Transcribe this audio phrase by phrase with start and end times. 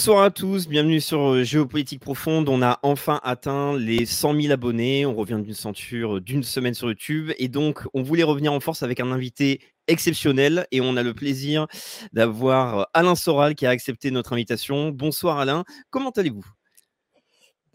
[0.00, 2.48] Bonsoir à tous, bienvenue sur euh, Géopolitique Profonde.
[2.48, 5.04] On a enfin atteint les 100 000 abonnés.
[5.04, 7.32] On revient d'une ceinture d'une semaine sur YouTube.
[7.36, 10.66] Et donc, on voulait revenir en force avec un invité exceptionnel.
[10.72, 11.66] Et on a le plaisir
[12.14, 14.88] d'avoir Alain Soral qui a accepté notre invitation.
[14.88, 16.46] Bonsoir Alain, comment allez-vous?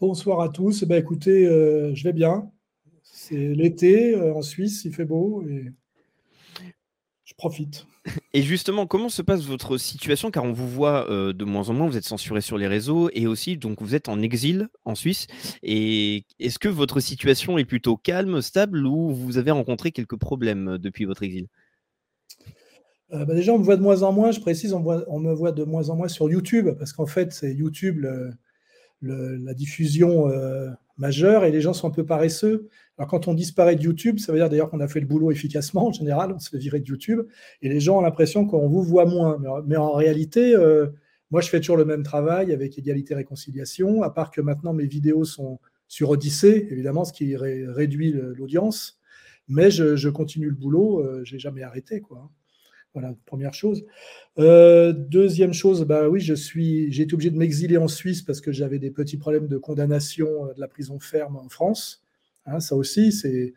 [0.00, 0.82] Bonsoir à tous.
[0.82, 2.50] Eh ben, écoutez, euh, je vais bien.
[3.04, 5.66] C'est l'été euh, en Suisse, il fait beau et
[7.22, 7.86] je profite.
[8.36, 11.72] Et justement, comment se passe votre situation Car on vous voit euh, de moins en
[11.72, 14.94] moins, vous êtes censuré sur les réseaux et aussi, donc, vous êtes en exil en
[14.94, 15.26] Suisse.
[15.62, 20.68] Et est-ce que votre situation est plutôt calme, stable ou vous avez rencontré quelques problèmes
[20.68, 21.46] euh, depuis votre exil?
[23.14, 25.52] Euh, bah, déjà, on me voit de moins en moins, je précise, on, me voit
[25.52, 28.04] de moins en moins sur YouTube parce qu'en fait, c'est YouTube
[29.00, 30.28] la diffusion
[30.98, 32.68] majeure et les gens sont un peu paresseux.
[32.98, 35.30] Alors, quand on disparaît de YouTube, ça veut dire d'ailleurs qu'on a fait le boulot
[35.30, 37.20] efficacement en général, on se fait virer de YouTube
[37.62, 39.38] et les gens ont l'impression qu'on vous voit moins.
[39.66, 40.86] Mais, en- réalité, euh,
[41.30, 44.86] moi, je fais toujours le même travail avec égalité réconciliation, à part que maintenant mes
[44.86, 48.98] vidéos sont sur Odyssée, évidemment, ce qui ré- réduit l'audience.
[49.48, 52.30] Mais je, je continue le boulot, euh, j'ai jamais arrêté, quoi.
[52.96, 53.84] Voilà, première chose.
[54.38, 58.40] Euh, deuxième chose, bah oui, je suis, j'ai été obligé de m'exiler en Suisse parce
[58.40, 62.02] que j'avais des petits problèmes de condamnation euh, de la prison ferme en France.
[62.46, 63.52] Hein, ça aussi, c'est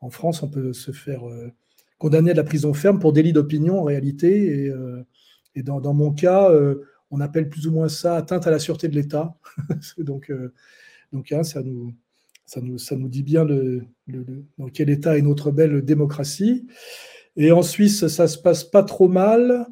[0.00, 1.52] en France, on peut se faire euh,
[1.98, 4.64] condamner à la prison ferme pour délit d'opinion en réalité.
[4.64, 5.04] Et, euh,
[5.54, 6.50] dans, mon cas,
[7.12, 9.36] on appelle plus ou moins ça atteinte à la sûreté de l'État.
[9.98, 10.32] donc,
[11.12, 11.94] donc hein, ça nous,
[12.46, 16.66] ça nous, ça nous dit bien dans quel état est notre belle démocratie.
[17.36, 19.66] Et en Suisse, ça se passe pas trop mal,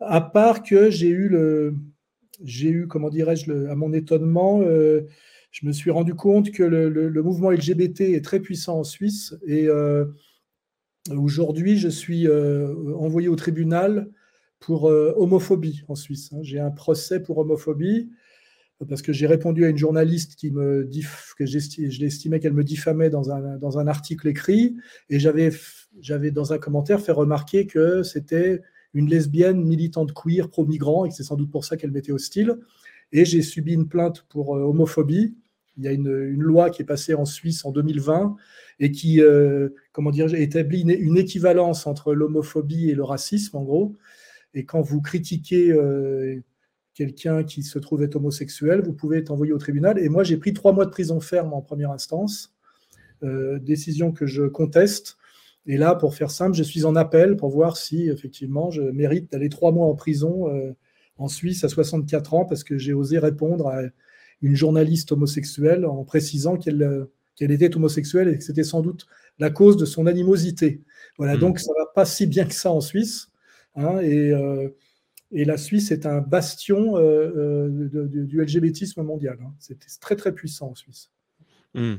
[0.00, 1.74] à part que j'ai eu le,
[2.42, 5.02] j'ai eu, comment dirais-je, à mon étonnement, euh,
[5.50, 9.36] je me suis rendu compte que le, mouvement LGBT est très puissant en Suisse.
[9.46, 10.06] Et euh,
[11.10, 14.10] aujourd'hui, je suis euh, envoyé au tribunal
[14.58, 16.32] pour homophobie en Suisse.
[16.32, 16.38] hein.
[16.42, 18.10] J'ai un procès pour homophobie
[18.88, 21.04] parce que j'ai répondu à une journaliste qui me dit
[21.38, 24.76] que je l'estimais qu'elle me diffamait dans un, dans un article écrit,
[25.08, 25.50] et j'avais
[26.00, 28.62] j'avais dans un commentaire fait remarquer que c'était
[28.94, 32.58] une lesbienne militante queer pro-migrant et que c'est sans doute pour ça qu'elle m'était hostile.
[33.12, 35.36] Et j'ai subi une plainte pour euh, homophobie.
[35.76, 38.36] Il y a une, loi qui est passée en Suisse en 2020
[38.78, 43.96] et qui, euh, comment dire, établit une, équivalence entre l'homophobie et le racisme, en gros.
[44.54, 46.40] Et quand vous critiquez euh,
[46.94, 49.98] quelqu'un qui se trouve être homosexuel, vous pouvez être envoyé au tribunal.
[49.98, 52.54] Et moi, j'ai pris trois mois de prison ferme en première instance,
[53.22, 55.16] décision que je conteste.
[55.66, 59.32] Et là, pour faire simple, je suis en appel pour voir si effectivement je mérite
[59.32, 60.72] d'aller trois mois en prison euh,
[61.16, 63.82] en Suisse à 64 ans parce que j'ai osé répondre à
[64.42, 69.06] une journaliste homosexuelle en précisant qu'elle euh, qu'elle était homosexuelle et que c'était sans doute
[69.40, 70.82] la cause de son animosité.
[71.18, 71.40] Voilà, Mhm.
[71.40, 73.28] donc ça va pas si bien que ça en Suisse.
[73.76, 74.68] hein, et, euh,
[75.32, 77.00] et la Suisse est un bastion euh,
[77.36, 79.38] euh, de- de- du LGBTisme mondial.
[79.42, 79.52] hein.
[79.58, 81.10] C'est très très puissant en Suisse.
[81.74, 81.96] Hmm.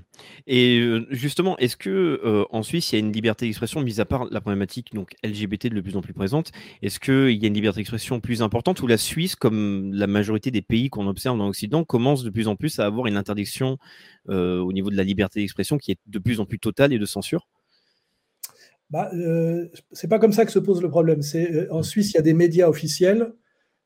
[0.47, 1.89] Et justement, est-ce que
[2.23, 5.15] euh, en Suisse, il y a une liberté d'expression, mis à part la problématique donc
[5.21, 8.81] LGBT de plus en plus présente, est-ce qu'il y a une liberté d'expression plus importante
[8.81, 12.47] ou la Suisse, comme la majorité des pays qu'on observe dans l'Occident, commence de plus
[12.47, 13.77] en plus à avoir une interdiction
[14.29, 16.99] euh, au niveau de la liberté d'expression qui est de plus en plus totale et
[16.99, 17.49] de censure?
[18.89, 21.21] Bah, euh, c'est pas comme ça que se pose le problème.
[21.21, 23.33] C'est en Suisse, il y a des médias officiels.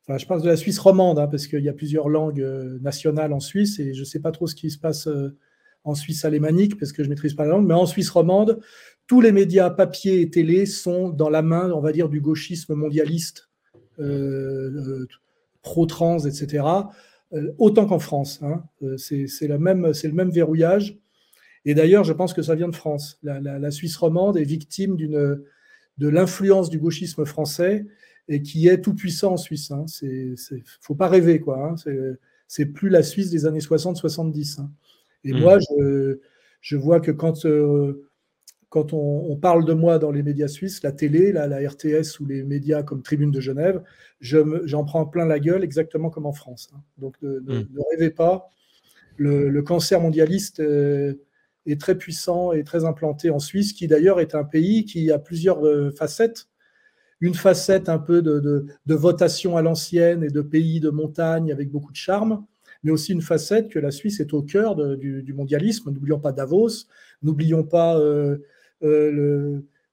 [0.03, 2.45] Enfin, je parle de la Suisse romande, hein, parce qu'il y a plusieurs langues
[2.81, 5.07] nationales en Suisse, et je sais pas trop ce qui se passe
[5.89, 7.67] en Suisse alémanique, parce que je maîtrise pas la langue.
[7.67, 8.59] Mais en Suisse romande,
[9.07, 12.75] tous les médias papier et télé sont dans la main, on va dire, du gauchisme
[12.75, 13.49] mondialiste,
[13.99, 15.07] euh, euh,
[15.61, 16.63] pro-trans, etc.
[17.33, 18.39] euh, autant qu'en France.
[18.43, 18.63] hein.
[18.97, 20.97] C'est le même verrouillage.
[21.65, 23.19] Et d'ailleurs, je pense que ça vient de France.
[23.23, 27.85] La, Suisse romande est victime de l'influence du gauchisme français
[28.27, 29.71] et qui est tout puissant en Suisse.
[29.71, 29.85] Hein.
[29.87, 31.57] C'est, c'est- faut pas rêver, quoi.
[31.67, 31.75] hein.
[32.47, 34.61] C'est, plus la Suisse des années 60-70.
[34.61, 34.71] hein.
[35.23, 35.39] Et Mm.
[35.39, 36.19] moi, je,
[36.61, 38.09] je vois que quand, euh,
[38.69, 42.25] quand on, parle de moi dans les médias suisses, la télé, la, la RTS ou
[42.25, 43.81] les médias comme Tribune de Genève,
[44.21, 46.69] j'en prends plein la gueule exactement comme en France.
[46.73, 46.81] Hein.
[46.97, 47.67] Donc ne, hmm.
[47.91, 48.49] rêvez pas.
[49.17, 51.15] Le, cancer mondialiste euh,
[51.65, 55.19] est très puissant et très implanté en Suisse, qui d'ailleurs est un pays qui a
[55.19, 56.47] plusieurs euh, facettes.
[57.21, 61.91] Une facette un peu de, votation à l'ancienne et de pays de montagne avec beaucoup
[61.91, 62.45] de charme,
[62.83, 65.91] mais aussi une facette que la Suisse est au cœur du, mondialisme.
[65.91, 66.85] N'oublions pas Davos,
[67.21, 68.37] n'oublions pas euh,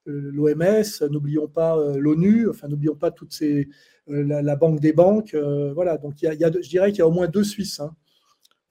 [0.07, 3.69] l'OMS, n'oublions pas l'ONU, enfin n'oublions pas toutes ces
[4.07, 5.35] la, Banque des banques,
[5.75, 5.99] voilà.
[5.99, 7.81] Donc il y a, je dirais qu'il y a au moins deux Suisses.
[7.81, 7.95] Hein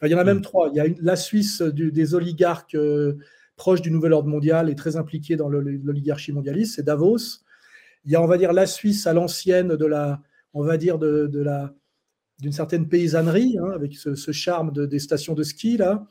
[0.03, 0.41] il y en a même mm.
[0.41, 0.69] trois.
[0.69, 3.17] Il y a la Suisse des oligarques euh,
[3.55, 7.41] proches du nouvel ordre mondial et très impliqués dans l'oligarchie mondialiste, c'est Davos.
[8.05, 10.21] Il y a, on va dire, la Suisse à l'ancienne de la,
[10.53, 11.73] on va dire, de, la,
[12.39, 16.05] d'une certaine paysannerie, hein, avec ce, charme des stations de ski là.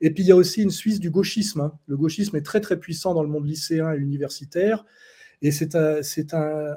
[0.00, 1.60] Et puis il y a aussi une Suisse du gauchisme.
[1.60, 1.72] Hein.
[1.86, 4.84] Le gauchisme est très très puissant dans le monde lycéen et universitaire,
[5.42, 6.74] et c'est un, c'est un,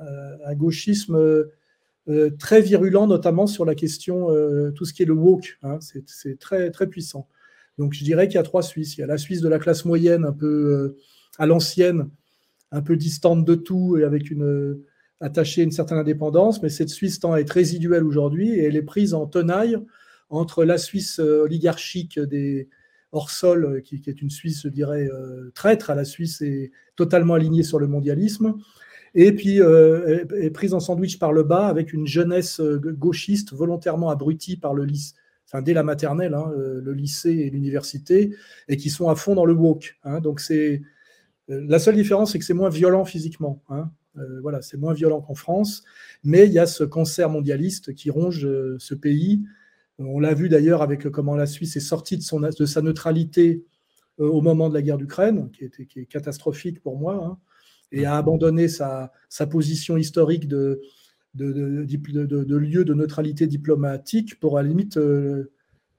[0.56, 5.57] gauchisme euh, très virulent, notamment sur la question, euh, tout ce qui est le woke.
[5.63, 7.27] Hein, c'est très, très puissant.
[7.77, 8.98] Donc je dirais qu'il y a trois Suisses.
[8.98, 10.98] Il y a la Suisse de la classe moyenne, un peu euh,
[11.39, 12.09] à l'ancienne,
[12.71, 14.80] un peu distante de tout et avec une
[15.21, 18.75] attachée à une certaine indépendance, mais cette Suisse tend à être résiduelle aujourd'hui et elle
[18.75, 19.77] est prise en tenaille
[20.29, 22.68] entre la Suisse oligarchique des
[23.13, 25.09] hors-sol, qui, qui, est une Suisse, je dirais,
[25.53, 28.56] traître à la Suisse et totalement alignée sur le mondialisme,
[29.13, 33.53] et puis euh, est, prise en sandwich par le bas avec une jeunesse euh, gauchiste
[33.53, 35.15] volontairement abrutie par le lycée,
[35.45, 38.33] enfin dès la maternelle, hein, euh, le lycée et l'université,
[38.67, 39.97] et qui sont à fond dans le woke.
[40.03, 40.21] Hein.
[40.21, 40.81] donc c'est
[41.47, 43.62] la seule différence, c'est que c'est moins violent physiquement.
[43.69, 43.91] Hein.
[44.42, 45.84] Voilà, c'est moins violent qu'en France,
[46.24, 48.48] mais il y a ce cancer mondialiste qui ronge
[48.78, 49.42] ce pays.
[50.00, 53.63] On l'a vu d'ailleurs avec comment la Suisse est sortie de, sa neutralité
[54.18, 57.40] au moment de la guerre d'Ukraine, qui, qui, est catastrophique pour moi
[57.92, 59.12] et a abandonné sa,
[59.50, 60.81] position historique de,
[61.36, 65.52] lieu de neutralité diplomatique pour à la limite euh,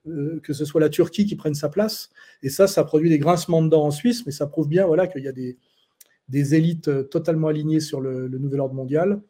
[0.06, 2.10] euh, que ce soit la Turquie qui prenne sa place.
[2.42, 5.06] Et ça, ça produit des grincements de dents en Suisse, mais ça prouve bien voilà,
[5.06, 5.58] qu'il y a des,
[6.32, 9.22] des élites euh, totalement alignées sur le, nouvel ordre mondial.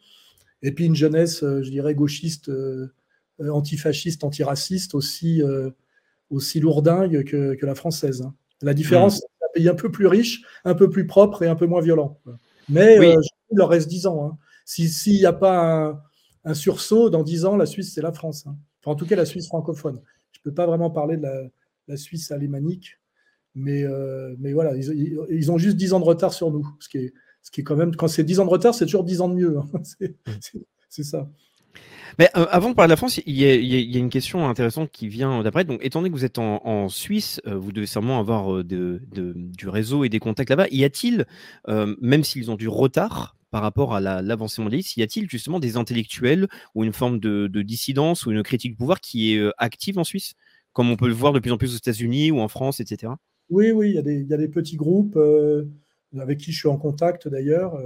[0.63, 2.49] Et puis une jeunesse, je dirais, gauchiste,
[3.41, 5.43] antifasciste, antiraciste, aussi,
[6.31, 8.23] aussi lourdingue que, que la française.
[8.23, 8.33] Hein.
[8.63, 9.19] La différence, mmh.
[9.21, 11.81] c'est un pays un peu plus riche, un peu plus propre et un peu moins
[11.81, 12.21] violent.
[12.69, 13.21] Mais euh,
[13.51, 14.25] il leur reste 10 ans.
[14.25, 14.39] Hein.
[14.65, 16.01] S'il n'y a pas
[16.45, 18.47] un, sursaut, dans 10 ans, la Suisse, c'est la France.
[18.47, 18.57] Hein.
[18.85, 20.01] en tout cas, la Suisse francophone.
[20.33, 21.51] Je ne peux pas vraiment parler de
[21.89, 22.99] la, Suisse alémanique.
[23.55, 26.67] Mais, euh, mais voilà, ils, ont juste 10 ans de retard sur nous.
[26.81, 27.13] Ce qui est,
[27.43, 29.29] ce qui est quand même, quand c'est 10 ans de retard, c'est toujours 10 ans
[29.29, 29.59] de mieux.
[29.59, 29.83] Hein.
[30.89, 31.27] C'est ça.
[32.19, 35.09] Mais euh, avant de parler de la France, il y, a, une question intéressante qui
[35.09, 35.65] vient d'après.
[35.65, 39.01] Donc, étant donné que vous êtes en, Suisse, euh, vous devez sûrement avoir du
[39.65, 40.67] réseau et des contacts là-bas.
[40.71, 41.25] Y a-t-il,
[41.67, 46.49] même s'ils ont du retard par rapport à l'avancée mondialiste, y a-t-il justement des intellectuels
[46.75, 50.35] ou une forme de, dissidence ou une critique du pouvoir qui est active en Suisse,
[50.75, 53.13] comme on peut le voir de plus en plus aux États-Unis ou en France, etc.
[53.51, 55.19] Oui, oui, il y, a des petits groupes
[56.19, 57.79] avec qui je suis en contact d'ailleurs.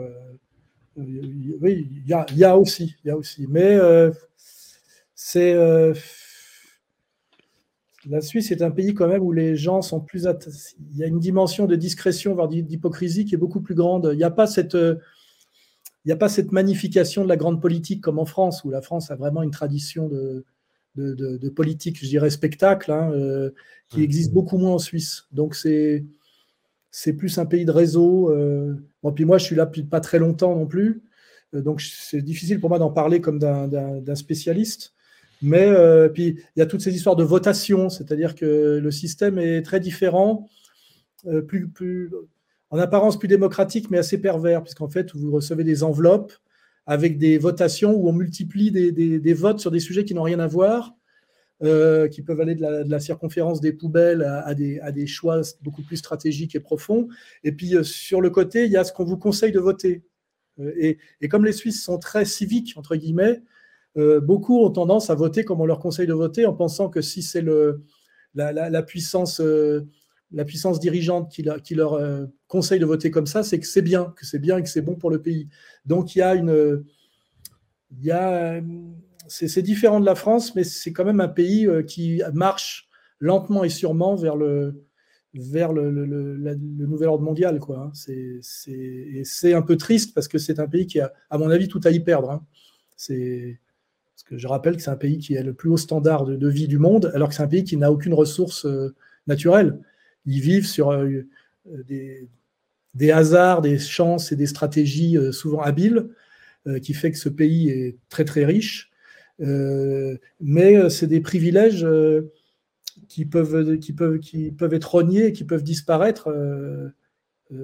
[0.96, 3.46] Oui, il y a, aussi, y a aussi.
[3.48, 4.10] Mais euh,
[5.14, 5.92] c'est euh,
[8.08, 10.26] la Suisse est un pays quand même où les gens sont plus.
[10.90, 14.08] Il y a une dimension de discrétion, voire d'hypocrisie qui est beaucoup plus grande.
[14.12, 18.00] Il n'y a pas cette il n'y a pas cette magnification de la grande politique
[18.00, 20.44] comme en France, où la France a vraiment une tradition de,
[20.96, 23.50] de, politique, je dirais, spectacle, hein, euh,
[23.88, 25.26] qui existe beaucoup moins en Suisse.
[25.32, 26.04] Donc c'est
[26.98, 28.30] c'est plus un pays de réseau.
[28.30, 31.02] Euh, bon, puis moi, je suis là depuis pas très longtemps non plus,
[31.54, 34.94] euh, donc c'est difficile pour moi d'en parler comme d'un spécialiste.
[35.42, 39.38] Mais euh, puis il y a toutes ces histoires de votation, c'est-à-dire que le système
[39.38, 40.48] est très différent,
[41.46, 42.10] plus, plus,
[42.70, 46.32] en apparence plus démocratique, mais assez pervers, puisqu'en fait, vous recevez des enveloppes
[46.86, 50.46] avec des votations où on multiplie des, votes sur des sujets qui n'ont rien à
[50.46, 50.94] voir.
[51.62, 56.54] Euh, qui peuvent aller de la, circonférence des poubelles à, des, choix beaucoup plus stratégiques
[56.54, 57.08] et profonds.
[57.44, 60.04] Et puis euh, sur le côté, il y a ce qu'on vous conseille de voter.
[60.60, 63.42] Euh, et, comme les Suisses sont très civiques, entre guillemets,
[63.96, 67.22] beaucoup ont tendance à voter comme on leur conseille de voter en pensant que si
[67.22, 67.42] c'est
[68.34, 69.40] la, puissance,
[70.78, 74.58] dirigeante qui leur conseille de voter comme ça, c'est que c'est bien, que c'est bien
[74.58, 75.48] et que c'est bon pour le pays.
[75.84, 76.84] Donc il y a une...
[77.92, 78.60] Il y a,
[79.28, 82.88] c'est différent de la France, mais c'est quand même un pays euh, qui marche
[83.20, 84.86] lentement et sûrement vers le,
[85.36, 85.90] vers le,
[86.86, 87.58] nouvel ordre mondial.
[87.58, 87.78] Quoi.
[87.78, 87.92] Hein.
[89.22, 91.80] C'est un peu triste parce que c'est un pays qui a, à mon avis, tout
[91.84, 92.30] à y perdre.
[92.30, 92.46] Hein.
[92.96, 96.48] Parce que je rappelle que c'est un pays qui a le plus haut standard de,
[96.48, 98.94] vie du monde, alors que c'est un pays qui n'a aucune ressource euh,
[99.26, 99.78] naturelle.
[100.24, 101.22] Ils vivent sur euh,
[101.86, 102.28] des,
[102.94, 106.08] des hasards, des chances et des stratégies souvent habiles
[106.82, 108.90] qui fait que ce pays est très très riche.
[109.38, 111.86] mais c'est des privilèges
[113.08, 116.28] qui peuvent, qui, peuvent, qui peuvent être rognés, qui peuvent disparaître.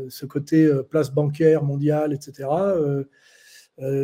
[0.09, 2.49] ce côté place bancaire mondiale, etc.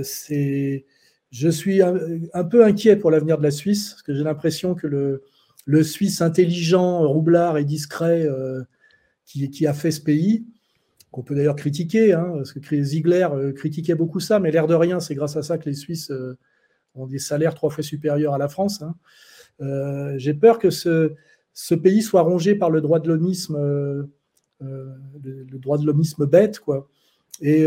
[0.03, 0.85] c'est
[1.31, 4.87] je suis un, peu inquiet pour l'avenir de la Suisse, parce que j'ai l'impression que
[4.87, 5.23] le,
[5.67, 8.63] le, Suisse intelligent, roublard et discret euh,
[9.29, 10.47] qui, a fait ce pays,
[11.11, 14.75] qu'on peut d'ailleurs critiquer, hein, parce que Ziegler euh, critiquait beaucoup ça, mais l'air de
[14.75, 16.37] rien, c'est grâce à ça que les Suisses euh,
[16.95, 18.83] ont des salaires trois fois supérieurs à la France.
[18.83, 18.95] Hein.
[20.17, 21.15] j'ai peur que ce,
[21.83, 23.57] pays soit rongé par le droit de l'homisme,
[24.61, 26.89] le, droit de l'homisme bête, quoi.
[27.41, 27.65] Et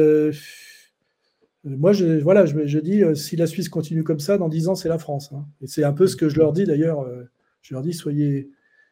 [1.64, 4.76] moi, je, voilà, je, dis, euh, si la Suisse continue comme ça, dans dix ans,
[4.76, 5.32] c'est la France.
[5.32, 5.46] Hein.
[5.62, 7.02] Et c'est un peu ce que je leur dis d'ailleurs.
[7.02, 7.24] Euh,
[7.62, 8.50] je leur dis, soyez,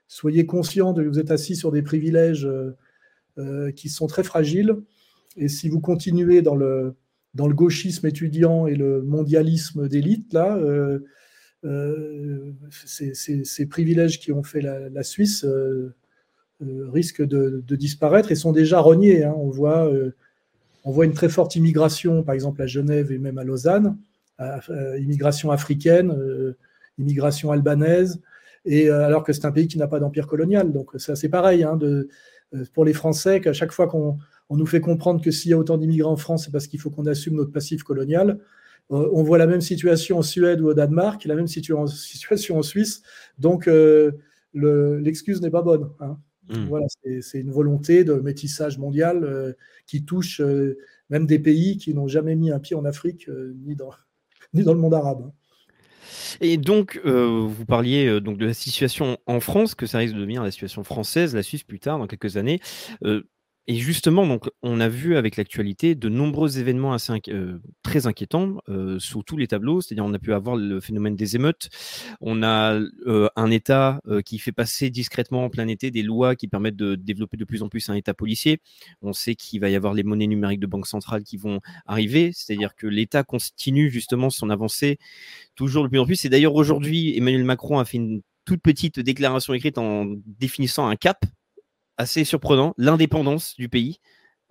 [0.10, 2.46] soyez conscients de que vous êtes assis sur des privilèges
[3.38, 4.76] euh, qui sont très fragiles.
[5.38, 6.96] Et si vous continuez dans le,
[7.34, 10.60] dans le gauchisme étudiant et le mondialisme d'élite, là,
[12.84, 15.46] ces, privilèges qui ont fait la, Suisse
[16.62, 19.24] risquent de, disparaître et sont déjà rognés.
[19.24, 19.34] Hein.
[19.38, 19.90] On voit
[20.86, 23.98] on voit une très forte immigration, par exemple à Genève et même à Lausanne,
[24.40, 26.58] euh, immigration africaine, euh,
[26.98, 28.22] immigration albanaise,
[28.66, 30.72] et euh, alors que c'est un pays qui n'a pas d'empire colonial.
[30.72, 31.78] Donc c'est pareil hein,
[32.74, 34.18] pour les Français qu'à chaque fois qu'on
[34.50, 36.90] nous fait comprendre que s'il y a autant d'immigrants en France, c'est parce qu'il faut
[36.90, 38.40] qu'on assume notre passif colonial.
[38.90, 43.02] on voit la même situation en Suède ou au Danemark, la même situation en Suisse.
[43.38, 43.70] Donc
[44.54, 45.90] l'excuse n'est pas bonne.
[46.00, 46.18] Hein.
[46.50, 46.66] Mmh.
[46.66, 46.88] Voilà,
[47.22, 49.54] c'est une volonté de métissage mondial euh,
[49.86, 50.80] qui touche euh,
[51.12, 53.92] même des pays qui n'ont jamais mis un pied en Afrique euh, ni, dans,
[54.54, 55.26] ni dans le monde arabe.
[55.28, 55.34] Hein.
[56.42, 60.44] Et donc, vous parliez donc de la situation en France, que ça risque de devenir
[60.44, 62.60] la situation française, la Suisse plus tard, dans quelques années.
[63.68, 68.58] Et justement, donc, on a vu avec l'actualité de nombreux événements assez euh, très inquiétants
[68.68, 69.80] euh, sous tous les tableaux.
[69.80, 71.70] C'est-à-dire, on a pu avoir le phénomène des émeutes.
[72.20, 76.48] On a euh, un État qui fait passer discrètement en plein été des lois qui
[76.48, 78.60] permettent de développer de plus en plus un État policier.
[79.04, 82.32] On sait qu'il va y avoir les monnaies numériques de banque centrale qui vont arriver.
[82.34, 84.98] C'est-à-dire que l'État continue justement son avancée
[85.56, 86.26] toujours de plus en plus.
[86.26, 90.96] Et d'ailleurs, aujourd'hui, Emmanuel Macron a fait une toute petite déclaration écrite en définissant un
[90.96, 91.24] cap
[92.00, 94.00] assez surprenant, l'indépendance du pays.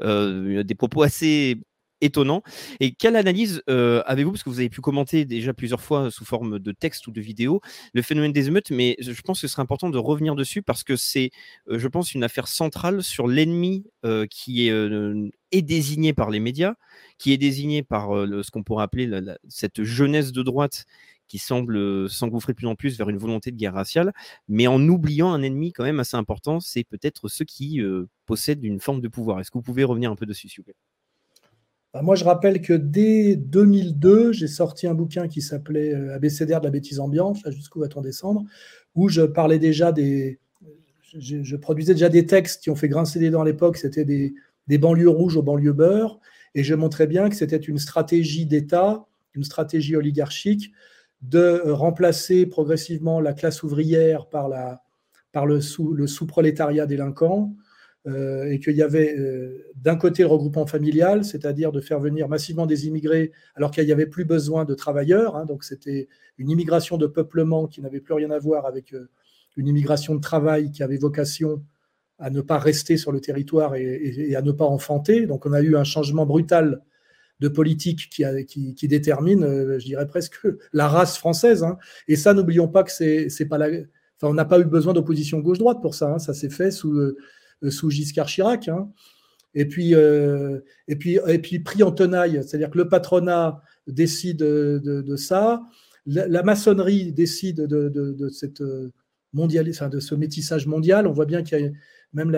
[0.01, 1.57] Euh, des propos assez
[2.01, 2.45] étonnants.
[2.79, 6.25] Et quelle analyse euh, avez-vous, parce que vous avez pu commenter déjà plusieurs fois sous
[6.25, 7.61] forme de texte ou de vidéo,
[7.93, 10.85] le phénomène des émeutes, mais je pense que ce serait important de revenir dessus parce
[10.85, 11.33] que c'est,
[11.69, 13.85] euh, je pense, une affaire centrale sur l'ennemi
[14.31, 14.73] qui est,
[15.51, 16.75] est, désigné par les médias,
[17.19, 19.11] qui est désigné par ce qu'on pourrait appeler
[19.49, 20.85] cette jeunesse de droite
[21.29, 24.13] qui semble euh, s'engouffrer de plus en plus vers une volonté de guerre raciale,
[24.49, 28.65] mais en oubliant un ennemi quand même assez important, c'est peut-être ceux qui euh, possèdent
[28.65, 29.41] une forme de pouvoir.
[29.41, 30.77] Est-ce que vous pouvez revenir un peu dessus, s'il vous plaît?
[31.95, 36.61] Bah, moi, je rappelle que dès 2002, j'ai sorti un bouquin qui s'appelait euh, Abécédaire
[36.61, 38.45] de la bêtise ambiante, jusqu'où va-t-on descendre,
[38.95, 40.39] où je parlais déjà des.
[41.15, 44.35] Je, produisais déjà des textes qui ont fait grincer des dents à l'époque, c'était des,
[44.67, 46.21] des banlieues rouges aux banlieues beurre,
[46.55, 50.71] et je montrais bien que c'était une stratégie d'État, une stratégie oligarchique
[51.23, 54.83] de remplacer progressivement la classe ouvrière par, la,
[55.33, 57.55] par le, sous, le sous-prolétariat délinquant,
[58.07, 62.29] euh, et qu'il y avait euh, d'un côté le regroupement familial, c'est-à-dire de faire venir
[62.29, 66.09] massivement des immigrés alors qu'il n'y avait plus besoin de travailleurs, hein, donc c'était
[66.39, 69.11] une immigration de peuplement qui n'avait plus rien à voir avec euh,
[69.57, 71.63] une immigration de travail qui avait vocation
[72.19, 75.27] à ne pas rester sur le territoire et, à ne pas enfanter.
[75.27, 76.83] Donc on a eu un changement brutal
[77.41, 80.39] de politique qui, qui, détermine, euh, je dirais presque,
[80.73, 81.63] la race française.
[81.63, 81.79] Hein.
[82.09, 83.69] Et ça, n'oublions pas que c'est pas la.
[83.69, 86.15] Enfin, on n'a pas eu besoin d'opposition gauche-droite pour ça.
[86.15, 86.19] Hein.
[86.19, 87.17] Ça s'est fait sous, euh,
[87.71, 88.69] sous Giscard Chirac.
[88.69, 88.91] Hein.
[89.55, 94.39] Et puis, euh, et puis, et puis pris en tenaille, c'est-à-dire que le patronat décide
[94.39, 95.63] de, ça,
[96.07, 98.63] la, maçonnerie décide de, cette
[99.33, 101.07] mondial, de ce métissage mondial.
[101.07, 101.71] On voit bien qu'il y a
[102.13, 102.31] même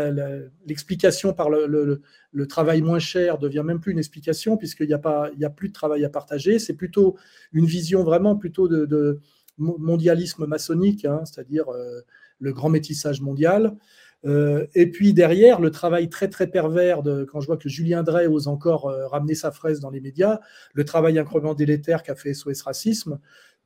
[0.67, 2.03] l'explication par le,
[2.49, 6.05] travail moins cher devient même plus une explication puisqu'il n'y a, a plus de travail
[6.05, 6.59] à partager.
[6.59, 7.17] C'est plutôt
[7.53, 9.21] une vision vraiment plutôt de,
[9.59, 12.01] mondialisme maçonnique, hein, c'est-à-dire euh,
[12.39, 13.77] le grand métissage mondial.
[14.25, 18.03] Euh, et puis derrière, le travail très très pervers de, quand je vois que Julien
[18.03, 20.41] Drey ose encore euh, ramener sa fraise dans les médias,
[20.73, 23.19] le travail incroyablement délétère qu'a fait SOS Racisme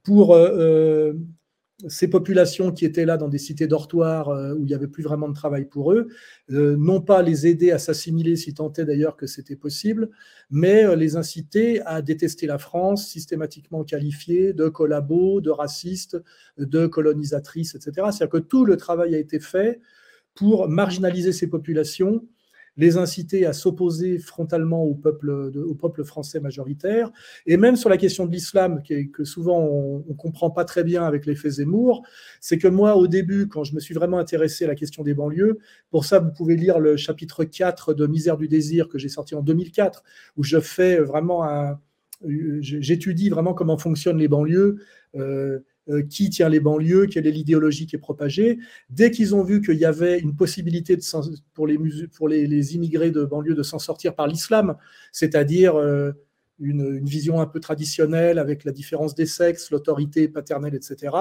[0.03, 0.37] pour
[1.89, 5.03] ces populations qui étaient là dans des cités dortoirs euh, où il n'y avait plus
[5.03, 6.09] vraiment de travail pour eux,
[6.51, 10.11] euh, non pas les aider à s'assimiler, si tant est d'ailleurs que c'était possible,
[10.51, 16.17] mais euh, les inciter à détester la France, systématiquement qualifiée de collabos, de racistes,
[16.59, 17.93] de colonisatrices, etc.
[18.13, 19.81] C'est-à-dire que tout le travail a été fait
[20.35, 22.25] pour marginaliser ces populations
[22.77, 27.11] les inciter à s'opposer frontalement au peuple, français majoritaire,
[27.47, 31.05] et même sur la question de l'islam, que souvent on ne comprend pas très bien
[31.05, 32.03] avec l'effet Zemmour,
[32.41, 35.15] c'est que moi, au début, quand je me suis vraiment intéressé à la question des
[35.15, 35.59] banlieues,
[35.91, 39.35] pour ça, vous pouvez lire le chapitre 4 de Misère du désir que j'ai sorti
[39.35, 40.03] en 2004,
[40.37, 41.79] où je fais vraiment un...
[42.61, 44.79] J'étudie vraiment comment fonctionnent les banlieues.
[45.15, 45.61] Euh,
[46.09, 48.59] qui tient les banlieues, quelle est l'idéologie qui est propagée.
[48.89, 50.99] Dès qu'ils ont vu qu'il y avait une possibilité
[51.53, 54.77] pour, les, immigrés de banlieue de s'en sortir par l'islam,
[55.13, 56.13] c'est-à-dire euh,
[56.59, 61.15] une, vision un peu traditionnelle avec la différence des sexes, l'autorité paternelle, etc.,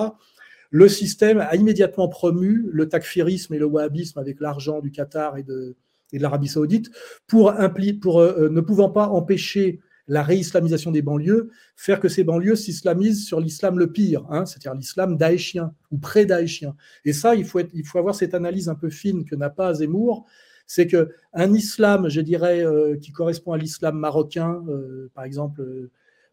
[0.71, 5.43] le système a immédiatement promu le takfirisme et le wahhabisme avec l'argent du Qatar et
[5.43, 5.75] de,
[6.13, 6.89] l'Arabie saoudite
[7.27, 7.53] pour,
[8.01, 13.25] pour euh, ne pouvant pas empêcher la réislamisation des banlieues, faire que ces banlieues s'islamisent
[13.25, 16.75] sur l'islam le pire, hein, c'est-à-dire l'islam daéchien ou pré-daéchien.
[17.05, 17.59] Et ça, il faut,
[17.95, 20.25] avoir cette analyse un peu fine que n'a pas Zemmour,
[20.67, 25.61] c'est que un islam, je dirais, euh, qui correspond à l'islam marocain, euh, par exemple,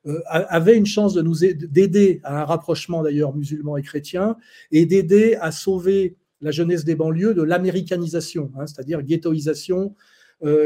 [0.06, 4.36] euh, avait une chance de nous d'aider à un rapprochement d'ailleurs musulman et chrétien
[4.72, 9.94] et d'aider à sauver la jeunesse des banlieues de l'américanisation, hein, c'est-à-dire ghettoisation,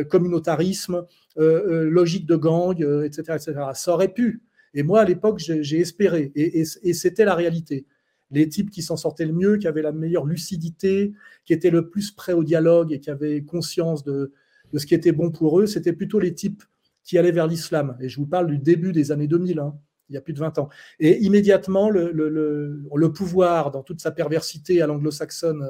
[0.08, 1.04] communautarisme,
[1.36, 3.54] euh, euh, logique de gang, etc., euh, etc.
[3.74, 4.40] Ça aurait pu.
[4.72, 6.30] Et moi, à l'époque, j'ai espéré.
[6.36, 7.86] Et, c'était la réalité.
[8.30, 11.12] Les types qui s'en sortaient le mieux, qui avaient la meilleure lucidité,
[11.44, 14.32] qui étaient le plus prêts au dialogue et qui avaient conscience de,
[14.76, 16.62] ce qui était bon pour eux, c'était plutôt les types
[17.02, 17.96] qui allaient vers l'islam.
[18.00, 19.76] Et je vous parle du début des années 2000, hein,
[20.08, 20.68] il y a plus de 20 ans.
[21.00, 25.68] Et immédiatement, le, le pouvoir, dans toute sa perversité à l'anglo-saxonne,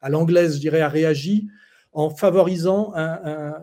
[0.00, 1.48] à l'anglaise, je dirais, a réagi
[1.94, 2.92] en favorisant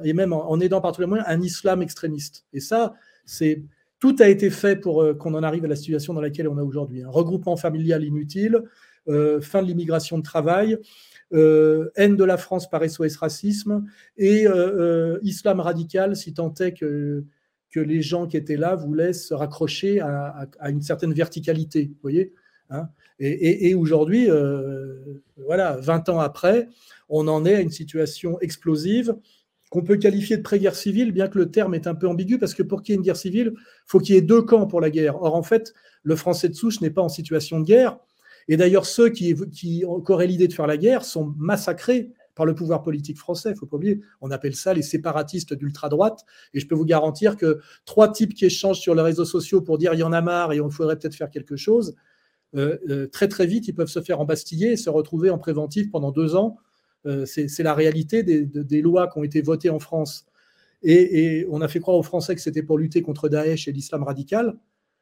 [0.03, 2.45] et même en, aidant par tous les moyens un islam extrémiste.
[2.53, 2.95] Et ça,
[3.25, 3.63] c'est
[4.01, 6.57] tout a été fait pour euh, qu'on en arrive à la situation dans laquelle on
[6.57, 7.03] est aujourd'hui.
[7.03, 8.63] Un regroupement familial inutile,
[9.07, 10.77] euh, fin de l'immigration de travail,
[11.33, 13.85] euh, haine de la France par SOS racisme
[14.17, 14.47] et
[15.21, 17.23] islam radical, si tant est que,
[17.69, 21.85] que les gens qui étaient là voulaient se raccrocher à, une certaine verticalité.
[21.85, 22.33] Vous voyez
[22.69, 24.27] hein et, aujourd'hui,
[25.37, 26.67] voilà, 20 ans après,
[27.11, 29.15] on en est à une situation explosive
[29.69, 32.53] qu'on peut qualifier de pré-guerre civile, bien que le terme est un peu ambigu, parce
[32.53, 34.67] que pour qu'il y ait une guerre civile, il faut qu'il y ait deux camps
[34.67, 35.21] pour la guerre.
[35.21, 37.97] Or, en fait, le français de souche n'est pas en situation de guerre.
[38.49, 39.33] Et d'ailleurs, ceux qui,
[39.85, 43.49] auraient l'idée de faire la guerre sont massacrés par le pouvoir politique français.
[43.49, 46.25] Il ne faut pas oublier, on appelle ça les séparatistes d'ultra-droite.
[46.53, 49.77] Et je peux vous garantir que trois types qui échangent sur les réseaux sociaux pour
[49.77, 51.95] dire il y en a marre et on faudrait peut-être faire quelque chose,
[52.55, 55.89] euh, euh, très très vite, ils peuvent se faire embastiller et se retrouver en préventif
[55.91, 56.57] pendant deux ans
[57.25, 60.25] c'est la réalité des, lois qui ont été votées en France.
[60.83, 64.03] Et, on a fait croire aux Français que c'était pour lutter contre Daesh et l'islam
[64.03, 64.57] radical,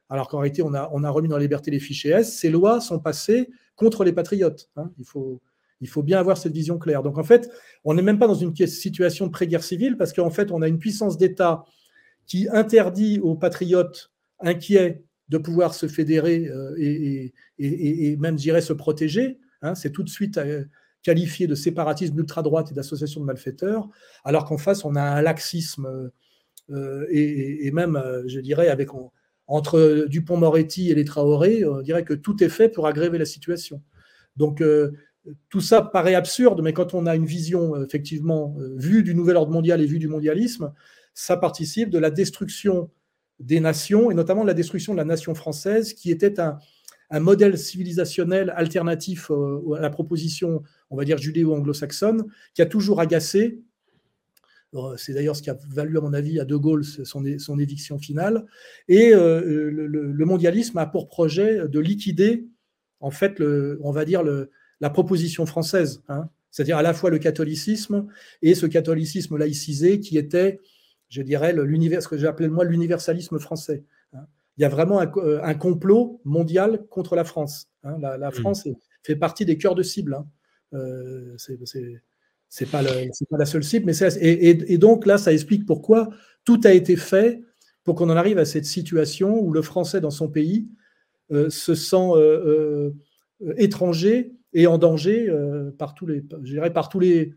[0.08, 2.36] alors qu'en réalité, on a, remis dans la liberté les fichiers S.
[2.36, 4.70] Ces lois sont passées contre les patriotes.
[4.76, 4.90] Hein.
[4.98, 5.04] Il,
[5.88, 7.02] faut, bien avoir cette vision claire.
[7.02, 7.50] Donc en fait,
[7.84, 10.68] on n'est même pas dans une situation de pré-guerre civile, parce qu'en fait, on a
[10.68, 11.64] une puissance d'État
[12.26, 19.38] qui interdit aux patriotes inquiets de pouvoir se fédérer euh, et, même, je se protéger.
[19.62, 19.74] Hein.
[19.74, 20.64] C'est tout de suite euh,
[21.02, 23.88] qualifié de séparatisme d'ultra-droite et d'association de malfaiteurs,
[24.24, 26.10] alors qu'en face, on a un laxisme
[26.72, 28.88] euh, et, même, euh, je dirais, avec
[29.46, 33.82] entre Dupont-Moretti et les Traoré, on dirait que tout est fait pour aggraver la situation.
[34.36, 34.92] Donc, euh,
[35.48, 39.52] tout ça paraît absurde, mais quand on a une vision, effectivement, vue du nouvel ordre
[39.52, 40.72] mondial et vue du mondialisme,
[41.14, 42.90] ça participe de la destruction
[43.38, 47.58] des nations, et notamment de la destruction de la nation française, qui était un modèle
[47.58, 52.24] civilisationnel alternatif à la proposition, on va dire, judéo-anglo-saxonne,
[52.54, 53.60] qui a toujours agacé.
[54.74, 57.98] Euh, c'est d'ailleurs ce qui a valu, à mon avis, à De Gaulle son, éviction
[57.98, 58.46] finale.
[58.88, 62.46] Et euh, le, mondialisme a pour projet de liquider,
[63.00, 64.22] en fait, on va dire,
[64.80, 66.02] la proposition française.
[66.08, 66.28] Hein.
[66.50, 68.06] c'est-à-dire à la fois le catholicisme
[68.42, 70.60] et ce catholicisme laïcisé qui était,
[71.08, 73.84] je dirais, ce que j'appelais moi l'universalisme français
[74.60, 77.70] il y a vraiment euh, un, complot mondial contre la France.
[77.82, 77.96] Hein.
[77.98, 78.32] La, mmh.
[78.32, 78.68] France
[79.02, 80.12] fait partie des cœurs de cible.
[80.12, 80.26] Hein.
[80.74, 81.34] Euh,
[82.48, 86.10] c'est pas, la seule cible, mais et, et, donc là, ça explique pourquoi
[86.44, 87.42] tout a été fait
[87.84, 90.68] pour qu'on en arrive à cette situation où le Français dans son pays
[91.30, 92.90] euh, se sent euh,
[93.56, 95.32] étranger et en danger
[95.78, 96.22] par tous les,
[96.72, 97.34] par tous les,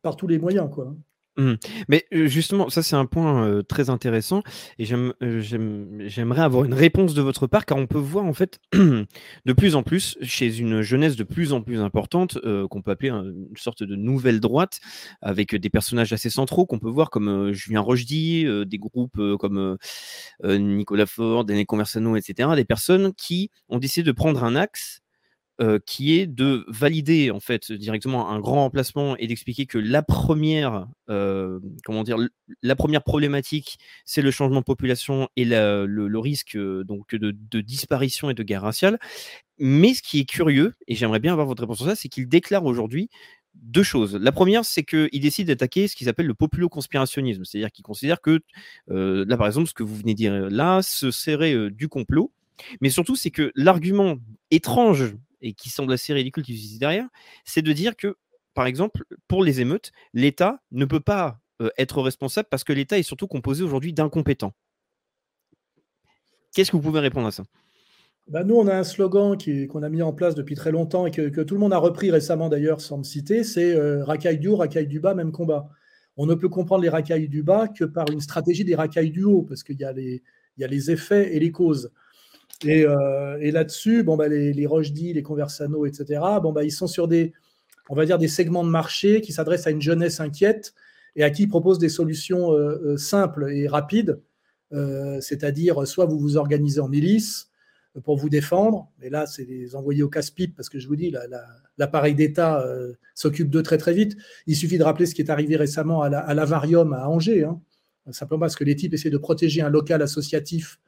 [0.00, 0.94] par tous les moyens, quoi.
[1.38, 1.54] Mmh.
[1.88, 4.42] Mais justement, ça c'est un point très intéressant
[4.78, 9.52] et j'aimerais avoir une réponse de votre part car on peut voir en fait de
[9.56, 12.38] plus en plus chez une jeunesse de plus en plus importante
[12.70, 14.80] qu'on peut appeler une sorte de nouvelle droite
[15.22, 19.78] avec des personnages assez centraux qu'on peut voir comme Julien Rochdy, des groupes comme
[20.44, 22.50] Nicolas Ford, Denis Conversano, etc.
[22.56, 25.01] Des personnes qui ont décidé de prendre un axe
[25.62, 30.02] euh, qui est de valider en fait directement un grand remplacement et d'expliquer que la
[30.02, 32.16] première, euh, comment dire,
[32.62, 38.34] la première problématique, c'est le changement de population et le, risque donc de, disparition et
[38.34, 38.98] de guerre raciale.
[39.58, 42.28] Mais ce qui est curieux, et j'aimerais bien avoir votre réponse sur ça, c'est qu'il
[42.28, 43.08] déclare aujourd'hui
[43.54, 44.16] deux choses.
[44.16, 48.40] La première, c'est qu'il décide d'attaquer ce qu'il appelle le populo-conspirationnisme, c'est-à-dire qu'il considère que,
[48.90, 51.88] euh, là par exemple, ce que vous venez de dire là, ce serait euh, du
[51.88, 52.32] complot,
[52.80, 54.16] mais surtout, c'est que l'argument
[54.50, 57.06] étrange et qui semble assez ridicule qui se derrière,
[57.44, 58.16] c'est de dire que,
[58.54, 62.98] par exemple, pour les émeutes, l'État ne peut pas euh, être responsable parce que l'État
[62.98, 64.54] est surtout composé aujourd'hui d'incompétents.
[66.54, 67.44] Qu'est-ce que vous pouvez répondre à ça?
[68.28, 69.36] Bah, nous, on a un slogan
[69.68, 72.10] qu'on a mis en place depuis très longtemps et que, tout le monde a repris
[72.10, 75.68] récemment d'ailleurs, sans me citer, c'est euh, racaille du haut, racaille du bas, même combat.
[76.16, 79.24] On ne peut comprendre les racailles du bas que par une stratégie des racailles du
[79.24, 81.90] haut, parce qu'il y a les effets et les causes.
[82.64, 87.08] Et, euh, là-dessus, bon, bah, les, les les Conversano, etc., bon, bah, ils sont sur
[87.08, 87.32] des,
[87.88, 90.74] on va dire, des segments de marché qui s'adressent à une jeunesse inquiète
[91.16, 94.20] et à qui ils proposent des solutions euh, simples et rapides,
[95.20, 97.52] c'est-à-dire soit vous vous organisez en milice,
[98.00, 98.90] pour vous défendre.
[98.98, 101.12] Mais là, c'est les envoyer au casse-pipe parce que je vous dis,
[101.78, 104.16] l'appareil d'État euh, s'occupe d'eux très très vite.
[104.46, 107.44] Il suffit de rappeler ce qui est arrivé récemment à l'Avarium à, Angers.
[107.44, 107.60] Hein.
[108.10, 110.80] Simplement parce que les types essaient de protéger un local associatif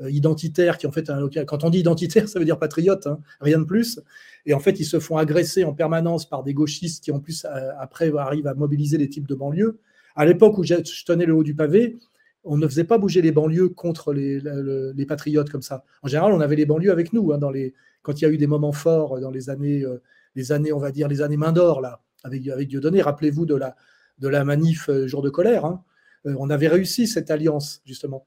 [0.00, 1.10] euh, identitaire qui en fait.
[1.46, 4.00] Quand on dit identitaire, ça veut dire patriote, hein, rien de plus.
[4.44, 7.44] Et en fait, ils se font agresser en permanence par des gauchistes qui en plus
[7.44, 9.78] euh, après arrivent à mobiliser les types de banlieue.
[10.14, 11.98] À l'époque où je tenais le haut du pavé,
[12.46, 15.84] on ne faisait pas bouger les banlieues contre les, patriotes comme ça.
[16.02, 18.30] En général, on avait les banlieues avec nous hein, dans les, quand il y a
[18.30, 20.00] eu des moments forts dans les années, euh,
[20.36, 23.02] les années, on va dire, les années main d'or là, avec, avec Dieudonné.
[23.02, 23.76] Rappelez-vous de la,
[24.18, 25.64] de la manif euh, jour de colère.
[25.64, 25.82] Hein.
[26.26, 28.26] Euh, on avait réussi cette alliance justement,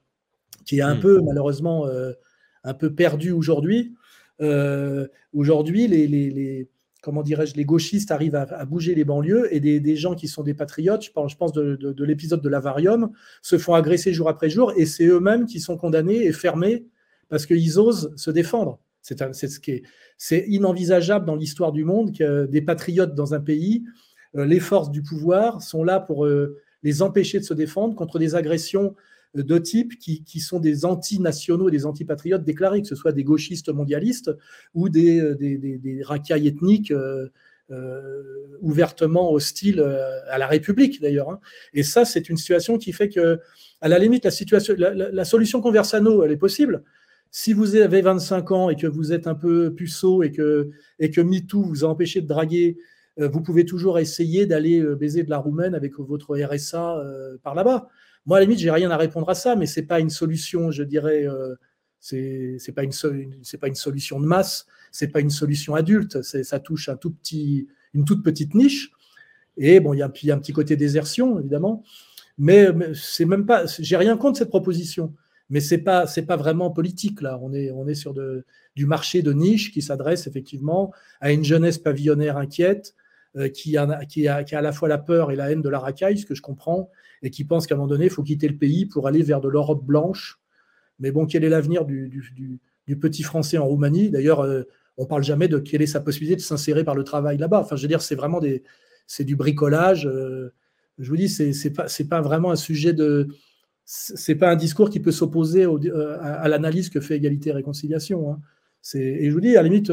[0.65, 1.01] qui est un hmm.
[1.01, 1.87] peu malheureusement
[2.63, 3.95] un peu perdue aujourd'hui.
[5.33, 6.69] aujourd'hui, les
[7.01, 10.53] comment dirais-je, les gauchistes arrivent à, bouger les banlieues et des, gens qui sont des
[10.53, 14.73] patriotes, je pense, je pense de, l'épisode de l'Avarium, se font agresser jour après jour
[14.75, 16.85] et c'est eux-mêmes qui sont condamnés et fermés
[17.29, 18.79] parce qu'ils osent se défendre.
[19.01, 19.83] C'est ce qui est,
[20.17, 23.85] c'est inenvisageable dans l'histoire du monde que des patriotes dans un pays,
[24.35, 28.19] euh, les forces du pouvoir sont là pour euh, les empêcher de se défendre contre
[28.19, 28.95] des agressions
[29.35, 33.69] de types qui, sont des anti-nationaux et des anti-patriotes déclarés, que ce soit des gauchistes
[33.69, 34.31] mondialistes
[34.73, 37.27] ou des, euh, des, racailles ethniques euh,
[37.69, 38.23] euh,
[38.61, 39.81] ouvertement hostiles
[40.29, 41.29] à la République d'ailleurs.
[41.29, 41.39] Hein.
[41.73, 43.39] Et ça, c'est une situation qui fait que,
[43.81, 46.83] à la limite, la, situation, la, solution Conversano, elle est possible.
[47.31, 51.11] Si vous avez 25 ans et que vous êtes un peu puceau et que, et
[51.11, 52.77] que MeToo vous a empêché de draguer,
[53.17, 57.03] vous pouvez toujours essayer d'aller baiser de la roumaine avec votre RSA
[57.43, 57.89] par là-bas.
[58.25, 60.71] Moi, à la limite, j'ai rien à répondre à ça, mais c'est pas une solution,
[60.71, 61.55] je dirais, euh,
[61.99, 66.89] c'est pas une, solution de masse, c'est pas une solution adulte, ça touche
[67.93, 68.91] une toute petite niche.
[69.57, 71.83] Et bon, il y, a, un petit côté désertion, évidemment,
[72.37, 75.13] mais, c'est même pas, j'ai rien contre cette proposition,
[75.49, 77.37] mais c'est pas, pas vraiment politique là.
[77.41, 78.13] On est, sur
[78.75, 82.95] du marché de niche qui s'adresse effectivement à une jeunesse pavillonnaire inquiète,
[83.35, 85.79] euh, qui, a, qui, a, à la fois la peur et la haine de la
[85.79, 86.89] racaille, ce que je comprends,
[87.21, 89.41] et qui pense qu'à un moment donné, il faut quitter le pays pour aller vers
[89.41, 90.39] de l'Europe blanche.
[90.99, 92.59] Mais bon, quel est l'avenir du,
[92.99, 94.09] petit Français en Roumanie?
[94.09, 94.63] D'ailleurs, euh,
[94.97, 97.61] on ne parle jamais de quelle est sa possibilité de s'insérer par le travail là-bas.
[97.61, 98.63] Enfin, je veux dire, c'est vraiment des,
[99.07, 100.07] c'est du bricolage.
[100.07, 100.53] Euh,
[100.97, 103.29] je vous dis, c'est, c'est pas, pas vraiment un sujet de,
[103.85, 108.31] c'est pas un discours qui peut s'opposer euh, à, l'analyse que fait Égalité et Réconciliation.
[108.31, 108.39] Hein.
[108.93, 109.91] Et je vous dis, à la limite,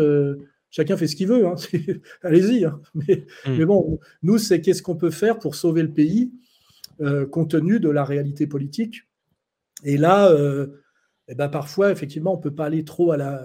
[0.70, 1.46] chacun fait ce qu'il veut.
[1.46, 1.54] Hein.
[2.22, 2.64] Allez-y.
[2.64, 2.80] Hein.
[2.94, 3.56] Mais, hmm.
[3.58, 6.32] mais, bon, nous, c'est qu'est-ce qu'on peut faire pour sauver le pays?
[7.00, 9.02] Euh, compte tenu de la réalité politique.
[9.84, 10.82] Et là, euh,
[11.28, 13.42] eh ben parfois, effectivement, on ne peut pas aller trop à la.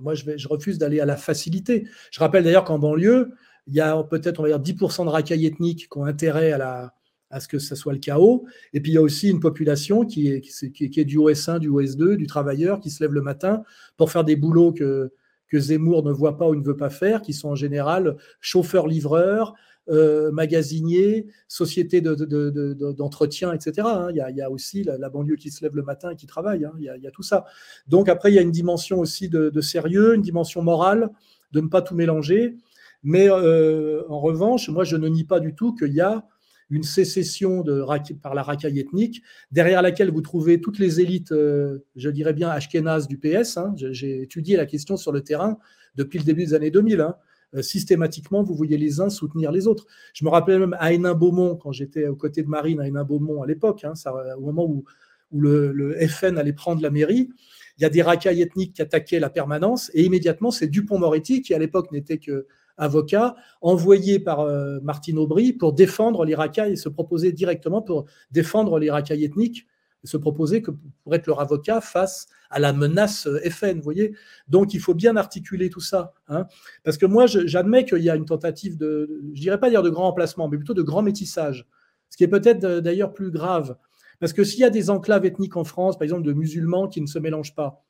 [0.00, 1.88] Moi, je, refuse d'aller à la facilité.
[2.10, 3.32] Je rappelle d'ailleurs qu'en banlieue,
[3.66, 6.58] il y a peut-être, on va dire, 10% de racailles ethniques qui ont intérêt à,
[6.58, 6.94] la,
[7.30, 8.46] à ce que ce soit le chaos.
[8.72, 11.68] Et puis, il y a aussi une population qui est, qui est, du OS1, du
[11.68, 13.64] OS2, du travailleur, qui se lève le matin
[13.96, 15.10] pour faire des boulots que,
[15.48, 19.54] que Zemmour ne voit pas ou ne veut pas faire, qui sont en général chauffeurs-livreurs,
[19.88, 23.86] euh, magasiniers, sociétés d'entretien, etc.
[23.86, 24.08] Hein.
[24.10, 26.64] Il, y a, aussi la, banlieue qui se lève le matin et qui travaille.
[26.64, 26.72] Hein.
[26.78, 27.44] Il, y a, tout ça.
[27.86, 31.10] Donc après, il y a une dimension aussi de, sérieux, une dimension morale,
[31.52, 32.56] de ne pas tout mélanger.
[33.02, 36.26] Mais euh, en revanche, moi, je ne nie pas du tout qu'il y a
[36.70, 37.84] une sécession de,
[38.20, 39.22] par la racaille ethnique,
[39.52, 43.56] derrière laquelle vous trouvez toutes les élites, euh, je dirais bien, ashkénazes du PS.
[43.56, 43.74] Hein.
[43.76, 45.58] J'ai étudié la question sur le terrain
[45.94, 47.00] depuis le début des années 2000.
[47.00, 47.12] Euh,
[47.62, 49.86] systématiquement, vous voyez les uns soutenir les autres.
[50.14, 53.46] Je me rappelle même à Hénin-Beaumont, quand j'étais aux côtés de Marine à Hénin-Beaumont à
[53.46, 53.92] l'époque, hein,
[54.36, 54.84] au moment où,
[55.32, 57.30] où le, FN allait prendre la mairie,
[57.78, 61.54] il y a des racailles ethniques qui attaquaient la permanence, et immédiatement, c'est Dupont-Moretti, qui
[61.54, 62.46] à l'époque n'était que
[62.78, 68.04] avocat, envoyé par euh, Martine Aubry pour défendre les racailles et se proposer directement pour
[68.30, 69.66] défendre les racailles ethniques,
[70.08, 70.70] se proposer que
[71.02, 74.14] pour être leur avocat face à la menace euh, FN, vous voyez.
[74.48, 76.46] Donc il faut bien articuler tout ça, hein.
[76.84, 79.90] parce que moi j'admets qu'il y a une tentative de, je dirais pas dire de
[79.90, 81.66] grand remplacement, mais plutôt de grand métissage,
[82.10, 83.76] ce qui est peut-être euh, d'ailleurs plus grave,
[84.20, 87.00] parce que s'il y a des enclaves ethniques en France, par exemple de musulmans qui
[87.00, 87.84] ne se mélangent pas,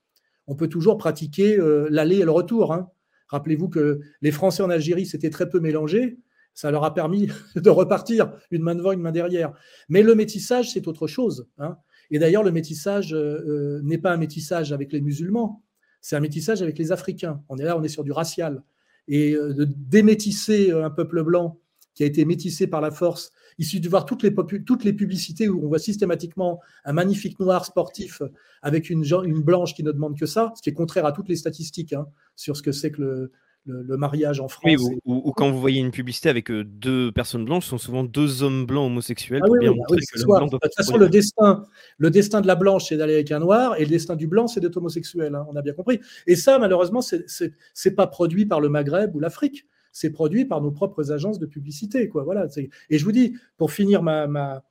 [0.49, 1.59] on peut toujours pratiquer
[1.91, 2.73] l'aller et le retour.
[2.73, 2.89] Hein.
[3.29, 6.19] Rappelez-vous que les Français en Algérie s'étaient très peu mélangés.
[6.55, 9.53] Ça leur a permis de repartir une main devant, une main derrière.
[9.89, 11.49] Mais le métissage, c'est autre chose.
[11.59, 11.77] Hein.
[12.11, 15.63] Et d'ailleurs, le métissage euh, euh, n'est pas un métissage avec les musulmans,
[16.01, 17.43] c'est un métissage avec les Africains.
[17.49, 18.63] On est là, on est sur du racial.
[19.09, 21.59] Et euh, de démétisser un peuple blanc
[21.95, 24.93] qui a été métissé par la force il suffit de voir toutes les, toutes les
[24.93, 28.23] publicités où on voit systématiquement un magnifique noir sportif
[28.63, 31.29] avec une, une, blanche qui ne demande que ça, ce qui est contraire à toutes
[31.29, 33.33] les statistiques hein, sur ce que c'est que le,
[33.67, 34.65] le, mariage en France.
[34.65, 38.05] Oui, ou, quand vous voyez une publicité avec euh, deux personnes blanches, ce sont souvent
[38.05, 39.43] deux hommes blancs homosexuels.
[39.45, 41.65] Ah oui, de toute façon, le destin,
[41.99, 44.47] le destin de la blanche, c'est d'aller avec un noir, et le destin du blanc,
[44.47, 45.35] c'est d'être homosexuel.
[45.35, 46.01] Hein, on a bien compris.
[46.27, 50.71] Et ça, malheureusement, c'est pas produit par le Maghreb ou l'Afrique c'est produit par nos
[50.71, 52.11] propres agences de publicité.
[52.11, 52.23] Quoi.
[52.23, 52.49] Voilà,
[52.91, 54.63] et je vous dis, pour finir ma,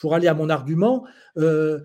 [0.00, 1.04] pour aller à mon argument,
[1.38, 1.80] euh,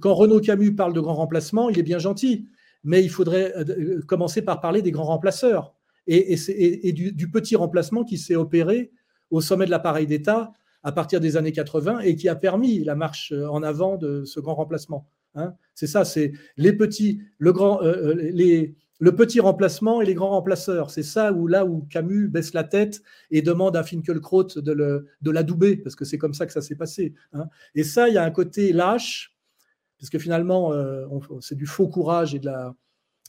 [0.00, 2.48] quand Renaud Camus parle de grand remplacement, il est bien gentil,
[2.82, 5.74] mais il faudrait euh, commencer par parler des grands remplaceurs
[6.06, 8.92] et, du, petit remplacement qui s'est opéré
[9.30, 12.94] au sommet de l'appareil d'État à partir des années 80 et qui a permis la
[12.94, 15.08] marche en avant de ce grand remplacement.
[15.36, 15.54] Hein.
[15.74, 20.30] c'est ça, c'est les petits, le grand, euh, les, le petit remplacement et les grands
[20.30, 20.90] remplaceurs.
[20.90, 25.76] C'est ça où là où Camus baisse la tête et demande à Finkelkraut de, l'adouber,
[25.76, 27.14] parce que c'est comme ça que ça s'est passé.
[27.32, 27.46] Hein.
[27.74, 29.36] Et ça, il y a un côté lâche,
[29.98, 31.06] parce que finalement, euh,
[31.40, 32.74] c'est du faux courage et de, la,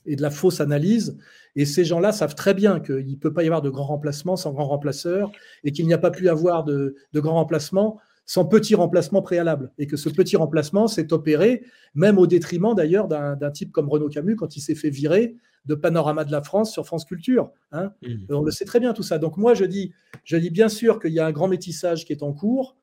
[0.06, 1.18] et de la fausse analyse.
[1.56, 4.36] Et ces gens-là savent très bien qu'il ne peut pas y avoir de grands remplacements
[4.36, 5.32] sans grands remplaceurs,
[5.64, 9.72] et qu'il n'y a pas pu avoir de, de grands remplacements sans petit remplacement préalable.
[9.78, 11.64] Et que ce petit remplacement s'est opéré,
[11.94, 15.76] même au détriment d'ailleurs d'un type comme Renaud Camus, quand il s'est fait virer de
[15.76, 17.52] Panorama de la France sur France Culture.
[17.72, 17.92] Hein.
[18.04, 18.26] Mmh.
[18.30, 19.18] On le sait très bien tout ça.
[19.18, 22.14] Donc moi, je dis, je dis bien sûr qu'il y a un grand métissage qui
[22.14, 22.76] est en cours,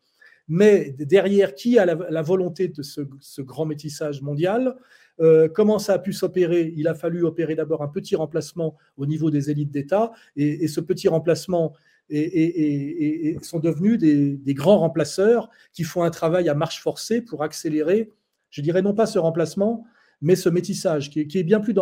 [0.48, 3.00] mais derrière, qui a la, volonté de ce,
[3.40, 4.76] grand métissage mondial?
[5.22, 6.72] Euh, Comment ça a pu s'opérer?
[6.76, 10.80] Il a fallu opérer d'abord un petit remplacement au niveau des élites d'État, et, ce
[10.80, 11.72] petit remplacement
[12.10, 18.10] et, sont devenus des, grands remplaceurs qui font un travail à marche forcée pour accélérer,
[18.50, 19.84] je dirais non pas ce remplacement,
[20.20, 21.72] mais ce métissage qui est, bien, plus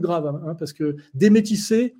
[0.00, 1.96] grave, hein, parce que démétisser,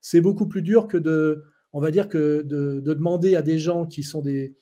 [0.00, 3.86] c'est beaucoup plus dur que de, on va dire que de, demander à des gens
[3.86, 4.54] qui sont des,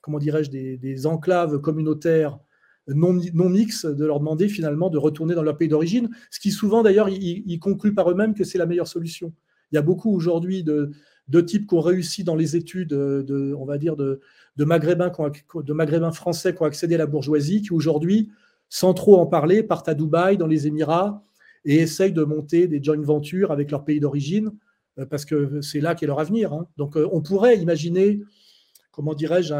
[0.00, 2.38] comment dirais-je, des, enclaves communautaires
[2.88, 6.82] non, non de leur demander finalement de retourner dans leur pays d'origine, ce qui souvent
[6.82, 9.32] d'ailleurs, ils, concluent par eux-mêmes que c'est la meilleure solution.
[9.72, 10.92] Il y a beaucoup aujourd'hui de,
[11.28, 14.20] de types qui ont réussi dans les études, de, on va dire, de,
[14.56, 18.30] de, maghrébins, français qui ont accédé à la bourgeoisie, qui aujourd'hui
[18.68, 21.22] sans trop en parler, partent à Dubaï, dans les Émirats,
[21.64, 24.50] et essayent de monter des joint ventures avec leur pays d'origine,
[24.98, 26.52] euh, parce que c'est là qu'est leur avenir.
[26.52, 26.66] Hein.
[26.76, 28.20] Donc euh, on pourrait imaginer,
[28.90, 29.54] comment dirais-je,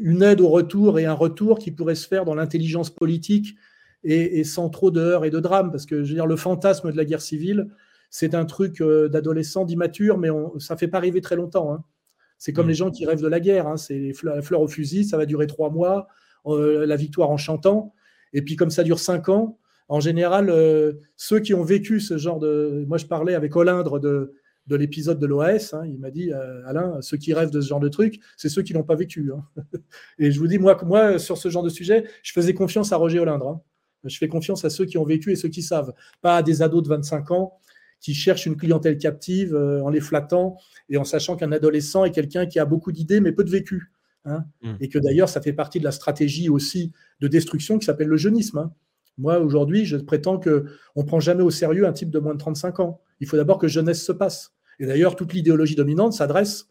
[0.00, 3.56] une aide au retour et un retour qui pourrait se faire dans l'intelligence politique
[4.04, 6.90] et, sans trop de heurts et de drames, parce que je veux dire, le fantasme
[6.90, 7.68] de la guerre civile,
[8.10, 11.72] c'est un truc euh, d'adolescent, d'immature, mais on, ça ne fait pas arriver très longtemps.
[11.72, 11.84] Hein.
[12.36, 12.70] C'est comme mm.
[12.70, 13.76] les gens qui rêvent de la guerre, hein.
[13.76, 16.08] c'est la fleur au fusil, ça va durer trois mois,
[16.46, 17.94] euh, la victoire en chantant.
[18.32, 19.58] Et puis comme ça dure cinq ans,
[19.88, 22.84] en général, euh, ceux qui ont vécu ce genre de...
[22.88, 24.34] Moi, je parlais avec Olindre de,
[24.66, 25.74] de l'épisode de l'OAS.
[25.74, 25.86] Hein.
[25.86, 28.62] il m'a dit, euh, Alain, ceux qui rêvent de ce genre de truc, c'est ceux
[28.62, 29.32] qui n'ont pas vécu.
[29.32, 29.62] Hein.
[30.18, 32.96] Et je vous dis, moi, moi, sur ce genre de sujet, je faisais confiance à
[32.96, 33.48] Roger Olindre.
[33.48, 33.60] Hein.
[34.04, 36.62] Je fais confiance à ceux qui ont vécu et ceux qui savent, pas à des
[36.62, 37.58] ados de 25 ans
[38.00, 40.56] qui cherchent une clientèle captive en les flattant
[40.88, 43.92] et en sachant qu'un adolescent est quelqu'un qui a beaucoup d'idées mais peu de vécu.
[44.24, 44.74] Hein, mmh.
[44.80, 48.16] et que d'ailleurs, ça fait partie de la stratégie aussi de destruction qui s'appelle le
[48.16, 48.70] jeunisme.
[49.18, 50.62] Moi, aujourd'hui, je prétends qu'on
[50.96, 53.00] ne prend jamais au sérieux un type de moins de 35 ans.
[53.22, 54.52] Il faut d'abord que jeunesse se passe.
[54.78, 56.66] Et d'ailleurs, toute l'idéologie dominante s'adresse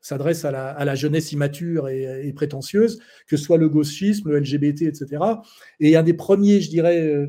[0.00, 5.22] s'adresse à la, jeunesse immature et, prétentieuse, que soit le gauchisme, le LGBT, etc.
[5.78, 7.26] Et un des premiers, je dirais, euh,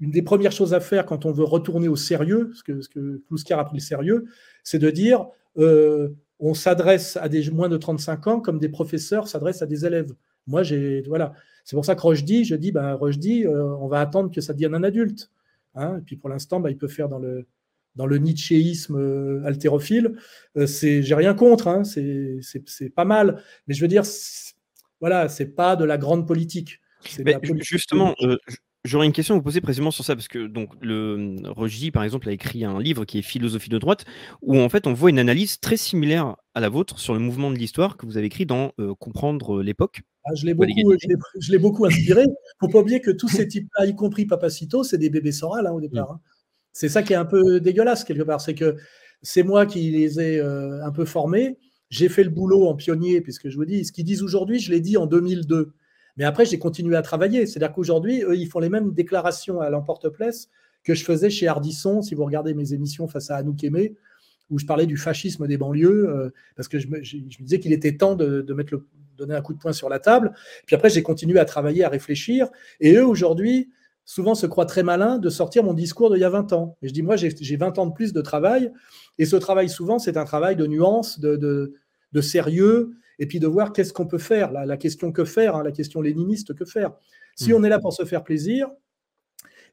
[0.00, 2.88] une des premières choses à faire quand on veut retourner au sérieux, ce que, ce
[2.88, 4.24] que a pris le sérieux,
[4.64, 6.08] c'est de dire euh,
[6.40, 10.12] on s'adresse à des moins de 35 ans comme des professeurs s'adressent à des élèves.
[10.48, 11.32] Moi, j'ai voilà,
[11.64, 14.52] c'est pour ça que Rochdy, je dis, ben Rochdy, euh, on va attendre que ça
[14.52, 15.30] devienne un adulte.
[15.76, 15.98] Hein.
[15.98, 17.46] et puis pour l'instant, ben, il peut faire dans le
[17.96, 20.16] dans le nietzschéisme euh, haltérophile.
[20.56, 22.40] Euh, c'est, j'ai rien contre, hein, c'est,
[22.94, 23.42] pas mal.
[23.66, 24.04] Mais je veux dire,
[25.00, 26.80] voilà, c'est pas de la grande politique.
[27.60, 28.14] justement,
[28.86, 32.04] J'aurais une question à vous poser précisément sur ça, parce que donc le Rogy, par
[32.04, 34.04] exemple, a écrit un livre qui est Philosophie de droite,
[34.42, 37.50] où en fait on voit une analyse très similaire à la vôtre sur le mouvement
[37.50, 40.02] de l'histoire que vous avez écrit dans Comprendre l'époque.
[40.26, 40.68] Ah, je l'ai beaucoup,
[41.60, 42.24] beaucoup, inspiré.
[42.24, 45.32] Il ne faut pas oublier que tous ces types-là, y compris Papacito, c'est des bébés
[45.32, 46.12] Soral hein, au départ.
[46.12, 46.20] Hein.
[46.74, 48.76] C'est ça qui est un peu dégueulasse quelque part, c'est que
[49.22, 51.56] c'est moi qui les ai un peu formés.
[51.88, 54.70] J'ai fait le boulot en pionnier, puisque je vous dis, ce qu'ils disent aujourd'hui, je
[54.70, 55.72] l'ai dit en 2002.
[56.16, 57.46] Mais après, j'ai continué à travailler.
[57.46, 60.48] C'est-à-dire qu'aujourd'hui, eux, ils font les mêmes déclarations à l'emporte-place
[60.84, 63.94] que je faisais chez Ardisson, si vous regardez mes émissions face à Anouk Aimé,
[64.50, 67.96] où je parlais du fascisme des banlieues, euh, parce que je me, disais qu'il était
[67.96, 68.42] temps de,
[69.16, 70.32] donner un coup de poing sur la table.
[70.66, 72.48] Puis après, j'ai continué à travailler, à réfléchir.
[72.80, 73.70] Et eux, aujourd'hui,
[74.04, 76.76] souvent se croient très malins de sortir mon discours d'il y a 20 ans.
[76.82, 78.72] Et je dis, moi, j'ai 20 ans de plus de travail.
[79.18, 81.36] Et ce travail, souvent, c'est un travail de nuance, de,
[82.12, 84.52] de sérieux, et puis de voir qu'est-ce qu'on peut faire.
[84.52, 86.92] La, question que faire, hein, la question léniniste, que faire?
[87.36, 87.56] Si mm.
[87.56, 88.68] on est là pour se faire plaisir,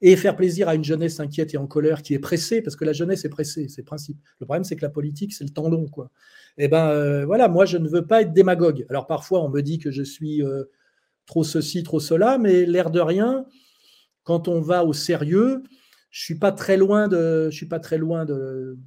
[0.04, 2.86] et faire plaisir à une jeunesse inquiète et en colère qui est pressée, parce que
[2.86, 4.18] la jeunesse est pressée, c'est le principe.
[4.40, 5.88] Le problème, c'est que la politique, c'est le temps long.
[5.88, 6.10] Quoi.
[6.58, 8.86] Et eh ben euh, voilà, moi, je ne veux pas être démagogue.
[8.90, 10.64] Alors parfois, on me dit que je suis euh,
[11.28, 13.46] trop ceci, trop cela, mais l'air de rien,
[14.24, 15.64] quand on va au sérieux,
[16.10, 18.78] je suis pas très loin de, je suis pas très loin de,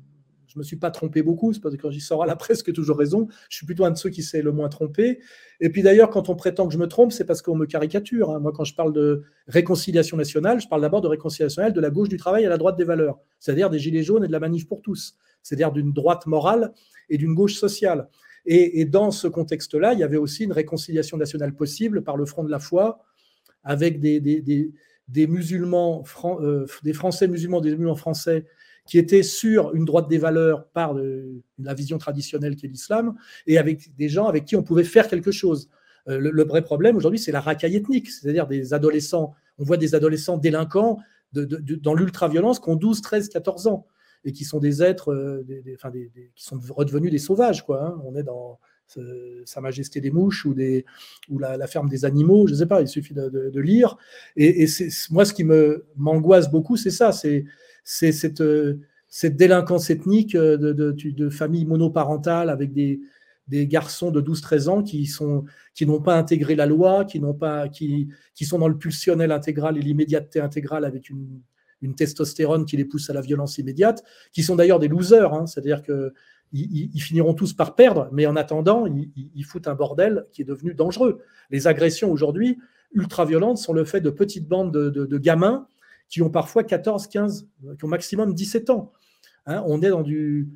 [0.54, 2.62] je me suis pas trompé beaucoup, c'est parce que quand j'y sors à la presse
[2.62, 3.28] que toujours raison.
[3.50, 5.18] Je suis plutôt un de ceux qui s'est le moins trompé.
[5.60, 8.30] Et puis d'ailleurs, quand on prétend que je me trompe, c'est parce qu'on me caricature.
[8.30, 8.38] Hein.
[8.38, 11.90] Moi, quand je parle de réconciliation nationale, je parle d'abord de réconciliation nationale de la
[11.90, 14.40] gauche du travail à la droite des valeurs, c'est-à-dire des gilets jaunes et de la
[14.40, 16.72] manif pour tous, c'est-à-dire d'une droite morale
[17.08, 18.08] et d'une gauche sociale.
[18.46, 22.44] Et, dans ce contexte-là, il y avait aussi une réconciliation nationale possible par le front
[22.44, 23.02] de la foi,
[23.62, 24.70] avec des, des,
[25.08, 28.44] musulmans, euh, des Français musulmans, des musulmans français
[28.86, 33.14] qui était sur une droite des valeurs par la vision traditionnelle qu'est l'islam,
[33.46, 35.70] et avec des gens avec qui on pouvait faire quelque chose.
[36.08, 39.34] Euh, le, vrai problème aujourd'hui, c'est la racaille ethnique, c'est-à-dire des adolescents.
[39.58, 40.98] On voit des adolescents délinquants
[41.32, 43.86] dans l'ultra-violence qui ont 12, 13, 14 ans
[44.24, 45.44] et qui sont des êtres, euh,
[46.36, 47.64] qui sont redevenus des sauvages.
[47.64, 48.00] Quoi, hein.
[48.04, 50.54] On est dans Sa Majesté des mouches ou,
[51.38, 53.96] la, ferme des animaux, je ne sais pas, il suffit de, lire.
[54.36, 54.66] Et,
[55.10, 55.44] moi, ce qui
[55.96, 57.44] m'angoisse beaucoup, c'est ça, c'est
[58.40, 58.74] euh,
[59.08, 63.00] cette délinquance ethnique euh, de, de, de familles monoparentales avec des,
[63.48, 67.20] garçons de 12-13 ans qui n'ont pas intégré la loi, qui
[68.42, 71.40] sont dans le pulsionnel intégral et l'immédiateté intégrale avec une,
[71.82, 75.46] une, testostérone qui les pousse à la violence immédiate, qui sont d'ailleurs des losers, hein,
[75.46, 76.14] c'est-à-dire que
[76.52, 80.74] ils, finiront tous par perdre, mais en attendant, ils, foutent un bordel qui est devenu
[80.74, 81.20] dangereux.
[81.50, 82.58] Les agressions aujourd'hui
[82.92, 85.66] ultra-violentes sont le fait de petites bandes de, gamins
[86.08, 88.92] qui ont parfois 14, 15, qui ont maximum 17 ans.
[89.46, 90.48] Hein, on est dans du,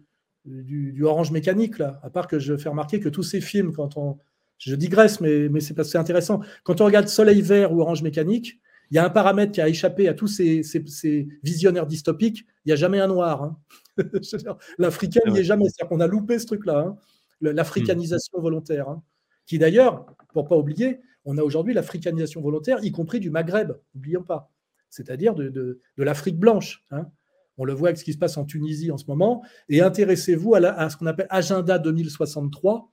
[1.03, 4.19] orange mécanique, là, à part que je fais remarquer que tous ces films, quand on.
[4.59, 6.41] Je digresse, mais, c'est parce intéressant.
[6.65, 8.59] Quand on regarde Soleil vert ou Orange mécanique,
[8.91, 12.45] il y a un paramètre qui a échappé à tous ces, ces, visionnaires dystopiques.
[12.65, 13.45] Il n'y a jamais un noir.
[13.45, 13.57] Hein.
[14.79, 15.65] L'africain n'y est jamais.
[15.65, 16.97] C'est-à-dire qu'on a loupé ce truc-là, hein.
[17.41, 18.89] l'africanisation volontaire.
[18.89, 19.03] Hein.
[19.47, 23.73] Qui d'ailleurs, pour pas oublier, on a aujourd'hui l'africanisation volontaire, y compris du Maghreb.
[23.95, 24.51] N'oublions pas
[24.91, 26.85] c'est-à-dire de, l'Afrique blanche.
[26.91, 27.07] Hein.
[27.57, 29.45] On le voit avec ce qui se passe en Tunisie en ce moment.
[29.69, 32.91] Et intéressez-vous à, ce qu'on appelle Agenda 2063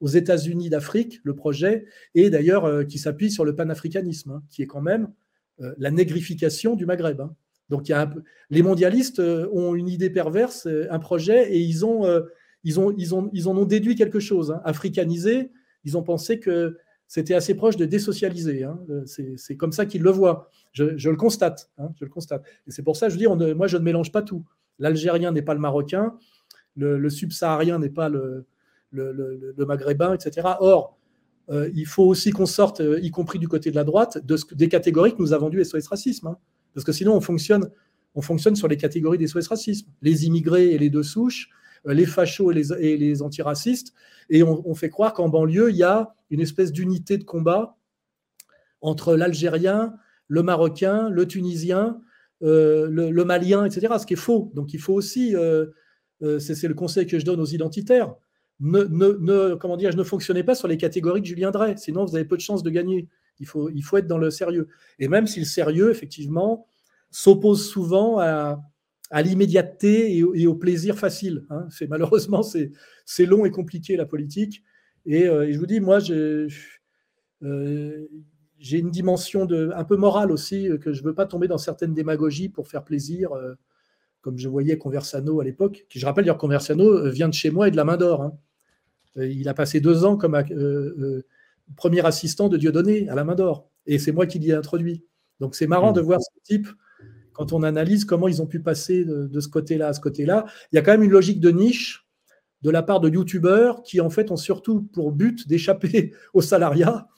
[0.00, 4.66] aux États-Unis d'Afrique, le projet, et d'ailleurs euh, qui s'appuie sur le panafricanisme, qui est
[4.66, 5.10] quand même
[5.60, 7.22] euh, la négrification du Maghreb.
[7.70, 7.74] Hein.
[7.74, 7.92] Donc
[8.50, 12.26] les mondialistes euh, ont une idée perverse, un projet, et ils, ont,
[12.64, 14.58] ils en ont déduit quelque chose.
[14.64, 15.50] Africanisé,
[15.84, 16.76] ils ont pensé que
[17.08, 18.64] c'était assez proche de désocialiser.
[18.64, 18.78] Hein.
[19.36, 20.50] C'est comme ça qu'ils le voient.
[20.72, 21.70] Je, le constate.
[21.78, 22.44] Hein, je le constate.
[22.66, 24.44] Et c'est pour ça que je dis, moi, je ne mélange pas tout.
[24.78, 26.14] L'Algérien n'est pas le Marocain,
[26.74, 28.46] le, subsaharien n'est pas le,
[29.56, 30.48] Maghrébin, etc.
[30.60, 30.98] Or,
[31.48, 34.36] euh, il faut aussi qu'on sorte, euh, y compris du côté de la droite, de
[34.54, 36.26] des catégories que nous avons vendues SOS Racisme.
[36.26, 36.38] Hein.
[36.76, 37.70] Parce que sinon, on fonctionne,
[38.14, 39.88] on fonctionne sur les catégories des SOS Racisme.
[40.02, 41.48] Les immigrés et les deux souches,
[41.86, 43.94] euh, les fachos et les, et les antiracistes,
[44.28, 47.78] et on, fait croire qu'en banlieue, il y a une espèce d'unité de combat
[48.82, 49.94] entre l'Algérien,
[50.28, 51.98] le Marocain, le Tunisien,
[52.42, 53.94] euh, le, Malien, etc.
[53.98, 54.52] Ce qui est faux.
[54.54, 55.68] Donc il faut aussi, euh,
[56.20, 58.14] c'est le conseil que je donne aux identitaires,
[58.60, 62.16] ne, ne, comment dire, ne fonctionnez pas sur les catégories que Julien Drey, sinon vous
[62.16, 63.08] avez peu de chances de gagner.
[63.38, 64.68] Il faut, il faut être dans le sérieux.
[64.98, 66.66] Et même si le sérieux, effectivement,
[67.10, 68.62] s'oppose souvent à,
[69.22, 71.46] l'immédiateté et, au plaisir facile.
[71.50, 71.66] Hein.
[71.70, 74.62] C'est malheureusement c'est long et compliqué la politique.
[75.06, 76.48] Et, euh, je vous dis, moi, euh,
[78.58, 81.46] j'ai une dimension de, un peu morale aussi, euh, que je ne veux pas tomber
[81.46, 83.30] dans certaines démagogies pour faire plaisir,
[84.20, 85.86] comme je voyais Conversano à l'époque.
[85.88, 88.22] Qui, je rappelle, d'ailleurs, Conversano vient de chez moi et de la main d'or.
[88.22, 88.36] Hein.
[89.16, 90.34] Il a passé deux ans comme
[91.74, 93.68] premier assistant de Dieudonné à la main d'or.
[93.86, 95.04] Et c'est moi qui l'y ai introduit.
[95.40, 95.94] Donc c'est marrant Mmh.
[95.96, 96.68] de voir ce type,
[97.32, 100.46] quand on analyse comment ils ont pu passer de, de ce côté-là à ce côté-là.
[100.72, 102.06] Il y a quand même une logique de niche
[102.62, 107.08] de la part de youtubeurs qui en fait ont surtout pour but d'échapper au salariat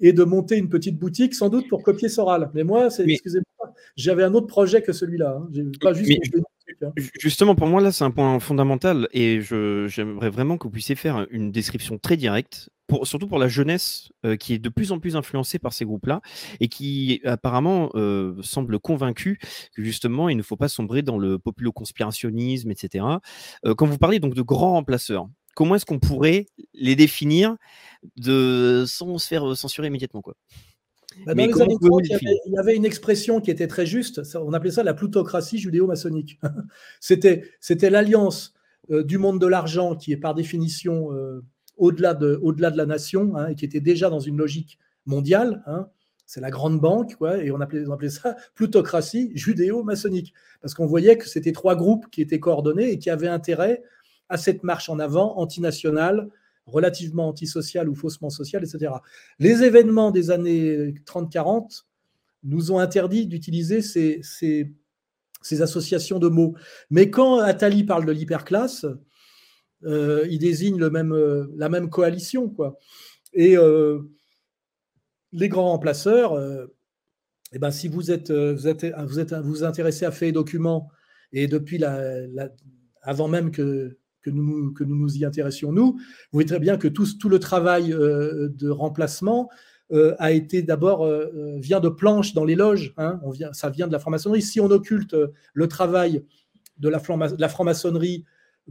[0.00, 2.50] et de monter une petite boutique, sans doute pour copier Soral.
[2.54, 5.38] Mais moi, c'est- excusez-moi, j'avais un autre projet que celui-là.
[5.40, 5.48] hein.
[5.80, 6.40] Pas juste Mais-
[7.20, 11.26] Justement, pour moi, là, c'est un point fondamental et j'aimerais vraiment que vous puissiez faire
[11.30, 14.98] une description très directe, pour, surtout pour la jeunesse euh, qui est de plus en
[14.98, 16.20] plus influencée par ces groupes-là
[16.60, 19.38] et qui apparemment euh, semble convaincue
[19.74, 23.06] que justement, il ne faut pas sombrer dans le populo-conspirationnisme, etc.
[23.64, 27.56] Euh, quand vous parlez donc de grands remplaceurs, comment est-ce qu'on pourrait les définir
[28.16, 30.34] de, sans se faire censurer immédiatement quoi?
[31.26, 32.84] Bah, Mais dans les comment années pouvez-vous 30, il y, avait, il y avait une
[32.84, 34.20] expression qui était très juste.
[34.34, 36.40] on appelait ça la plutocratie judéo-maçonnique.
[37.00, 38.54] C'était c'était l'alliance
[38.90, 41.44] euh, du monde de l'argent qui est par définition euh,
[41.76, 42.40] au-delà de,
[42.76, 45.62] la nation hein, et qui était déjà dans une logique mondiale.
[45.66, 45.88] hein.
[46.26, 50.32] C'est la grande banque, quoi, et on appelait, on appelait ça plutocratie judéo-maçonnique.
[50.62, 53.82] Parce qu'on voyait que c'était trois groupes qui étaient coordonnés et qui avaient intérêt
[54.28, 56.30] à cette marche en avant antinationale,
[56.72, 58.92] relativement antisociale ou faussement sociale, etc.
[59.38, 61.84] Les événements des années 30-40
[62.44, 64.22] nous ont interdit d'utiliser ces,
[65.60, 66.54] associations de mots.
[66.90, 68.86] Mais quand Attali parle de l'hyperclasse,
[69.84, 72.48] euh, il désigne le même, euh, la même coalition.
[72.48, 72.78] Quoi.
[73.32, 74.00] Et euh,
[75.32, 76.38] les grands remplaceurs,
[77.52, 80.90] eh ben, si vous êtes, vous êtes, vous vous intéressez à faits et documents,
[81.32, 82.26] et depuis la-
[83.02, 85.98] avant même que, que, nous, nous y intéressions, nous, vous
[86.32, 89.50] voyez très bien que tout, le travail euh, de remplacement
[89.92, 92.94] euh, a été d'abord euh, vient de planches dans les loges.
[92.96, 93.20] hein.
[93.52, 94.42] ça vient de la franc-maçonnerie.
[94.42, 95.16] Si on occulte
[95.52, 96.24] le travail
[96.78, 98.24] de la, franc-maçonnerie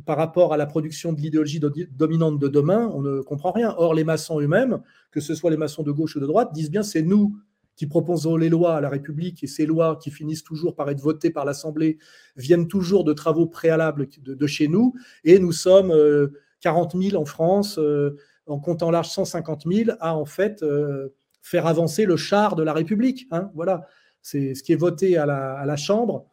[0.05, 3.75] par rapport à la production de l'idéologie do- dominante de demain, on ne comprend rien.
[3.77, 4.79] Or, les maçons eux-mêmes,
[5.11, 7.37] que ce soit les maçons de gauche ou de droite, disent bien c'est nous
[7.76, 10.99] qui proposons les lois à la République et ces lois qui finissent toujours par être
[10.99, 11.97] votées par l'Assemblée
[12.36, 14.93] viennent toujours de travaux préalables de, chez nous
[15.24, 16.28] et nous sommes euh,
[16.61, 21.09] 40 000 en France, euh, en comptant large 150 000, à en fait euh,
[21.41, 23.28] faire avancer le char de la République.
[23.32, 23.51] hein.
[23.55, 23.88] voilà,
[24.22, 26.28] c'est ce qui est voté à la, à la Chambre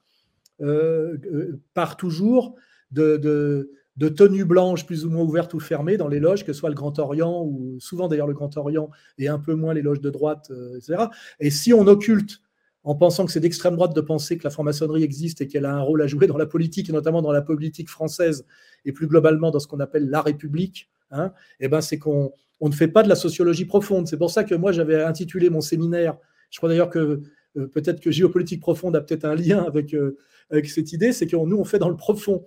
[0.60, 2.56] euh, euh, part toujours
[2.90, 6.60] de, de tenues blanches plus ou moins ouvertes ou fermées dans les loges, que ce
[6.60, 9.82] soit le Grand Orient ou souvent d'ailleurs le Grand Orient et un peu moins les
[9.82, 11.06] loges de droite, euh, etc.
[11.40, 12.40] Et si on occulte
[12.84, 15.74] en pensant que c'est d'extrême droite de penser que la franc-maçonnerie existe et qu'elle a
[15.74, 18.46] un rôle à jouer dans la politique, et notamment dans la politique française,
[18.84, 22.68] et plus globalement dans ce qu'on appelle la République, hein, eh ben c'est qu'on on
[22.68, 24.06] ne fait pas de la sociologie profonde.
[24.06, 26.16] C'est pour ça que moi j'avais intitulé mon séminaire,
[26.50, 27.20] je crois d'ailleurs que
[27.56, 30.16] euh, peut-être que géopolitique profonde a peut-être un lien avec, euh,
[30.50, 32.46] avec cette idée, c'est que nous on fait dans le profond.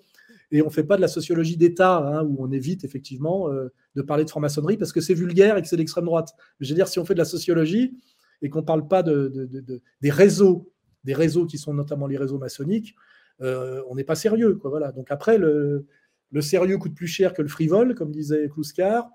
[0.51, 3.71] Et on ne fait pas de la sociologie d'État, hein, où on évite effectivement euh,
[3.95, 6.33] de parler de franc-maçonnerie parce que c'est vulgaire et que c'est l'extrême droite.
[6.59, 7.95] Je veux dire, si on fait de la sociologie,
[8.41, 10.71] et qu'on ne parle pas de, de, de, de, des réseaux,
[11.03, 12.95] des réseaux qui sont notamment les réseaux maçonniques,
[13.41, 14.55] euh, on n'est pas sérieux.
[14.55, 14.91] Quoi, voilà.
[14.91, 15.85] Donc après, le,
[16.31, 19.09] le, sérieux coûte plus cher que le frivole, comme disait Kluskar,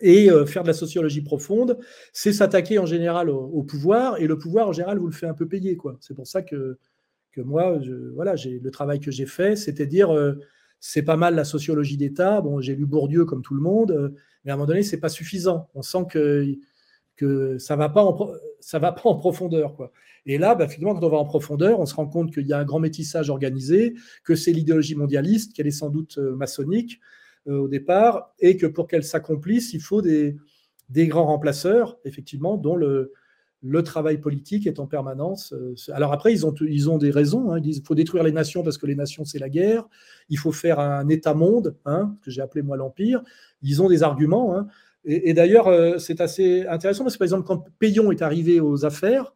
[0.00, 1.78] et euh, faire de la sociologie profonde,
[2.12, 5.34] c'est s'attaquer en général au, pouvoir, et le pouvoir, en général, vous le fait un
[5.34, 5.76] peu payer.
[6.00, 6.78] C'est pour ça que,
[7.32, 7.78] que moi,
[8.14, 10.10] voilà, le travail que j'ai fait, c'était dire,
[10.80, 14.08] c'est pas mal la sociologie d'État, j'ai lu Bourdieu comme tout le monde, euh,
[14.44, 15.68] mais à un moment donné, c'est pas suffisant.
[15.74, 16.06] On sent
[17.16, 18.02] que ça va pas
[18.72, 19.92] va pas en profondeur quoi.
[20.26, 22.52] Et là, bah, finalement, quand on va en profondeur, on se rend compte qu'il y
[22.52, 27.00] a un grand métissage organisé, que c'est l'idéologie mondialiste, qu'elle est sans doute euh, maçonnique
[27.48, 30.36] euh, au départ, et que pour qu'elle s'accomplisse, il faut des,
[30.88, 33.12] des, grands remplaceurs, effectivement, dont le,
[33.62, 35.52] le travail politique est en permanence.
[35.52, 37.52] Euh, alors après, ils ont, ils ont des raisons.
[37.52, 39.86] Hein, ils disent qu'il faut détruire les nations parce que les nations, c'est la guerre.
[40.28, 43.22] Il faut faire un État-monde, hein, que j'ai appelé moi l'Empire.
[43.62, 44.56] Ils ont des arguments.
[44.56, 44.66] Hein.
[45.04, 48.84] Et, d'ailleurs, euh, c'est assez intéressant parce que, par exemple, quand Payon est arrivé aux
[48.84, 49.34] affaires,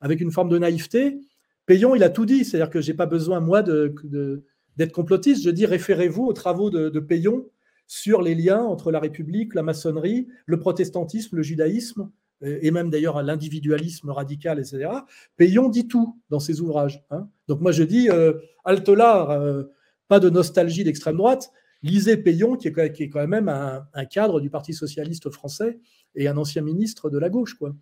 [0.00, 1.20] avec une forme de naïveté,
[1.64, 2.44] Payon, il a tout dit.
[2.44, 4.44] C'est-à-dire que je n'ai pas besoin, moi, d'être de,
[4.92, 5.44] complotiste.
[5.44, 7.46] Je dis, référez-vous aux travaux de, Payon
[7.88, 12.10] sur les liens entre la République, la maçonnerie, le protestantisme, le judaïsme,
[12.42, 14.88] et même d'ailleurs l'individualisme radical, etc.
[15.36, 17.04] Payon dit tout dans ses ouvrages.
[17.10, 17.28] Hein.
[17.48, 18.34] Donc moi, je dis, euh,
[18.68, 19.64] euh,
[20.08, 21.50] pas de nostalgie d'extrême droite,
[21.82, 25.78] lisez Payon, qui est, qui est quand même un, un, cadre du Parti socialiste français
[26.14, 27.54] et un ancien ministre de la gauche.
[27.54, 27.74] Quoi.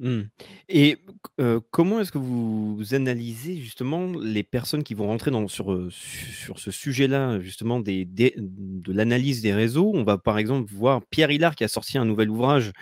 [0.00, 0.22] Mmh.
[0.70, 0.96] Et
[1.70, 6.70] comment est-ce que vous, analysez justement les personnes qui vont rentrer dans, sur, sur ce
[6.70, 9.92] sujet-là, justement, des, des, de l'analyse des réseaux?
[9.94, 12.72] On va par exemple voir Pierre Hillard qui a sorti un nouvel ouvrage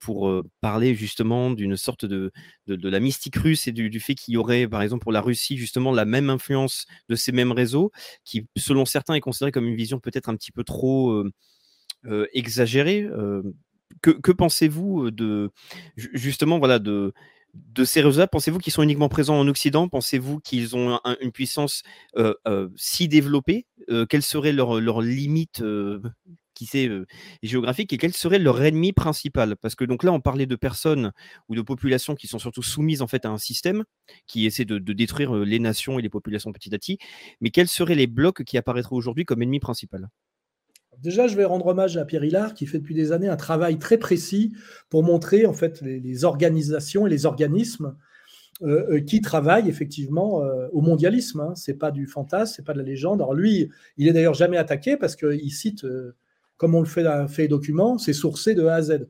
[0.00, 2.32] pour parler justement d'une sorte de,
[2.66, 5.20] de, la mystique russe et du, du fait qu'il y aurait, par exemple, pour la
[5.20, 7.92] Russie, justement, la même influence de ces mêmes réseaux,
[8.24, 11.24] qui, selon certains, est considéré comme une vision peut-être un petit peu trop
[12.32, 13.08] exagérée
[14.02, 15.50] que, pensez-vous de
[15.96, 17.12] justement voilà de
[17.54, 19.88] de ces réseaux Pensez-vous qu'ils sont uniquement présents en Occident?
[19.88, 21.82] Pensez-vous qu'ils ont une puissance
[22.76, 23.66] si développée?
[24.08, 25.62] Quelles seraient leurs, leurs limites
[26.54, 26.88] qui sait,
[27.42, 27.92] géographiques?
[27.92, 29.56] Et quel serait leur ennemi principal?
[29.56, 31.12] Parce que donc là, on parlait de personnes
[31.48, 33.84] ou de populations qui sont surtout soumises en fait à un système
[34.26, 36.98] qui essaie de, détruire les nations et les populations petit à petit.
[37.40, 40.08] Mais quels seraient les blocs qui apparaîtraient aujourd'hui comme ennemis principal
[41.02, 43.78] Déjà, je vais rendre hommage à Pierre Hillard qui fait depuis des années un travail
[43.78, 44.52] très précis
[44.88, 47.96] pour montrer en fait les, organisations et les organismes
[49.06, 50.42] qui travaillent effectivement
[50.72, 51.40] au mondialisme.
[51.40, 51.54] Hein.
[51.54, 53.22] C'est pas du fantasme, c'est pas de la légende.
[53.22, 55.86] Alors lui, il est d'ailleurs jamais attaqué parce qu'il cite
[56.60, 59.08] comme on le fait dans fait document, c'est sourcé de A à Z.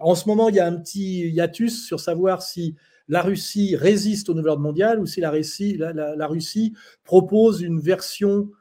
[0.00, 2.74] En ce moment, il y a un petit hiatus sur savoir si
[3.06, 6.74] la Russie résiste au nouvel ordre mondial ou si la Russie,
[7.04, 8.59] propose une version, euh, euh,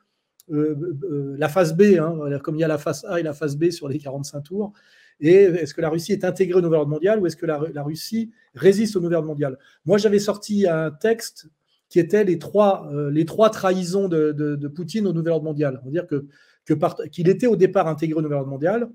[0.50, 3.70] la phase B, hein, comme il y a la phase A et la phase B
[3.70, 4.74] sur les 45 tours.
[5.22, 7.84] Et est-ce que la Russie est intégrée au nouvel ordre mondial ou est-ce que la,
[7.84, 9.58] Russie résiste au nouvel ordre mondial?
[9.86, 11.50] Moi, j'avais sorti un texte
[11.90, 15.82] qui était les trois, euh, les trois trahisons de, Poutine au nouvel ordre mondial.
[15.84, 16.28] On va dire que
[17.12, 18.90] qu'il était au départ intégré au nouvel ordre mondial.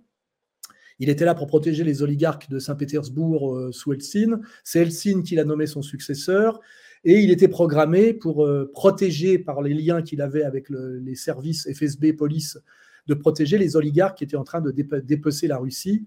[1.01, 4.41] Il était là pour protéger les oligarques de Saint-Pétersbourg euh, sous Helsinki.
[4.63, 6.61] C'est Helsinki qui l'a nommé son successeur.
[7.05, 11.69] Et il était programmé pour euh, protéger, par les liens qu'il avait avec les services
[11.73, 12.59] FSB, police,
[13.07, 16.07] de protéger les oligarques qui étaient en train de dépecer la Russie.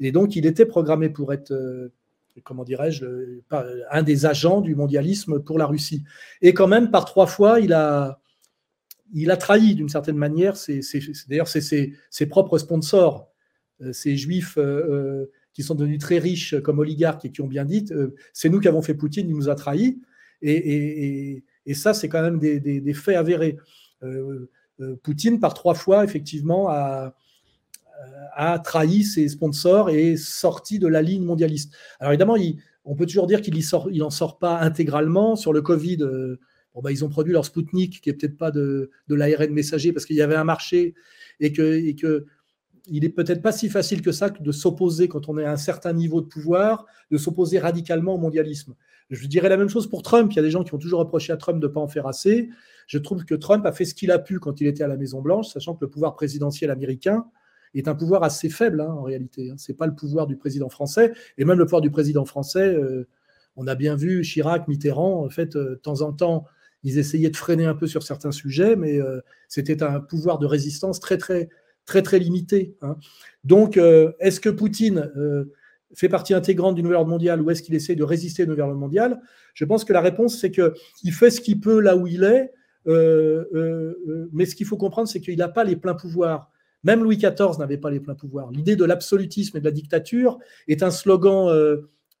[0.00, 1.92] Et donc, il était programmé pour être, euh,
[2.44, 3.04] comment dirais-je,
[3.90, 6.04] un des agents du mondialisme pour la Russie.
[6.40, 8.20] Et quand même, par trois fois, il a,
[9.12, 10.54] il a trahi d'une certaine manière,
[11.28, 13.30] d'ailleurs c'est ses, propres sponsors,
[13.80, 17.64] euh, ces juifs euh, qui sont devenus très riches comme oligarques et qui ont bien
[17.64, 17.86] dit,
[18.32, 20.00] c'est nous qui avons fait Poutine, il nous a trahis.
[20.42, 21.42] Et,
[21.74, 23.56] ça, c'est quand même des, faits avérés.
[25.02, 27.14] Poutine, par trois fois, effectivement, a,
[28.64, 31.74] trahi ses sponsors et sorti de la ligne mondialiste.
[31.98, 32.36] Alors évidemment,
[32.84, 33.58] on peut toujours dire qu'il
[33.98, 35.34] n'en sort pas intégralement.
[35.34, 35.98] Sur le Covid,
[36.82, 40.16] bah, ils ont produit leur Spoutnik, qui n'est peut-être pas de, l'ARN messager, parce qu'il
[40.16, 40.94] y avait un marché
[41.40, 42.26] et que
[42.90, 45.58] il n'est peut-être pas si facile que ça de s'opposer quand on est à un
[45.58, 48.74] certain niveau de pouvoir, de s'opposer radicalement au mondialisme.
[49.10, 50.32] Je dirais la même chose pour Trump.
[50.32, 51.88] Il y a des gens qui ont toujours reproché à Trump de ne pas en
[51.88, 52.50] faire assez.
[52.86, 54.96] Je trouve que Trump a fait ce qu'il a pu quand il était à la
[54.96, 57.26] Maison-Blanche, sachant que le pouvoir présidentiel américain
[57.74, 59.50] est un pouvoir assez faible hein, en réalité.
[59.50, 59.54] Hein.
[59.58, 61.12] Ce n'est pas le pouvoir du président français.
[61.36, 63.06] Et même le pouvoir du président français, euh,
[63.56, 66.44] on a bien vu Chirac, Mitterrand, en fait, euh, de temps en temps,
[66.82, 70.46] ils essayaient de freiner un peu sur certains sujets, mais euh, c'était un pouvoir de
[70.46, 71.48] résistance très, très,
[71.84, 72.76] très, très limité.
[72.82, 72.96] Hein.
[73.44, 73.78] Donc,
[74.20, 75.10] est-ce que Poutine
[75.94, 78.64] fait partie intégrante du nouvel ordre mondial ou est-ce qu'il essaie de résister au nouvel
[78.64, 79.20] ordre mondial
[79.54, 82.52] Je pense que la réponse, c'est qu'il fait ce qu'il peut là où il est,
[82.86, 86.50] mais ce qu'il faut comprendre, c'est qu'il n'a pas les pleins pouvoirs.
[86.84, 88.50] Même Louis XIV n'avait pas les pleins pouvoirs.
[88.50, 91.48] L'idée de l'absolutisme et de la dictature est un slogan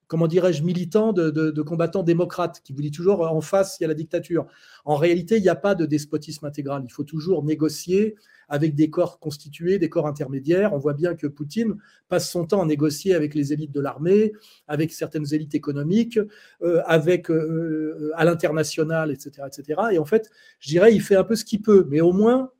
[0.08, 3.88] comment dirais-je, militant de, combattants démocrates, qui vous dit toujours en face, il y a
[3.88, 4.46] la dictature.
[4.84, 6.82] En réalité, il n'y a pas de despotisme intégral.
[6.84, 8.16] Il faut toujours négocier
[8.48, 10.72] avec des corps constitués, des corps intermédiaires.
[10.72, 11.76] On voit bien que Poutine
[12.08, 14.32] passe son temps à négocier avec les élites de l'armée,
[14.66, 16.18] avec certaines élites économiques,
[16.62, 19.80] euh, avec euh, à l'international, etc., etc.
[19.92, 20.30] Et en fait,
[20.60, 22.50] je dirais, il fait un peu ce qu'il peut, mais au moins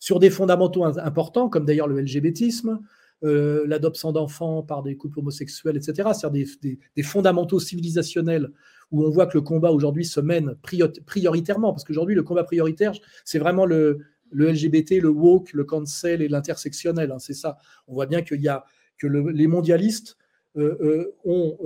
[0.00, 2.80] sur des fondamentaux importants, comme d'ailleurs le LGBTisme,
[3.24, 6.10] euh, l'adoption d'enfants par des couples homosexuels, etc.
[6.12, 8.50] C'est-à-dire des, fondamentaux civilisationnels
[8.90, 10.56] où on voit que le combat aujourd'hui se mène
[11.06, 12.92] prioritairement, parce qu'aujourd'hui, le combat prioritaire,
[13.24, 14.00] c'est vraiment le,
[14.32, 17.12] LGBT, le woke, le cancel et l'intersectionnel.
[17.12, 17.56] Hein, c'est ça.
[17.88, 18.64] On voit bien y a
[18.98, 20.18] que les mondialistes
[20.56, 21.58] euh, euh, ont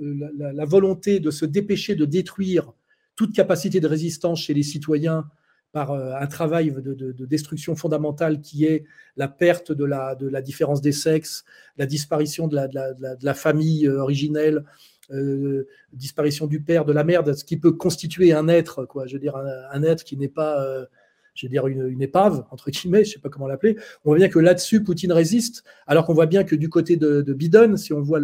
[0.00, 2.72] la, volonté de se dépêcher de détruire
[3.14, 5.26] toute capacité de résistance chez les citoyens
[5.72, 8.84] par euh, un travail de, destruction fondamentale qui est
[9.16, 11.44] la perte de la, différence des sexes,
[11.76, 14.64] la disparition de la, famille euh, originelle,
[15.10, 19.06] euh, disparition du père, de la mère, ce qui peut constituer un être, quoi.
[19.06, 20.86] Je veux dire, un, être qui n'est pas,
[21.34, 23.76] je veux dire, une, épave, entre guillemets, je ne sais pas comment l'appeler.
[24.04, 27.22] On voit bien que là-dessus, Poutine résiste, alors qu'on voit bien que du côté de,
[27.22, 28.20] de Biden, si on voit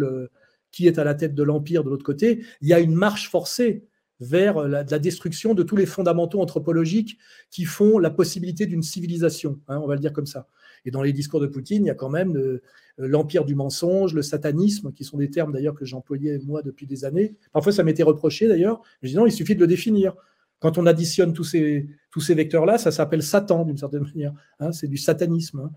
[0.71, 3.29] qui est à la tête de l'Empire de l'autre côté, il y a une marche
[3.29, 3.85] forcée
[4.19, 7.17] vers la, destruction de tous les fondamentaux anthropologiques
[7.51, 10.47] qui font la possibilité d'une civilisation, hein, on va le dire comme ça.
[10.85, 12.61] Et dans les discours de Poutine, il y a quand même euh,
[12.97, 17.05] l'empire du mensonge, le satanisme, qui sont des termes d'ailleurs que j'employais moi depuis des
[17.05, 17.35] années.
[17.51, 18.81] Parfois, ça m'était reproché d'ailleurs.
[19.01, 20.13] Je dis non, il suffit de le définir.
[20.59, 24.33] Quand on additionne tous ces, tous ces vecteurs-là, ça s'appelle Satan d'une certaine manière.
[24.59, 25.59] Hein, c'est du satanisme.
[25.59, 25.71] Hein.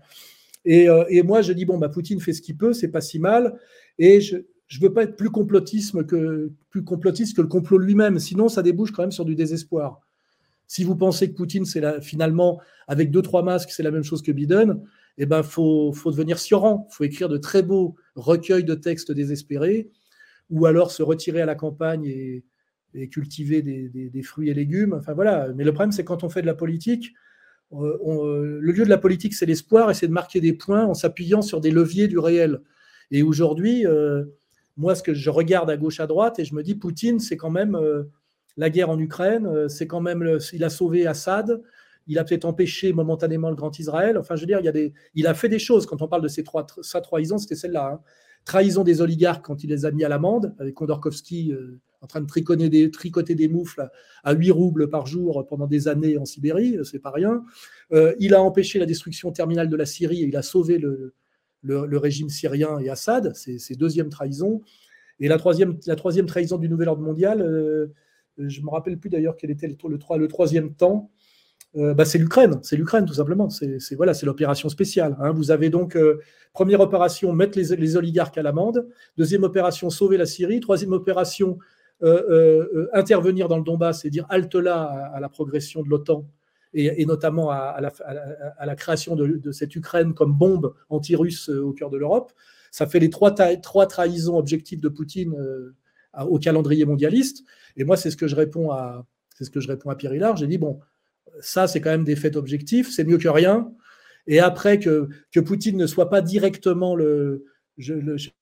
[0.63, 3.01] Et, euh, et, moi, je dis bon, bah, Poutine fait ce qu'il peut, c'est pas
[3.01, 3.59] si mal.
[3.97, 4.37] Et je,
[4.69, 6.51] je veux pas être plus complotiste que
[7.41, 8.19] le complot lui-même.
[8.19, 9.99] Sinon, ça débouche quand même sur du désespoir.
[10.67, 11.65] Si vous pensez que Poutine,
[12.01, 14.79] finalement avec deux trois masques, c'est la même chose que Biden,
[15.17, 16.87] eh ben faut faut devenir Sioran.
[16.91, 19.89] Faut écrire de très beaux recueil de textes désespérés,
[20.51, 22.43] ou alors se retirer à la campagne et,
[23.09, 24.93] cultiver des, fruits et légumes.
[24.93, 25.51] Enfin voilà.
[25.55, 27.13] Mais le problème, c'est quand on fait de la politique,
[27.71, 31.41] le lieu de la politique, c'est l'espoir et c'est de marquer des points en s'appuyant
[31.41, 32.61] sur des leviers du réel.
[33.09, 33.85] Et aujourd'hui,
[34.79, 37.37] moi, ce que je regarde à gauche, à droite, et je me dis, Poutine, c'est
[37.37, 37.77] quand même
[38.59, 41.61] la guerre en Ukraine, euh, c'est quand même, il a sauvé Assad,
[42.07, 44.17] il a peut-être empêché momentanément le Grand Israël.
[44.17, 44.59] Enfin, je veux dire,
[45.15, 45.85] il, a fait des choses.
[45.85, 47.91] Quand on parle de trois, sa trahison, c'était celle-là.
[47.93, 47.99] Hein.
[48.45, 52.21] Trahison des oligarques quand il les a mis à l'amende, avec Kondorkovsky euh, en train
[52.21, 53.89] de tricoter des, tricoter des moufles
[54.23, 57.43] à, 8 roubles par jour pendant des années en Sibérie, euh, c'est pas rien.
[58.19, 61.13] il a empêché la destruction terminale de la Syrie et il a sauvé le,
[61.61, 63.33] le, régime syrien et Assad.
[63.35, 64.61] C'est deuxième trahison.
[65.19, 65.77] Et la troisième,
[66.27, 67.39] trahison du nouvel ordre mondial,
[68.37, 69.75] je ne me rappelle plus d'ailleurs quel était le,
[70.17, 71.11] le, troisième temps.
[71.75, 73.49] Euh, bah, c'est l'Ukraine, c'est l'Ukraine tout simplement.
[73.49, 75.15] C'est voilà, c'est l'opération spéciale.
[75.19, 75.31] Hein.
[75.31, 76.19] Vous avez donc euh,
[76.53, 78.87] première opération mettre les, oligarques à l'amende,
[79.17, 81.59] deuxième opération sauver la Syrie, troisième opération
[82.01, 86.25] euh, intervenir dans le Donbass et dire halte là à, la progression de l'OTAN
[86.73, 92.31] et, notamment à, la, création de, cette Ukraine comme bombe anti-russe au cœur de l'Europe.
[92.71, 93.33] Ça fait les trois,
[93.87, 95.35] trahisons objectives de Poutine
[96.17, 97.43] au calendrier mondialiste.
[97.77, 99.05] Et moi, c'est ce que je réponds à,
[99.97, 100.37] Pierre Hillard.
[100.37, 100.79] J'ai dit bon,
[101.41, 103.71] ça, c'est quand même des faits objectifs, c'est mieux que rien.
[104.27, 105.09] Et après que,
[105.39, 107.45] Poutine ne soit pas directement le,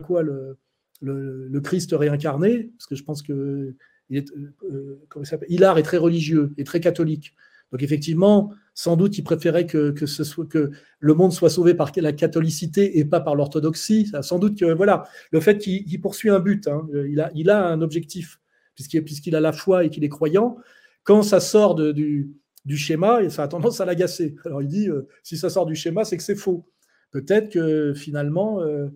[0.05, 3.75] quoi, le, Christ réincarné, parce que je pense que
[4.09, 4.32] il est,
[4.63, 7.36] euh, est très religieux et très catholique.
[7.72, 9.93] Donc effectivement, sans doute, il préférait que,
[10.99, 14.11] le monde soit sauvé par la catholicité et pas par l'orthodoxie.
[14.22, 16.88] Sans doute que voilà, le fait qu'il poursuit un but, hein,
[17.34, 18.39] il, a, un objectif,
[18.76, 20.57] puisqu'il a la foi et qu'il est croyant.
[21.03, 22.36] Quand ça sort du,
[22.70, 24.36] schéma, ça a tendance à l'agacer.
[24.45, 26.70] Alors il dit, euh, si ça sort du schéma, c'est que c'est faux.
[27.11, 28.88] Peut-être que finalement, il euh,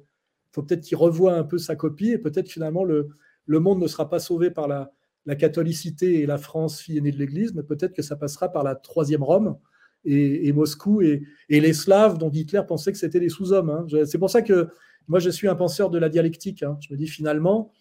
[0.52, 3.08] faut peut-être qu'il revoie un peu sa copie et peut-être finalement le,
[3.46, 4.92] le monde ne sera pas sauvé par la,
[5.26, 8.64] la catholicité et la France, fille aînée de l'Église, mais peut-être que ça passera par
[8.64, 9.58] la troisième Rome
[10.04, 13.70] et, Moscou et, les Slaves dont Hitler pensait que c'était des sous-hommes.
[13.70, 13.86] Hein.
[14.06, 14.70] C'est pour ça que
[15.08, 16.64] moi, je suis un penseur de la dialectique.
[16.64, 16.78] Hein.
[16.82, 17.72] Je me dis finalement,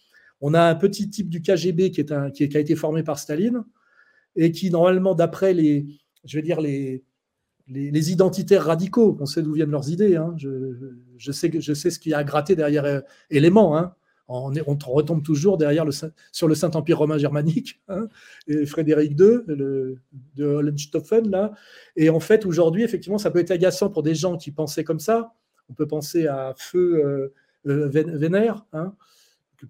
[0.41, 3.65] on a un petit type du KGB qui, a été formé par Staline
[4.37, 5.87] et qui, normalement, d'après les,
[6.25, 7.05] je vais dire, les,
[7.69, 10.17] les, identitaires radicaux, on sait d'où viennent leurs idées.
[10.17, 10.35] Hein.
[10.37, 13.93] Je, sais, je sais ce qui a gratté derrière euh, éléments.
[14.31, 15.93] On, retombe toujours derrière le,
[16.33, 18.09] sur le Saint-Empire romain germanique, hein,
[18.47, 19.99] et Frédéric II, de
[20.39, 21.53] Hohenstaufen, là.
[21.97, 25.01] Et en fait, aujourd'hui, effectivement, ça peut être agaçant pour des gens qui pensaient comme
[25.01, 25.35] ça.
[25.69, 27.35] On peut penser à Feu euh,
[27.67, 28.95] euh, Vénère, hein,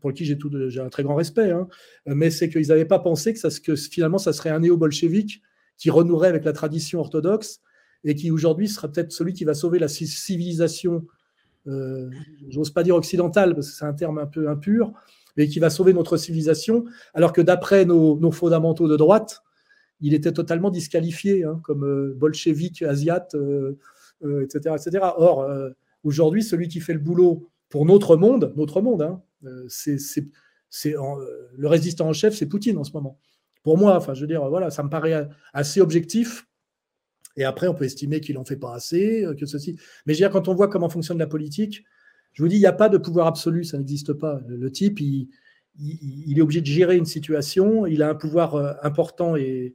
[0.01, 0.37] pour qui j'ai
[0.81, 1.67] un très grand respect, hein.
[2.07, 5.43] mais c'est qu'ils n'avaient pas pensé que, que finalement, ça serait un néo-bolchevique
[5.79, 7.61] qui renouerait avec la tradition orthodoxe
[8.05, 11.07] et qui aujourd'hui sera peut-être celui qui va sauver la civilisation
[11.67, 14.93] j'ose pas dire occidental parce que c'est un terme un peu impur,
[15.37, 16.85] mais qui va sauver notre civilisation,
[17.15, 19.43] alors que d'après nos, fondamentaux de droite,
[20.01, 23.41] il était totalement disqualifié hein, comme euh, bolchevique, asiate, etc.,
[24.25, 24.99] euh, etc.
[25.17, 25.49] Or,
[26.05, 29.23] aujourd'hui, celui qui fait le boulot pour notre monde, notre monde, hein,
[29.69, 29.99] c'est,
[30.93, 33.19] le résistant en chef, c'est Poutine en ce moment.
[33.63, 36.47] Pour moi, enfin, je veux dire, voilà, ça me paraît assez objectif
[37.41, 39.75] et après, on peut estimer qu'il n'en fait pas assez, euh, que ceci.
[40.05, 41.85] Mais je veux dire, quand on voit comment fonctionne la politique,
[42.35, 44.43] je vous dis, il n'y a pas de pouvoir absolu, ça n'existe pas.
[44.47, 45.29] Le, type, il,
[46.37, 49.75] est obligé de gérer une situation, il a un pouvoir euh, important et,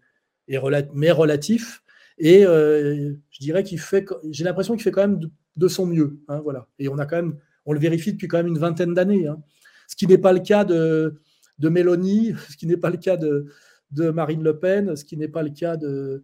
[0.94, 1.82] mais relatif.
[2.20, 5.20] Et euh, je dirais qu'il fait, j'ai l'impression qu'il fait quand même
[5.56, 6.20] de, son mieux.
[6.28, 6.68] Hein, voilà.
[6.78, 7.36] Et on a quand même,
[7.66, 9.26] on le vérifie depuis quand même une vingtaine d'années.
[9.26, 9.42] Hein.
[9.88, 11.20] Ce qui n'est pas le cas de,
[11.60, 13.50] Mélanie, ce qui n'est pas le cas de
[14.12, 16.24] Marine Le Pen, ce qui n'est pas le cas de,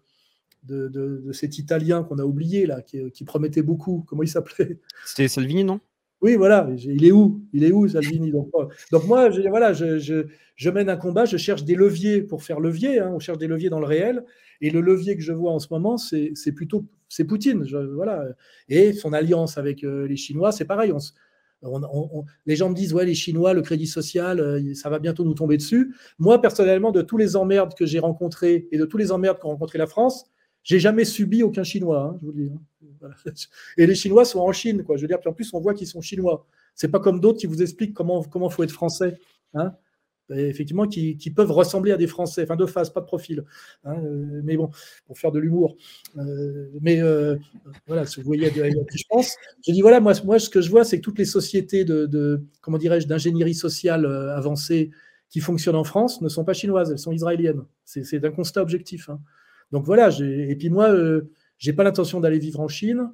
[0.63, 4.03] de, cet Italien qu'on a oublié, là, qui, promettait beaucoup.
[4.07, 4.79] Comment il s'appelait?
[5.05, 5.79] C'était Salvini, non?
[6.21, 6.69] Oui, voilà.
[6.77, 7.43] Il est où?
[7.51, 8.31] Il est où, Salvini?
[8.31, 12.99] Donc, moi, je, voilà, je, mène un combat, je cherche des leviers pour faire levier.
[12.99, 13.11] Hein.
[13.13, 14.23] on cherche des leviers dans le réel.
[14.61, 17.65] Et le levier que je vois en ce moment, c'est plutôt c'est Poutine.
[17.93, 18.25] voilà.
[18.69, 20.93] Et son alliance avec euh, les Chinois, c'est pareil.
[22.45, 25.33] les gens me disent, ouais, les Chinois, le crédit social, euh, ça va bientôt nous
[25.33, 25.93] tomber dessus.
[26.19, 29.49] Moi, personnellement, de tous les emmerdes que j'ai rencontrés et de tous les emmerdes qu'ont
[29.49, 30.31] rencontré la France,
[30.63, 32.51] j'ai jamais subi aucun Chinois, hein, je vous le dis.
[32.53, 33.09] Hein.
[33.77, 34.97] Et les Chinois sont en Chine, quoi.
[34.97, 36.45] Je veux dire, puis en plus, on voit qu'ils sont chinois.
[36.75, 39.17] C'est pas comme d'autres qui vous expliquent comment comment faut être français.
[39.53, 39.73] Hein.
[40.29, 43.43] effectivement, qui, peuvent ressembler à des Français, enfin de face, pas de profil.
[43.85, 44.69] Euh, mais bon,
[45.05, 45.75] pour faire de l'humour.
[46.17, 47.35] Euh, mais euh,
[47.85, 49.35] voilà, si vous voyez à qui je pense.
[49.67, 52.41] Je dis voilà, moi, moi, ce que je vois, c'est que toutes les sociétés de,
[52.61, 54.91] comment dirais-je, d'ingénierie sociale avancée
[55.29, 57.63] qui fonctionnent en France ne sont pas chinoises, elles sont israéliennes.
[57.83, 59.09] C'est un constat objectif.
[59.71, 63.11] Donc voilà, et puis moi, euh, j'ai pas l'intention d'aller vivre en Chine.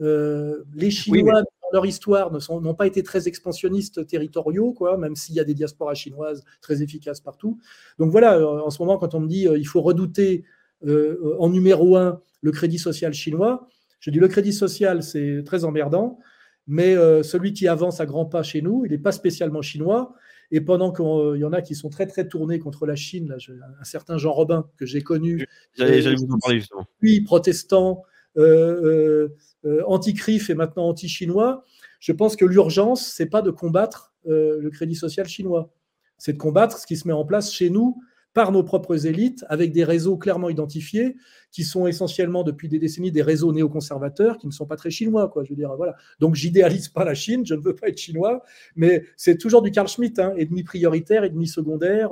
[0.00, 1.42] Euh, les Chinois
[1.72, 5.94] leur histoire, n'ont pas été très expansionnistes territoriaux, quoi, même s'il y a des diasporas
[5.94, 7.58] chinoises très efficaces partout.
[7.98, 10.44] Donc voilà, en ce moment, quand on me dit il faut redouter
[10.86, 13.66] en numéro un le crédit social chinois,
[13.98, 16.20] je dis le crédit social, c'est très emmerdant,
[16.68, 20.14] mais celui qui avance à grands pas chez nous, il n'est pas spécialement chinois.
[20.54, 23.36] Et pendant qu'il y en a qui sont très très tournés contre la Chine,
[23.80, 26.86] un certain Jean Robin que j'ai connu, j'allais vous en parler justement.
[27.00, 28.04] Puis protestant,
[28.36, 31.64] euh, euh, euh, anti-CRIF et maintenant anti-chinois,
[31.98, 35.74] je pense que l'urgence, c'est pas de combattre le crédit social chinois,
[36.18, 38.00] c'est de combattre ce qui se met en place chez nous
[38.34, 41.16] par nos propres élites, avec des réseaux clairement identifiés,
[41.52, 45.28] qui sont essentiellement depuis des décennies des réseaux néoconservateurs, qui ne sont pas très chinois,
[45.28, 45.44] quoi.
[45.44, 45.94] Je veux dire, voilà.
[46.20, 48.42] Donc, j'idéalise pas la Chine, je ne veux pas être chinois,
[48.76, 52.10] mais c'est toujours du Carl Schmitt, hein, et demi prioritaire, et demi secondaire.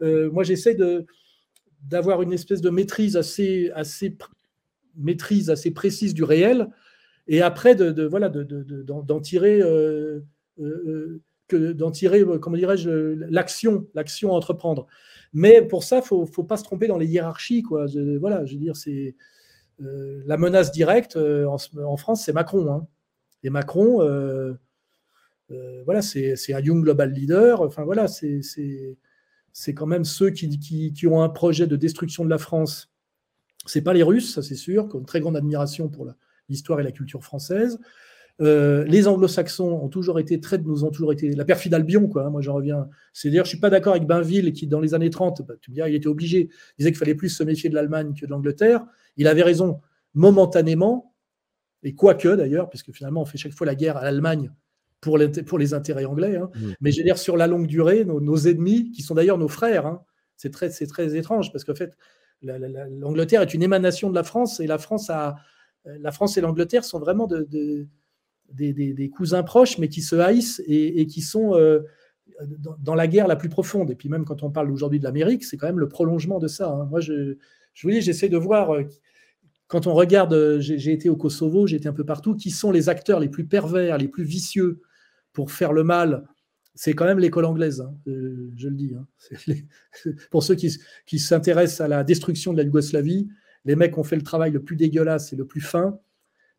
[0.00, 1.06] moi, j'essaie de
[1.82, 4.16] d'avoir une espèce de maîtrise assez, assez
[4.96, 6.68] maîtrise assez précise du réel,
[7.26, 10.20] et après de, voilà d'en tirer euh,
[10.60, 12.90] euh, que d'en tirer comment dirais-je
[13.30, 14.86] l'action l'action à entreprendre.
[15.32, 17.86] Mais pour ça, faut faut pas se tromper dans les hiérarchies quoi.
[18.20, 19.14] voilà, je veux dire c'est
[19.80, 22.72] euh, la menace directe en, France, c'est Macron.
[22.72, 22.86] Hein.
[23.42, 23.98] Et Macron,
[25.84, 27.62] voilà, c'est un Young Global Leader.
[27.62, 32.30] Enfin voilà, c'est quand même ceux qui, qui, qui, ont un projet de destruction de
[32.30, 32.90] la France
[33.68, 36.06] c'est pas les Russes, ça c'est sûr, qui ont une très grande admiration pour
[36.48, 37.78] l'histoire et la culture française.
[38.40, 42.26] Euh, les Anglo-Saxons ont toujours été très, nous ont toujours été la perfide Albion, quoi.
[42.26, 42.88] Hein, moi, j'en reviens.
[43.12, 45.70] C'est dire, je suis pas d'accord avec Bainville qui, dans les années 30, bah, tu
[45.70, 48.26] me diras, il était obligé, il disait qu'il fallait plus se méfier de l'Allemagne que
[48.26, 48.84] de l'Angleterre.
[49.16, 49.80] Il avait raison
[50.14, 51.14] momentanément,
[51.82, 54.52] et quoique d'ailleurs, puisque finalement, on fait chaque fois la guerre à l'Allemagne
[55.00, 56.36] pour, pour, les intérêts anglais.
[56.36, 56.50] Hein.
[56.80, 59.86] Mais je veux dire, sur la longue durée, nos, ennemis, qui sont d'ailleurs nos frères,
[59.86, 60.02] hein,
[60.36, 61.96] c'est très, très étrange parce qu'en fait,
[62.42, 65.36] l'Angleterre est une émanation de la France et la France, a,
[65.84, 67.86] la France et l'Angleterre sont vraiment de,
[68.52, 71.80] des, cousins proches, mais qui se haïssent et, qui sont euh,
[72.78, 73.90] dans, la guerre la plus profonde.
[73.90, 76.48] Et puis même quand on parle aujourd'hui de l'Amérique, c'est quand même le prolongement de
[76.48, 76.70] ça.
[76.70, 76.86] Hein.
[76.86, 77.36] Moi, je,
[77.74, 78.84] je vous dis, j'essaie de voir, euh,
[79.66, 82.70] quand on regarde, euh, j'ai été au Kosovo, j'ai été un peu partout, qui sont
[82.70, 84.80] les acteurs les plus pervers, les plus vicieux
[85.32, 86.24] pour faire le mal
[86.78, 88.94] c'est quand même l'école anglaise, hein, je le dis.
[88.94, 89.54] Hein.
[90.30, 93.28] Pour ceux qui, s'intéressent à la destruction de la Yougoslavie,
[93.64, 95.98] les mecs ont fait le travail le plus dégueulasse et le plus fin.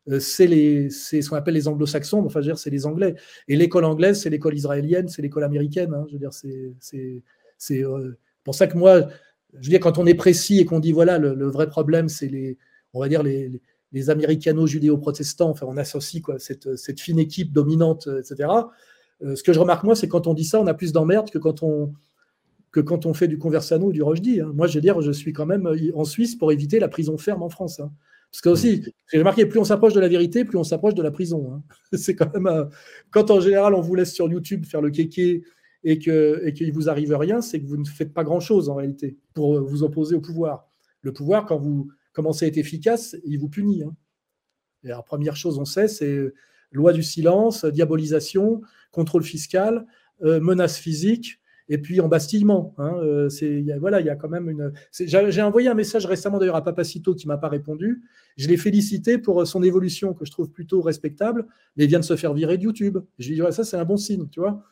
[0.08, 3.14] Euh, c'est ce qu'on appelle les anglo-saxons, enfin, c'est les Anglais.
[3.48, 5.92] Et l'école anglaise, c'est l'école israélienne, c'est l'école américaine.
[5.94, 9.08] Hein, je veux dire, c'est euh, pour ça que moi,
[9.52, 12.28] je veux dire, quand on est précis et qu'on dit, voilà, le, vrai problème, c'est
[12.28, 12.56] les,
[12.94, 13.60] on va dire, les,
[13.92, 18.48] les américano-judéo-protestants, enfin, on associe quoi, cette, cette fine équipe dominante, etc.
[19.22, 21.30] Euh, ce que je remarque, moi, c'est quand on dit ça, on a plus d'emmerdes
[21.30, 21.92] que quand on
[22.72, 24.40] que quand on fait du conversano ou du Rochdi.
[24.40, 24.52] Hein.
[24.54, 27.18] Moi, je veux dire, je suis quand même euh, en Suisse pour éviter la prison
[27.18, 27.80] ferme en France.
[27.80, 27.90] Hein.
[28.30, 31.02] Parce que aussi, j'ai remarqué, plus on s'approche de la vérité, plus on s'approche de
[31.02, 31.52] la prison.
[31.52, 31.62] Hein.
[31.96, 32.46] C'est quand même.
[32.46, 32.64] Euh,
[33.10, 35.42] quand en général, on vous laisse sur YouTube faire le kéké
[35.82, 38.68] et que et qu'il vous arrive rien, c'est que vous ne faites pas grand chose
[38.68, 40.68] en réalité pour vous opposer au pouvoir.
[41.00, 43.82] Le pouvoir, quand vous commencez à être efficace, il vous punit.
[44.84, 46.32] Et la première chose, on sait, c'est
[46.72, 48.60] loi du silence, diabolisation,
[48.90, 49.86] contrôle fiscal,
[50.22, 51.39] euh, menace physique,
[51.70, 52.74] et puis embastillement.
[52.78, 53.28] Hein, euh,
[53.78, 54.72] voilà, il y a quand même une.
[54.92, 58.02] J'ai envoyé un message récemment d'ailleurs à Papacito qui m'a pas répondu.
[58.36, 61.46] Je l'ai félicité pour son évolution que je trouve plutôt respectable,
[61.76, 62.98] mais il vient de se faire virer de YouTube.
[63.18, 64.62] Je lui dis ça c'est un bon signe, tu vois.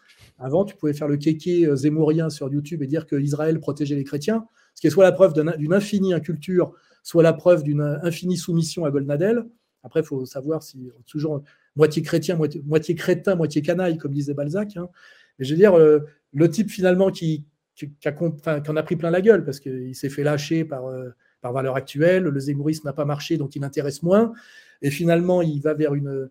[0.40, 3.96] Avant, tu pouvais faire le kéké euh, zémourien sur YouTube et dire que Israël protégeait
[3.96, 4.44] les chrétiens,
[4.74, 6.72] ce qui est soit la preuve d'une infinie inculture,
[7.04, 9.44] soit la preuve d'une infinie soumission à Goldnadel.
[9.84, 11.42] Après, il faut savoir si toujours
[11.76, 14.76] moitié chrétien, moitié, crétin, moitié canaille, comme disait Balzac.
[14.76, 14.88] Hein.
[15.38, 16.00] Je veux dire, euh,
[16.32, 17.44] le type finalement qui,
[18.04, 18.12] a,
[18.68, 21.10] en a pris plein la gueule parce qu'il s'est fait lâcher par, euh,
[21.40, 24.32] par valeur actuelle, le zémourisme n'a pas marché, donc il intéresse moins.
[24.82, 26.30] Et finalement, il va vers une,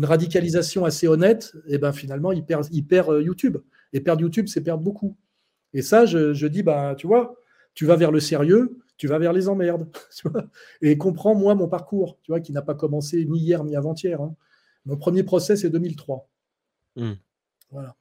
[0.00, 3.56] radicalisation assez honnête, et ben finalement, il perd, il perd euh, YouTube.
[3.92, 5.16] Et perdre YouTube, c'est perdre beaucoup.
[5.74, 7.34] Et ça, je, dis, bah, tu vois,
[7.74, 9.88] tu vas vers le sérieux, tu vas vers les emmerdes.
[10.82, 14.20] et comprends, moi, mon parcours, tu vois, qui n'a pas commencé ni hier ni avant-hier.
[14.20, 14.36] Hein.
[14.86, 16.28] Mon premier procès, c'est 2003.
[16.96, 17.14] Hmm.
[17.70, 17.96] Voilà.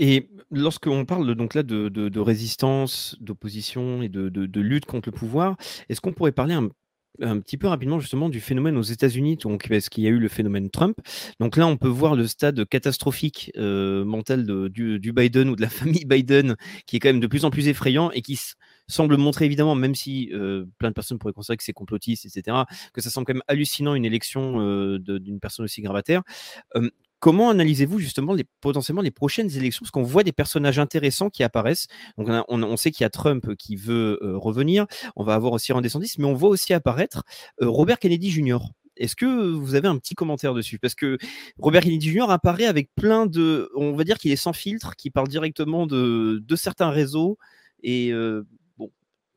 [0.00, 5.56] Et lorsqu'on parle donc là de, résistance, d'opposition et de, lutte contre le pouvoir,
[5.90, 6.70] est-ce qu'on pourrait parler un,
[7.40, 10.28] petit peu rapidement justement du phénomène aux États-Unis, donc parce qu'il y a eu le
[10.28, 10.96] phénomène Trump?
[11.38, 15.68] Donc là, on peut voir le stade catastrophique euh, mental du, Biden ou de la
[15.68, 18.40] famille Biden, qui est quand même de plus en plus effrayant et qui
[18.88, 22.56] semble montrer évidemment, même si euh, plein de personnes pourraient considérer que c'est complotiste, etc.,
[22.94, 26.22] que ça semble quand même hallucinant une élection euh, d'une personne aussi gravataire.
[27.20, 29.80] Comment analysez-vous justement les, potentiellement les prochaines élections?
[29.82, 31.86] Parce qu'on voit des personnages intéressants qui apparaissent.
[32.18, 34.86] Donc on, sait qu'il y a Trump qui veut euh, revenir.
[35.16, 37.22] On va avoir aussi Ron DeSantis, mais on voit aussi apparaître
[37.60, 38.58] Robert Kennedy Jr.
[38.96, 40.78] Est-ce que vous avez un petit commentaire dessus?
[40.78, 41.16] Parce que
[41.58, 42.30] Robert Kennedy Jr.
[42.30, 43.70] apparaît avec plein de.
[43.74, 47.38] On va dire qu'il est sans filtre, qui parle directement de, de certains réseaux.
[47.82, 48.46] Et euh,
[48.76, 48.90] bon,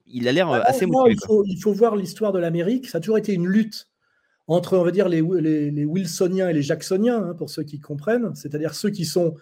[0.06, 1.16] il a l'air Ah, assez non, motivé.
[1.22, 2.88] il, faut, il faut voir l'histoire de l'Amérique.
[2.90, 3.88] Ça a toujours été une lutte
[4.48, 8.76] entre, on va dire, les, Wilsoniens et les Jacksoniens, hein, pour ceux qui comprennent, c'est-à-dire
[8.76, 9.36] ceux qui sont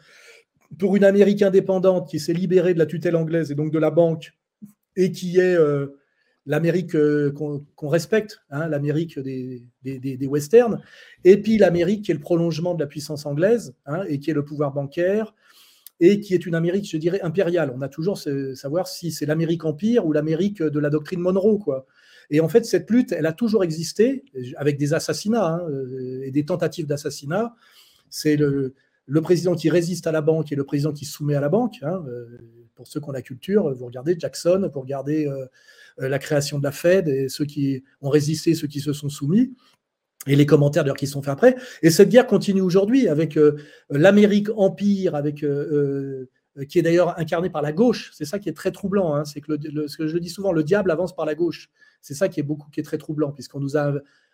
[0.78, 3.92] pour une Amérique indépendante qui s'est libérée de la tutelle anglaise et donc de la
[3.92, 4.34] banque
[4.96, 5.88] et qui est euh,
[6.46, 9.64] l'Amérique euh, qu'on respecte, hein, l'Amérique des,
[10.28, 10.82] westerns,
[11.24, 14.34] et puis l'Amérique qui est le prolongement de la puissance anglaise hein, et qui est
[14.34, 15.34] le pouvoir bancaire
[16.00, 17.72] et qui est une Amérique, je dirais, impériale.
[17.76, 21.60] On a toujours à savoir si c'est l'Amérique empire ou l'Amérique de la doctrine Monroe,
[21.60, 21.86] quoi.
[22.30, 24.24] Et en fait, cette lutte, elle a toujours existé,
[24.56, 27.56] avec des assassinats hein, euh, et des tentatives d'assassinat.
[28.10, 28.74] C'est le,
[29.22, 31.78] président qui résiste à la banque et le président qui soumet à la banque.
[31.82, 32.04] hein.
[32.08, 32.26] Euh,
[32.76, 35.48] Pour ceux qui ont la culture, vous regardez Jackson, vous regardez euh,
[35.98, 39.54] la création de la Fed et ceux qui ont résisté, ceux qui se sont soumis
[40.28, 41.56] et les commentaires d'ailleurs qui sont faits après.
[41.82, 43.38] Et cette guerre continue aujourd'hui avec
[43.90, 45.44] l'Amérique empire, avec
[46.68, 48.12] qui est d'ailleurs incarné par la gauche.
[48.14, 49.16] C'est ça qui est très troublant.
[49.16, 49.26] hein.
[49.26, 51.70] C'est que le, ce que je dis souvent, le diable avance par la gauche.
[52.02, 53.92] C'est ça qui est beaucoup, qui est très troublant, puisqu'on nous a,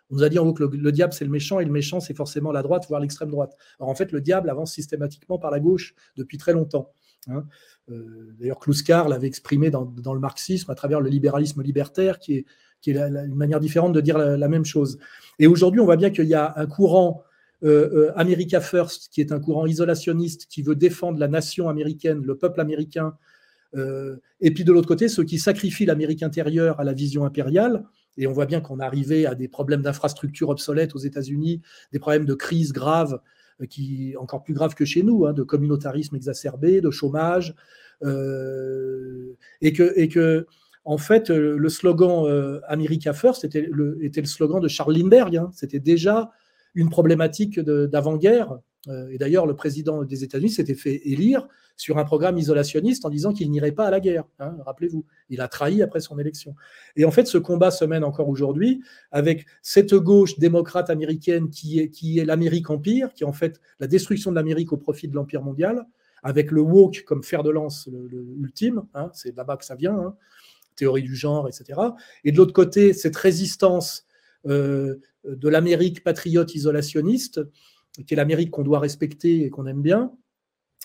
[0.10, 1.72] on nous a dit en haut que le, le diable c'est le méchant et le
[1.72, 3.56] méchant c'est forcément la droite, voire l'extrême droite.
[3.80, 6.92] Alors en fait, le diable avance systématiquement par la gauche depuis très longtemps.
[7.30, 7.46] hein.
[7.92, 12.38] Euh, D'ailleurs, Kluskar l'avait exprimé dans, dans le marxisme à travers le libéralisme libertaire, qui
[12.38, 12.46] est,
[12.82, 14.98] qui est une manière différente de dire la même chose.
[15.40, 17.24] Et aujourd'hui, on voit bien qu'il y a un courant
[17.64, 22.22] euh, euh, America First, qui est un courant isolationniste qui veut défendre la nation américaine,
[22.24, 23.16] le peuple américain,
[23.76, 27.84] euh, et puis de l'autre côté, ceux qui sacrifient l'Amérique intérieure à la vision impériale.
[28.18, 32.26] Et on voit bien qu'on arrivé à des problèmes d'infrastructures obsolètes aux États-Unis, des problèmes
[32.26, 33.20] de crise graves,
[33.70, 37.56] qui encore plus graves que chez nous, hein, de communautarisme exacerbé, de chômage,
[38.04, 40.46] et que, et que
[40.86, 45.38] en fait, le slogan America First était le, était le slogan de Charles Lindbergh.
[45.38, 45.50] hein.
[45.54, 46.32] C'était déjà
[46.78, 48.60] une problématique d'avant-guerre.
[48.88, 53.10] Euh, et d'ailleurs, le président des États-Unis s'était fait élire sur un programme isolationniste en
[53.10, 54.24] disant qu'il n'irait pas à la guerre.
[54.40, 56.56] hein, Rappelez-vous, il a trahi après son élection.
[56.96, 61.80] Et en fait, ce combat se mène encore aujourd'hui avec cette gauche démocrate américaine qui
[61.80, 65.08] est, qui est l'Amérique empire, qui est en fait la destruction de l'Amérique au profit
[65.08, 65.86] de l'empire mondial,
[66.24, 67.90] avec le woke comme fer de lance
[68.40, 68.84] ultime.
[68.94, 69.98] hein, C'est là-bas que ça vient.
[69.98, 70.16] hein,
[70.76, 71.82] théorie du genre, etc.
[72.24, 74.06] Et de l'autre côté, cette résistance
[74.46, 75.00] de
[75.50, 77.42] l'Amérique patriote isolationniste,
[78.06, 80.12] qui est l'Amérique qu'on doit respecter et qu'on aime bien,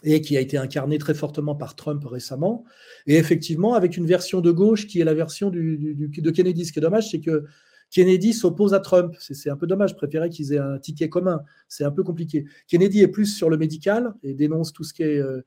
[0.04, 2.64] et qui a été incarnée très fortement par Trump récemment,
[3.06, 6.64] et effectivement avec une version de gauche qui est la version de Kennedy.
[6.64, 7.44] Ce qui est dommage, c'est que
[7.90, 9.14] Kennedy s'oppose à Trump.
[9.20, 11.42] C'est c'est un peu dommage, je préférais qu'ils aient un ticket commun.
[11.68, 12.46] C'est un peu compliqué.
[12.66, 15.42] Kennedy est plus sur le médical et dénonce tout ce qui est euh,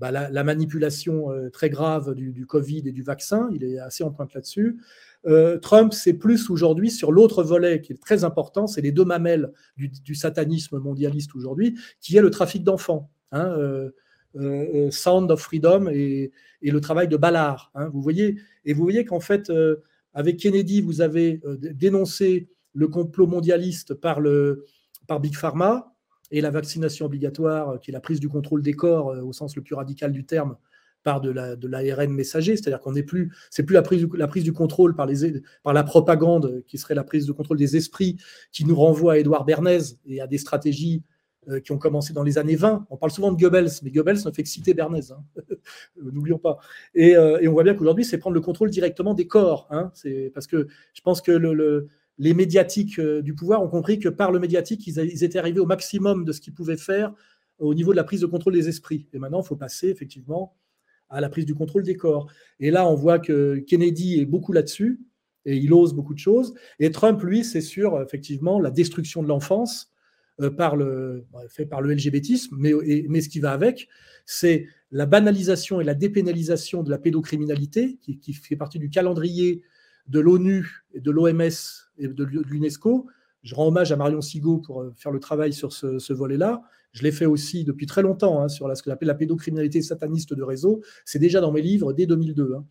[0.00, 3.50] bah, la, la manipulation euh, très grave du, Covid et du vaccin.
[3.52, 4.80] Il est assez en pointe là-dessus.
[5.26, 9.04] Euh, Trump, c'est plus aujourd'hui sur l'autre volet qui est très important, c'est les deux
[9.04, 13.10] mamelles du, satanisme mondialiste aujourd'hui, qui est le trafic d'enfants.
[13.32, 13.54] hein,
[14.36, 16.32] euh, Sound of Freedom et,
[16.62, 17.70] le travail de Ballard.
[17.74, 19.52] hein, vous voyez, et vous voyez qu'en fait,
[20.14, 21.42] avec Kennedy, vous avez
[21.74, 24.64] dénoncé le complot mondialiste par, le,
[25.06, 25.94] par Big Pharma
[26.30, 29.32] et la vaccination obligatoire, euh, qui est la prise du contrôle des corps euh, au
[29.32, 30.56] sens le plus radical du terme,
[31.02, 34.16] par de la- de l'ARN messager, c'est-à-dire qu'on n'est plus, c'est plus la prise, du,
[34.18, 37.32] la prise du contrôle par, les, par la propagande, euh, qui serait la prise de
[37.32, 38.16] contrôle des esprits,
[38.52, 41.02] qui nous renvoie à Édouard Bernays et à des stratégies
[41.64, 42.86] qui ont commencé dans les années 20.
[42.90, 45.24] On parle souvent de Goebbels, mais Goebbels ne fait que citer Bernays, hein.
[45.96, 46.58] N'oublions pas.
[46.94, 49.66] Et, et on voit bien qu'aujourd'hui, c'est prendre le contrôle directement des corps.
[49.70, 49.90] hein.
[49.94, 51.88] C'est parce que je pense que le-
[52.20, 55.66] les médiatiques euh, du pouvoir ont compris que par le médiatique, ils, étaient arrivés au
[55.66, 57.14] maximum de ce qu'ils pouvaient faire
[57.58, 59.08] au niveau de la prise de contrôle des esprits.
[59.14, 60.54] Et maintenant, il faut passer effectivement
[61.08, 62.30] à la prise du contrôle des corps.
[62.60, 65.00] Et là, on voit que Kennedy est beaucoup là-dessus,
[65.46, 66.52] et il ose beaucoup de choses.
[66.78, 69.90] Et Trump, lui, c'est sur effectivement la destruction de l'enfance
[70.42, 73.88] euh, par le, fait par le LGBTisme, mais, et- ce qui va avec,
[74.26, 79.62] c'est la banalisation et la dépénalisation de la pédocriminalité, qui fait partie du calendrier
[80.08, 81.50] de l'ONU et de l'OMS
[81.98, 83.06] et de l'UNESCO.
[83.42, 86.62] Je rends hommage à Marion Sigaud pour euh, faire le travail sur ce, volet-là.
[86.92, 90.34] Je l'ai fait aussi depuis très longtemps hein, sur ce qu'on appelle la pédocriminalité sataniste
[90.34, 90.82] de réseau.
[91.04, 92.54] C'est déjà dans mes livres dès 2002.
[92.54, 92.64] hein.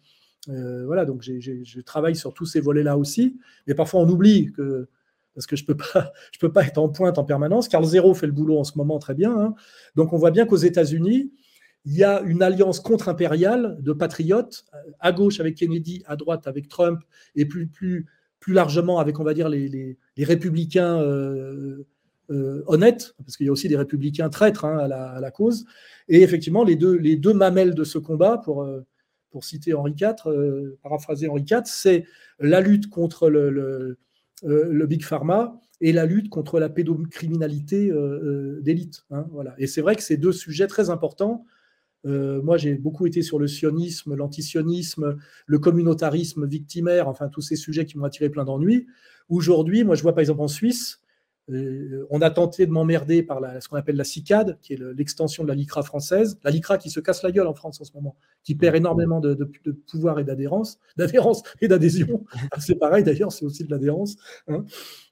[0.50, 3.40] Euh, voilà, donc je travaille sur tous ces volets-là aussi.
[3.68, 4.88] Mais parfois, on oublie que
[5.36, 7.68] parce que je peux pas, peux pas être en pointe en permanence.
[7.68, 9.36] Carl Zero fait le boulot en ce moment très bien.
[9.38, 9.56] hein.
[9.96, 11.32] Donc, on voit bien qu'aux États-Unis,
[11.86, 16.48] il y a une alliance contre-impériale de patriotes, euh, à gauche avec Kennedy, à droite
[16.48, 17.02] avec Trump,
[17.36, 18.06] et plus, plus,
[18.40, 21.88] plus largement avec, on va dire, les, les- républicains euh,
[22.30, 25.66] euh, honnêtes, parce qu'il y a aussi des républicains traîtres hein, à, la, cause.
[26.10, 28.68] Et effectivement, les deux, les deux mamelles de ce combat, pour,
[29.32, 32.06] pour citer Henri IV, paraphraser Henri IV, c'est
[32.40, 33.50] la lutte contre le,
[34.44, 37.92] le- Big Pharma et la lutte contre la pédocriminalité
[38.62, 39.06] d'élite.
[39.10, 39.56] Hein, voilà.
[39.58, 41.46] Et c'est vrai que c'est deux sujets très importants.
[42.06, 47.86] Moi, j'ai beaucoup été sur le sionisme, l'antisionisme, le communautarisme victimaire, enfin tous ces sujets
[47.86, 48.88] qui m'ont attiré plein d'ennuis.
[49.28, 51.02] Aujourd'hui, moi, je vois par exemple en Suisse,
[51.52, 55.44] euh, on a tenté de m'emmerder par ce qu'on appelle la CICAD, qui est l'extension
[55.44, 56.40] de la LICRA française.
[56.44, 59.20] La LICRA qui se casse la gueule en France en ce moment, qui perd énormément
[59.20, 59.50] de,
[59.90, 62.26] pouvoir et d'adhérence, d'adhérence et d'adhésion.
[62.60, 64.16] c'est pareil d'ailleurs, c'est aussi de l'adhérence.
[64.48, 64.66] Hein.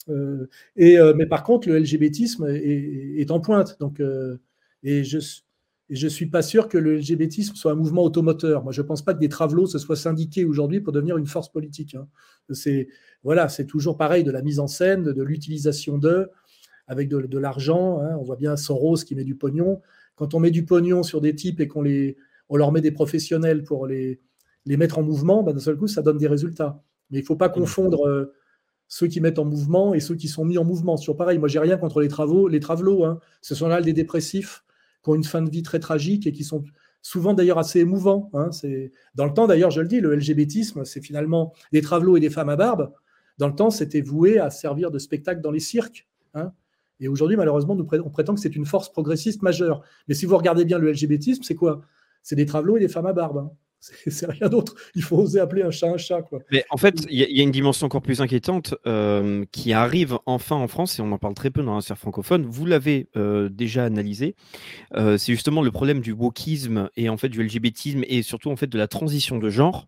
[0.09, 3.77] Euh, et, euh, mais par contre, le LGBTisme est, en pointe.
[3.79, 4.01] Donc,
[4.83, 5.19] et je,
[5.89, 8.63] et je ne suis pas sûr que le LGBTisme soit un mouvement automoteur.
[8.63, 11.27] Moi, je ne pense pas que des travelots se soient syndiqués aujourd'hui pour devenir une
[11.27, 11.95] force politique.
[11.95, 12.07] Hein.
[12.51, 12.89] C'est
[13.23, 16.29] voilà, c'est toujours pareil de la mise en scène, de, l'utilisation d'eux,
[16.87, 17.99] avec de, l'argent.
[18.01, 18.17] Hein.
[18.19, 19.81] On voit bien Soros qui met du pognon.
[20.15, 22.17] Quand on met du pognon sur des types et qu'on les,
[22.49, 24.19] on leur met des professionnels pour les,
[24.65, 26.83] les mettre en mouvement, ben, d'un seul coup, ça donne des résultats.
[27.11, 28.33] Mais il ne faut pas confondre euh,
[28.89, 30.97] ceux qui mettent en mouvement et ceux qui sont mis en mouvement.
[30.97, 31.39] C'est toujours pareil.
[31.39, 33.05] Moi, j'ai rien contre les travaux, les travelots.
[33.05, 33.19] Hein.
[33.41, 34.65] Ce sont là des dépressifs
[35.03, 36.63] qui ont une fin de vie très tragique et qui sont
[37.01, 38.29] souvent d'ailleurs assez émouvants.
[38.33, 38.49] Hein.
[39.15, 42.29] Dans le temps d'ailleurs, je le dis, le LGBTisme, c'est finalement des travelots et des
[42.29, 42.91] femmes à barbe.
[43.37, 46.07] Dans le temps, c'était voué à servir de spectacle dans les cirques.
[46.33, 46.51] Hein.
[46.99, 49.83] Et aujourd'hui, malheureusement, on prétend que c'est une force progressiste majeure.
[50.07, 51.81] Mais si vous regardez bien le LGBTisme, c'est quoi?
[52.23, 53.37] C'est des travelots et des femmes à barbe.
[53.37, 53.51] Hein.
[53.79, 54.75] C'est rien d'autre.
[54.95, 56.21] Il faut oser appeler un chat un chat.
[56.21, 56.39] Quoi.
[56.51, 60.55] Mais en fait, il y, a une dimension encore plus inquiétante euh, qui arrive enfin
[60.55, 62.45] en France, et on en parle très peu dans la sphère francophone.
[62.45, 64.35] Vous l'avez euh, déjà analysé.
[64.95, 68.55] Euh, c'est justement le problème du wokisme et en fait du LGBTisme et surtout en
[68.55, 69.87] fait de la transition de genre.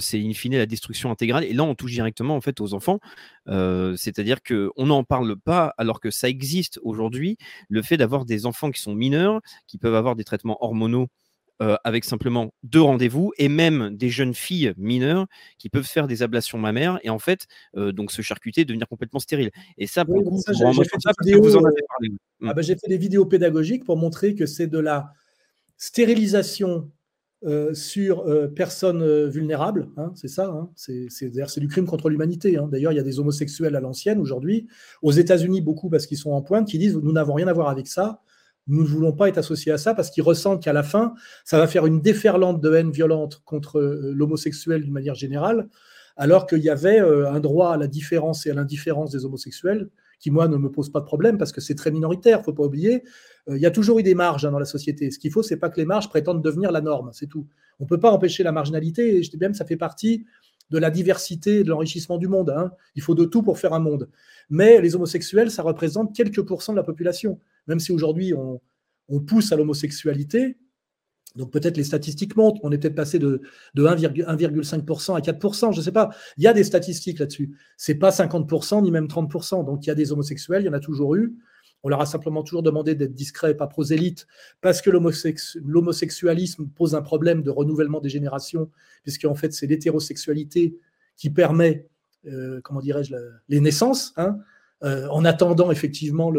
[0.00, 1.44] c'est in fine la destruction intégrale.
[1.44, 3.00] Et là, on touche directement en fait aux enfants.
[3.46, 7.36] C'est-à-dire qu'on n'en parle pas alors que ça existe aujourd'hui.
[7.68, 11.08] Le fait d'avoir des enfants qui sont mineurs, qui peuvent avoir des traitements hormonaux
[11.62, 15.26] euh, avec simplement deux rendez-vous et même des jeunes filles mineures
[15.56, 17.46] qui peuvent faire des ablations mammaires et en fait
[17.78, 19.50] euh, donc se charcuter, devenir complètement stérile.
[19.78, 20.04] Et ça,
[22.60, 25.14] j'ai fait, des vidéos pédagogiques pour montrer que c'est de la
[25.78, 26.90] stérilisation
[27.46, 32.58] euh, sur personnes vulnérables, hein, c'est ça, hein, c'est, c'est, du crime contre l'humanité.
[32.58, 32.68] Hein.
[32.70, 34.66] D'ailleurs, il y a des homosexuels à l'ancienne aujourd'hui,
[35.00, 37.70] aux États-Unis beaucoup parce qu'ils sont en pointe, qui disent nous n'avons rien à voir
[37.70, 38.20] avec ça,
[38.66, 41.14] nous ne voulons pas être associés à ça parce qu'ils ressentent qu'à la fin,
[41.44, 45.68] ça va faire une déferlante de haine violente contre euh, l'homosexuel d'une manière générale,
[46.16, 49.90] alors qu'il y avait euh, un droit à la différence et à l'indifférence des homosexuels
[50.18, 52.44] qui, moi, ne me pose pas de problème parce que c'est très minoritaire, il ne
[52.44, 53.02] faut pas oublier.
[53.48, 55.10] Euh, il y a toujours eu des marges hein, dans la société.
[55.10, 57.46] Ce qu'il faut, c'est pas que les marges prétendent devenir la norme, c'est tout.
[57.78, 60.24] On ne peut pas empêcher la marginalité, et je dis bien que ça fait partie
[60.70, 62.50] de la diversité de l'enrichissement du monde.
[62.50, 62.72] Hein.
[62.94, 64.08] Il faut de tout pour faire un monde.
[64.50, 67.38] Mais les homosexuels, ça représente quelques pourcents de la population.
[67.66, 68.60] Même si aujourd'hui on,
[69.20, 70.56] pousse à l'homosexualité,
[71.36, 73.42] donc peut-être les statistiques montent, on est peut-être passé de,
[73.76, 76.10] 1,5% à 4%, je ne sais pas.
[76.36, 77.56] Il y a des statistiques là-dessus.
[77.76, 79.64] Ce n'est pas 50% ni même 30%.
[79.64, 81.36] Donc il y a des homosexuels, il y en a toujours eu.
[81.86, 84.26] On leur a simplement toujours demandé d'être discrets, pas prosélytes,
[84.60, 88.72] parce que l'homosexualisme pose un problème de renouvellement des générations,
[89.04, 90.76] puisqu'en fait, c'est l'hétérosexualité
[91.16, 91.86] qui permet,
[92.26, 93.14] euh, comment dirais-je,
[93.48, 94.36] les naissances, hein,
[94.82, 96.32] euh, en attendant effectivement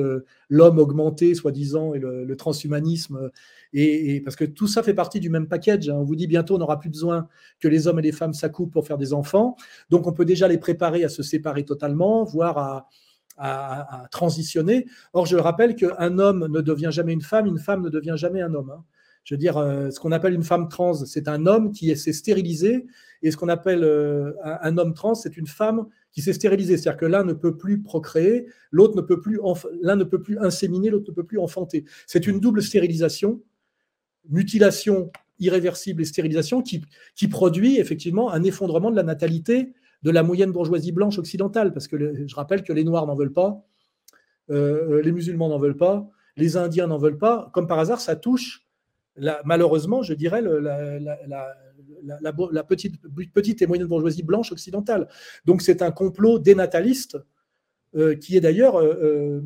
[0.50, 3.32] l'homme augmenté, soi-disant, et le, transhumanisme.
[3.72, 5.88] Et, parce que tout ça fait partie du même package.
[5.88, 5.95] Hein.
[5.95, 7.30] On vous dit bientôt, on n'aura plus besoin
[7.62, 9.56] que les hommes et les femmes s'accouplent pour faire des enfants.
[9.89, 12.89] Donc, on peut déjà les préparer à se séparer totalement, voire à,
[13.38, 14.86] à, transitionner.
[15.14, 18.42] Or, je rappelle qu'un homme ne devient jamais une femme, une femme ne devient jamais
[18.42, 18.72] un homme.
[18.72, 18.84] Hein.
[19.24, 22.14] Je veux dire, euh, ce qu'on appelle une femme trans, c'est un homme qui s'est
[22.14, 22.88] stérilisé,
[23.22, 26.78] et ce qu'on appelle euh, un, homme trans, c'est une femme qui s'est stérilisée.
[26.78, 29.40] C'est-à-dire que l'un ne peut plus procréer, l'autre ne peut plus,
[29.82, 31.84] l'un ne peut plus inséminer, l'autre ne peut plus enfanter.
[32.06, 33.42] C'est une double stérilisation,
[34.30, 36.86] mutilation irréversible et stérilisation qui,
[37.16, 39.74] qui produit effectivement un effondrement de la natalité
[40.08, 43.34] de la moyenne bourgeoisie blanche occidentale, parce que je rappelle que les Noirs n'en veulent
[43.34, 43.62] pas,
[44.49, 47.51] euh, les musulmans n'en veulent pas, les Indiens n'en veulent pas.
[47.53, 48.66] Comme par hasard, ça touche,
[49.43, 52.95] malheureusement, je dirais, la, petite,
[53.34, 55.10] petite et moyenne bourgeoisie blanche occidentale.
[55.43, 57.18] Donc c'est un complot dénataliste
[57.97, 59.41] euh, qui est d'ailleurs euh,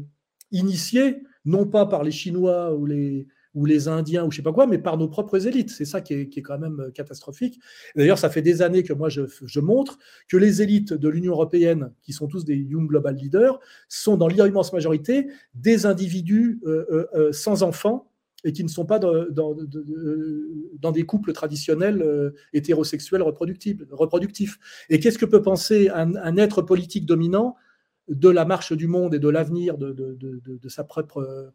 [0.51, 4.53] initié, non pas par les Chinois ou les, ou les Indiens ou je sais pas
[4.53, 5.69] quoi, mais par nos propres élites.
[5.69, 7.59] C'est ça qui est, quand même euh, catastrophique.
[7.95, 9.97] D'ailleurs, ça fait des années que moi je, montre
[10.27, 14.27] que les élites de l'Union européenne, qui sont tous des Young Global Leaders, sont dans
[14.27, 18.07] l'immense majorité des individus euh, euh, sans enfants
[18.43, 19.53] et qui ne sont pas dans,
[20.91, 24.57] des couples traditionnels hétérosexuels reproductifs.
[24.89, 27.55] Et qu'est-ce que peut penser un, être politique dominant
[28.07, 31.53] de la marche du monde et de l'avenir de, sa propre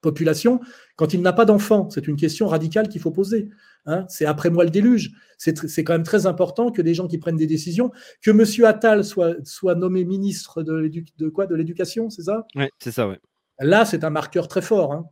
[0.00, 0.60] population
[0.96, 3.48] quand il n'a pas d'enfants C'est une question radicale qu'il faut poser.
[3.86, 4.04] Hein.
[4.08, 5.12] c'est après moi le déluge.
[5.38, 7.90] C'est quand même très important que des gens qui prennent des décisions,
[8.22, 8.64] que M.
[8.66, 11.46] Attal soit, soit nommé ministre de, de quoi?
[11.46, 12.44] De l'éducation, c'est ça?
[12.56, 13.18] Oui, c'est ça, ouais.
[13.60, 14.92] Là, c'est un marqueur très fort.
[14.92, 15.06] Hein.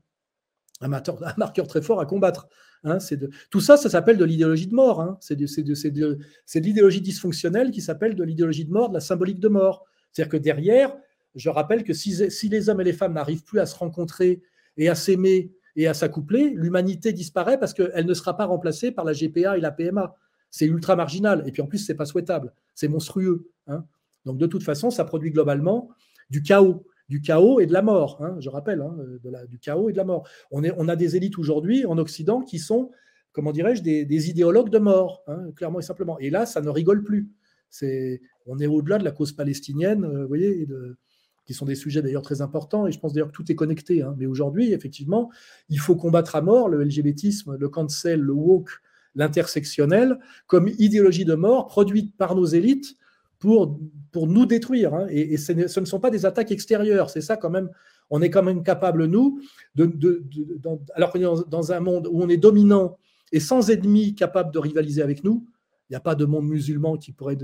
[0.81, 2.49] Un, marqueur, très fort à combattre.
[2.85, 2.99] Hein.
[3.13, 3.31] de...
[3.51, 5.01] Tout ça, ça s'appelle de l'idéologie de mort.
[5.01, 5.17] Hein.
[5.21, 6.19] C'est de, de, de
[6.55, 9.87] l'idéologie dysfonctionnelle qui s'appelle de l'idéologie de mort, de la symbolique de mort.
[10.13, 10.95] C'est-à-dire que derrière,
[11.35, 14.43] je rappelle que si, si les hommes et les femmes n'arrivent plus à se rencontrer
[14.77, 19.05] et à s'aimer et à s'accoupler, l'humanité disparaît parce qu'elle ne sera pas remplacée par
[19.05, 20.15] la GPA et la PMA.
[20.51, 21.43] C'est ultra marginal.
[21.47, 22.53] Et puis en plus, c'est pas souhaitable.
[22.75, 23.51] C'est monstrueux.
[23.67, 23.85] Hein.
[24.25, 25.91] Donc de toute façon, ça produit globalement
[26.31, 28.19] du chaos du chaos et de la mort.
[28.21, 28.97] Hein, je rappelle, hein,
[29.49, 30.29] du chaos et de la mort.
[30.51, 32.91] On, a des élites aujourd'hui en Occident qui sont,
[33.33, 35.25] comment dirais-je, des, idéologues de mort,
[35.55, 36.19] clairement et simplement.
[36.19, 37.31] Et là, ça ne rigole plus.
[38.47, 40.67] On est au-delà de la cause palestinienne, euh, vous voyez,
[41.47, 44.03] qui sont des sujets d'ailleurs très importants, et je pense d'ailleurs que tout est connecté.
[44.03, 44.15] Hein.
[44.19, 45.31] Mais aujourd'hui, effectivement,
[45.69, 48.71] il faut combattre à mort le LGBTisme, le cancel, le woke,
[49.15, 52.97] l'intersectionnel, comme idéologie de mort produite par nos élites
[53.39, 53.79] pour,
[54.13, 54.95] pour nous détruire.
[54.95, 55.07] Hein.
[55.11, 57.71] Et, ce, ne, sont pas des attaques extérieures, c'est ça quand même.
[58.11, 59.41] On est quand même capable, nous,
[59.75, 60.23] de,
[60.95, 62.99] alors qu'on est dans, un monde où on est dominant
[63.33, 65.45] et sans ennemis capables de rivaliser avec nous,
[65.89, 67.39] il n'y a pas de monde musulman qui pourrait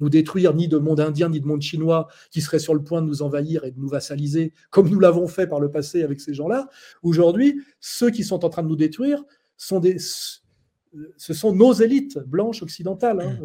[0.00, 3.02] nous, détruire, ni de monde indien, ni de monde chinois qui serait sur le point
[3.02, 6.20] de nous envahir et de nous vassaliser, comme nous l'avons fait par le passé avec
[6.20, 6.68] ces gens-là.
[7.02, 9.24] Aujourd'hui, ceux qui sont en train de nous détruire
[9.56, 9.96] sont des,
[11.16, 13.20] ce sont nos élites blanches occidentales.
[13.20, 13.38] Hein.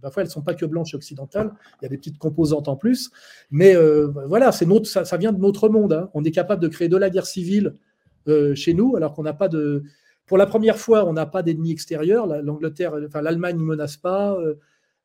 [0.00, 2.76] parfois, elles ne sont pas que blanches occidentales, il y a des petites composantes en
[2.76, 3.10] plus.
[3.50, 5.92] Mais euh, voilà, c'est notre, ça, vient de notre monde.
[5.92, 6.10] Hein.
[6.14, 7.74] On est capable de créer de la guerre civile
[8.28, 9.84] euh, chez nous, alors qu'on n'a pas de,
[10.26, 12.26] pour la première fois, on n'a pas d'ennemis extérieurs.
[12.26, 14.54] L'Angleterre, enfin l'Allemagne ne menace pas, euh,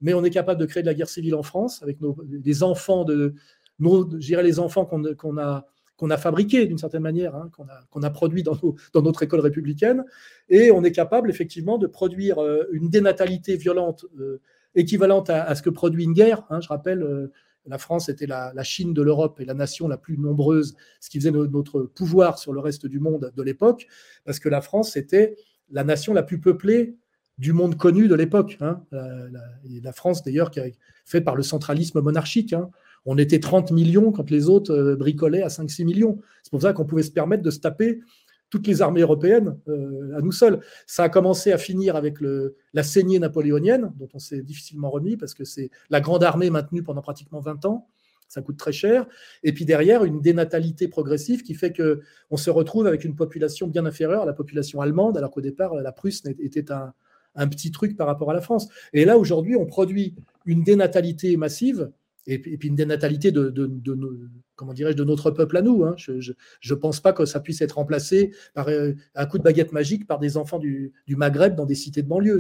[0.02, 2.64] mais on est capable de créer de la guerre civile en France avec nos, les
[2.64, 3.34] enfants de
[3.80, 5.66] nos, les enfants qu'on a
[5.98, 8.58] qu'on a fabriqués d'une certaine manière, hein, qu'on a, a produit dans,
[8.94, 10.06] dans, notre école républicaine,
[10.48, 14.40] et on est capable effectivement de produire euh, une dénatalité violente euh,
[14.76, 16.44] équivalente à, ce que produit une guerre.
[16.50, 16.62] Hein.
[16.62, 17.30] je rappelle,
[17.66, 21.20] la France était la, Chine de l'Europe et la nation la plus nombreuse, ce qui
[21.20, 23.88] faisait notre pouvoir sur le reste du monde de l'époque,
[24.26, 25.36] parce que la France était
[25.70, 26.96] la nation la plus peuplée
[27.38, 28.58] du monde connu de l'époque.
[28.60, 28.84] Hein.
[28.92, 32.54] La, France, d'ailleurs, qui est faite par le centralisme monarchique.
[32.54, 32.70] Hein.
[33.06, 36.20] On était 30 millions quand les autres euh, bricolaient à 5-6 millions.
[36.44, 38.02] C'est pour ça qu'on pouvait se permettre de se taper
[38.50, 40.60] toutes les armées européennes euh, à nous seuls.
[40.88, 45.18] Ça a commencé à finir avec le, la saignée napoléonienne, dont on s'est difficilement remis
[45.18, 47.88] parce que c'est la grande armée maintenue pendant pratiquement 20 ans.
[48.28, 49.08] Ça coûte très cher.
[49.44, 53.86] Et puis derrière, une dénatalité progressive qui fait qu'on se retrouve avec une population bien
[53.86, 56.94] inférieure à la population allemande, alors qu'au départ, la Prusse était un,
[57.36, 58.68] un petit truc par rapport à la France.
[58.94, 61.92] Et là, aujourd'hui, on produit une dénatalité massive
[62.28, 63.54] et, puis une dénatalité de,
[64.56, 65.84] comment dirais-je, de notre peuple à nous.
[65.84, 65.96] Hein.
[65.98, 66.34] Je
[66.70, 70.06] ne pense pas que ça puisse être remplacé par euh, un coup de baguette magique
[70.06, 72.40] par des enfants du, Maghreb dans des cités de banlieue.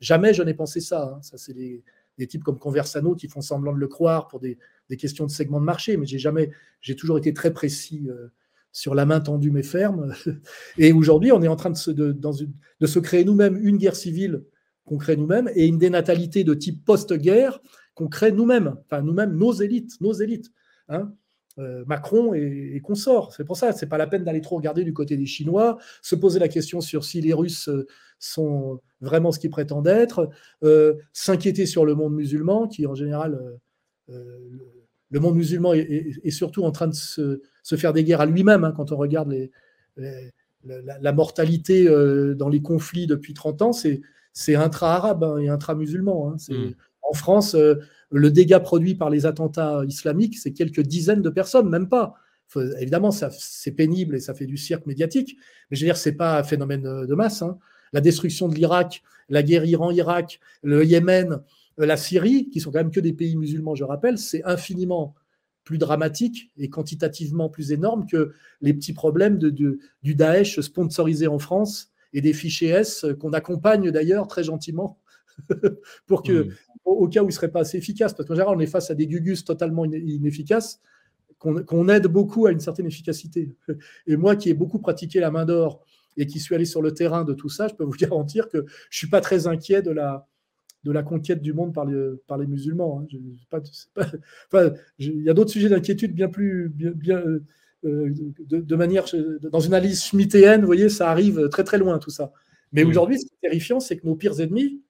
[0.00, 1.14] Jamais je n'ai pensé ça.
[1.14, 1.22] Hein.
[1.22, 1.82] Ça, c'est des,
[2.26, 4.58] types comme Conversano qui font semblant de le croire pour des,
[4.98, 8.28] questions de segment de marché, mais j'ai jamais, j'ai toujours été très précis euh,
[8.72, 10.12] sur la main tendue mais ferme.
[10.78, 14.42] Et aujourd'hui, on est en train de se, de se créer nous-mêmes une guerre civile
[14.88, 17.60] qu'on crée nous-mêmes et une dénatalité de type post-guerre
[17.98, 20.52] qu'on crée nous-mêmes, enfin nous-mêmes, nos élites, nos élites.
[20.88, 21.12] Hein.
[21.58, 23.32] Euh, Macron et, consorts.
[23.34, 26.14] C'est pour ça, c'est pas la peine d'aller trop regarder du côté des Chinois, se
[26.14, 27.88] poser la question sur si les Russes euh,
[28.20, 30.30] sont vraiment ce qu'ils prétendent être,
[30.62, 33.58] euh, s'inquiéter sur le monde musulman, qui en général,
[34.06, 37.40] le monde musulman est, surtout en train de se,
[37.76, 39.34] faire des guerres à lui-même hein, quand on regarde
[40.64, 41.86] la, mortalité
[42.36, 46.36] dans les conflits depuis 30 ans, c'est intra-arabe hein, et intra-musulman.
[46.48, 46.70] Hmm.
[47.08, 47.56] En France,
[48.10, 52.14] le dégât produit par les attentats islamiques, c'est quelques dizaines de personnes, même pas.
[52.80, 55.36] évidemment, c'est pénible et ça fait du cirque médiatique,
[55.70, 57.42] mais je veux dire, c'est pas un phénomène de masse.
[57.42, 57.58] Hein.
[57.92, 61.40] La destruction de l'Irak, la guerre Iran-Irak, le Yémen,
[61.80, 65.14] euh, la Syrie, qui sont quand même que des pays musulmans, je rappelle, c'est infiniment
[65.64, 71.90] plus dramatique et quantitativement plus énorme que les petits problèmes du Daesh sponsorisé en France
[72.14, 74.98] et des fichiers S qu'on accompagne d'ailleurs très gentiment
[76.06, 76.48] pour que,
[76.84, 78.90] au, cas où il ne serait pas assez efficace, parce qu'en général, on est face
[78.90, 80.80] à des gugus totalement inefficaces,
[81.38, 83.54] qu'on aide beaucoup à une certaine efficacité.
[84.06, 85.84] Et moi qui ai beaucoup pratiqué la main d'or
[86.16, 88.58] et qui suis allé sur le terrain de tout ça, je peux vous garantir que
[88.58, 90.26] je ne suis pas très inquiet de la,
[90.84, 93.04] de la conquête du monde par les, par les musulmans.
[93.12, 93.60] Hein.
[94.98, 96.68] il y a d'autres sujets d'inquiétude bien plus.
[96.70, 97.22] Bien,
[97.84, 99.04] euh, de, manière.
[99.52, 102.32] Dans une analyse schmittéenne, vous voyez, ça arrive très très loin tout ça.
[102.72, 104.82] Mais aujourd'hui, ce qui est terrifiant, c'est que nos pires ennemis,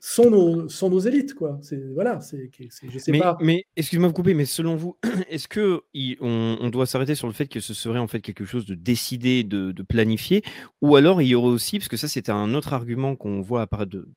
[0.00, 1.58] sont nos, sont nos élites, quoi.
[1.62, 3.36] C'est voilà, c'est, je sais mais, pas.
[3.40, 4.96] Mais excusez-moi de vous couper, mais selon vous,
[5.28, 5.82] est-ce que
[6.20, 8.74] on, on, doit s'arrêter sur le fait que ce serait en fait quelque chose de
[8.74, 10.42] décidé, de, de planifié,
[10.82, 13.62] ou alors il y aurait aussi, parce que ça c'était un autre argument qu'on voit
[13.62, 14.08] apparaître de,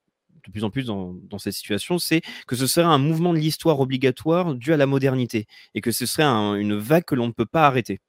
[0.45, 3.39] de plus en plus dans, dans cette situation, c'est que ce serait un mouvement de
[3.39, 7.27] l'histoire obligatoire dû à la modernité, et que ce serait un, une vague que l'on
[7.27, 8.01] ne peut pas arrêter.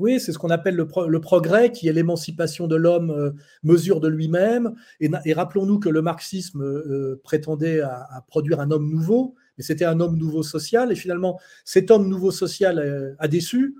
[0.00, 3.30] Oui, c'est ce qu'on appelle le, pro le, progrès, qui est l'émancipation de l'homme, euh,
[3.62, 4.74] mesure de lui-même.
[4.98, 9.64] Et, et rappelons-nous que le marxisme euh, prétendait à, à, produire un homme nouveau, mais
[9.64, 10.90] c'était un homme nouveau social.
[10.90, 13.76] Et finalement, cet homme nouveau social euh, a déçu,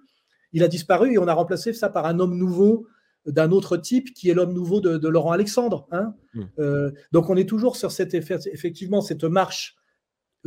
[0.52, 2.86] il a disparu et on a remplacé ça par un homme nouveau
[3.26, 5.86] d'un autre type qui est l'homme nouveau de, de, Laurent Alexandre.
[5.90, 6.42] Hein mmh.
[6.58, 9.76] Euh, donc on est toujours sur cette, effectivement cette marche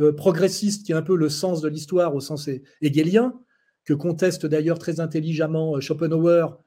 [0.00, 2.48] euh, progressiste qui est un peu le sens de l'histoire au sens
[2.80, 3.34] hegelien,
[3.84, 6.58] que conteste d'ailleurs très intelligemment euh, Schopenhauer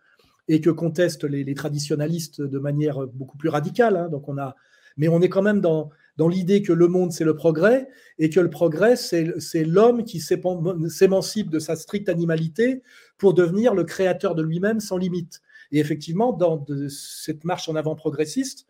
[0.47, 3.97] et que contestent les, les traditionalistes de manière beaucoup plus radicale.
[3.97, 4.09] Hein.
[4.09, 4.55] Donc on a,
[4.95, 7.87] mais on est quand même dans, dans l'idée que le monde c'est le progrès
[8.17, 12.81] et que le progrès c'est l'homme qui s'émancipe de sa stricte animalité
[13.17, 15.41] pour devenir le créateur de lui-même sans limite.
[15.71, 18.67] Et effectivement, dans cette marche en avant progressiste,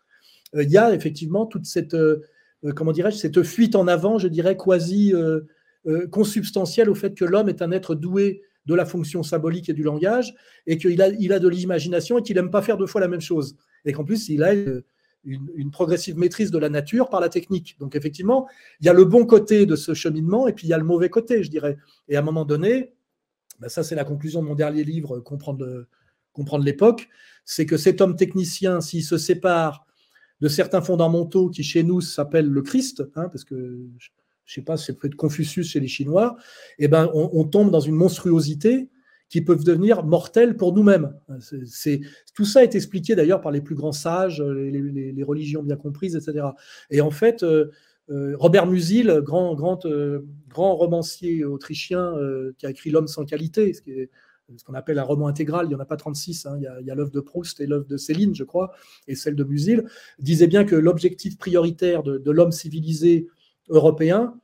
[0.56, 2.24] euh, il y a effectivement toute cette, euh,
[2.76, 5.42] comment cette fuite en avant, je dirais, quasi euh,
[6.12, 9.84] consubstantielle au fait que l'homme est un être doué de la fonction symbolique et du
[9.84, 10.36] langage,
[10.66, 13.08] et qu'il a, il a de l'imagination et qu'il n'aime pas faire deux fois la
[13.08, 13.56] même chose.
[13.86, 14.84] Et qu'en plus, il a une,
[15.24, 17.78] une, progressive maîtrise de la nature par la technique.
[17.80, 18.48] Donc effectivement,
[18.82, 20.84] il y a le bon côté de ce cheminement, et puis il y a le
[20.84, 21.78] mauvais côté, je dirais.
[22.10, 22.94] Et à un moment donné,
[23.60, 25.88] ben ça c'est la conclusion de mon dernier livre, Comprendre
[26.38, 27.10] comprendre l'époque,
[27.46, 29.88] c'est que cet homme technicien, s'il se sépare
[30.40, 33.80] de certains fondamentaux qui chez nous s'appellent le Christ, hein, parce que
[34.48, 36.38] je sais pas, c'est peut-être Confucius chez les Chinois,
[36.80, 38.90] eh ben, on, tombe dans une monstruosité
[39.30, 41.14] qui peut devenir mortelle pour nous-mêmes.
[42.34, 46.48] Tout ça est expliqué d'ailleurs par les plus grands sages, les, religions bien comprises, etc.
[46.90, 47.72] Et en fait, euh,
[48.10, 52.14] euh, Robert Musil, grand, grand, euh, grand romancier autrichien
[52.58, 55.80] qui a écrit L'homme sans qualité, ce qu'on appelle un roman intégral, il n'y en
[55.82, 56.58] a pas 36, hein.
[56.58, 58.72] il y a, l'œuvre de Proust et l'œuvre de Céline, je crois,
[59.10, 59.84] et celle de Musil,
[60.20, 63.28] disait bien que l'objectif prioritaire de l'homme civilisé
[63.70, 64.40] européen,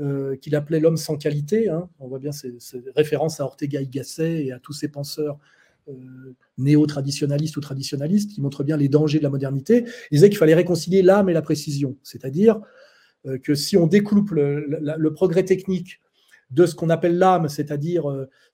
[0.00, 3.78] euh, qu'il appelait l'homme sans qualité, hein, on voit bien ces, ces, références à Ortega
[3.82, 5.38] y Gasset et à tous ces penseurs
[5.86, 5.92] euh,
[6.56, 10.54] néo-traditionalistes ou traditionalistes qui montrent bien les dangers de la modernité, il disait qu'il fallait
[10.54, 12.58] réconcilier l'âme et la précision, c'est-à-dire
[13.26, 16.00] euh, que si on découpe le, le, progrès technique
[16.50, 18.04] de ce qu'on appelle l'âme, c'est-à-dire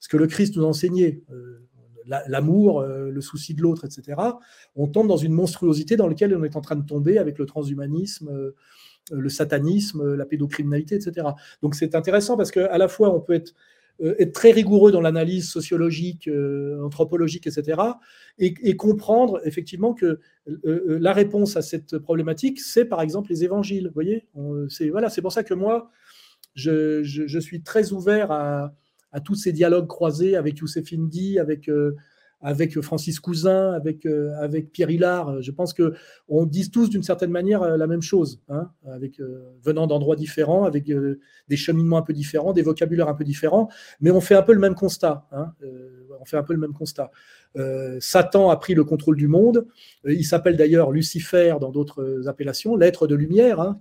[0.00, 1.22] ce que le Christ nous enseignait,
[2.04, 4.20] l'amour, le souci de l'autre, etc.,
[4.76, 7.46] on tombe dans une monstruosité dans laquelle on est en train de tomber avec le
[7.46, 8.52] transhumanisme,
[9.10, 11.28] le satanisme, la pédocriminalité, etc.
[11.62, 13.54] Donc c'est intéressant parce qu'à la fois on peut être,
[14.00, 16.30] être très rigoureux dans l'analyse sociologique,
[16.82, 17.80] anthropologique, etc.,
[18.38, 20.20] et, comprendre effectivement que
[20.64, 23.90] la réponse à cette problématique, c'est par exemple les évangiles.
[23.94, 24.28] Voyez,
[24.68, 25.90] c'est voilà, c'est pour ça que moi,
[26.54, 28.74] je, je, suis très ouvert à,
[29.12, 31.96] à, tous ces dialogues croisés avec Youssef Indy, avec, euh,
[32.40, 35.42] avec Francis Cousin, avec, euh, avec Pierre Hillard.
[35.42, 39.42] Je pense qu'on dit tous d'une certaine manière euh, la même chose, hein, avec, euh,
[39.62, 43.68] venant d'endroits différents, avec euh, des cheminements un peu différents, des vocabulaires un peu différents,
[44.00, 45.26] mais on fait un peu le même constat.
[45.32, 45.52] Hein,
[46.20, 47.10] on fait un peu le même constat.
[48.00, 49.66] Satan a pris le contrôle du monde.
[50.04, 53.78] il s'appelle d'ailleurs Lucifer dans d'autres appellations, l'être de lumière, hein,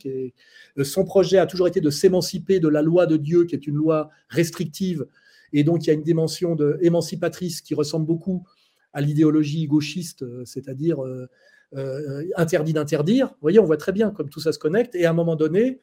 [0.83, 3.75] son projet a toujours été de s'émanciper de la loi de Dieu, qui est une
[3.75, 5.05] loi restrictive,
[5.53, 8.45] et donc il y a une dimension de, émancipatrice qui ressemble beaucoup
[8.93, 11.27] à l'idéologie gauchiste, c'est-à-dire euh,
[11.75, 13.27] euh, interdit d'interdire.
[13.27, 15.35] Vous voyez, on voit très bien comme tout ça se connecte, et à un moment
[15.35, 15.81] donné,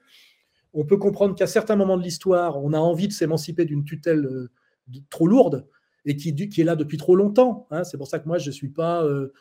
[0.74, 4.26] on peut comprendre qu'à certains moments de l'histoire, on a envie de s'émanciper d'une tutelle
[4.26, 4.50] euh,
[5.08, 5.66] trop lourde,
[6.04, 7.66] et qui, est là depuis trop longtemps.
[7.70, 7.84] Hein.
[7.84, 9.32] C'est pour ça que moi, je ne suis pas euh,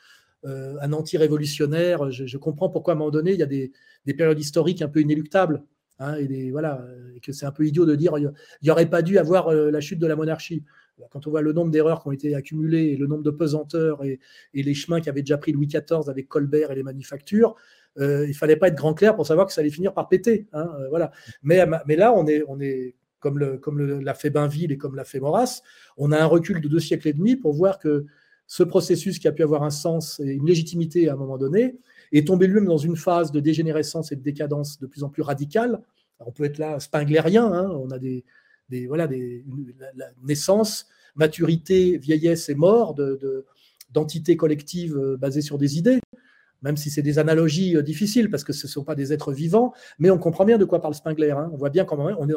[0.45, 2.09] euh, un anti-révolutionnaire.
[2.09, 3.71] Je, comprends pourquoi à un moment donné, il y a des
[4.15, 5.61] périodes historiques un peu inéluctables.
[5.99, 8.31] Hein, et, voilà, et que c'est un peu idiot de dire il
[8.63, 10.63] n'y aurait pas dû avoir euh, la chute de la monarchie.
[11.11, 14.03] Quand on voit le nombre d'erreurs qui ont été accumulées et le nombre de pesanteurs
[14.03, 14.19] et,
[14.53, 17.55] les chemins qu'avait déjà pris Louis XIV avec Colbert et les manufactures,
[17.99, 20.47] euh, il fallait pas être grand clair pour savoir que ça allait finir par péter.
[20.53, 21.11] Hein, euh, voilà.
[21.41, 25.03] Mais, mais là, on est, on est comme, comme l'a fait Bainville et comme l'a
[25.03, 25.61] fait Maurras,
[25.97, 28.05] on a un recul de deux siècles et demi pour voir que
[28.45, 31.75] ce processus qui a pu avoir un sens et une légitimité à un moment donné
[32.11, 35.21] est tombé lui-même dans une phase de dégénérescence et de décadence de plus en plus
[35.21, 35.81] radicale.
[36.19, 38.23] On peut être là spinglérien, hein, on a des,
[38.87, 39.43] voilà, des,
[39.95, 42.95] la, naissance, maturité, vieillesse et mort
[43.91, 45.99] d'entités de, collectives euh, basées sur des idées,
[46.61, 49.33] même si c'est des analogies euh, difficiles parce que ce ne sont pas des êtres
[49.33, 51.31] vivants, mais on comprend bien de quoi parle Spengler.
[51.31, 51.49] Hein.
[51.53, 52.33] On voit bien qu'en on est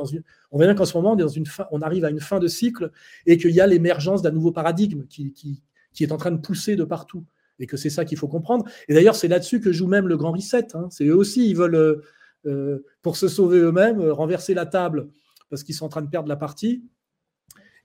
[0.87, 2.91] ce moment on est dans une fin, on arrive à une fin de cycle
[3.25, 6.77] et qu'il y a l'émergence d'un nouveau paradigme qui, qui est en train de pousser
[6.77, 7.25] de partout
[7.59, 8.65] et que c'est ça qu'il faut comprendre.
[8.89, 10.75] Et d'ailleurs, c'est là-dessus que joue même le Grand Reset.
[10.75, 10.89] Hein.
[10.91, 12.03] C'est eux aussi, ils veulent,
[13.03, 15.09] pour se sauver eux-mêmes, renverser la table
[15.49, 16.85] parce qu'ils sont en train de perdre la partie,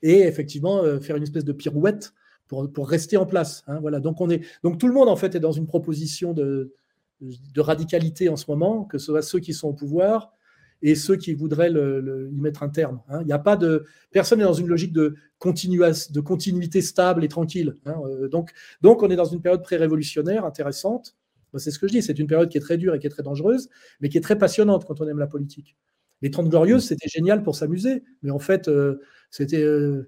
[0.01, 2.13] et effectivement faire une espèce de pirouette
[2.47, 3.63] pour, pour rester en place.
[3.67, 3.99] Hein, voilà.
[3.99, 6.73] donc, on est, donc tout le monde en fait est dans une proposition de,
[7.21, 10.33] de radicalité en ce moment, que ce soit ceux qui sont au pouvoir
[10.81, 13.01] et ceux qui voudraient le, y mettre un terme.
[13.09, 13.19] Hein.
[13.21, 17.27] Il n'y a pas de personne n'est dans une logique de, de continuité stable et
[17.27, 17.75] tranquille.
[17.85, 17.95] Hein.
[18.05, 18.51] Euh, donc,
[18.81, 21.15] donc, on est dans une période pré-révolutionnaire intéressante.
[21.57, 22.01] C'est ce que je dis.
[22.01, 24.21] C'est une période qui est très dure et qui est très dangereuse, mais qui est
[24.21, 25.75] très passionnante quand on aime la politique.
[26.21, 29.01] Les Trente Glorieuses, c'était génial pour s'amuser, mais en fait, euh,
[29.31, 30.07] c'était euh,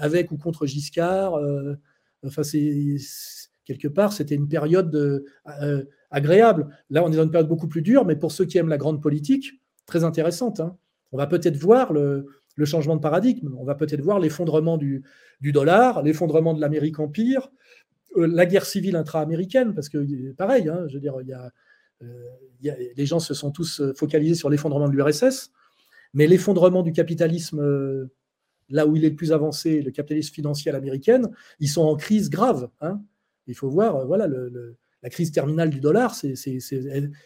[0.00, 1.34] avec ou contre Giscard.
[2.24, 2.96] enfin, c'est
[3.64, 6.68] quelque part, c'était une période euh, agréable.
[6.90, 8.78] Là, on est dans une période beaucoup plus dure, mais pour ceux qui aiment la
[8.78, 10.60] grande politique, très intéressante.
[10.60, 10.76] Hein.
[11.12, 12.26] On va peut-être voir le,
[12.64, 15.02] changement de paradigme, on va peut-être voir l'effondrement du,
[15.40, 17.50] dollar, l'effondrement de l'Amérique empire,
[18.16, 21.22] euh, la guerre civile intra-américaine, parce que pareil, hein, je veux dire, euh,
[22.60, 25.50] il y a, les gens se sont tous focalisés sur l'effondrement de l'URSS,
[26.14, 28.08] mais l'effondrement du capitalisme
[28.72, 31.28] là où il est le plus avancé, le capitalisme financier à l'américaine,
[31.60, 32.68] ils sont en crise grave.
[32.80, 33.00] Hein.
[33.46, 36.34] Il faut voir, euh, voilà, la crise terminale du dollar, c'est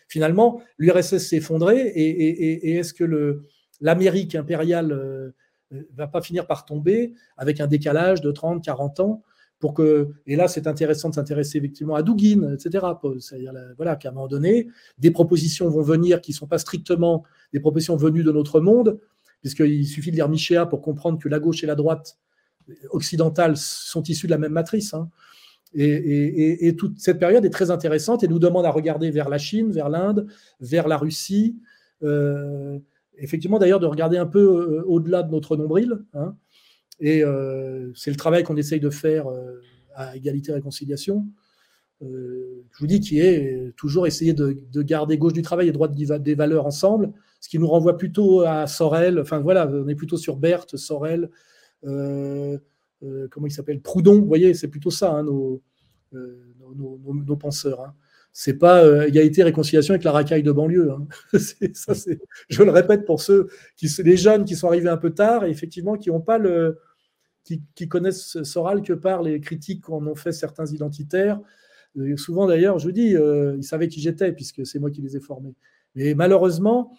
[0.08, 3.40] finalement l'URSS s'est effondré et, est-ce que
[3.80, 5.30] l'Amérique impériale euh,
[5.72, 9.22] euh, va pas finir par tomber avec un décalage de 30, 40 ans
[9.58, 12.86] pour que, et là c'est intéressant de s'intéresser effectivement à Dugin, etc.
[13.20, 14.68] C'est-à-dire voilà, qu'à un moment donné,
[14.98, 19.00] des propositions vont venir qui ne sont pas strictement des propositions venues de notre monde,
[19.40, 22.18] puisqu'il suffit de lire Michéa pour comprendre que la gauche et la droite
[22.90, 24.94] occidentale sont issues de la même matrice.
[24.94, 25.10] Hein.
[25.74, 29.70] Et, toute cette période est très intéressante et nous demande à regarder vers la Chine,
[29.70, 30.26] vers l'Inde,
[30.60, 31.56] vers la Russie.
[32.02, 32.78] Euh,
[33.18, 35.98] effectivement, d'ailleurs, de regarder un peu euh, au-delà de notre nombril.
[36.14, 36.36] Hein.
[37.00, 39.26] et euh, c'est le travail qu'on essaye de faire
[39.94, 41.26] à égalité et réconciliation.
[42.00, 46.34] je vous dis qui est toujours essayer de, garder gauche du travail et droite des
[46.34, 49.20] valeurs ensemble, ce qui nous renvoie plutôt à Sorel.
[49.20, 51.30] Enfin voilà, on est plutôt sur Berthe, Sorel.
[53.30, 55.24] Comment il s'appelle Proudhon, vous voyez, c'est plutôt ça, hein,
[56.14, 56.42] euh,
[56.76, 57.80] nos, nos, penseurs.
[57.80, 57.94] Hein.
[58.32, 60.90] C'est pas euh, égalité, réconciliation avec la racaille de banlieue.
[60.90, 61.06] Hein.
[61.74, 61.92] ça,
[62.48, 65.50] je le répète pour ceux qui, les jeunes qui sont arrivés un peu tard et
[65.50, 66.78] effectivement qui n'ont pas le,
[67.44, 71.40] qui, connaissent Soral que par les critiques qu'en ont fait certains identitaires.
[72.16, 75.20] souvent d'ailleurs, je vous dis, ils savaient qui j'étais puisque c'est moi qui les ai
[75.20, 75.54] formés.
[75.94, 76.92] Mais malheureusement,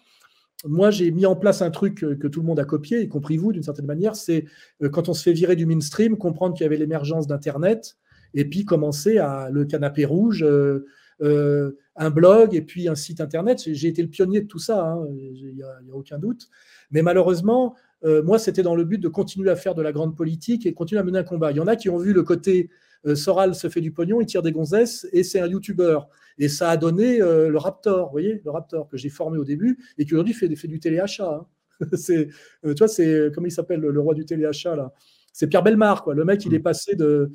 [0.64, 3.36] moi, j'ai mis en place un truc que, tout le monde a copié, y compris
[3.36, 4.44] vous, d'une certaine manière, c'est
[4.82, 7.96] euh, quand on se fait virer du mainstream, comprendre qu'il y avait l'émergence d'Internet,
[8.34, 10.86] et puis commencer à le canapé rouge, euh,
[11.20, 13.62] euh, un blog, et puis un site Internet.
[13.66, 16.48] J'ai été le pionnier de tout ça, hein, il n'y a, aucun doute.
[16.90, 20.66] Mais malheureusement, moi, c'était dans le but de continuer à faire de la grande politique
[20.66, 21.50] et continuer à mener un combat.
[21.50, 22.70] Il y en a qui ont vu le côté
[23.14, 25.98] Soral se fait du pognon, il tire des gonzesses, et c'est un YouTuber.
[26.38, 29.44] Et ça a donné euh, le Raptor, vous voyez, le Raptor que j'ai formé au
[29.44, 31.46] début et qui aujourd'hui fait, fait, du téléachat.
[31.80, 31.86] Hein.
[31.94, 32.28] c'est,
[32.64, 34.92] euh, tu vois, c'est comment il s'appelle le, roi du téléachat là?
[35.32, 36.14] C'est Pierre Belmar, quoi.
[36.14, 36.62] Le mec, il est mm.
[36.62, 37.30] passé de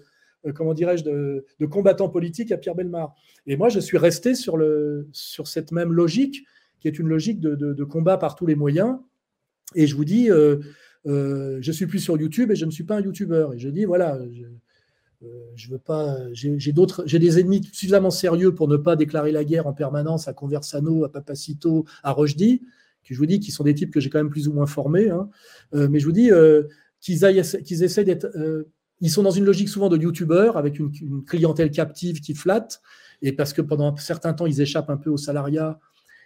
[0.46, 3.14] euh, comment dirais-je de, combattant politique à Pierre Belmar.
[3.46, 6.46] Et moi, je suis resté sur le sur cette même logique
[6.80, 8.98] qui est une logique de, combat par tous les moyens.
[9.76, 10.30] Et je vous dis,
[11.06, 13.48] je suis plus sur YouTube et je ne suis pas un YouTuber.
[13.56, 14.20] Et je dis, voilà,
[15.24, 16.18] euh, je veux pas.
[16.34, 17.04] J'ai d'autres.
[17.06, 21.06] J'ai des ennemis suffisamment sérieux pour ne pas déclarer la guerre en permanence à Conversano,
[21.06, 22.62] à Papacito, à Rochdy,
[23.04, 24.66] que je vous dis qui sont des types que j'ai quand même plus ou moins
[24.66, 25.10] formés.
[25.10, 25.30] Hein.
[25.76, 26.64] Euh, mais je vous dis euh,
[27.00, 28.28] qu'ils essaient d'être.
[29.02, 32.82] ils sont dans une logique souvent de youtubeurs avec une, clientèle captive qui flatte
[33.22, 35.80] et parce que pendant un certain temps ils échappent un peu au salariat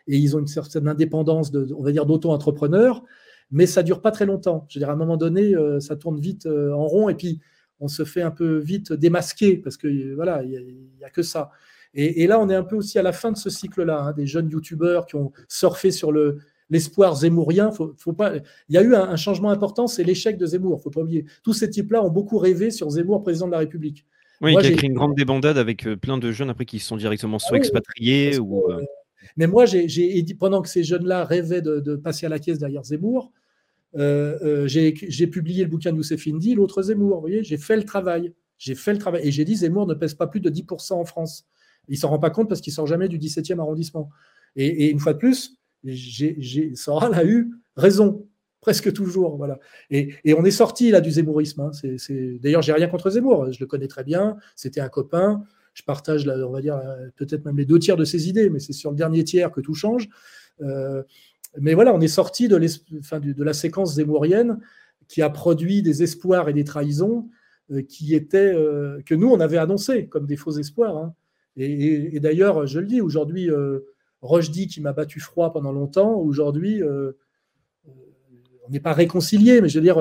[0.08, 3.04] et ils ont une certaine indépendance, on va dire, d'auto-entrepreneurs,
[3.52, 4.66] mais ça dure pas très longtemps.
[4.70, 7.40] Je veux dire, à un moment donné, ça tourne vite en rond et puis
[7.80, 10.50] on se fait un peu vite démasquer parce que voilà, il
[10.98, 11.52] n'y a, que ça.
[11.94, 14.28] Et, là, on est un peu aussi à la fin de ce cycle-là, hein, des
[14.28, 16.38] jeunes youtubeurs qui ont surfé sur le,
[16.70, 17.72] l'espoir zémourien.
[17.72, 18.36] Faut, faut pas...
[18.70, 21.26] Il y a eu un, changement important, c'est l'échec de Zemmour, faut pas oublier.
[21.44, 24.06] Tous ces types-là ont beaucoup rêvé sur Zemmour, président de la République.
[24.42, 26.98] Oui, il a créé une grande débandade avec euh, plein de jeunes après qui sont
[26.98, 28.70] directement soit ah expatriés ou.
[28.70, 28.82] Euh,
[29.36, 33.32] mais moi, j'ai, pendant que ces jeunes-là rêvaient de, passer à la caisse derrière Zemmour,
[33.96, 37.20] euh, euh, j'ai publié le bouquin de Youssef Indy, l'autre Zemmour.
[37.20, 38.34] Voyez, j'ai fait le travail.
[38.58, 39.28] J'ai fait le travail.
[39.28, 41.46] Et j'ai dit Zemmour ne pèse pas plus de 10% en France.
[41.88, 44.10] Il s'en rend pas compte parce qu'il sort jamais du 17e arrondissement.
[44.56, 45.58] Et, une fois de plus,
[46.76, 48.28] Soral a eu raison
[48.62, 49.38] presque toujours.
[49.38, 49.60] Voilà.
[49.90, 51.62] Et, on est sorti là du zémourisme.
[51.62, 51.72] Hein.
[52.42, 53.52] D'ailleurs, j'ai rien contre Zemmour.
[53.52, 54.38] Je le connais très bien.
[54.56, 55.44] C'était un copain.
[55.78, 56.82] Je partage, on va dire,
[57.18, 59.62] peut-être même les deux tiers de ses idées, mais c'est sur le dernier tiers que
[59.62, 60.10] tout change.
[60.64, 61.04] Euh,
[61.60, 64.58] mais voilà, on est sorti de, de, la séquence zémourienne
[65.08, 67.30] qui a produit des espoirs et des trahisons
[67.70, 70.98] euh, qui étaient, euh, que nous, on avait annoncés comme des faux espoirs.
[70.98, 71.14] Hein.
[71.58, 73.52] Et, d'ailleurs, je le dis, aujourd'hui,
[74.22, 79.84] Rochdy qui m'a battu froid pendant longtemps, aujourd'hui, on n'est pas réconcilié, mais je veux
[79.84, 80.00] dire,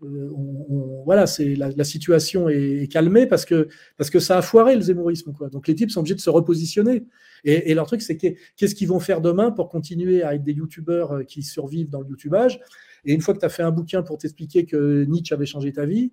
[0.00, 5.32] voilà, c'est la, situation est, calmée parce que, parce que ça a foiré le zémorisme.
[5.32, 5.48] Quoi.
[5.48, 7.04] Donc les types sont obligés de se repositionner.
[7.44, 11.24] Et, leur truc, c'est qu'est-ce qu'ils vont faire demain pour continuer à être des youtubeurs
[11.26, 12.60] qui survivent dans le youtubage?
[13.04, 15.72] Et une fois que tu as fait un bouquin pour t'expliquer que Nietzsche avait changé
[15.72, 16.10] ta vie,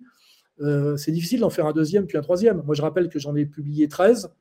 [0.60, 2.62] euh, c'est difficile d'en faire un deuxième puis un troisième.
[2.64, 4.32] Moi, je rappelle que j'en ai publié 13,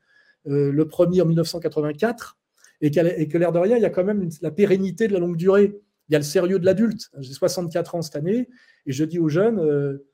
[0.48, 2.38] euh, le premier en 1984,
[2.82, 5.38] et, que l'air de rien, il y a quand même la pérennité de la longue
[5.38, 5.80] durée.
[6.10, 7.10] Il y a le sérieux de l'adulte.
[7.20, 8.50] J'ai 64 ans cette année,
[8.86, 10.06] et je dis aux jeunes, euh,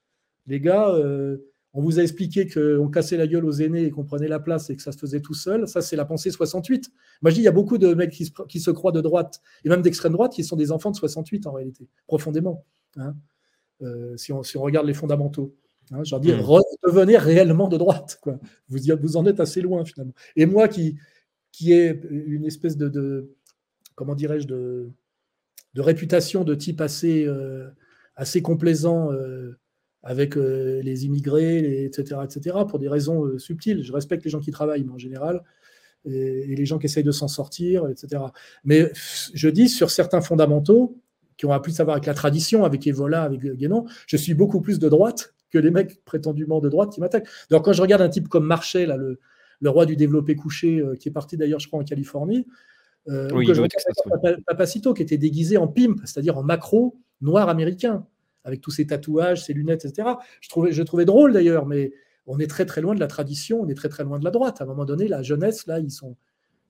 [0.48, 0.94] les gars,
[1.74, 4.70] on vous a expliqué qu'on cassait la gueule aux aînés et qu'on prenait la place
[4.70, 5.68] et que ça se faisait tout seul.
[5.68, 6.92] Ça, c'est la pensée 68.
[7.22, 9.70] Moi, je dis, il y a beaucoup de mecs qui se, croient de droite, et
[9.70, 12.66] même d'extrême droite, qui sont des enfants de 68 en réalité, profondément.
[12.98, 13.16] Hein.
[14.16, 15.54] si on regarde les fondamentaux.
[15.92, 18.20] Hein, je leur dis, redevenez réellement de droite.
[18.22, 18.40] Quoi.
[18.68, 20.14] Vous, vous en êtes assez loin finalement.
[20.36, 20.98] Et moi qui,
[21.52, 23.32] qui ai une espèce de,
[23.96, 24.92] comment dirais-je, de,
[25.74, 27.70] de, réputation de type assez, euh,
[28.16, 29.58] assez complaisant euh,
[30.04, 33.84] avec euh, les immigrés, etc., etc., pour des raisons subtiles.
[33.84, 35.44] Je respecte les gens qui travaillent, mais en général,
[36.06, 38.24] et, les gens qui essayent de s'en sortir, etc.
[38.64, 38.92] Mais
[39.34, 41.02] je dis, sur certains fondamentaux,
[41.38, 44.60] qui ont appris à savoir avec la tradition, avec Evola, avec Guénon, je suis beaucoup
[44.60, 47.30] plus de droite que les mecs prétendument de droite qui m'attaquent.
[47.50, 49.18] Donc quand je regarde un type comme Marshall, là, le,
[49.70, 52.46] roi du développé couché, qui est parti d'ailleurs, je crois, en Californie,
[53.08, 57.50] euh, ou que je regarde Papacito, qui était déguisé en pimp, c'est-à-dire en macro noir
[57.50, 58.06] américain,
[58.44, 60.10] avec tous ses tatouages, ses lunettes, etc.
[60.42, 61.92] Je trouvais, je trouvais drôle d'ailleurs, mais
[62.28, 64.32] on est très très loin de la tradition, on est très très loin de la
[64.32, 64.62] droite.
[64.62, 66.16] À un moment donné, la jeunesse, là, ils sont,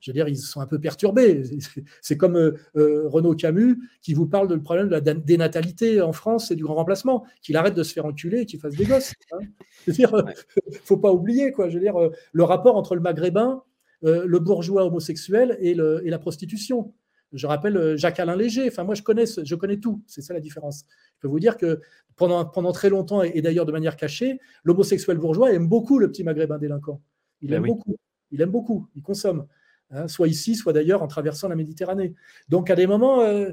[0.00, 1.42] je veux dire, ils sont un peu perturbés.
[2.00, 6.12] C'est comme euh, euh, Renaud Camus qui vous parle du problème de la dénatalité en
[6.12, 8.86] France et du grand remplacement, qu'il arrête de se faire enculer et qu'il fasse des
[8.86, 9.12] gosses.
[9.32, 9.38] Hein.
[9.86, 10.10] Je veux dire,
[10.84, 11.68] faut pas oublier quoi.
[11.68, 13.62] Je veux dire, euh, le rapport entre le maghrébin,
[14.02, 16.94] le bourgeois homosexuel et, le, et, la prostitution.
[17.32, 18.66] Je rappelle Jacques-Alain Léger.
[18.68, 20.02] Enfin, moi, je connais, je connais tout.
[20.06, 20.84] C'est ça la différence.
[21.16, 21.80] Je peux vous dire que
[22.16, 26.24] pendant, pendant très longtemps, et, d'ailleurs de manière cachée, l'homosexuel bourgeois aime beaucoup le petit
[26.24, 27.00] maghrébin délinquant.
[27.40, 27.96] Il ben aime beaucoup.
[28.30, 28.88] Il aime beaucoup.
[28.94, 29.46] Il consomme.
[29.90, 32.14] Hein, soit ici, soit d'ailleurs en traversant la Méditerranée.
[32.48, 33.52] Donc à des moments, euh,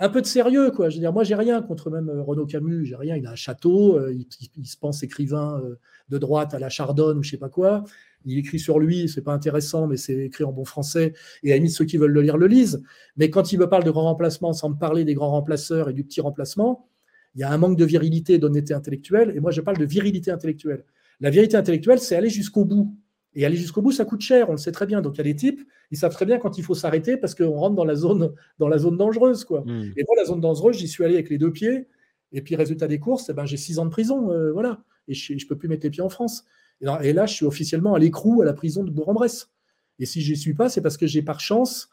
[0.00, 0.88] un peu de sérieux, quoi.
[0.88, 3.16] Je veux dire, moi, j'ai rien contre même euh, Renaud Camus, j'ai rien.
[3.16, 4.12] Il a un château, euh,
[4.56, 5.62] il, se pense écrivain
[6.08, 7.84] de droite à la Chardonne ou je sais pas quoi.
[8.24, 11.12] Il écrit sur lui, c'est pas intéressant, mais c'est écrit en bon français.
[11.42, 12.82] Et à la ceux qui veulent le lire le lisent.
[13.16, 15.92] Mais quand il me parle de grand remplacement, sans me parler des grands remplaceurs et
[15.92, 16.88] du petit remplacement,
[17.34, 19.32] il y a un manque de virilité, d'honnêteté intellectuelle.
[19.36, 20.84] Et moi, je parle de virilité intellectuelle.
[21.20, 22.94] La vérité intellectuelle, c'est aller jusqu'au bout.
[23.36, 25.00] Et aller jusqu'au bout, ça coûte cher, on le sait très bien.
[25.00, 25.60] Donc il y a des types,
[25.90, 28.68] ils savent très bien quand il faut s'arrêter parce qu'on rentre dans la zone, dans
[28.68, 29.44] la zone dangereuse.
[29.44, 29.62] Quoi.
[29.62, 29.92] Hmm.
[29.96, 31.88] Et moi, la zone dangereuse, j'y suis allé avec les deux pieds.
[32.32, 34.30] Et puis, résultat des courses, eh ben, j'ai six ans de prison.
[34.30, 34.84] Euh, voilà.
[35.08, 36.44] Et je ne peux plus mettre les pieds en France.
[36.80, 39.50] Et, là, je suis officiellement à l'écrou, à la prison de Bourg-en-Bresse.
[39.98, 41.88] Et si je n'y suis pas, c'est parce que j'ai par chance,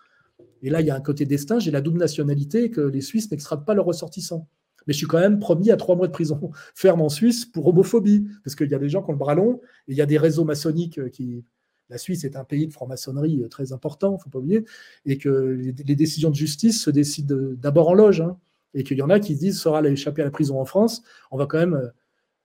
[0.64, 3.32] et là, il y a un côté destin, j'ai la double nationalité que les Suisses
[3.32, 4.48] n'extradent pas leurs ressortissants.
[4.88, 7.68] Mais je suis quand même promis à trois mois de prison ferme en Suisse pour
[7.68, 10.02] homophobie, parce qu'il y a des gens qui ont le bras long, et il y
[10.02, 11.44] a des réseaux maçonniques euh, qui.
[11.90, 14.64] La Suisse est un pays de franc-maçonnerie euh, très important, il ne faut pas oublier,
[15.06, 18.38] et que les, décisions de justice se décident d'abord en loge, hein,
[18.74, 21.04] et qu'il y en a qui se disent sera échapper à la prison en France,
[21.32, 21.92] on va quand même.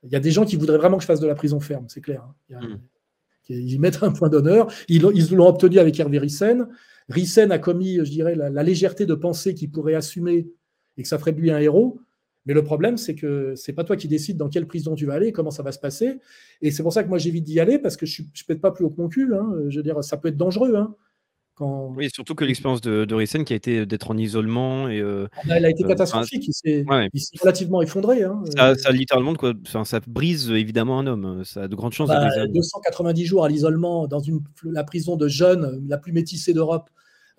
[0.06, 1.86] Il y a des gens qui voudraient vraiment que je fasse de la prison ferme,
[1.88, 2.26] c'est clair.
[2.52, 2.60] Hein.
[2.60, 2.78] Hmm.
[3.48, 4.66] Ils mettent un point d'honneur.
[4.88, 6.66] Ils l'ont obtenu avec Hervé Rissen.
[7.08, 10.48] Rissen a commis, je dirais, la, la légèreté de penser qu'il pourrait assumer
[10.96, 12.00] et que ça ferait de lui un héros.
[12.46, 15.14] Mais le problème, c'est que c'est pas toi qui décides dans quelle prison tu vas
[15.14, 16.18] aller, comment ça va se passer.
[16.62, 18.70] Et c'est pour ça que moi j'évite d'y aller parce que je ne pète pas
[18.70, 19.34] plus haut que mon cul.
[19.34, 19.52] Hein.
[19.68, 20.76] Je veux dire, ça peut être dangereux.
[20.76, 20.94] Hein,
[21.56, 21.92] quand...
[21.96, 24.88] Oui, surtout que l'expérience de, de Rissen qui a été d'être en isolement.
[24.88, 26.46] Et, euh, ah, elle a été euh, catastrophique.
[26.46, 26.84] il s'est
[27.40, 28.22] relativement effondré.
[28.22, 28.42] Hein.
[28.56, 29.54] Ça, ça, littéralement, quoi,
[29.84, 31.44] ça brise évidemment un homme.
[31.44, 34.84] Ça a de grandes chances de bah, briser 290 jours à l'isolement dans une, la
[34.84, 36.90] prison de jeunes, la plus métissée d'Europe,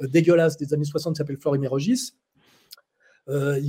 [0.02, 2.14] euh, dégueulasse des années 60, qui s'appelle Florimérogis.
[3.30, 3.62] Euh,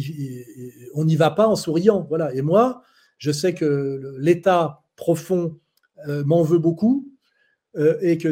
[0.95, 2.07] on n'y va pas en souriant.
[2.09, 2.35] Voilà.
[2.35, 2.83] Et moi,
[3.19, 5.59] je sais que l'état profond
[6.09, 7.09] euh, m'en veut beaucoup
[7.79, 8.31] euh, et que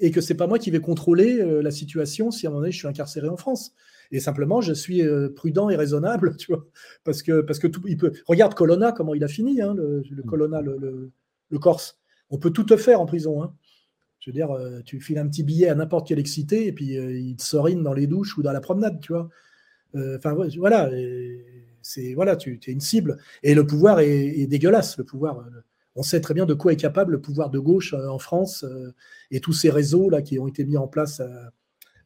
[0.00, 2.72] et que c'est pas moi qui vais contrôler la situation si à un moment donné
[2.72, 3.72] je suis incarcéré en France.
[4.14, 5.02] Et simplement, je suis
[5.34, 6.66] prudent et raisonnable, tu vois,
[7.02, 8.12] parce que parce que tout, il peut.
[8.26, 11.10] Regarde Colonna, comment il a fini, hein, le, le, Colonna, le,
[11.58, 11.98] Corse.
[12.30, 13.42] On peut tout te faire en prison.
[13.42, 13.54] Hein.
[14.20, 17.36] Je veux dire, tu files un petit billet à n'importe quel excité et puis il
[17.36, 19.28] te sorine dans les douches ou dans la promenade, tu vois.
[19.94, 20.90] Euh, enfin, voilà,
[21.82, 23.18] c'est voilà, tu es une cible.
[23.42, 24.96] Et le pouvoir est, dégueulasse.
[24.98, 25.60] Le pouvoir, euh,
[25.96, 28.64] on sait très bien de quoi est capable le pouvoir de gauche euh, en France
[29.30, 31.20] et tous ces réseaux là qui ont été mis en place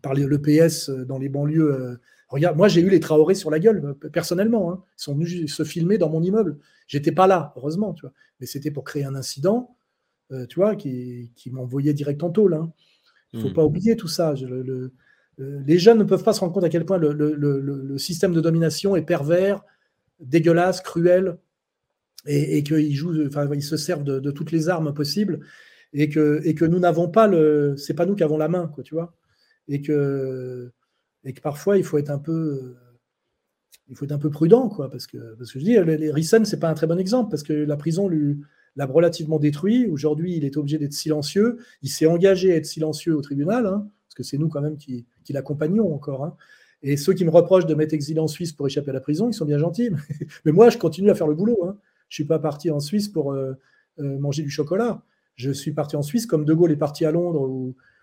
[0.03, 1.99] par le PS dans les banlieues.
[2.29, 4.73] Regarde, moi j'ai eu les Traoré sur la gueule personnellement.
[4.73, 4.83] Hein.
[4.99, 6.59] Ils sont venus se filmer dans mon immeuble.
[6.89, 8.13] J'étais pas là, heureusement, tu vois.
[8.41, 9.77] Mais c'était pour créer un incident,
[10.49, 12.55] tu vois, qui, qui m'envoyait direct en tôle.
[12.55, 12.73] Hein.
[13.33, 13.55] Il ne faut Hmm.
[13.55, 14.35] pas oublier tout ça.
[14.35, 14.93] Je- le- le-
[15.37, 18.41] le- les jeunes ne peuvent pas se rendre compte à quel point le système de
[18.41, 19.63] domination est pervers,
[20.21, 21.39] dégueulasse, cruel,
[22.27, 25.41] et, et qu'ils jouent, enfin, ils se servent de, toutes les armes possibles,
[25.93, 28.69] et que, et que nous n'avons pas le, c'est pas nous qui avons la main,
[28.69, 29.15] quoi, tu vois,
[29.69, 30.73] et que,
[31.25, 32.77] et que parfois il faut être un peu,
[33.89, 36.11] il faut être un peu prudent, quoi, parce que, parce que je dis, les, les
[36.11, 38.11] Rissen, c'est pas un très bon exemple, parce que la prison
[38.77, 39.87] l'a relativement détruit.
[39.87, 41.59] Aujourd'hui, il est obligé d'être silencieux.
[41.83, 44.77] Il s'est engagé à être silencieux au tribunal, hein, parce que c'est nous quand même
[44.77, 46.25] qui, qui l'accompagnons encore.
[46.25, 46.37] hein.
[46.83, 49.29] Et ceux qui me reprochent de m'être exilé en Suisse pour échapper à la prison,
[49.29, 49.91] ils sont bien gentils.
[50.45, 51.65] Mais moi, je continue à faire le boulot.
[51.67, 51.79] Hein.
[52.09, 53.55] Je suis pas parti en Suisse pour euh,
[53.99, 55.03] euh, manger du chocolat.
[55.37, 57.43] Je suis parti en Suisse comme De Gaulle est parti à Londres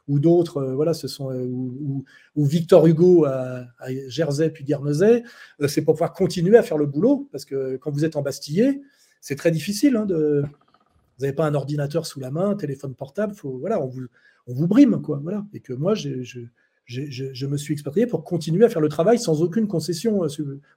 [0.08, 2.04] ou, d'autres, euh, voilà, ce sont ou,
[2.36, 3.66] Victor Hugo à,
[4.08, 5.24] Jersey puis Guernesey.
[5.68, 8.82] C'est pour pouvoir continuer à faire le boulot parce que quand vous êtes embastillé,
[9.22, 9.96] c'est très difficile.
[9.96, 10.06] hein.
[10.10, 13.34] Vous n'avez pas un ordinateur sous la main, un téléphone portable.
[13.44, 14.02] Voilà, on vous,
[14.48, 15.20] on vous brime, quoi.
[15.24, 15.46] Voilà.
[15.54, 16.40] Et que moi, j'ai- je,
[16.86, 20.22] j'ai- je, je me suis expatrié pour continuer à faire le travail sans aucune concession,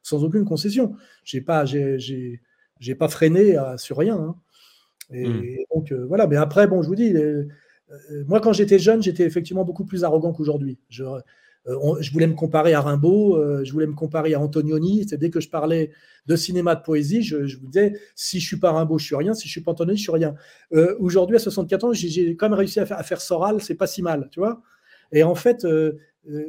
[0.03, 0.95] sans aucune concession.
[1.25, 1.99] J'ai pas, j'ai,
[2.81, 4.17] j'ai, pas freiné à- sur rien.
[4.17, 4.37] hein.
[5.13, 5.75] Et Mm.
[5.75, 6.27] donc euh, voilà.
[6.27, 7.45] Mais après, bon, je vous dis, euh,
[8.11, 10.79] euh, moi quand j'étais jeune, j'étais effectivement beaucoup plus arrogant qu'aujourd'hui.
[10.89, 14.41] Je, euh, on- je voulais me comparer à Rimbaud, euh, je voulais me comparer à
[14.41, 15.05] Antonioni.
[15.07, 15.91] Dès que je parlais
[16.27, 19.17] de cinéma, de poésie, je, je vous disais, si je suis pas Rimbaud, je suis
[19.17, 19.33] rien.
[19.35, 20.35] Si je suis pas Antonioni, je suis rien.
[20.75, 23.75] Euh, Aujourd'hui, à 64 ans, j'ai- quand même réussi à faire, à faire Soral, c'est
[23.77, 24.61] pas si mal, tu vois.
[25.13, 25.93] Et en fait, euh,
[26.29, 26.49] euh,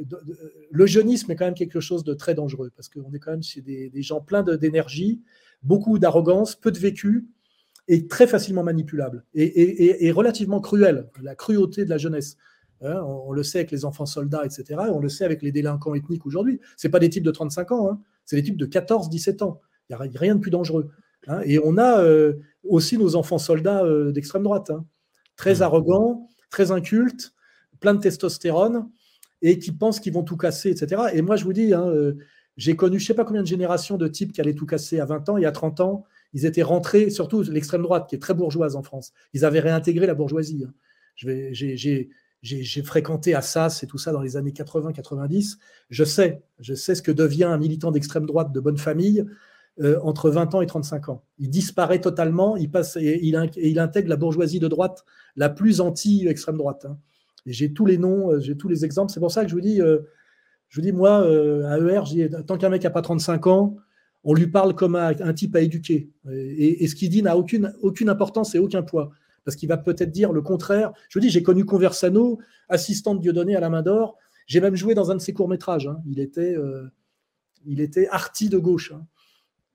[0.72, 3.42] le jeunisme est quand même quelque chose de très dangereux parce qu'on est quand même
[3.44, 5.20] chez des, des gens pleins de- d'énergie,
[5.62, 7.28] beaucoup d'arrogance, peu de vécu
[7.88, 11.08] et très facilement manipulable et, et- et- et relativement cruel.
[11.22, 12.36] La cruauté de la jeunesse.
[12.80, 14.64] Hein, on, on le sait avec les enfants soldats, etc.
[14.86, 16.60] et on le sait avec les délinquants ethniques aujourd'hui.
[16.76, 19.60] C'est pas des types de 35 ans, hein, c'est des types de 14, 17 ans.
[19.90, 20.90] Il n'y a rien de plus dangereux.
[21.26, 21.40] hein.
[21.44, 24.70] Et on a euh, aussi nos enfants soldats euh, d'extrême droite,
[25.36, 25.62] très Mhm.
[25.62, 27.32] arrogants, très incultes,
[27.80, 28.88] plein de testostérone
[29.42, 31.02] et qui pensent qu'ils vont tout casser, etc.
[31.14, 32.16] Et moi, je vous dis, hein, euh,
[32.58, 34.98] j'ai connu je ne sais pas combien de générations de types qui allaient tout casser
[34.98, 36.04] à 20 ans et à 30 ans.
[36.34, 39.12] Ils étaient rentrés, surtout l'extrême droite, qui est très bourgeoise en France.
[39.32, 40.66] Ils avaient réintégré la bourgeoisie.
[40.66, 40.74] hein.
[42.42, 45.58] J'ai fréquenté Assas et tout ça dans les années 80-90.
[45.88, 49.24] Je sais, je sais ce que devient un militant d'extrême droite de bonne famille
[49.80, 51.22] euh, entre 20 ans et 35 ans.
[51.38, 55.04] Il disparaît totalement, il, passe, et il, intègre la bourgeoisie de droite
[55.36, 56.86] la plus anti-extrême droite.
[56.86, 56.98] hein.
[57.46, 59.12] J'ai tous les noms, euh, j'ai tous les exemples.
[59.12, 60.00] C'est pour ça que je vous dis, euh,
[60.68, 62.02] je vous dis moi, euh, à ER,
[62.46, 63.76] tant qu'un mec n'a pas 35 ans,
[64.24, 66.10] on lui parle comme un, un type à éduquer.
[66.30, 69.10] Et, et ce qu'il dit n'a aucune, aucune importance et aucun poids.
[69.44, 70.92] Parce qu'il va peut-être dire le contraire.
[71.08, 72.38] Je vous dis, j'ai connu Conversano,
[72.68, 74.16] assistant de Dieudonné à la main d'or.
[74.46, 75.86] J'ai même joué dans un de ses courts-métrages.
[75.86, 76.02] hein.
[76.06, 76.84] Il, était, euh,
[77.64, 78.92] il était arty de gauche.
[78.92, 79.06] hein.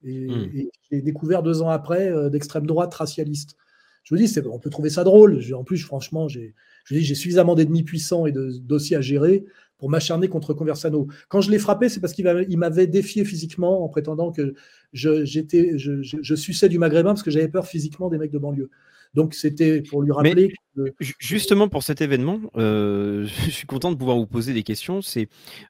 [0.03, 0.49] Et, Hmm.
[0.53, 3.55] et j'ai découvert deux ans après euh, d'extrême droite racialiste.
[4.03, 5.39] Je vous dis, c'est- on peut trouver ça drôle.
[5.55, 6.53] En plus, franchement, j'ai
[6.85, 9.45] je vous dis, j'ai suffisamment d'ennemis puissants et de dossiers à gérer
[9.83, 11.07] pour m'acharner contre Conversano.
[11.27, 12.23] Quand je l'ai frappé, c'est parce qu'il
[12.57, 14.53] m'avait- défié physiquement en prétendant que
[14.93, 18.31] je, j'étais, je, je- je suçais du maghrébin parce que j'avais peur physiquement des mecs
[18.31, 18.69] de banlieue.
[19.13, 20.85] Donc c'était pour lui rappeler que
[21.19, 25.01] Justement pour cet événement, euh, je suis content de pouvoir vous poser des questions.
[25.01, 25.27] C'est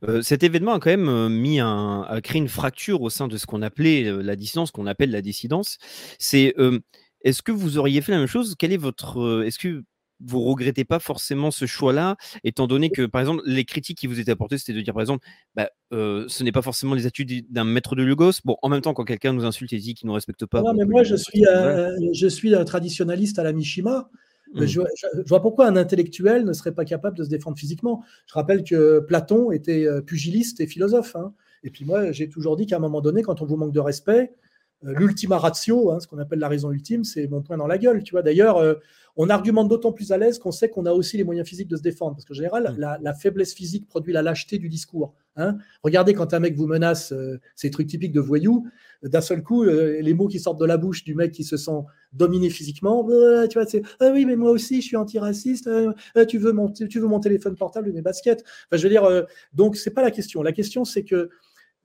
[0.08, 3.28] euh, cet événement a quand même euh, mis un, a créé une fracture au sein
[3.28, 5.80] de ce qu'on appelait la dissidence, qu'on appelle la dissidence.
[6.20, 6.78] C'est euh,
[7.24, 8.54] est-ce que vous auriez fait la même chose?
[8.60, 9.82] Quel est votre Est-ce que
[10.26, 14.20] vous regrettez pas forcément ce choix-là, étant donné que, par exemple, les critiques qui vous
[14.20, 15.26] étaient apportées, c'était de dire, par exemple,
[15.56, 18.32] bah, euh, ce n'est pas forcément les attitudes d'un maître de Lugos.
[18.46, 20.60] Bon, en même temps, quand quelqu'un nous insulte et dit qu'il ne nous respecte pas.
[20.60, 21.90] Ah non, mais on moi, je suis, voilà.
[21.90, 24.10] euh, je suis un traditionnaliste à la Mishima.
[24.54, 24.66] Mm.
[24.66, 27.58] Je, vois- je- je vois pourquoi un intellectuel ne serait pas capable de se défendre
[27.58, 28.04] physiquement.
[28.28, 31.16] Je rappelle que Platon était euh, pugiliste et philosophe.
[31.16, 31.34] hein.
[31.64, 33.80] Et puis moi, j'ai toujours dit qu'à un moment donné, quand on vous manque de
[33.80, 34.43] respect, euh,
[34.84, 38.04] l'ultima ratio, hein, ce qu'on appelle la raison ultime, c'est mon point dans la gueule.
[38.04, 38.22] Tu vois.
[38.22, 38.76] D'ailleurs, euh,
[39.16, 41.78] on argumente d'autant plus à l'aise qu'on sait qu'on a aussi les moyens physiques de
[41.78, 42.16] se défendre.
[42.16, 42.80] Parce qu'en général, Mm.
[42.80, 45.14] la, la faiblesse physique produit la lâcheté du discours.
[45.36, 45.58] hein.
[45.84, 48.66] Regardez quand un mec vous menace, euh, ces trucs typiques de voyous,
[49.04, 51.58] d'un seul coup, euh, les mots qui sortent de la bouche du mec qui se
[51.58, 51.82] sent
[52.14, 55.68] dominé physiquement, euh, tu vois, c'est ah oui, mais moi aussi, je suis antiraciste.
[55.68, 58.44] euh, euh, tu veux mon, tu veux mon téléphone portable, mes baskets.
[58.72, 59.24] Enfin, je veux dire, euh,
[59.54, 60.42] donc c'est pas la question.
[60.44, 61.30] La question, c'est que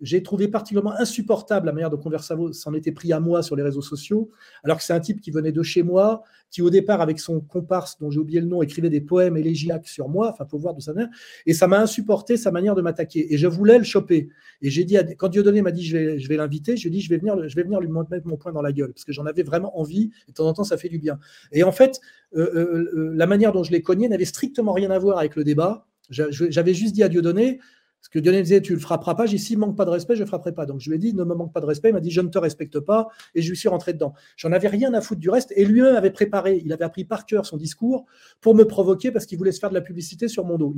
[0.00, 3.62] j'ai trouvé particulièrement insupportable la manière dont Conversavo s'en était pris à moi sur les
[3.62, 4.30] réseaux sociaux,
[4.62, 7.40] alors que c'est un type qui venait de chez moi, qui au départ, avec son
[7.40, 10.74] comparse, dont j'ai oublié le nom, écrivait des poèmes élégiaques sur moi, enfin, faut voir
[10.74, 11.10] d'où ça vient,
[11.46, 13.32] et ça m'a insupporté sa manière de m'attaquer.
[13.32, 14.28] Et je voulais le choper.
[14.62, 16.88] Et j'ai dit, à- quand Dieudonné m'a dit, je vais, je vais l'inviter, je lui
[16.88, 18.92] ai dit, je vais venir, je vais venir lui mettre mon poing dans la gueule,
[18.92, 21.18] parce que j'en avais vraiment envie, et de temps en temps, ça fait du bien.
[21.52, 22.00] Et en fait,
[22.36, 25.36] euh, euh, euh, la manière dont je l'ai cogné n'avait strictement rien à voir avec
[25.36, 25.86] le débat.
[26.10, 27.60] J'avais juste dit à Dieudonné,
[28.00, 29.26] Parce que Lionel disait, tu le frapperas pas.
[29.26, 30.66] J'ai dit, s'il manque pas de respect, je ne frapperai pas.
[30.66, 31.90] Donc je lui ai dit, ne me manque pas de respect.
[31.90, 33.08] Il m'a dit, je ne te respecte pas.
[33.34, 34.14] Et je lui suis rentré dedans.
[34.36, 35.52] J'en avais rien à foutre du reste.
[35.56, 38.06] Et lui-même avait préparé, il avait appris par cœur son discours
[38.40, 40.74] pour me provoquer parce qu'il voulait se faire de la publicité sur mon dos.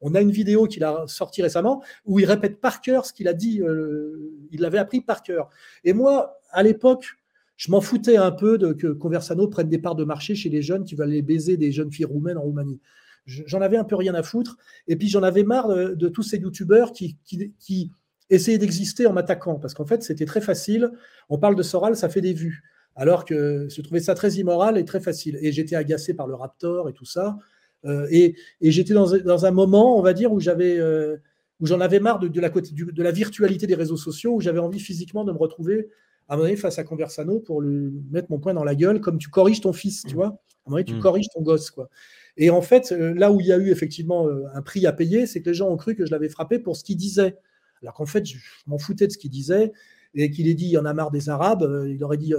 [0.00, 3.28] On a une vidéo qu'il a sortie récemment où il répète par cœur ce qu'il
[3.28, 3.62] a dit.
[3.62, 5.48] euh, il l'avait appris par cœur.
[5.84, 7.16] Et moi, à l'époque,
[7.56, 10.62] je m'en foutais un peu de que Conversano prenne des parts de marché chez les
[10.62, 12.80] jeunes qui veulent aller baiser des jeunes filles roumaines en Roumanie.
[13.26, 14.56] Je- J'en avais un peu rien à foutre.
[14.88, 17.90] Et puis j'en avais marre de, de tous ces youtubeurs qui, qui, qui
[18.30, 19.56] essayaient d'exister en m'attaquant.
[19.56, 20.90] Parce qu'en fait, c'était très facile.
[21.28, 22.62] On parle de Soral, ça fait des vues.
[22.94, 25.38] Alors que je trouvais ça très immoral et très facile.
[25.42, 27.36] Et j'étais agacé par le Raptor et tout ça.
[27.84, 30.78] Euh, et et j'étais dans, dans un moment, on va dire, où j'avais.
[30.78, 31.16] euh,
[31.60, 34.34] où j'en avais marre de, de la, côté- du- de la virtualité des réseaux sociaux,
[34.34, 35.88] où j'avais envie physiquement de me retrouver
[36.28, 39.00] à un moment donné face à Conversano pour lui mettre mon poing dans la gueule,
[39.00, 40.26] comme tu corriges ton fils, tu vois.
[40.26, 40.32] À un
[40.70, 41.00] moment donné, tu Mm.
[41.00, 41.88] corriges ton gosse, quoi.
[42.36, 44.92] Et en fait, euh, là où il y a eu effectivement euh, un prix à
[44.92, 47.36] payer, c'est que les gens ont cru que je l'avais frappé pour ce qu'il disait.
[47.82, 48.36] Alors qu'en fait, je
[48.66, 49.72] m'en foutais de ce qu'il disait
[50.14, 51.62] et qu'il ait dit il y en a marre des Arabes.
[51.62, 52.34] euh, Il aurait dit,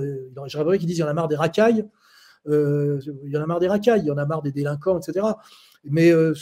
[0.48, 1.86] j'aurais voulu qu'il dise il y en a marre des racailles.
[2.48, 5.26] il y en a marre des racailles, il y en a marre des délinquants, etc.
[5.84, 6.34] Mais euh,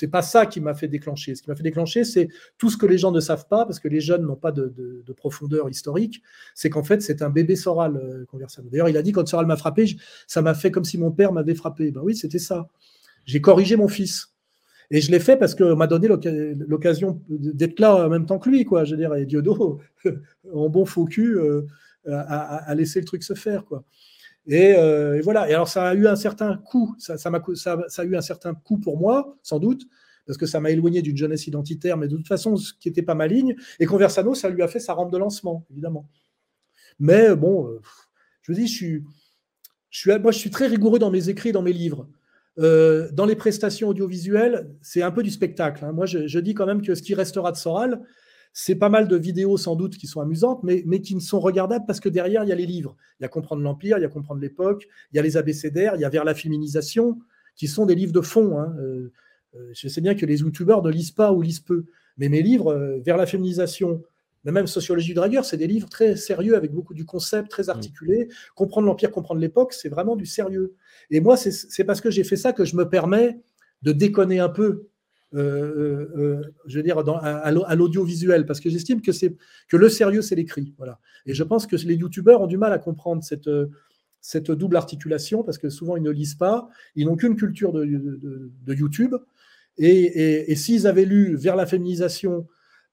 [0.00, 1.34] c'est pas ça qui m'a fait déclencher.
[1.34, 3.78] Ce qui m'a fait déclencher, c'est tout ce que les gens ne savent pas, parce
[3.78, 6.22] que les jeunes n'ont pas de, de- de profondeur historique,
[6.54, 8.24] c'est qu'en fait, c'est un bébé Soral, euh.
[8.70, 9.84] D'ailleurs, il a dit, quand Soral m'a frappé,
[10.26, 11.90] ça m'a fait comme si mon père m'avait frappé.
[11.90, 12.66] Ben oui, c'était ça.
[13.26, 14.32] J'ai corrigé mon fils.
[14.90, 16.26] Et je l'ai fait parce qu'on m'a donné l'oc-
[16.66, 18.84] l'occasion d'être là en même temps que lui, quoi.
[18.84, 19.80] Je veux dire, et Diodo,
[20.54, 21.62] en bon faux cul, euh,
[22.06, 23.84] a laissé le truc se faire, quoi.
[24.50, 25.48] Et, euh, et voilà.
[25.48, 26.94] Et alors, ça a eu un certain coût.
[26.98, 29.86] Ça, co- ça- a eu un certain coût pour moi, sans doute,
[30.26, 33.02] parce que ça m'a éloigné d'une jeunesse identitaire, mais de toute façon, ce qui n'était
[33.02, 33.54] pas ma ligne.
[33.78, 36.06] Et Conversano, ça lui a fait sa rampe de lancement, évidemment.
[36.98, 37.80] Mais bon, euh,
[38.42, 39.04] je vous dis, je suis,
[39.90, 42.08] je suis, moi, je suis très rigoureux dans mes écrits, dans mes livres.
[42.58, 45.84] Euh, dans les prestations audiovisuelles, c'est un peu du spectacle.
[45.84, 45.92] hein.
[45.92, 48.02] Moi, je, je dis quand même que ce qui restera de Soral,
[48.52, 51.40] c'est pas mal de vidéos sans doute qui sont amusantes, mais, mais qui ne sont
[51.40, 52.96] regardables parce que derrière, il y a les livres.
[53.18, 55.94] Il y a Comprendre l'Empire, il y a Comprendre l'époque, il y a les abécédaires,
[55.96, 57.18] il y a Vers la féminisation,
[57.56, 58.58] qui sont des livres de fond.
[58.58, 58.74] hein.
[58.80, 59.12] Euh,
[59.56, 61.84] euh, je sais bien que les youtubeurs ne lisent pas ou lisent peu,
[62.18, 64.02] mais mes livres, euh, Vers la féminisation,
[64.44, 67.68] mais même Sociologie du dragueur, c'est des livres très sérieux avec beaucoup du concept, très
[67.68, 68.28] articulé.
[68.54, 70.74] Comprendre l'Empire, comprendre l'époque, c'est vraiment du sérieux.
[71.10, 73.38] Et moi, c'est- parce que j'ai fait ça que je me permets
[73.82, 74.88] de déconner un peu,
[75.32, 79.10] je veux dire, à, à l'au- à l'audiovisuel, parce que j'estime que,
[79.68, 80.74] que le sérieux, c'est l'écrit.
[80.78, 80.98] Voilà.
[81.26, 83.66] Et je pense que les youtubeurs ont du mal à comprendre cette, euh,
[84.20, 87.84] cette double articulation, parce que souvent, ils ne lisent pas, ils n'ont qu'une culture de,
[87.84, 89.14] de- YouTube.
[89.78, 92.46] Et, et- s'ils avaient lu Vers la féminisation,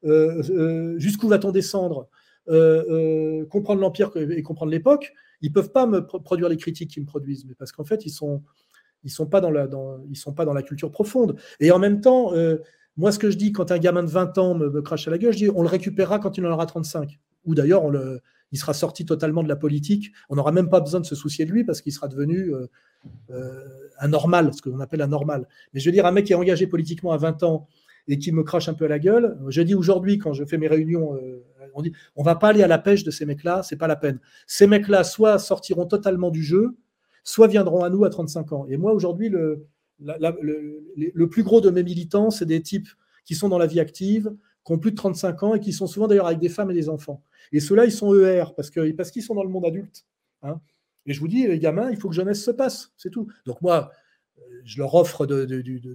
[0.05, 2.07] euh, euh, Jusqu'où va-t-on descendre,
[2.49, 5.11] euh, euh, comprendre l'Empire et comprendre l'époque,
[5.41, 8.05] ils peuvent pas me pro- produire les critiques qu'ils me produisent, mais parce qu'en fait,
[8.05, 8.41] ils sont,
[9.07, 9.67] ils sont pas dans la,
[10.09, 11.37] ils sont pas dans la culture profonde.
[11.61, 12.57] Et en même temps, euh,
[12.97, 15.17] moi, ce que je dis quand un gamin de 20 ans me, crache à la
[15.17, 17.17] gueule, je dis, on le récupérera quand il en aura 35.
[17.45, 17.83] Ou d'ailleurs,
[18.51, 20.11] il sera sorti totalement de la politique.
[20.29, 22.67] On n'aura même pas besoin de se soucier de lui parce qu'il sera devenu euh,
[23.29, 23.63] euh,
[23.97, 25.47] un normal, ce qu'on appelle un normal.
[25.73, 27.69] Mais je veux dire, un mec qui est engagé politiquement à 20 ans
[28.09, 30.57] et qui me crache un peu à la gueule, je dis aujourd'hui, quand je fais
[30.57, 31.17] mes réunions,
[31.75, 33.97] on dit, on va pas aller à la pêche de ces mecs-là, c'est pas la
[33.97, 34.19] peine.
[34.47, 36.77] Ces mecs-là, soit sortiront totalement du jeu,
[37.27, 38.65] soit viendront à nous à 35 ans.
[38.69, 39.67] Et moi, aujourd'hui, le,
[41.29, 42.87] plus gros de mes militants, c'est des types
[43.25, 44.33] qui sont dans la vie active,
[44.65, 46.73] qui ont plus de 35 ans et qui sont souvent d'ailleurs avec des femmes et
[46.73, 47.21] des enfants.
[47.51, 50.05] Et ceux-là, ils sont ER parce qu'ils sont dans le monde adulte.
[50.41, 50.61] hein.
[51.05, 53.27] Et je vous dis, les gamins, il faut que jeunesse se passe, c'est tout.
[53.45, 53.91] Donc moi,
[54.63, 55.45] je leur offre de,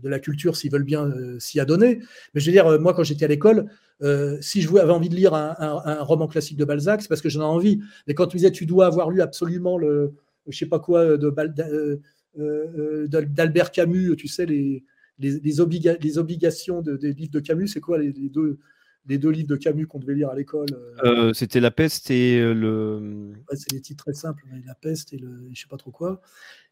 [0.07, 2.01] la culture s'ils veulent bien euh, s'y adonner.
[2.35, 3.71] Mais je veux dire, euh, moi, quand j'étais à l'école,
[4.03, 7.09] euh, si je avais envie de lire un, un- un roman classique de Balzac, c'est
[7.09, 7.81] parce que j'en ai envie.
[8.07, 10.15] Mais quand tu disais, tu dois avoir lu absolument le,
[10.49, 11.97] je sais pas quoi, euh,
[12.39, 14.85] euh, d'Al- d'Albert Camus, tu sais, les,
[15.19, 18.59] les, les obliga- les obligations de- des livres de Camus, c'est quoi les, deux,
[19.07, 22.11] les deux livres de Camus qu'on devait lire à l'école euh, Euh, C'était la peste
[22.11, 23.33] et euh, le.
[23.51, 25.91] ouais, C'est des titres très simples, mais La peste et le, je sais pas trop
[25.91, 26.21] quoi.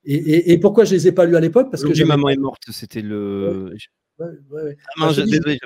[0.05, 1.70] Et, et- et pourquoi je les ai pas lus à l'époque?
[1.70, 2.62] Parce que j'avais- maman est morte.
[2.70, 3.70] C'était le.
[4.18, 4.76] ouais, ouais, ouais.
[4.98, 5.59] Ah, je désolé,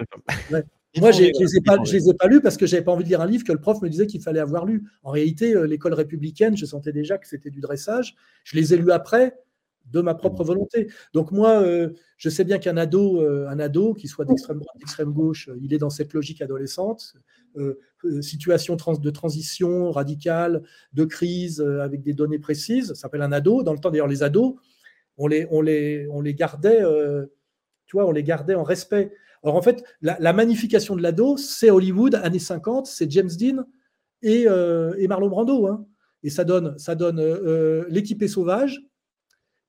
[0.51, 0.63] pas.
[1.01, 2.93] Moi, je ne les, ai pas- je les ai pas lus parce que j'avais pas
[2.93, 4.85] envie de lire un livre que le prof me disait qu'il fallait avoir lu.
[5.03, 8.15] En réalité, euh, l'école républicaine, je sentais déjà que c'était du dressage.
[8.45, 9.37] Je les ai lus après,
[9.91, 10.89] de ma propre volonté.
[11.13, 14.77] Donc moi, euh, je sais bien qu'un ado, euh, un ado, qui soit d'extrême droite,
[14.79, 17.15] d'extrême gauche, euh, il est dans cette logique adolescente,
[18.21, 20.63] situation trans- de transition radicale,
[20.93, 22.89] de crise, avec des données précises.
[22.89, 23.63] Ça s'appelle un ado.
[23.63, 24.55] Dans le temps, d'ailleurs, les ados,
[25.19, 26.83] on les, on les, on les gardait,
[27.87, 29.13] tu vois, on les gardait en respect.
[29.45, 33.65] Alors en fait, la, la magnification de l'ado, c'est Hollywood, années 50, c'est James Dean
[34.23, 35.67] et, euh, et Marlon Brando.
[35.67, 35.87] hein.
[36.23, 38.83] Et ça donne, ça donne euh, euh, l'équipé sauvage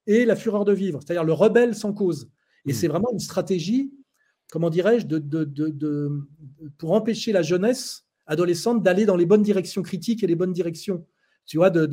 [0.07, 2.29] et la fureur de vivre, c'est-à-dire le rebelle sans cause.
[2.65, 2.75] Et Mm.
[2.75, 3.91] c'est vraiment une stratégie
[4.51, 6.11] comment dirais-je, de, de, de,
[6.77, 11.05] pour empêcher la jeunesse adolescente d'aller dans les bonnes directions critiques et les bonnes directions,
[11.45, 11.85] tu vois, de,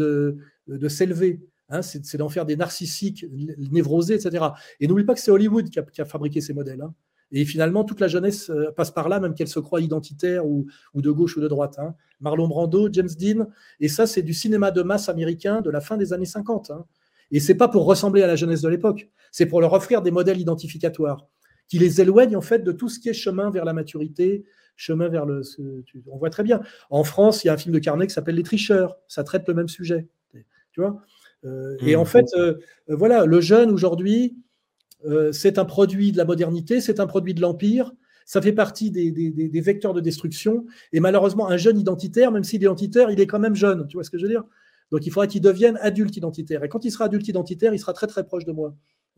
[0.69, 1.41] de, s'élever.
[1.69, 3.25] Hein, c'est d'en faire des narcissiques,
[3.71, 4.45] névrosés, etc.
[4.81, 6.83] Et n'oublie pas que c'est Hollywood qui a, qui a, fabriqué ces modèles.
[6.83, 6.95] Hein.
[7.33, 10.67] Et finalement, toute la jeunesse euh, passe par là, même qu'elle se croit identitaire ou,
[10.95, 11.79] ou, de gauche ou de droite.
[11.79, 11.95] Hein.
[12.21, 13.49] Marlon Brando, James Dean,
[13.81, 16.71] et ça, c'est du cinéma de masse américain de la fin des années 50.
[16.71, 16.85] Hein.
[17.31, 20.11] Et c'est pas pour ressembler à la jeunesse de l'époque, c'est pour leur offrir des
[20.11, 21.27] modèles identificatoires
[21.69, 24.45] qui les éloignent en fait de tout ce qui est chemin vers la maturité,
[24.77, 25.41] chemin vers le.
[26.07, 26.61] On voit très bien.
[26.91, 28.99] En France, il y a un film de Carnet qui s'appelle Les Tricheurs.
[29.09, 30.07] Ça traite le même sujet.
[30.73, 31.01] Tu vois?
[31.45, 32.07] Euh, Et en mmh.
[32.07, 34.37] fait, euh, voilà, le jeune aujourd'hui,
[35.07, 37.93] euh, c'est un produit de la modernité, c'est un produit de l'empire.
[38.25, 40.65] Ça fait partie des, vecteurs de destruction.
[40.93, 43.87] Et malheureusement, un jeune identitaire, même s'il est identitaire, il est quand même jeune.
[43.89, 44.45] Tu vois ce que je veux dire?
[44.91, 46.63] Donc il faudra qu'il devienne adulte identitaire.
[46.63, 48.77] Et quand il sera adulte identitaire, il sera très très proche de moi.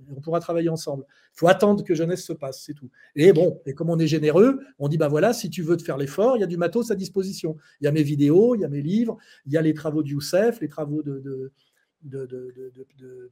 [0.09, 1.05] On pourra travailler ensemble.
[1.35, 2.90] Il faut attendre que jeunesse se passe, c'est tout.
[3.15, 5.82] Et bon, et comme on est généreux, on dit bah voilà, si tu veux te
[5.82, 7.56] faire l'effort, il y a du matos à disposition.
[7.81, 9.16] Il y a mes vidéos, il y a mes livres,
[9.47, 11.52] il y a les travaux de Youssef, les travaux de, de,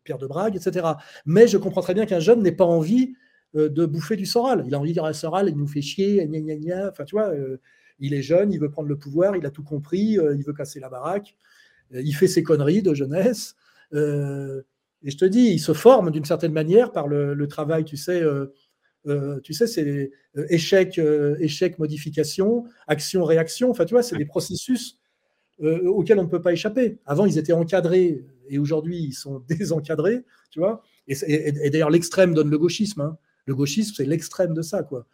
[0.04, 0.86] Pierre de Brague, etc.
[1.26, 3.14] Mais je comprends très bien qu'un jeune n'ait pas envie
[3.54, 4.64] euh, de bouffer du Soral.
[4.66, 6.88] Il a envie de dire à Soral, il nous fait chier, gna gna gna.
[6.88, 7.58] Enfin, tu vois, euh,
[7.98, 10.54] il est jeune, il veut prendre le pouvoir, il a tout compris, euh, il veut
[10.54, 11.36] casser la baraque,
[11.92, 13.54] il fait ses conneries de jeunesse.
[13.92, 18.22] et je te dis, il se forme d'une certaine manière par le, travail, tu sais.
[19.44, 20.10] tu sais, c'est
[20.48, 20.98] échec,
[21.38, 23.70] échec, modification, action, réaction.
[23.70, 24.98] Enfin, tu vois, c'est des processus
[25.62, 26.98] auxquels on ne peut pas échapper.
[27.06, 30.82] Avant, ils étaient encadrés et aujourd'hui, ils sont désencadrés, tu vois.
[31.08, 33.00] Et, d'ailleurs, l'extrême donne le gauchisme.
[33.00, 33.18] Hein.
[33.46, 35.06] Le gauchisme, c'est l'extrême de ça, quoi.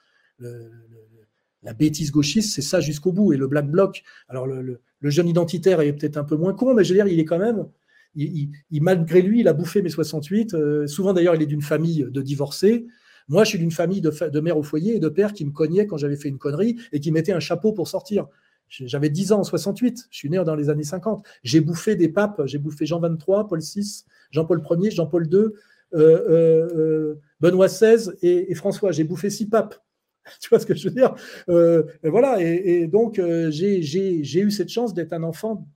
[1.63, 3.33] la bêtise gauchiste, c'est ça jusqu'au bout.
[3.33, 6.85] Et le black bloc, alors le, jeune identitaire est peut-être un peu moins con, mais
[6.85, 7.67] je veux dire, il est quand même,
[8.15, 8.51] il,
[8.81, 10.55] malgré lui, il a bouffé mes 68.
[10.55, 12.87] Euh, souvent, d'ailleurs, il est d'une famille de divorcés.
[13.29, 15.51] Moi, je suis d'une famille de, de mère au foyer et de père qui me
[15.51, 18.27] cognait quand j'avais fait une connerie et qui mettait un chapeau pour sortir.
[18.69, 21.25] J'avais 10 ans en 68, je suis né dans les années 50.
[21.43, 25.53] J'ai bouffé des papes, j'ai bouffé Jean 23, Paul VI, Jean-Paul Ier, Jean-Paul II, euh,
[25.95, 28.93] euh, euh, Benoît XVI et, François.
[28.93, 29.83] J'ai bouffé six papes.
[30.41, 31.15] Tu vois ce que je veux dire?
[32.03, 33.19] Voilà, et, donc
[33.51, 35.67] j'ai eu cette chance d'être un enfant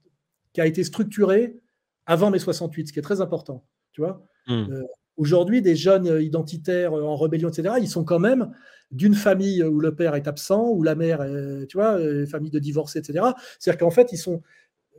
[0.53, 1.57] qui a été structuré
[2.05, 3.65] avant mes 68, ce qui est très important.
[3.93, 4.23] Tu vois?
[4.47, 4.83] Mmh.
[5.17, 8.51] Aujourd'hui, des jeunes identitaires en rébellion, etc., ils sont quand même
[8.91, 12.59] d'une famille où le père est absent, où la mère, est, tu vois, famille de
[12.59, 13.25] divorcés, etc.
[13.59, 14.41] C'est-à-dire qu'en fait, ils sont,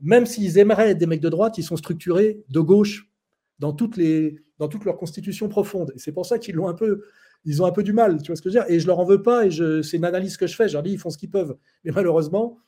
[0.03, 3.09] même s'ils aimeraient être des mecs de droite, ils sont structurés de gauche
[3.59, 5.93] dans toutes les, dans toute leur constitution profonde.
[5.95, 7.03] Et c'est pour ça qu'ils l'ont un peu,
[7.45, 8.74] ils ont un peu du mal, tu vois ce que je veux dire.
[8.74, 9.51] Et je leur en veux pas, et
[9.82, 10.69] c'est une analyse que je fais.
[10.69, 11.57] Je leur dis, ils font ce qu'ils peuvent.
[11.85, 12.59] Mais malheureusement,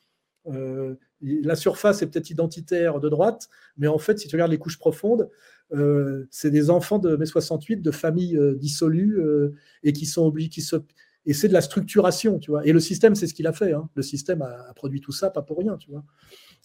[0.48, 4.58] euh, la surface est peut-être identitaire de droite, mais en fait, si tu regardes les
[4.58, 5.28] couches profondes,
[5.72, 9.18] euh, c'est des enfants de mai 68, de familles euh, dissolues
[9.82, 10.76] et qui sont obligés, qui se,
[11.24, 12.64] et c'est de la structuration, tu vois.
[12.66, 13.72] Et le système, c'est ce qu'il a fait.
[13.72, 13.88] Hein.
[13.94, 16.04] Le système a, produit tout ça, pas pour rien, tu vois.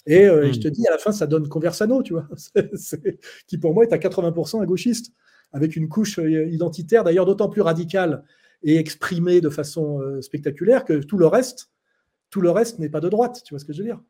[0.06, 0.72] Et, je te hmm.
[0.72, 2.28] dis, à la fin, ça donne Conversano, tu vois,
[3.48, 5.14] qui pour moi est à 80% à gauchiste,
[5.52, 8.24] avec une couche identitaire, d'ailleurs d'autant plus radicale
[8.64, 11.72] et exprimée de façon spectaculaire que tout le reste,
[12.30, 14.02] tout le reste n'est pas de droite, tu vois ce que je veux dire.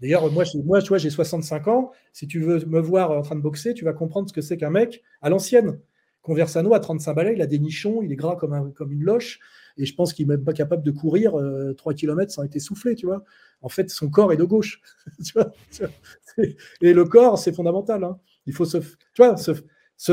[0.00, 1.92] D'ailleurs, moi, moi, tu vois, j'ai 65 ans.
[2.12, 4.56] Si tu veux me voir en train de boxer, tu vas comprendre ce que c'est
[4.56, 5.78] qu'un mec à l'ancienne.
[6.22, 9.02] Conversano, à 35 balais, il a des nichons, il est gras comme, un, comme une
[9.02, 9.40] loche,
[9.76, 12.56] et je pense qu'il n'est même pas capable de courir 3 euh, km sans être
[12.56, 13.24] essoufflé, tu vois.
[13.60, 14.80] En fait, son corps est de gauche.
[16.38, 18.04] et le corps, c'est fondamental.
[18.04, 18.18] Hein.
[18.46, 19.22] Il faut se, tu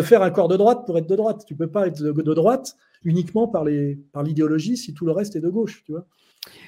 [0.02, 1.44] faire un corps de droite pour être de droite.
[1.48, 5.12] Tu ne peux pas être de, de droite uniquement par l'idéologie par si tout le
[5.12, 6.06] reste est de gauche, tu vois.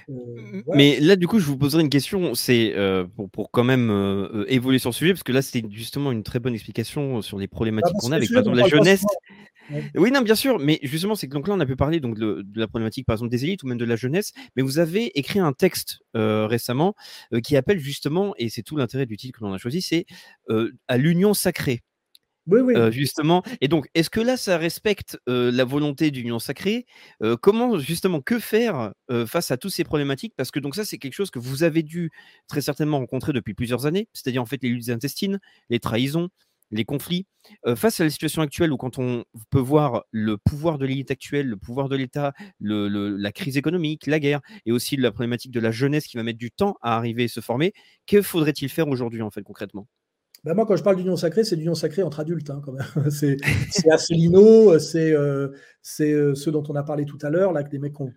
[0.09, 3.63] Euh, mais là, du coup, je vous poserai une question, c'est euh, pour, pour, quand
[3.63, 7.21] même euh, évoluer sur le sujet, parce que là, c'est justement une très bonne explication
[7.21, 9.05] sur les problématiques bah, qu'on a avec, par exemple, la jeunesse.
[9.95, 12.19] Oui, non, bien sûr, mais justement, c'est que donc là, on a pu parler donc,
[12.19, 15.17] de, la problématique, par exemple, des élites ou même de la jeunesse, mais vous avez
[15.17, 16.95] écrit un texte récemment
[17.43, 20.05] qui appelle justement, et c'est tout l'intérêt du titre que l'on a choisi, c'est
[20.89, 21.81] à l'union sacrée.
[22.45, 22.91] Oui, oui.
[22.91, 23.41] justement.
[23.61, 26.85] Et donc, est-ce que là, ça respecte la volonté d'union sacrée?
[27.41, 28.93] Comment, justement, que faire
[29.27, 30.33] face à toutes ces problématiques?
[30.35, 32.11] Parce que donc ça, c'est quelque chose que vous avez dû
[32.47, 35.39] très certainement rencontrer depuis plusieurs années, c'est-à-dire en fait les luttes intestines,
[35.69, 36.29] les trahisons,
[36.71, 37.27] les conflits.
[37.75, 41.47] face à la situation actuelle où quand on peut voir le pouvoir de l'élite actuelle,
[41.47, 45.71] le pouvoir de l'État, la crise économique, la guerre, et aussi la problématique de la
[45.71, 47.73] jeunesse qui va mettre du temps à arriver et se former,
[48.07, 49.87] que faudrait-il faire aujourd'hui, en fait, concrètement?
[50.43, 52.85] Ben moi, quand je parle d'union sacrée, c'est d'union sacrée entre adultes, hein, quand même.
[53.09, 53.37] c'est
[53.89, 55.49] Asselineau, c'est euh,
[56.01, 58.11] euh, ceux dont on a parlé tout à l'heure, là, que des mecs ont,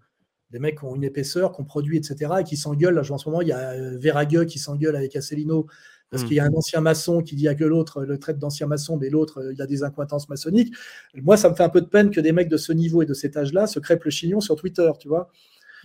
[0.50, 2.98] des mecs ont une épaisseur, qu'on produit, etc., et qui s'engueulent.
[2.98, 5.66] En ce moment, il y a euh, Verragueux qui s'engueule avec Asselineau
[6.10, 6.26] parce Mm.
[6.26, 8.96] qu'il y a un ancien maçon qui dit à que l'autre le traite d'ancien maçon,
[8.96, 10.74] mais l'autre, euh, il a des incointances maçonniques.
[11.14, 13.06] Moi, ça me fait un peu de peine que des mecs de ce niveau et
[13.06, 15.30] de cet âge-là se crêpent le chignon sur Twitter, tu vois.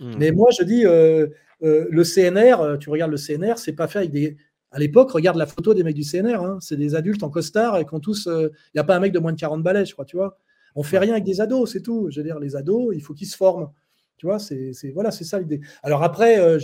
[0.00, 0.14] Mm.
[0.18, 1.26] Mais moi, je dis, euh,
[1.62, 4.36] euh, le CNR, euh, tu regardes le CNR, c'est pas fait avec des.
[4.72, 7.76] À l'époque, regarde la photo des mecs du CNR, hein, c'est des adultes en costard
[7.78, 8.26] et qui ont tous.
[8.26, 10.38] Il n'y a pas un mec de moins de 40 balais, je crois, tu vois.
[10.74, 12.08] On fait rien avec des ados, c'est tout.
[12.10, 13.68] Je veux dire, les ados, il faut qu'ils se forment.
[14.16, 15.60] Tu vois, c'est voilà, c'est ça l'idée.
[15.82, 16.58] Alors après, euh,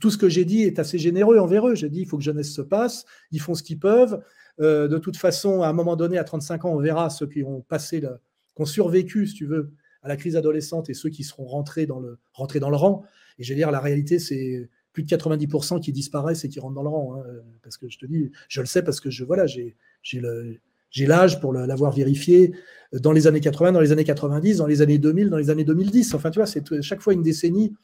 [0.00, 1.74] tout ce que j'ai dit est assez généreux envers eux.
[1.74, 4.22] J'ai dit, il faut que jeunesse se passe, ils font ce qu'ils peuvent.
[4.60, 7.42] Euh, de toute façon, à un moment donné, à 35 ans, on verra ceux qui
[7.44, 8.18] ont passé, le-
[8.54, 9.72] qui ont survécu, si tu veux,
[10.02, 13.04] à la crise adolescente et ceux qui seront rentrés dans le, rentrés dans le rang.
[13.38, 16.74] Et je veux dire, la réalité, c'est plus de 90% qui disparaissent et qui rentrent
[16.74, 17.16] dans le rang.
[17.16, 17.22] hein.
[17.62, 21.52] Parce que je te dis, je le sais parce que je, voilà, j'ai l'âge pour
[21.52, 22.52] l'avoir vérifié
[22.92, 25.64] dans les années 80, dans les années 90, dans les années 2000, dans les années
[25.64, 26.14] 2010.
[26.14, 27.74] Enfin, tu vois, c'est chaque fois une décennie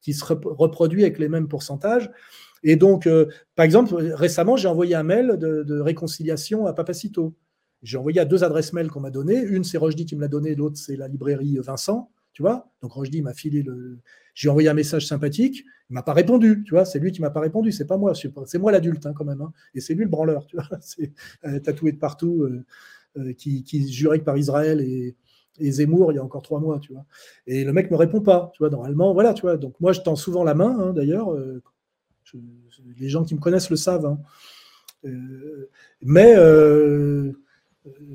[0.00, 2.10] qui se rep- reproduit avec les mêmes pourcentages.
[2.62, 3.26] Et donc, euh,
[3.56, 7.34] par exemple, récemment, j'ai envoyé un mail de, réconciliation à Papacito.
[7.82, 9.40] J'ai envoyé à deux adresses mail qu'on m'a données.
[9.40, 12.10] Une, c'est Rochdy qui me l'a donnée, l'autre, c'est la librairie Vincent.
[12.32, 13.98] Tu vois Donc, m'a filé le.
[14.34, 15.64] J'ai envoyé un message sympathique.
[15.90, 16.62] Il m'a pas répondu.
[16.64, 17.72] Tu vois C'est lui qui m'a pas répondu.
[17.72, 18.12] C'est pas moi.
[18.14, 19.40] C'est moi l'adulte, hein, quand même.
[19.40, 19.52] hein.
[19.74, 20.46] Et c'est lui le branleur.
[20.46, 21.12] Tu vois C'est
[21.44, 22.64] euh, tatoué de partout, euh,
[23.18, 25.16] euh, qui, qui jurait que par Israël et,
[25.60, 26.78] Zemmour il y a encore trois mois.
[26.80, 27.04] Tu vois
[27.46, 28.50] Et le mec me répond pas.
[28.54, 29.34] Tu vois Normalement, voilà.
[29.34, 31.28] Tu vois Donc, moi, je tends souvent la main, hein, d'ailleurs.
[32.98, 34.16] les gens qui me connaissent le savent.
[36.00, 36.34] mais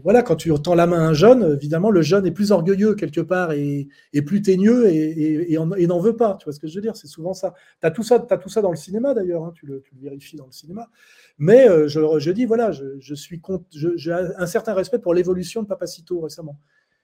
[0.01, 2.95] voilà, quand tu tends la main à un jeune, évidemment, le jeune est plus orgueilleux
[2.95, 3.89] quelque part et,
[4.25, 6.35] plus teigneux et, et- et en- et n'en veut pas.
[6.39, 7.53] Tu vois ce que je veux dire C'est souvent ça.
[7.81, 10.37] Tu as tout ça, t'as tout ça dans le cinéma d'ailleurs, hein, tu, le, vérifies
[10.37, 10.89] dans le cinéma.
[11.37, 16.57] Mais euh, je, dis, voilà, je, j'ai un certain respect pour l'évolution de Papacito récemment.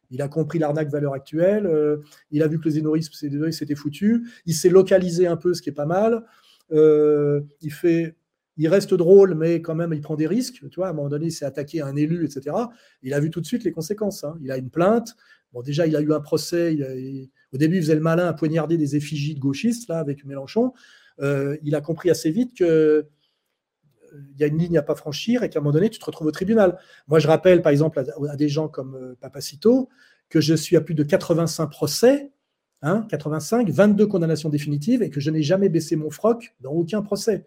[0.10, 1.98] Il a compris l'arnaque valeur actuelle, euh,
[2.32, 5.62] il a vu que le zénorisme c'est- c'était foutu, il s'est localisé un peu, ce
[5.62, 6.24] qui est pas mal.
[6.72, 8.16] Euh, il fait,
[8.58, 10.68] il reste drôle, mais quand même, il prend des risques.
[10.70, 12.56] Tu vois, à un moment donné, il s'est attaqué à un élu, etc.
[13.02, 14.24] Il a vu tout de suite les conséquences.
[14.24, 14.38] hein.
[14.42, 15.16] Il a une plainte.
[15.64, 16.76] Déjà, il a eu un procès.
[17.52, 20.74] au début, il faisait le malin à poignarder des effigies de gauchistes, là, avec Mélenchon.
[21.22, 23.04] Euh, il a compris assez vite que euh,
[24.38, 26.28] y a une ligne à pas franchir et qu'à un moment donné, tu te retrouves
[26.28, 26.80] au tribunal.
[27.08, 29.90] Moi, je rappelle, par exemple, à, des gens comme euh, Papacito,
[30.30, 32.32] que je suis à plus de 85 procès,
[32.82, 37.04] hein, 85, 22 condamnations définitives, et que je n'ai jamais baissé mon froc dans aucun
[37.04, 37.46] procès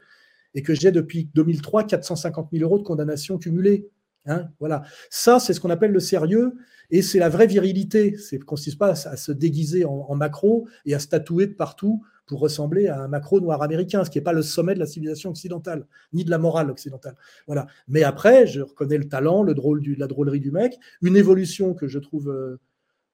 [0.56, 3.88] et que j'ai depuis 2003 450 000 euros de condamnation cumulée.
[4.24, 4.82] Hein, voilà.
[5.08, 6.54] Ça, c'est ce qu'on appelle le sérieux
[6.90, 8.16] et c'est la vraie virilité.
[8.16, 11.52] C'est ne consiste pas à, se déguiser en, en macro et à se tatouer de
[11.52, 14.80] partout pour ressembler à un macro noir américain, ce qui n'est pas le sommet de
[14.80, 17.14] la civilisation occidentale, ni de la morale occidentale.
[17.46, 17.66] Voilà.
[17.88, 21.86] Mais après, je reconnais le talent, le drôle la drôlerie du mec, une évolution que
[21.86, 22.58] je trouve euh,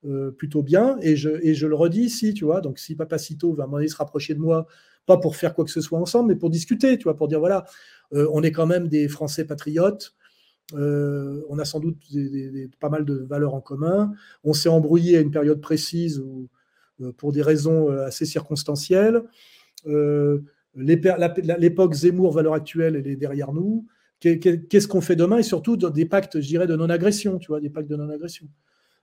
[0.07, 2.61] euh, plutôt bien, et je, le redis ici, tu vois.
[2.61, 4.67] Donc, si Papacito va donné se rapprocher de moi,
[5.07, 7.41] pas pour faire quoi que ce soit ensemble, mais pour discuter, tu vois, pour dire
[7.41, 7.65] voilà,
[8.15, 10.15] euh, on est quand même des Français patriotes.
[10.75, 11.99] euh, on a sans doute
[12.81, 14.13] pas mal de valeurs en commun.
[14.45, 16.23] On s'est embrouillé à une période précise
[17.03, 19.23] euh, pour des raisons assez circonstancielles.
[20.75, 23.87] L'époque Zemmour, valeur actuelle, elle est derrière nous.
[24.21, 25.39] Qu'est- qu'est- Qu'est-ce qu'on fait demain?
[25.39, 28.47] Et surtout des pactes, je dirais, de non-agression, tu vois, des pactes de non-agression.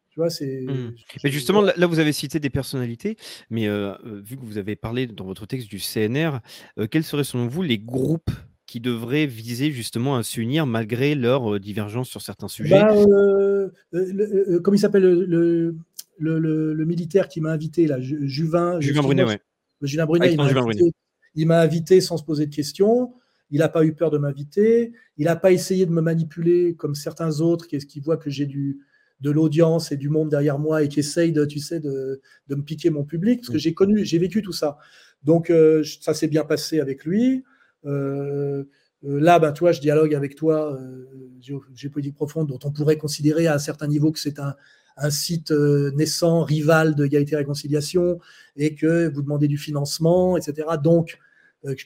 [0.09, 0.61] Tu vois, c'est.
[0.61, 0.95] Mmh.
[1.23, 3.15] Mais justement, là, vous avez cité des personnalités,
[3.49, 6.39] mais euh, euh, vu que vous avez parlé dans votre texte du CNR,
[6.79, 8.31] euh, quels seraient selon vous les groupes
[8.65, 12.79] qui devraient viser justement à s'unir malgré leurs divergences sur certains sujets?
[12.79, 18.79] Bah, euh, le- comment il s'appelle le, militaire qui m'a invité là, Ju- Juvin.
[18.79, 19.39] Julien Brunet, ouais.
[19.81, 20.97] Julien Brunet, il Alexandre m'a Julien invité,
[21.35, 23.13] il m'a invité sans se poser de questions.
[23.51, 24.91] Il n'a pas eu peur de m'inviter.
[25.17, 28.45] Il n'a pas essayé de me manipuler comme certains autres qui, qui voient que j'ai
[28.45, 28.79] du,
[29.21, 32.55] de l'audience et du monde derrière moi et qui essayent de, tu sais, de, de
[32.55, 34.77] me piquer mon public parce que j'ai connu, j'ai vécu tout ça.
[35.23, 37.43] Donc euh, ça s'est bien passé avec lui.
[37.85, 38.63] Euh,
[39.05, 41.05] euh, là, ben, toi, je dialogue avec toi, euh,
[41.41, 44.55] Gé- Géopolitique Profonde, dont on pourrait considérer à un certain niveau que c'est un,
[44.97, 48.19] un site naissant, rival de Égalité et Réconciliation,
[48.57, 50.67] et que vous demandez du financement, etc.
[50.83, 51.17] Donc,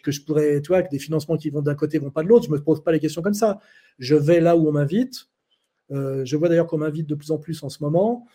[0.02, 2.28] que je pourrais, tu vois, que des financements qui vont d'un côté vont pas de
[2.28, 3.60] l'autre, je me pose pas les questions comme ça.
[4.00, 5.28] Je vais là où on m'invite.
[5.92, 8.26] Euh, je vois d'ailleurs qu'on m'invite de plus en plus en ce moment.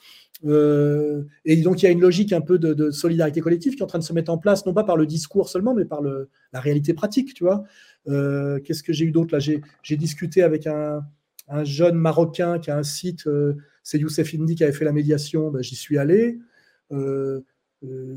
[0.46, 3.84] Euh, et donc, il y a une logique un peu de, solidarité collective qui est
[3.84, 6.00] en train de se mettre en place, non pas par le discours seulement, mais par
[6.02, 7.64] la réalité pratique, tu vois.
[8.08, 9.40] Euh, Qu'est-ce que j'ai eu d'autre là?
[9.40, 11.02] J'ai discuté avec un,
[11.48, 13.28] un jeune Marocain qui a un site,
[13.82, 16.38] c'est Youssef Indy qui avait fait la médiation, ben, j'y suis allé.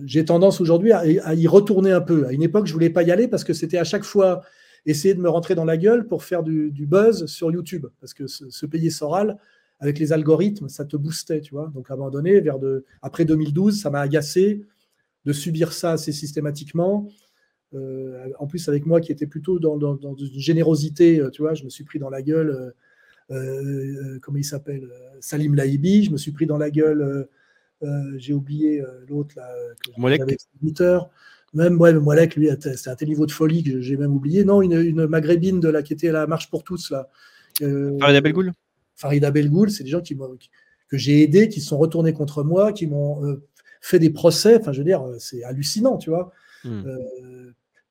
[0.05, 2.27] J'ai tendance aujourd'hui à, à y retourner un peu.
[2.27, 4.41] À une époque, je voulais pas y aller parce que c'était à chaque fois
[4.85, 7.87] essayer de me rentrer dans la gueule pour faire du, du buzz sur YouTube.
[7.99, 9.37] Parce que se, se payer Soral,
[9.81, 11.71] avec les algorithmes, ça te boostait, tu vois.
[11.73, 14.63] Donc à un moment donné, vers de, après 2012, ça m'a agacé
[15.25, 17.09] de subir ça assez systématiquement.
[17.73, 21.63] euh, en plus avec moi qui était plutôt dans, une générosité, euh, tu vois, je
[21.63, 22.73] me suis pris dans la gueule,
[24.21, 27.27] comment il s'appelle, Salim Laïbi, je me suis pris dans la gueule,
[28.17, 29.49] j'ai oublié l'autre là,
[30.65, 30.93] que
[31.53, 34.45] Même ouais, Moalek, lui, c'était un tel niveau de folie que j'ai même oublié.
[34.45, 37.09] Non, une, maghrébine de la qui était à la marche pour tous là.
[37.59, 38.53] Farida Belgoul.
[38.95, 42.71] Farida Belgoul, c'est des gens qui, que j'ai aidés, qui se sont retournés contre moi,
[42.71, 43.37] qui m'ont
[43.81, 44.57] fait des procès.
[44.59, 46.31] Enfin, je veux dire, c'est hallucinant, tu vois.
[46.63, 46.83] Hmm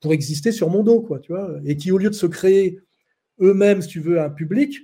[0.01, 2.81] pour exister sur mon dos, quoi, tu vois, et qui, au lieu de se créer
[3.41, 4.79] eux-mêmes, si tu veux, un public,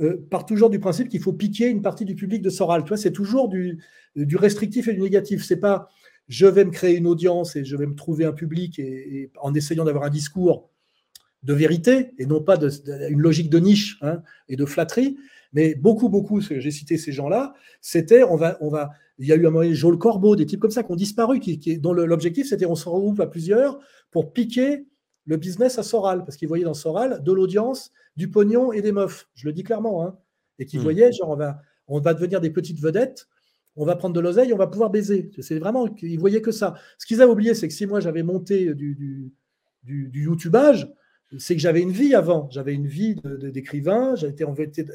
[0.00, 2.82] euh, partent toujours du principe qu'il faut piquer une partie du public de Soral.
[2.82, 3.78] Tu vois, c'est toujours du,
[4.16, 5.44] du, restrictif et du négatif.
[5.44, 5.88] C'est pas
[6.28, 9.54] je vais me créer une audience et je vais me trouver un public et, en
[9.54, 10.70] essayant d'avoir un discours
[11.42, 12.70] de vérité et non pas de,
[13.10, 15.16] une logique de niche hein, et de flatterie.
[15.52, 19.36] Mais beaucoup, beaucoup, j'ai cité ces gens-là, c'était on va, on va, il y a
[19.36, 21.92] eu un moment Joel Corbeau, des types comme ça qui ont disparu, qui, qui dont
[21.92, 23.78] l'objectif c'était on se regroupe à plusieurs
[24.10, 24.86] pour piquer
[25.26, 28.92] le business à Soral, parce qu'ils voyaient dans Soral de l'audience, du pognon et des
[28.92, 29.28] meufs.
[29.34, 30.04] Je le dis clairement.
[30.04, 30.16] Hein.
[30.58, 30.84] Et qu'ils hmm.
[30.84, 33.28] voyaient, genre, on va, on va devenir des petites vedettes,
[33.76, 35.30] on va prendre de l'oseille, on va pouvoir baiser.
[35.40, 36.74] C'est vraiment, ils voyaient que ça.
[36.98, 39.32] Ce qu'ils avaient oublié, c'est que si moi j'avais monté du,
[39.84, 40.88] du, YouTubeage,
[41.38, 42.48] c'est que j'avais une vie avant.
[42.50, 44.44] J'avais une vie d'écrivain, j'avais été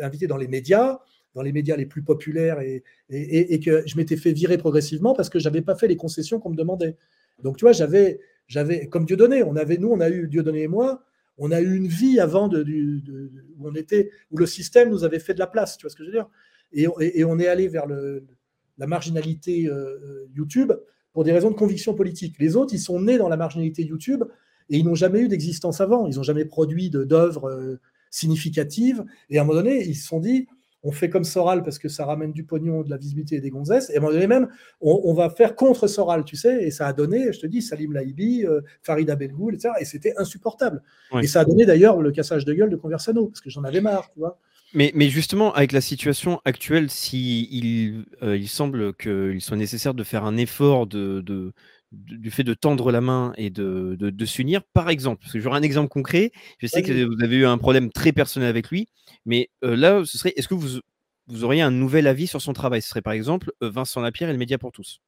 [0.01, 0.99] invité dans les médias,
[1.35, 5.39] dans les médias les plus populaires, et, que je m'étais fait virer progressivement parce que
[5.39, 6.95] je n'avais pas fait les concessions qu'on me demandait.
[7.43, 8.19] Donc, tu vois, j'avais,
[8.87, 11.03] comme Dieudonné, on avait, nous, on a eu, Dieudonné et moi,
[11.37, 12.63] on a eu une vie avant de,
[13.57, 15.95] où on était, où le système nous avait fait de la place, tu vois ce
[15.95, 16.29] que je veux dire?
[16.71, 16.87] Et,
[17.25, 18.25] on est allé vers le,
[18.79, 20.73] la marginalité euh, YouTube
[21.13, 22.35] pour des raisons de conviction politique.
[22.39, 24.23] Les autres, ils sont nés dans la marginalité YouTube
[24.69, 26.07] et ils n'ont jamais eu d'existence avant.
[26.07, 27.79] Ils n'ont jamais produit d'œuvres euh,
[28.09, 29.03] significatives.
[29.29, 30.47] Et à un moment donné, ils se sont dit,
[30.81, 33.49] on fait comme Soral parce que ça ramène du pognon, de la visibilité et des
[33.49, 33.89] gonzesses.
[33.89, 34.47] Et à un moment donné même,
[34.79, 36.63] on, va faire contre Soral, tu sais.
[36.63, 39.73] Et ça a donné, je te dis, Salim Laïbi, euh, Farida Belgoul, etc.
[39.81, 40.81] Et c'était insupportable.
[41.21, 43.81] Et ça a donné d'ailleurs le cassage de gueule de Conversano, parce que j'en avais
[43.81, 44.39] marre, tu vois.
[44.73, 49.93] Mais, mais, justement, avec la situation actuelle, si il, euh, il semble qu'il soit nécessaire
[49.93, 51.23] de faire un effort de,
[51.91, 55.57] du fait de tendre la main et de, de, s'unir, par exemple, parce que j'aurai
[55.57, 58.87] un exemple concret, je sais que vous avez eu un problème très personnel avec lui,
[59.25, 60.79] mais euh, là, ce serait, est-ce que vous,
[61.27, 62.81] vous auriez un nouvel avis sur son travail?
[62.81, 65.01] Ce serait par exemple euh, Vincent Lapierre et le Média pour tous.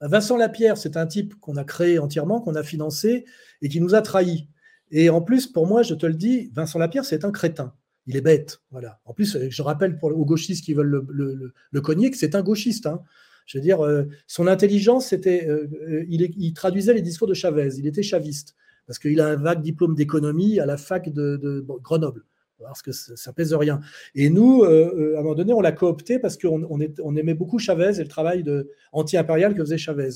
[0.00, 3.24] Bah, Vincent Lapierre, c'est un type qu'on a créé entièrement, qu'on a financé
[3.62, 4.48] et qui nous a trahis.
[4.90, 7.74] Et en plus, pour moi, je te le dis, Vincent Lapierre, c'est un crétin.
[8.08, 8.60] Il est bête.
[8.70, 9.00] Voilà.
[9.04, 12.42] En plus, je rappelle pour, aux gauchistes qui veulent le, le, cogner que c'est un
[12.42, 12.86] gauchiste.
[12.86, 13.02] Hein.
[13.48, 17.70] Je veux dire, euh, son intelligence, c'était, euh, euh, il, traduisait les discours de Chavez.
[17.78, 18.54] Il était chaviste
[18.86, 22.24] parce qu'il a un vague diplôme d'économie à la fac de, Grenoble.
[22.58, 23.80] Parce que ça, pèse rien.
[24.14, 28.00] Et nous, à un moment donné, on l'a coopté parce qu'on on, aimait beaucoup Chavez
[28.00, 28.44] et le travail
[28.92, 30.10] anti-impérial que faisait Chavez.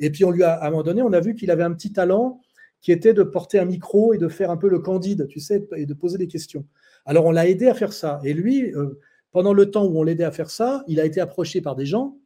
[0.00, 1.72] Et puis, on lui a, à un moment donné, on a vu qu'il avait un
[1.72, 2.40] petit talent
[2.80, 5.66] qui était de porter un micro et de faire un peu le candide, tu sais,
[5.76, 6.66] et de poser des questions.
[7.04, 8.20] Alors, on l'a aidé à faire ça.
[8.24, 8.72] Et lui,
[9.30, 11.86] pendant le temps où on l'aidait à faire ça, il a été approché par des
[11.86, 12.16] gens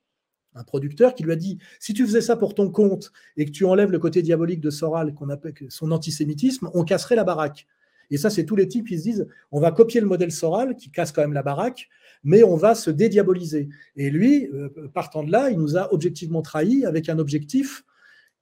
[0.55, 3.51] un producteur qui lui a dit si tu faisais ça pour ton compte et que
[3.51, 7.67] tu enlèves le côté diabolique de Soral, qu'on appelle son antisémitisme, on casserait la baraque.
[8.11, 10.75] Et ça, c'est tous les types qui se disent on va copier le modèle Soral,
[10.77, 11.89] qui casse quand même la baraque,
[12.25, 13.69] mais on va se dédiaboliser.
[13.97, 17.85] Et lui, euh, partant de là, il nous a objectivement trahis avec un objectif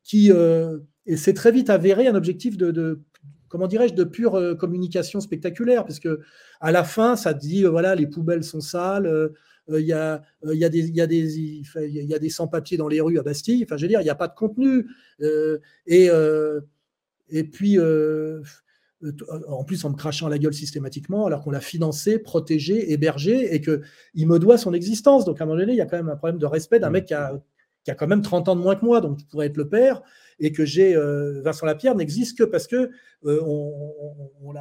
[0.03, 0.79] qui euh,
[1.17, 3.01] s'est très vite avéré un objectif de,
[3.57, 6.21] comment dirais-je, de pure euh, communication spectaculaire, parce que
[6.61, 9.33] à la fin, ça dit voilà, les poubelles sont sales
[9.69, 11.41] il y, a, y, a des, y, a des,
[11.89, 13.65] y a des sans-papiers dans les rues à Bastille.
[13.65, 14.87] Enfin, je veux dire, il n'y a pas de contenu.
[15.21, 16.61] Euh, et, euh,
[17.31, 18.43] et puis, euh,
[19.49, 23.61] en plus, en me crachant la gueule systématiquement, alors qu'on l'a financé, protégé, hébergé, et
[23.61, 25.25] qu'il me doit son existence.
[25.25, 26.91] Donc, à un moment donné, il y a quand même un problème de respect d'un
[26.91, 27.33] mec qui a,
[27.85, 30.03] qui a, quand même 30 ans de moins que moi, donc pourrait être le père,
[30.39, 30.95] et que j'ai
[31.43, 32.91] Vincent Lapierre n'existe que parce que
[33.25, 33.73] on,
[34.43, 34.55] on,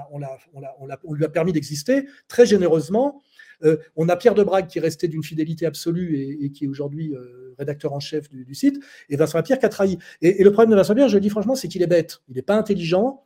[1.03, 3.21] on, lui a permis d'exister très généreusement
[3.63, 7.13] euh, on a Pierre Debrague qui est resté d'une fidélité absolue et, qui est aujourd'hui
[7.15, 9.97] euh, rédacteur en chef du, site, et Vincent Lapierre qui a trahi.
[10.21, 12.21] Et, le problème de Vincent Lapierre, je le dis franchement, c'est qu'il est bête.
[12.29, 13.23] Il n'est pas intelligent.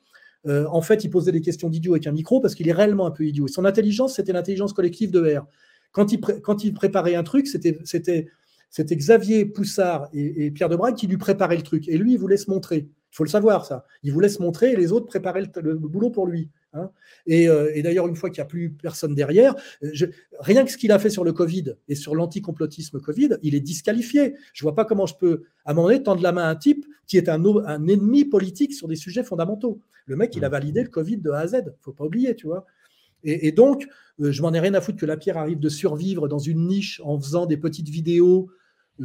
[0.47, 3.05] Euh, en fait, il posait des questions d'idiot avec un micro parce qu'il est réellement
[3.05, 3.47] un peu idiot.
[3.47, 5.45] son intelligence, c'était l'intelligence collective de R.
[5.91, 8.27] Quand il, quand il préparait un truc, c'était
[8.77, 11.87] Xavier Poussard et, et, Pierre Debrague qui lui préparaient le truc.
[11.87, 12.87] Et lui, il voulait se montrer.
[13.11, 13.85] Il faut le savoir, ça.
[14.03, 16.49] Il voulait se montrer et les autres préparaient le boulot pour lui.
[16.73, 16.91] Hein.
[17.29, 19.55] Euh, et, d'ailleurs, une fois qu'il n'y a plus personne derrière,
[20.39, 23.59] rien que ce qu'il a fait sur le Covid et sur l'anticomplotisme Covid, il est
[23.59, 24.35] disqualifié.
[24.53, 26.49] Je ne vois pas comment je peux, à un moment donné, tendre la main à
[26.49, 29.81] un type qui est un, un ennemi politique sur des sujets fondamentaux.
[30.05, 31.55] Le mec, il a validé le Covid de A à Z.
[31.65, 32.65] Il faut pas oublier, tu vois.
[33.23, 33.85] Et, donc,
[34.21, 36.67] euh, je m'en ai rien à foutre que la pierre arrive de survivre dans une
[36.67, 38.49] niche en faisant des petites vidéos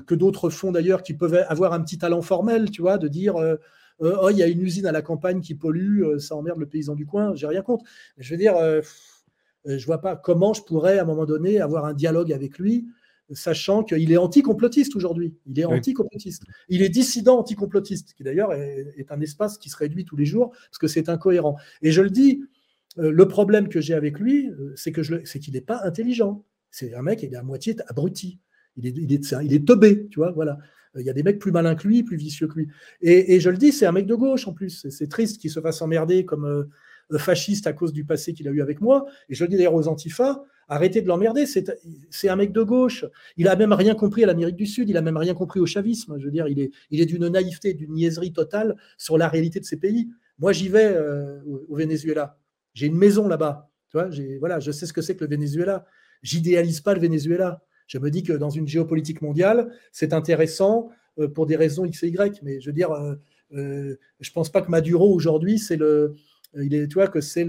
[0.07, 3.37] que d'autres font d'ailleurs, qui peuvent avoir un petit talent formel, tu vois, de dire.
[3.37, 3.57] Euh,
[4.01, 6.95] oh, il y a une usine à la campagne qui pollue, ça emmerde le paysan
[6.95, 7.85] du coin, j'ai rien contre.
[8.19, 8.57] je veux dire,
[9.65, 12.87] je vois pas comment je pourrais, à un moment donné, avoir un dialogue avec lui
[13.33, 15.35] sachant qu'il est anti-complotiste aujourd'hui.
[15.47, 16.43] Il est anti-complotiste.
[16.69, 20.51] Il est dissident anti-complotiste, qui d'ailleurs est, un espace qui se réduit tous les jours
[20.51, 21.57] parce que c'est incohérent.
[21.83, 22.43] Et je le dis,
[22.99, 26.45] euh, le problème que j'ai avec lui, euh, c'est que c'est qu'il n'est pas intelligent.
[26.71, 28.41] C'est un mec, il est à moitié abruti.
[28.77, 30.59] Il est, il est, il est teubé, tu vois, voilà.
[30.97, 32.69] Euh, il y a des mecs plus malins que lui, plus vicieux que lui.
[33.01, 34.89] Et, je le dis, c'est un mec de gauche en plus.
[34.91, 36.69] C'est triste qu'il se fasse emmerder comme
[37.19, 39.07] fasciste à cause du passé qu'il a eu avec moi.
[39.29, 41.45] Et je le dis d'ailleurs aux antifas, Arrêtez de l'emmerder.
[41.47, 43.05] C'est un mec de gauche.
[43.37, 44.89] Il a même rien compris à l'Amérique du Sud.
[44.89, 46.17] Il a même rien compris au chavisme.
[46.19, 49.61] Je veux dire, il est, il est d'une naïveté, d'une niaiserie totale sur la réalité
[49.61, 50.09] de ces pays.
[50.39, 52.39] Moi, j'y vais euh, au Venezuela.
[52.73, 53.71] J'ai une maison là-bas.
[53.91, 54.09] Tu vois,
[54.41, 55.85] voilà, je sais ce que c'est que le Venezuela.
[56.23, 57.63] J'idéalise pas le Venezuela.
[57.86, 62.02] Je me dis que dans une géopolitique mondiale, c'est intéressant euh, pour des raisons X
[62.02, 62.40] et Y.
[62.43, 63.15] Mais je veux dire, euh,
[63.52, 66.15] euh je pense pas que Maduro aujourd'hui, c'est le,
[66.55, 67.47] il est, que c'est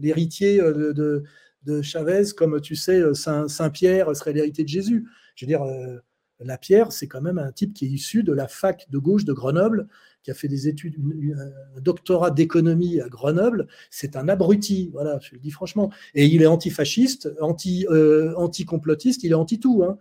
[0.00, 1.24] l'héritier de,
[1.64, 5.06] de Chavez, comme tu sais, euh, Saint-Pierre serait l'héritier de Jésus.
[5.34, 5.98] Je veux dire, euh,
[6.40, 9.24] la Pierre, c'est quand même un type qui est issu de la fac de gauche
[9.24, 9.88] de Grenoble,
[10.22, 10.96] qui a fait des études,
[11.76, 13.66] un doctorat d'économie à Grenoble.
[13.90, 15.90] C'est un abruti, voilà, je le dis franchement.
[16.14, 19.82] Et il est antifasciste, anti, euh, anti-complotiste, il est anti-tout.
[19.84, 19.98] Hein.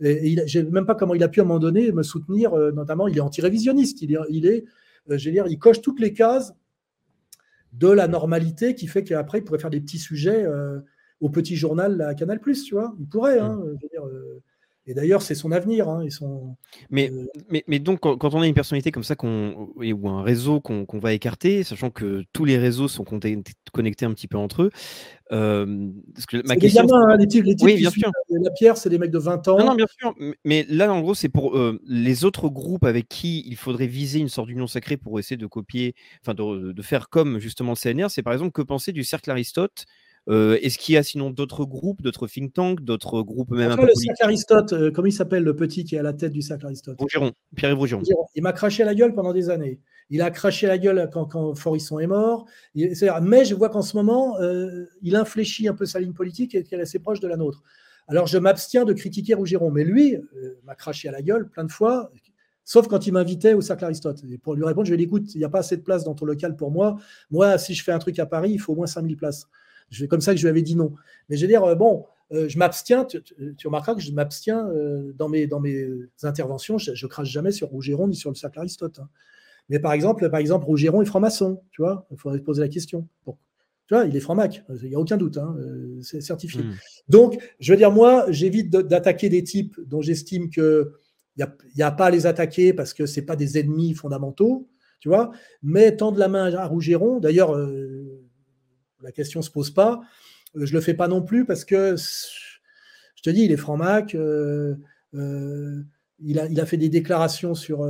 [0.00, 2.02] Et, je ne sais même pas comment il a pu à un moment donné me
[2.02, 4.02] soutenir, notamment, il est anti-révisionniste.
[4.02, 4.64] Il est, il est
[5.08, 6.54] je veux dire, il coche toutes les cases
[7.72, 10.46] de la normalité qui fait qu'après, il pourrait faire des petits sujets
[11.20, 12.94] au petit journal à Canal+, tu vois.
[12.98, 13.78] Il pourrait, hein, mm.
[13.98, 14.42] euh,
[14.86, 15.88] et d'ailleurs, c'est son avenir.
[15.88, 16.04] Hein,
[16.88, 20.60] mais, euh, mais, mais, donc, quand, on a une personnalité comme ça ou un réseau
[20.60, 24.70] qu'on va écarter, sachant que tous les réseaux sont connectés un petit peu entre eux,
[25.32, 25.90] euh,
[26.44, 28.10] ma question, gamins, hein, les types, les oui, bien sûr.
[28.30, 29.58] La pierre, c'est des mecs de 20 ans.
[29.58, 30.14] Non, non bien sûr.
[30.44, 34.28] Mais là, en gros, c'est pour les autres groupes avec qui il faudrait viser une
[34.28, 38.10] sorte d'union sacrée pour essayer de copier, enfin de, de, faire comme justement le CNR.
[38.10, 39.84] C'est par exemple que penser du cercle Aristote
[40.28, 43.86] euh, est-ce qu'il y a sinon d'autres groupes, d'autres think tanks, d'autres groupes même Après,
[43.86, 46.42] Le cercle Aristote, euh, comment il s'appelle le petit qui est à la tête du
[46.42, 46.98] cercle Aristote?
[47.56, 48.02] Pierre-Yves.
[48.34, 49.80] Il m'a craché la gueule pendant des années.
[50.10, 52.46] Il a craché la gueule quand, quand Forisson est mort.
[52.74, 56.64] mais je vois qu'en ce moment, euh, il infléchit un peu sa ligne politique et
[56.64, 57.62] qu'elle est assez proche de la nôtre.
[58.08, 60.16] Alors je m'abstiens de critiquer Rougeron, mais lui
[60.64, 62.10] m'a craché à la gueule plein de fois,
[62.64, 64.22] sauf quand il m'invitait au cercle Aristote.
[64.30, 66.02] Et pour lui répondre, je lui dire écoute, il n'y a pas assez de place
[66.02, 66.98] dans ton local pour moi.
[67.30, 69.48] Moi, si je fais un truc à Paris, il faut au moins 5000 places.
[69.90, 70.94] C'est comme ça que je lui avais dit non.
[71.28, 75.12] Mais je veux dire, euh, bon, euh, je m'abstiens, tu, remarqueras que je m'abstiens euh,
[75.16, 75.86] dans, mes, dans mes
[76.22, 79.00] interventions, je, ne crache jamais sur Rougeron ni sur le cercle Aristote.
[79.00, 79.08] Hein.
[79.68, 83.06] Mais par exemple, par exemple, Rougeron est franc-maçon, tu vois, il faudrait poser la question.
[83.26, 85.56] Tu vois, il est franc-mac, il n'y a aucun doute, hein,
[86.02, 86.62] c'est certifié.
[86.62, 86.74] Hmm.
[87.08, 90.86] Donc, je veux dire, moi, j'évite d'attaquer des types dont j'estime qu'il
[91.36, 94.68] n'y a, y a pas à les attaquer parce que ce pas des ennemis fondamentaux,
[95.00, 97.56] tu vois, mais tendre la main à Rougeron, d'ailleurs,
[99.02, 100.00] la question se pose pas.
[100.56, 104.14] Euh, je le fais pas non plus parce que, je te dis, il est franc-mac.
[104.14, 104.76] Euh,
[105.14, 105.82] euh,
[106.20, 107.86] il, a, il, a, fait des déclarations sur,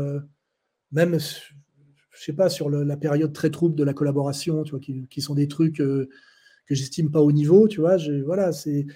[0.92, 5.20] même, je sais pas, sur la période très trouble de la collaboration, tu vois, qui,
[5.20, 6.08] sont des trucs que
[6.68, 7.96] j'estime pas au niveau, tu vois.
[7.96, 8.86] Je, voilà, c'est.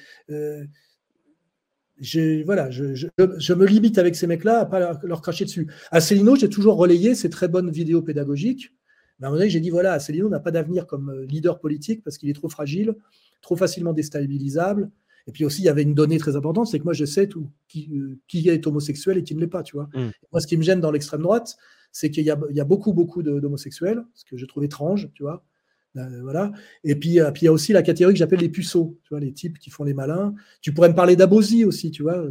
[2.44, 5.68] Voilà, je, me limite avec ces mecs-là à pas leur, cracher dessus.
[5.90, 8.72] À Céline, j'ai toujours relayé ces très bonnes vidéos pédagogiques
[9.18, 11.60] mais à un moment donné, j'ai dit voilà, Asselineau n'a pas d'avenir comme euh, leader
[11.60, 12.96] politique parce qu'il est trop fragile,
[13.40, 14.90] trop facilement déstabilisable.
[15.26, 17.28] Et puis aussi, il y avait une donnée très importante, c'est que moi, je sais
[17.28, 19.88] tout, qui, euh, qui, est homosexuel et qui ne l'est pas, tu vois.
[19.94, 20.10] Mm.
[20.32, 21.56] Moi, ce qui me gêne dans l'extrême droite,
[21.92, 25.44] c'est qu'il y, y a, beaucoup, beaucoup d'homosexuels, ce que je trouve étrange, tu vois.
[25.96, 26.52] Euh, voilà.
[26.82, 29.20] Et puis, puis, il y a aussi la catégorie que j'appelle les puceaux, tu vois,
[29.20, 30.34] les types qui font les malins.
[30.60, 32.22] Tu pourrais me parler d'Abosi aussi, tu vois.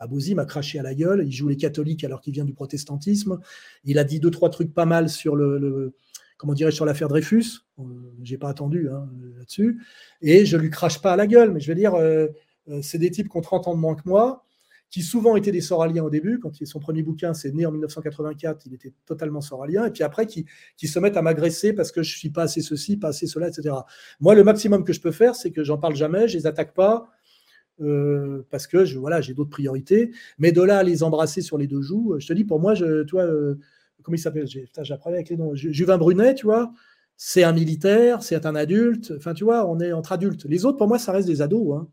[0.00, 1.22] Abosi m'a craché à la gueule.
[1.26, 3.38] Il joue les catholiques alors qu'il vient du protestantisme.
[3.84, 5.94] Il a dit deux, trois trucs pas mal sur le,
[6.38, 7.60] comment sur l'affaire Dreyfus.
[7.78, 7.82] Euh,
[8.22, 9.08] J'ai pas attendu hein,
[9.38, 9.80] là-dessus.
[10.22, 11.52] Et je lui crache pas à la gueule.
[11.52, 12.28] Mais je veux dire, euh,
[12.68, 14.46] euh, c'est des types qui ont 30 ans de moins que moi,
[14.88, 16.40] qui souvent étaient des soraliens au début.
[16.40, 19.84] Quand son premier bouquin, c'est né en 1984, il était totalement soralien.
[19.84, 20.46] Et puis après, qui,
[20.78, 23.48] qui se mettent à m'agresser parce que je suis pas assez ceci, pas assez cela,
[23.48, 23.74] etc.
[24.18, 26.72] Moi, le maximum que je peux faire, c'est que j'en parle jamais, je les attaque
[26.72, 27.10] pas
[27.80, 30.12] euh, parce que je, voilà, j'ai d'autres priorités.
[30.38, 32.74] Mais de là à les embrasser sur les deux joues, je te dis, pour moi,
[32.74, 33.56] je, toi, euh,
[34.02, 34.46] comment il s'appelle?
[34.82, 35.54] J'apprends avec les noms.
[35.54, 36.72] Juvin Brunet, tu vois,
[37.16, 39.12] c'est un militaire, c'est un adulte.
[39.16, 40.44] Enfin, tu vois, on est entre adultes.
[40.46, 41.76] Les autres, pour moi, ça reste des ados.
[41.76, 41.88] Hein.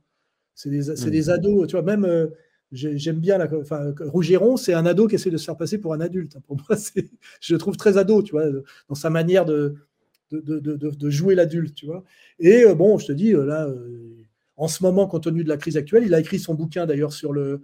[0.55, 1.29] C'est des, des, mmh.
[1.29, 2.05] ados, tu vois, même.
[2.05, 2.27] Euh,
[2.73, 5.93] j'aime bien la, enfin, Rougeron, c'est un ado qui essaie de se faire passer pour
[5.93, 6.37] un adulte.
[6.47, 6.77] Pour moi,
[7.41, 8.45] je le trouve très ado, tu vois,
[8.89, 9.75] dans sa manière de,
[10.31, 12.03] de, de, de jouer l'adulte, tu vois.
[12.39, 13.69] Et bon, je te dis, là,
[14.57, 16.03] en ce moment, compte tenu de la crise actuelle.
[16.05, 17.61] Il a écrit son bouquin d'ailleurs sur le,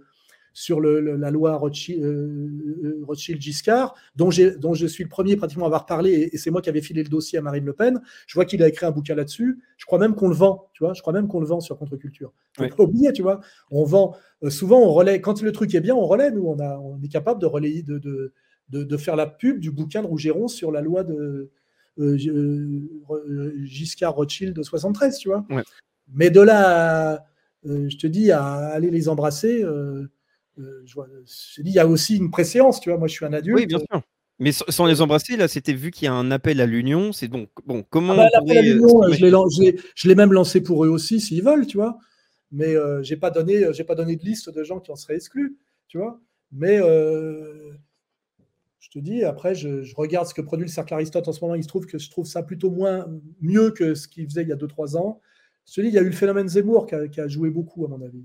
[0.54, 6.38] sur la loi Rothschild-Giscard, dont, dont, je suis le premier pratiquement à avoir parlé, et,
[6.38, 8.00] c'est moi qui avais filé le dossier à Marine Le Pen.
[8.28, 9.58] Je vois qu'il a écrit un bouquin là-dessus.
[9.76, 10.94] Je crois même qu'on le vend, tu vois.
[10.94, 12.32] Je crois même qu'on le vend sur Contre-Culture.
[12.56, 13.40] Pas oublier, tu vois.
[13.70, 14.16] On vend
[14.48, 15.20] souvent, on relaie.
[15.20, 16.30] Quand le truc est bien, on relaie.
[16.30, 18.32] Nous, on, a, on est capable de relayer, de, de,
[18.70, 21.50] de, faire la pub du bouquin de Rougeron sur la loi de
[23.64, 25.44] Giscard Rothschild de 73, tu vois.
[26.12, 27.24] Mais de là,
[27.64, 29.62] je te dis, à aller les embrasser.
[29.62, 30.08] Euh,
[30.56, 30.94] je,
[31.54, 32.98] je dis, il y a aussi une préséance, tu vois.
[32.98, 33.56] Moi, je suis un adulte.
[33.56, 34.02] Oui, bien sûr.
[34.40, 37.12] Mais sans les embrasser, là, c'était vu qu'il y a un appel à l'union.
[37.12, 38.14] C'est donc, bon, comment.
[38.14, 41.98] Ah bah, à l'union, je l'ai même lancé pour eux aussi, s'ils veulent, tu vois.
[42.50, 45.16] Mais euh, je n'ai pas, donné, pas donné de liste de gens qui en seraient
[45.16, 45.56] exclus,
[45.88, 46.20] tu vois.
[46.52, 47.72] Mais euh,
[48.80, 51.54] je te dis, après, je, regarde ce que produit le cercle Aristote en ce moment.
[51.54, 53.06] Il se trouve que je trouve ça plutôt moins,
[53.40, 55.20] mieux que ce qu'il faisait il y a 2-3 ans.
[55.66, 57.88] Je te dis, il y a eu le phénomène Zemmour qui a, joué beaucoup, à
[57.88, 58.24] mon avis.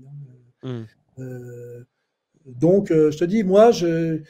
[0.62, 0.86] Hein.
[1.18, 1.84] Mmh.
[2.46, 4.20] Donc, euh, je te dis, moi, je,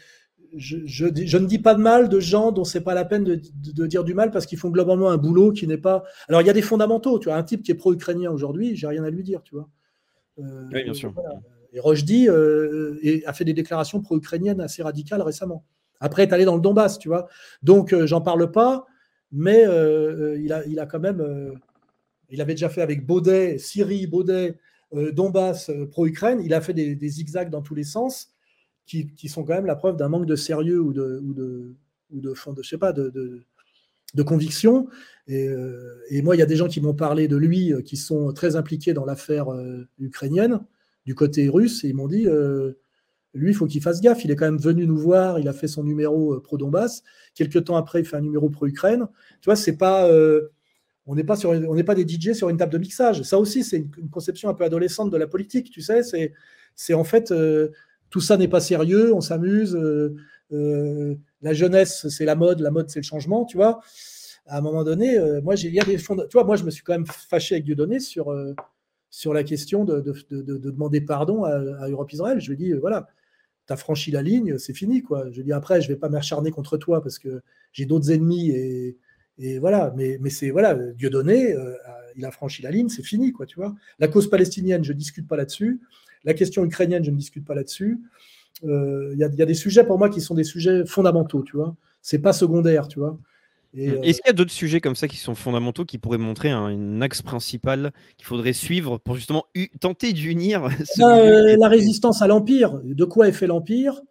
[0.57, 4.05] je, ne dis pas de mal de gens dont c'est pas la peine de, dire
[4.05, 6.05] du mal parce qu'ils font globalement un boulot qui n'est pas.
[6.29, 7.19] Alors, il y a des fondamentaux.
[7.19, 9.69] Tu vois, un type qui est pro-ukrainien aujourd'hui, j'ai rien à lui dire, tu vois.
[10.39, 11.15] Euh, oui, bien sûr.
[11.73, 15.65] Et Rochdy euh, a fait des déclarations pro-ukrainiennes assez radicales récemment.
[16.01, 17.29] Après, est allé dans le Donbass, tu vois.
[17.63, 18.87] Donc, j'en parle pas,
[19.31, 21.55] mais il, a, il a quand même.
[22.31, 24.57] Il avait déjà fait avec Baudet, Syrie, Baudet,
[24.95, 28.33] euh, Donbass euh, pro-Ukraine, il a fait des, zigzags dans tous les sens
[28.87, 32.69] qui, sont quand même la preuve d'un manque de sérieux ou de, ou de, je
[32.69, 33.45] sais pas, de,
[34.27, 34.89] conviction.
[35.29, 38.33] Euh, et, moi, il y a des gens qui m'ont parlé de lui, qui sont
[38.33, 39.47] très impliqués dans l'affaire
[40.01, 40.59] ukrainienne,
[41.07, 42.27] du côté russe, et ils m'ont dit,
[43.33, 44.25] lui, il faut qu'il fasse gaffe.
[44.25, 47.05] Il est quand même venu nous voir, il a fait son numéro pro-Donbass.
[47.37, 49.07] Quelques temps après, il fait un numéro pro-Ukraine.
[49.41, 50.11] Tu vois, c'est pas
[51.11, 51.53] on n'est pas, sur,
[51.85, 53.23] pas des DJ sur une table de mixage.
[53.23, 56.03] Ça aussi, c'est une, conception un peu adolescente de la politique, tu sais.
[56.77, 57.71] C'est, en fait, euh,
[58.11, 59.75] tout ça n'est pas sérieux, on s'amuse.
[59.75, 60.15] Euh,
[60.53, 63.81] euh, la jeunesse, c'est la mode, la mode, c'est le changement, tu vois.
[64.47, 66.17] À un moment donné, moi, j'ai, des fonds.
[66.31, 68.33] Tu moi, je me suis quand même fâché avec Dieudonné sur,
[69.11, 72.41] sur la question de, de, demander pardon à, Europe Israël.
[72.41, 73.09] Je lui ai dit, voilà,
[73.67, 75.25] tu as franchi la ligne, c'est fini, quoi.
[75.31, 77.43] Je lui ai dit, après, je vais pas m'acharner contre toi parce que
[77.73, 78.97] j'ai d'autres ennemis et
[79.41, 81.75] et voilà, mais, mais c'est voilà, Dieudonné, euh,
[82.15, 83.75] il a franchi la ligne, c'est fini, quoi, tu vois.
[83.99, 85.81] La cause palestinienne, je ne discute pas là-dessus.
[86.25, 88.01] La question ukrainienne, je ne discute pas là-dessus.
[88.65, 91.75] Euh, il y, a des sujets pour moi qui sont des sujets fondamentaux, tu vois.
[92.03, 93.19] C'est pas secondaire, tu vois.
[93.73, 93.81] Mmh.
[93.81, 96.51] Euh, Est-ce qu'il y a d'autres sujets comme ça qui sont fondamentaux qui pourraient montrer
[96.51, 99.47] un, axe principal qu'il faudrait suivre pour justement
[99.81, 100.69] tenter d'unir
[100.99, 102.79] La résistance à l'Empire.
[102.85, 104.03] De quoi est fait l'Empire?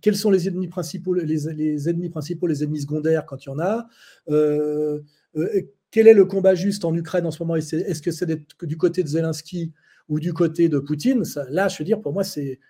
[0.00, 1.48] Quels sont les ennemis principaux, les,
[1.88, 3.88] ennemis principaux, les ennemis secondaires quand il y en a
[4.28, 5.00] euh,
[5.36, 7.56] euh, Quel est le combat juste en Ukraine en ce moment?
[7.56, 8.26] Est-ce que c'est
[8.62, 9.72] du côté de Zelensky
[10.08, 11.22] ou du côté de Poutine?
[11.48, 12.60] Là, je veux dire, pour moi, c'est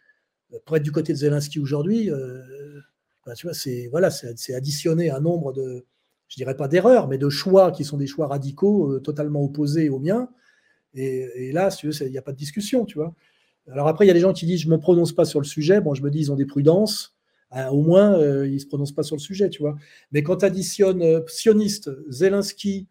[0.64, 2.42] pour être du côté de Zelensky aujourd'hui, euh,
[3.24, 5.84] bah, tu vois, c'est voilà, c'est additionner un nombre de,
[6.28, 10.00] je dirais pas d'erreurs, mais de choix qui sont des choix radicaux, totalement opposés aux
[10.00, 10.28] miens.
[10.94, 13.14] Et, là, il n'y a pas de discussion, tu vois.
[13.70, 15.40] Alors après, il y a des gens qui disent je ne me prononce pas sur
[15.40, 15.80] le sujet.
[15.80, 17.16] Bon, je me dis ils ont des prudences.
[17.56, 19.76] Euh, au moins, euh, ils ne se prononcent pas sur le sujet, tu vois.
[20.12, 22.88] Mais quand tu additionnes euh, sioniste, Zelensky,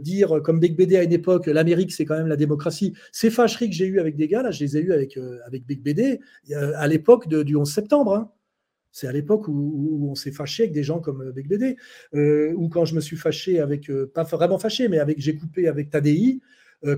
[0.00, 2.94] dire comme Big BD à une époque, l'Amérique c'est quand même la démocratie.
[3.12, 5.16] Ces fâcheries que j'ai eues avec des gars, là, je les ai eues avec,
[5.46, 6.18] avec Big BD
[6.50, 8.16] à l'époque du 11 septembre.
[8.16, 8.32] Hein.
[8.90, 11.76] C'est à l'époque où, on s'est fâché avec des gens comme Big BD.
[12.56, 15.90] ou quand je me suis fâché avec, pas vraiment fâché, mais avec j'ai coupé avec
[15.90, 16.40] Tadi,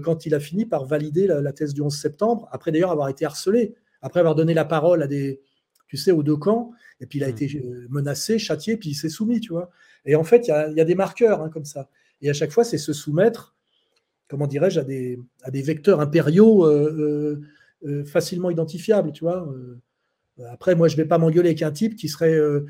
[0.03, 3.25] quand il a fini par valider la, thèse du 11 septembre, après d'ailleurs avoir été
[3.25, 5.41] harcelé, après avoir donné la parole à des,
[5.89, 7.31] tu sais, aux deux camps, et puis il a mmh.
[7.31, 9.71] été euh, menacé, châtié, puis il s'est soumis, tu vois.
[10.07, 11.89] Et en fait, il y a, des marqueurs hein, comme ça.
[12.23, 13.55] Et à chaque fois, c'est se soumettre,
[14.29, 16.67] comment dirais-je, à des, à des vecteurs impériaux
[17.87, 19.47] euh, facilement identifiables, tu vois.
[20.51, 22.67] après, moi, je ne vais pas m'engueuler avec un type qui serait euh, euh,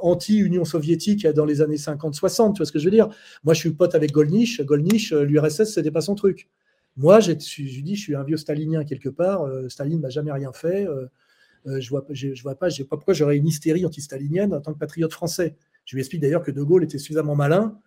[0.00, 3.08] anti-Union soviétique dans les années 50-60, tu vois ce que je veux dire?
[3.44, 4.60] Moi, je suis pote avec Golnisch.
[4.62, 6.48] Golnisch, euh, l'URSS, c'était pas son truc.
[6.96, 9.48] Moi, je dis, je suis un vieux stalinien quelque part.
[9.68, 10.86] Staline n'a jamais rien fait.
[11.64, 14.78] je vois, je, vois pas, je pas pourquoi j'aurais une hystérie anti-stalinienne en tant que
[14.78, 15.56] patriote français.
[15.86, 17.78] Je lui explique d'ailleurs que De Gaulle était suffisamment malin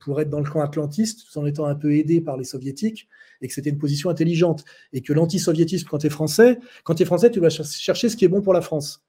[0.00, 3.08] pour être dans le camp atlantiste, tout en étant un peu aidé par les soviétiques,
[3.40, 4.64] et que c'était une position intelligente.
[4.92, 8.16] Et que l'antisoviétisme, quand tu es français, quand tu es français, tu dois chercher ce
[8.16, 9.04] qui est bon pour la France.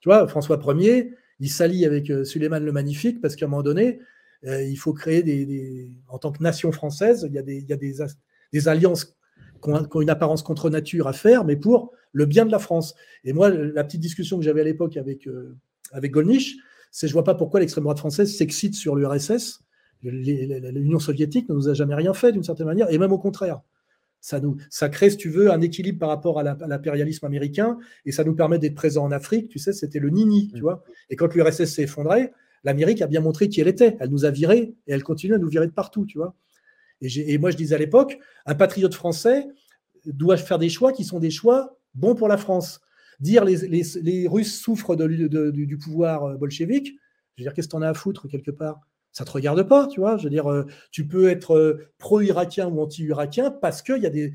[0.00, 3.62] Tu vois, François Ier, il s'allie avec euh, Suleiman le Magnifique parce qu'à un moment
[3.62, 4.00] donné,
[4.46, 9.16] euh, il faut créer des, En tant que nation française, il y a des, alliances
[9.62, 12.94] qui ont, une apparence contre nature à faire, mais pour le bien de la France.
[13.24, 15.56] Et moi, la petite discussion que j'avais à l'époque avec, euh,
[15.92, 16.56] avec Golnisch,
[16.90, 19.60] c'est je vois pas pourquoi l'extrême droite française s'excite sur l'URSS.
[20.02, 23.62] L'Union soviétique ne nous a jamais rien fait d'une certaine manière, et même au contraire.
[24.24, 27.76] Ça, nous, ça crée, si tu veux, un équilibre par rapport à l'impérialisme américain
[28.06, 29.50] et ça nous permet d'être présents en Afrique.
[29.50, 30.62] Tu sais, c'était le Nini, tu mm.
[30.62, 30.82] vois.
[31.10, 32.32] Et quand l'URSS s'est effondré,
[32.64, 33.98] l'Amérique a bien montré qui elle était.
[34.00, 36.34] Elle nous a virés et elle continue à nous virer de partout, tu vois.
[37.02, 39.46] Et, et moi, je disais à l'époque, un patriote français
[40.06, 42.80] doit faire des choix qui sont des choix bons pour la France.
[43.20, 46.94] Dire les, les, les Russes souffrent de, du pouvoir euh, bolchevique,
[47.36, 48.80] je veux dire, qu'est-ce que t'en as à foutre quelque part?
[49.14, 50.16] Ça te regarde pas, tu vois.
[50.16, 54.10] Je veux dire, euh, tu peux être euh, pro-irakien ou anti-irakien parce qu'il y a
[54.10, 54.34] des,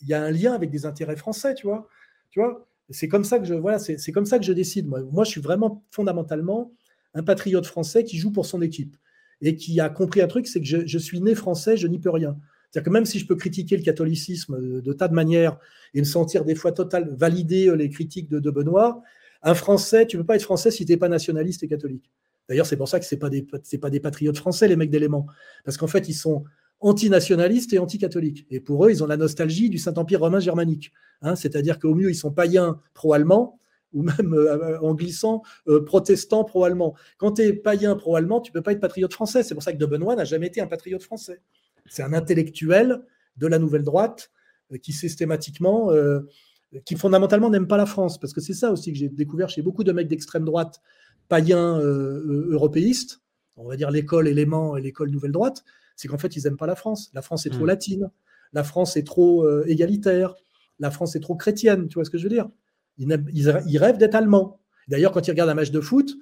[0.00, 1.86] il y a un lien avec des intérêts français, tu vois.
[2.30, 2.66] Tu vois.
[2.88, 4.88] C'est comme ça que je, voilà, c'est comme ça que je décide.
[4.88, 5.02] Moi.
[5.12, 6.72] moi, je suis vraiment fondamentalement
[7.12, 8.96] un patriote français qui joue pour son équipe
[9.42, 12.10] et qui a compris un truc, c'est que je, suis né français, je n'y peux
[12.10, 12.38] rien.
[12.70, 15.58] C'est-à-dire que même si je peux critiquer le catholicisme de, tas de manières
[15.92, 19.02] et me sentir des fois total valider euh, les critiques de Benoît,
[19.42, 22.10] un Français, tu ne peux pas être français si tu n'es pas nationaliste et catholique.
[22.50, 23.46] D'ailleurs, c'est pour ça que ce pas, des,
[23.80, 25.28] pas des patriotes français, les mecs d'éléments.
[25.64, 26.42] Parce qu'en fait, ils sont
[26.80, 28.44] antinationalistes et anticatholiques.
[28.50, 30.90] Et pour eux, ils ont la nostalgie du Saint-Empire romain germanique.
[31.22, 31.36] Hein.
[31.36, 33.60] C'est-à-dire qu'au mieux, ils sont païens pro-allemands,
[33.92, 36.96] ou même euh, en glissant euh, protestants pro-allemands.
[37.18, 39.44] Quand tu es païen pro-allemand, tu ne peux pas être patriote français.
[39.44, 41.40] C'est pour ça que De Benoît n'a jamais été un patriote français.
[41.86, 43.00] C'est un intellectuel
[43.36, 44.32] de la nouvelle droite
[44.72, 45.92] euh, qui systématiquement,
[46.84, 48.18] qui fondamentalement n'aime pas la France.
[48.18, 50.80] Parce que c'est ça aussi que j'ai découvert chez beaucoup de mecs d'extrême droite
[51.30, 53.22] païens euh, euh, européistes,
[53.56, 55.64] on va dire l'école élément et l'école nouvelle droite,
[55.96, 57.10] c'est qu'en fait, ils n'aiment pas la France.
[57.14, 57.68] La France est trop hmm.
[57.68, 58.10] latine,
[58.52, 60.34] la France est trop euh, égalitaire,
[60.78, 62.50] la France est trop chrétienne, tu vois ce que je veux dire?
[62.98, 64.60] Ils, rêvent d'être allemands.
[64.88, 66.16] D'ailleurs, quand ils regardent un match de foot,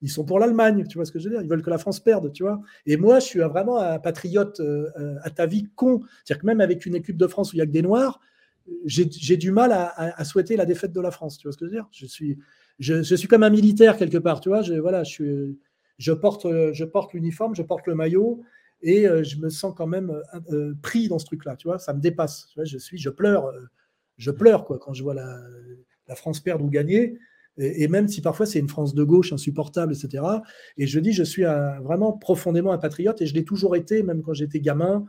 [0.00, 1.42] ils sont pour l'Allemagne, tu vois ce que je veux dire?
[1.42, 2.60] Ils veulent que la France perde, tu vois?
[2.86, 4.60] Et moi, je suis vraiment un patriote
[5.22, 6.02] à ta vie con.
[6.24, 8.20] C'est-à-dire que même avec une équipe de France où il n'y a que des Noirs,
[8.84, 11.66] j'ai du mal à, à, souhaiter la défaite de la France, tu vois ce que
[11.66, 11.88] je veux dire?
[11.92, 12.38] Je suis,
[12.78, 14.62] je, suis comme un militaire quelque part, tu vois.
[14.62, 18.42] Je, voilà, je, porte, je porte l'uniforme, je porte le maillot
[18.84, 21.78] et euh, je me sens quand même euh, euh, pris dans ce truc-là, tu vois.
[21.78, 22.48] Ça me dépasse.
[22.62, 23.50] Je suis, je pleure,
[24.18, 25.40] je pleure quoi quand je vois la,
[26.06, 27.18] la France perdre ou gagner.
[27.56, 30.24] Et, même si parfois c'est une France de gauche insupportable, etc.
[30.76, 31.44] Et je dis, je suis
[31.82, 35.06] vraiment profondément un patriote et je l'ai toujours été, même quand j'étais gamin.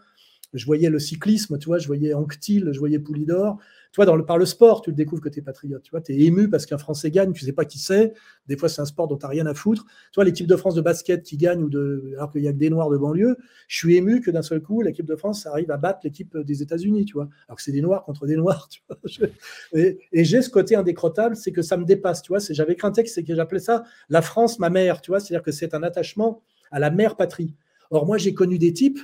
[0.55, 3.59] Je voyais le cyclisme, tu vois, je voyais Anctil, je voyais Poulidor,
[3.95, 5.81] toi, dans le, par le sport, tu le découvres que tu es patriote.
[5.81, 8.11] Tu vois, es ému parce qu'un Français gagne, tu sais pas qui c'est.
[8.45, 9.85] Des fois, c'est un sport dont tu rien à foutre.
[9.85, 12.51] Tu vois, l'équipe de France de basket qui gagne, ou de, alors qu'il y a
[12.51, 13.37] que des Noirs de banlieue,
[13.69, 16.61] je suis ému que d'un seul coup, l'équipe de France arrive à battre l'équipe des
[16.61, 17.29] États-Unis, tu vois.
[17.47, 19.29] Alors que c'est des Noirs contre des Noirs, tu vois.
[19.79, 22.39] Et, j'ai ce côté indécrottable, c'est que ça me dépasse, tu vois.
[22.49, 25.21] J'avais écrit un texte, c'est que j'appelais ça la France, ma mère, tu vois.
[25.21, 27.55] C'est-à-dire que c'est un attachement à la mère patrie.
[27.91, 28.99] Or, moi, j'ai connu des types,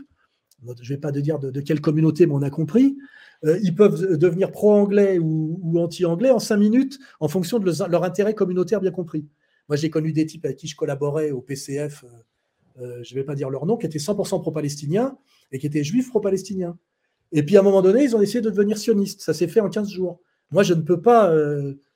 [0.63, 2.97] je ne vais pas te dire de, quelle communauté, mais on a compris,
[3.45, 8.33] euh, ils peuvent devenir pro-anglais ou, anti-anglais en cinq minutes en fonction de leur intérêt
[8.33, 9.25] communautaire bien compris.
[9.69, 13.19] Moi, j'ai connu des types avec qui je collaborais au PCF, euh, euh, je ne
[13.19, 15.17] vais pas dire leur nom, qui étaient 100% pro-palestiniens
[15.51, 16.77] et qui étaient juifs pro-palestiniens.
[17.31, 19.21] Et puis à un moment donné, ils ont essayé de devenir sionistes.
[19.21, 20.19] Ça s'est fait en 15 jours.
[20.51, 21.33] Moi, je ne peux pas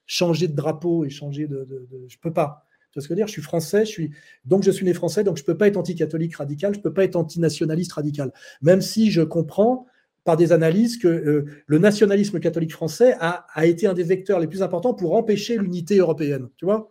[0.05, 1.67] changer de drapeau et changer de.
[2.07, 2.65] je ne peux pas.
[2.95, 3.27] Tu vois ce que je veux dire?
[3.27, 4.11] Je suis français, je suis,
[4.45, 6.83] donc je suis né français, donc je ne peux pas être anticatholique radical, je ne
[6.83, 8.31] peux pas être antinationaliste radical.
[8.61, 9.85] Même si je comprends
[10.23, 14.47] par des analyses que euh, le nationalisme catholique français a, été un des vecteurs les
[14.47, 16.89] plus importants pour empêcher l'unité européenne, tu vois,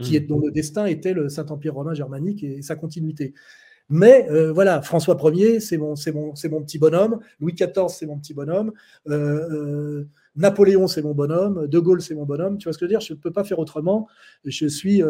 [0.00, 0.16] qui mmh.
[0.16, 3.32] est, dont le destin était le Saint-Empire romain germanique et, sa continuité.
[3.88, 7.20] Mais euh, voilà, François Ier, c'est mon, petit bonhomme.
[7.38, 8.72] Louis XIV, c'est mon petit bonhomme.
[9.08, 10.04] Euh,
[10.36, 11.66] Napoléon, c'est mon bonhomme.
[11.66, 12.58] De Gaulle, c'est mon bonhomme.
[12.58, 13.00] Tu vois ce que je veux dire?
[13.00, 14.08] Je ne peux pas faire autrement.
[14.44, 15.02] Je suis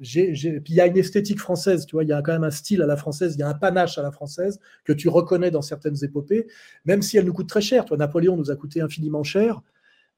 [0.00, 2.50] puis il y a une esthétique française, tu vois, il y a quand même un
[2.50, 5.50] style à la française, il y a un panache à la française que tu reconnais
[5.50, 6.46] dans certaines épopées,
[6.84, 7.84] même si elles nous coûtent très cher.
[7.84, 9.62] Toi, Napoléon nous a coûté infiniment cher,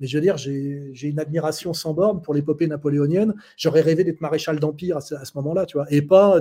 [0.00, 3.34] mais je veux dire, j'ai une admiration sans borne pour l'épopée napoléonienne.
[3.56, 6.40] J'aurais rêvé d'être maréchal d'empire à ce, moment-là, tu vois, et pas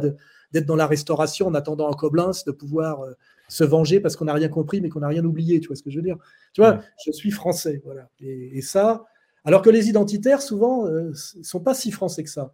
[0.52, 3.14] d'être dans la restauration en attendant en Coblins, de pouvoir euh,
[3.48, 5.84] se venger parce qu'on n'a rien compris, mais qu'on n'a rien oublié, tu vois ce
[5.84, 6.18] que je veux dire
[6.54, 8.10] Tu vois, je suis français, voilà.
[8.20, 9.06] Et, ça,
[9.44, 12.54] alors que les identitaires, souvent, ne euh, sont pas si français que ça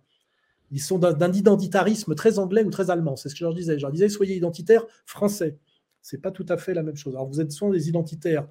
[0.71, 3.17] ils sont d'un identitarisme très anglais ou très allemand.
[3.17, 3.77] C'est ce que je leur disais.
[3.77, 5.57] Je leur disais, soyez identitaires français.
[6.01, 7.13] C'est pas tout à fait la même chose.
[7.13, 8.47] Alors, vous êtes soit des identitaires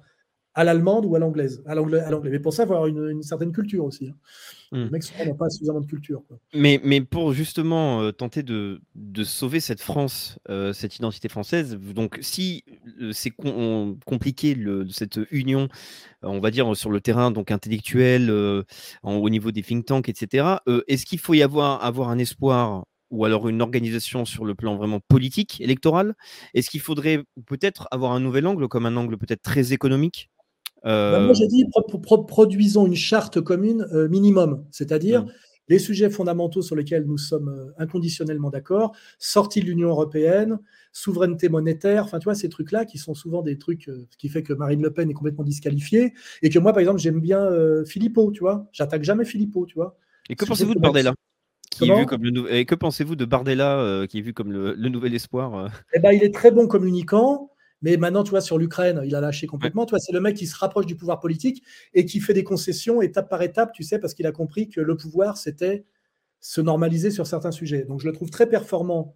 [0.53, 1.63] à l'allemande ou à l'anglaise.
[1.65, 4.09] À l'anglais, Mais pour ça, il faut avoir une, certaine culture aussi.
[4.09, 4.15] Hein.
[4.73, 4.85] Hmm.
[4.85, 6.23] Les mecs n'ont pas suffisamment de culture.
[6.53, 11.77] Mais, mais pour justement euh, tenter de, de, sauver cette France, euh, cette identité française,
[11.77, 12.63] donc si
[13.01, 13.31] euh, c'est
[14.05, 15.67] compliqué le, cette union,
[16.21, 18.31] on va dire sur le terrain donc intellectuel,
[19.03, 20.57] au niveau des think tanks, etc.,
[20.87, 24.77] est-ce qu'il faut y avoir, avoir un espoir ou alors une organisation sur le plan
[24.77, 26.15] vraiment politique, électoral?
[26.53, 30.30] Est-ce qu'il faudrait peut-être avoir un nouvel angle, comme un angle peut-être très économique
[30.83, 31.65] bah, moi, j'ai dit,
[32.27, 35.31] produisons une charte commune euh, minimum, c'est-à-dire, mmh.
[35.69, 40.59] les sujets fondamentaux sur lesquels nous sommes euh, inconditionnellement d'accord, sortie de l'Union européenne,
[40.91, 44.43] souveraineté monétaire, enfin tu vois, ces trucs-là qui sont souvent des trucs euh, qui fait
[44.43, 47.85] que Marine Le Pen est complètement disqualifiée et que moi, par exemple, j'aime bien euh,
[47.85, 48.67] Philippot, tu vois.
[48.71, 49.97] J'attaque jamais Philippot, tu vois.
[50.29, 51.13] Et que pensez-vous de Bardella?
[51.69, 54.75] qui est vu comme le Et que pensez-vous de Bardella, qui est vu comme le,
[54.89, 57.50] nouvel espoir Eh ben, il est très bon communicant.
[57.81, 59.85] Mais maintenant, tu vois, sur l'Ukraine, il a lâché complètement.
[59.85, 61.63] Tu vois, c'est le mec qui se rapproche du pouvoir politique
[61.93, 64.81] et qui fait des concessions étape par étape, tu sais, parce qu'il a compris que
[64.81, 65.85] le pouvoir, c'était
[66.39, 67.83] se normaliser sur certains sujets.
[67.83, 69.15] Donc, je le trouve très performant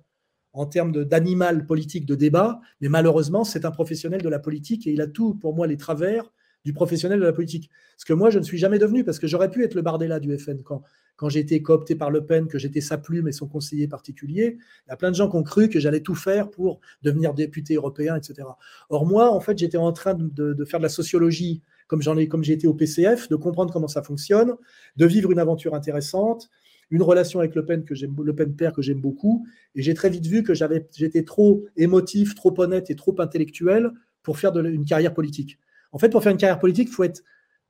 [0.54, 4.94] en termes d'animal politique de débat, mais malheureusement, c'est un professionnel de la politique et
[4.94, 6.32] il a tout, pour moi, les travers
[6.64, 7.70] du professionnel de la politique.
[7.98, 10.20] Ce que moi, je ne suis jamais devenu, parce que j'aurais pu être le Bardella
[10.20, 10.82] du FN quand,
[11.16, 14.58] quand j'ai été coopté par Le Pen, que j'étais sa plume et son conseiller particulier.
[14.86, 17.34] Il y a plein de gens qui ont cru que j'allais tout faire pour devenir
[17.34, 18.48] député européen, etc.
[18.90, 22.28] Or, moi, en fait, j'étais en train de, faire de la sociologie, comme j'en ai,
[22.28, 24.54] comme j'ai été au PCF, de comprendre comment ça fonctionne,
[24.98, 26.50] de vivre une aventure intéressante,
[26.92, 29.94] une relation avec Le Pen que j'aime, Le Pen père que j'aime beaucoup, et j'ai
[29.94, 34.52] très vite vu que j'avais, j'étais trop émotif, trop honnête et trop intellectuel pour faire
[34.52, 35.60] de, une carrière politique.
[35.92, 37.24] En fait, pour faire une carrière politique, il faut être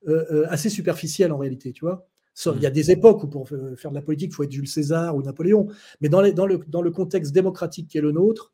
[0.08, 2.08] euh, euh, assez superficiel en réalité, tu vois.
[2.44, 2.72] Il y a mm.
[2.72, 5.68] des époques où pour faire de la politique, il faut être Jules César ou Napoléon.
[6.00, 8.52] Mais dans, dans, le, dans le contexte démocratique qui est le nôtre,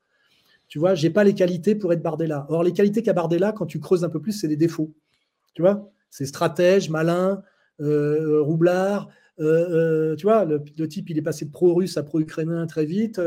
[0.69, 2.47] tu vois, j'ai pas les qualités pour être Bardella.
[2.49, 4.95] Or, les qualités qu'a Bardella, quand tu creuses un peu plus, c'est des défauts.
[5.55, 7.43] Tu vois, c'est stratège, malin,
[7.81, 9.09] euh, roublard.
[9.39, 13.21] tu vois, le, type, il est passé de pro-russe à pro-ukrainien très vite.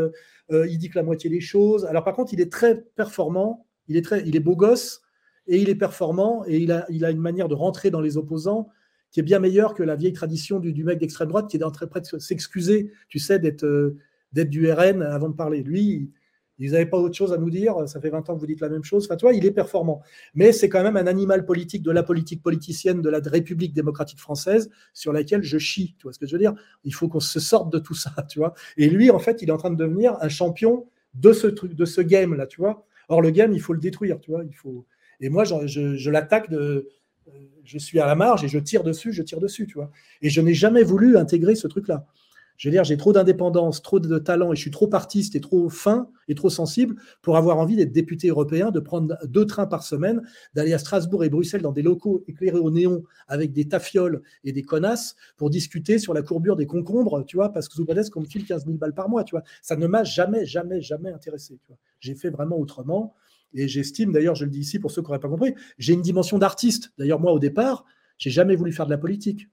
[0.50, 1.86] il dit que la moitié des choses.
[1.86, 3.68] Alors, par contre, il est très performant.
[3.88, 5.02] Il est, très, il est beau gosse
[5.46, 8.18] et il est performant et il a, il a une manière de rentrer dans les
[8.18, 8.70] opposants
[9.16, 11.88] qui est bien meilleure que la vieille tradition du, mec d'extrême droite qui est d'entrer
[11.88, 13.98] près de s'excuser, tu sais, d'être euh,
[14.34, 15.64] du RN avant de parler.
[15.64, 16.12] Lui,
[16.60, 17.88] ils n'avaient pas autre chose à nous dire.
[17.88, 19.06] Ça fait 20 ans que vous dites la même chose.
[19.06, 20.02] Enfin, tu vois, il est performant.
[20.34, 24.20] Mais c'est quand même un animal politique de la politique politicienne de la République démocratique
[24.20, 25.96] française sur laquelle je chie.
[25.98, 26.54] Tu vois ce que je veux dire?
[26.84, 28.54] Il faut qu'on se sorte de tout ça, tu vois.
[28.76, 31.74] Et lui, en fait, il est en train de devenir un champion de ce truc,
[31.74, 32.86] de ce game-là, tu vois.
[33.08, 34.44] Or, le game, il faut le détruire, tu vois.
[34.44, 34.86] Il faut,
[35.22, 36.90] et moi, je, l'attaque de.
[37.64, 39.92] Je suis à la marge et je tire dessus, je tire dessus, tu vois.
[40.22, 42.06] Et je n'ai jamais voulu intégrer ce truc-là.
[42.58, 45.42] Je veux dire, j'ai trop d'indépendance, trop de talent et je suis trop artiste et
[45.42, 49.68] trop fin et trop sensible pour avoir envie d'être député européen, de prendre deux trains
[49.68, 50.22] par semaine,
[50.54, 54.54] d'aller à Strasbourg et Bruxelles dans des locaux éclairés au néon avec des tafioles et
[54.54, 58.22] des connasses pour discuter sur la courbure des concombres, tu vois, parce que Zoubades qu'on
[58.22, 59.44] me file 15 000 balles par mois, tu vois.
[59.62, 61.60] Ça ne m'a jamais, jamais, jamais intéressé,
[62.00, 63.16] J'ai fait vraiment autrement.
[63.56, 66.02] Et j'estime, d'ailleurs, je le dis ici pour ceux qui n'auraient pas compris, j'ai une
[66.02, 66.92] dimension d'artiste.
[66.98, 67.86] D'ailleurs, moi, au départ,
[68.18, 69.48] j'ai jamais voulu faire de la politique.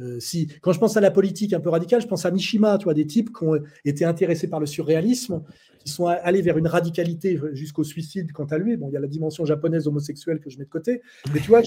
[0.00, 2.78] Euh, si, quand je pense à la politique un peu radicale, je pense à Mishima,
[2.78, 5.42] tu vois, des types qui ont été intéressés par le surréalisme,
[5.78, 8.76] qui sont allés vers une radicalité jusqu'au suicide quant à lui.
[8.76, 11.00] Bon, il y a la dimension japonaise homosexuelle que je mets de côté,
[11.32, 11.62] mais tu vois,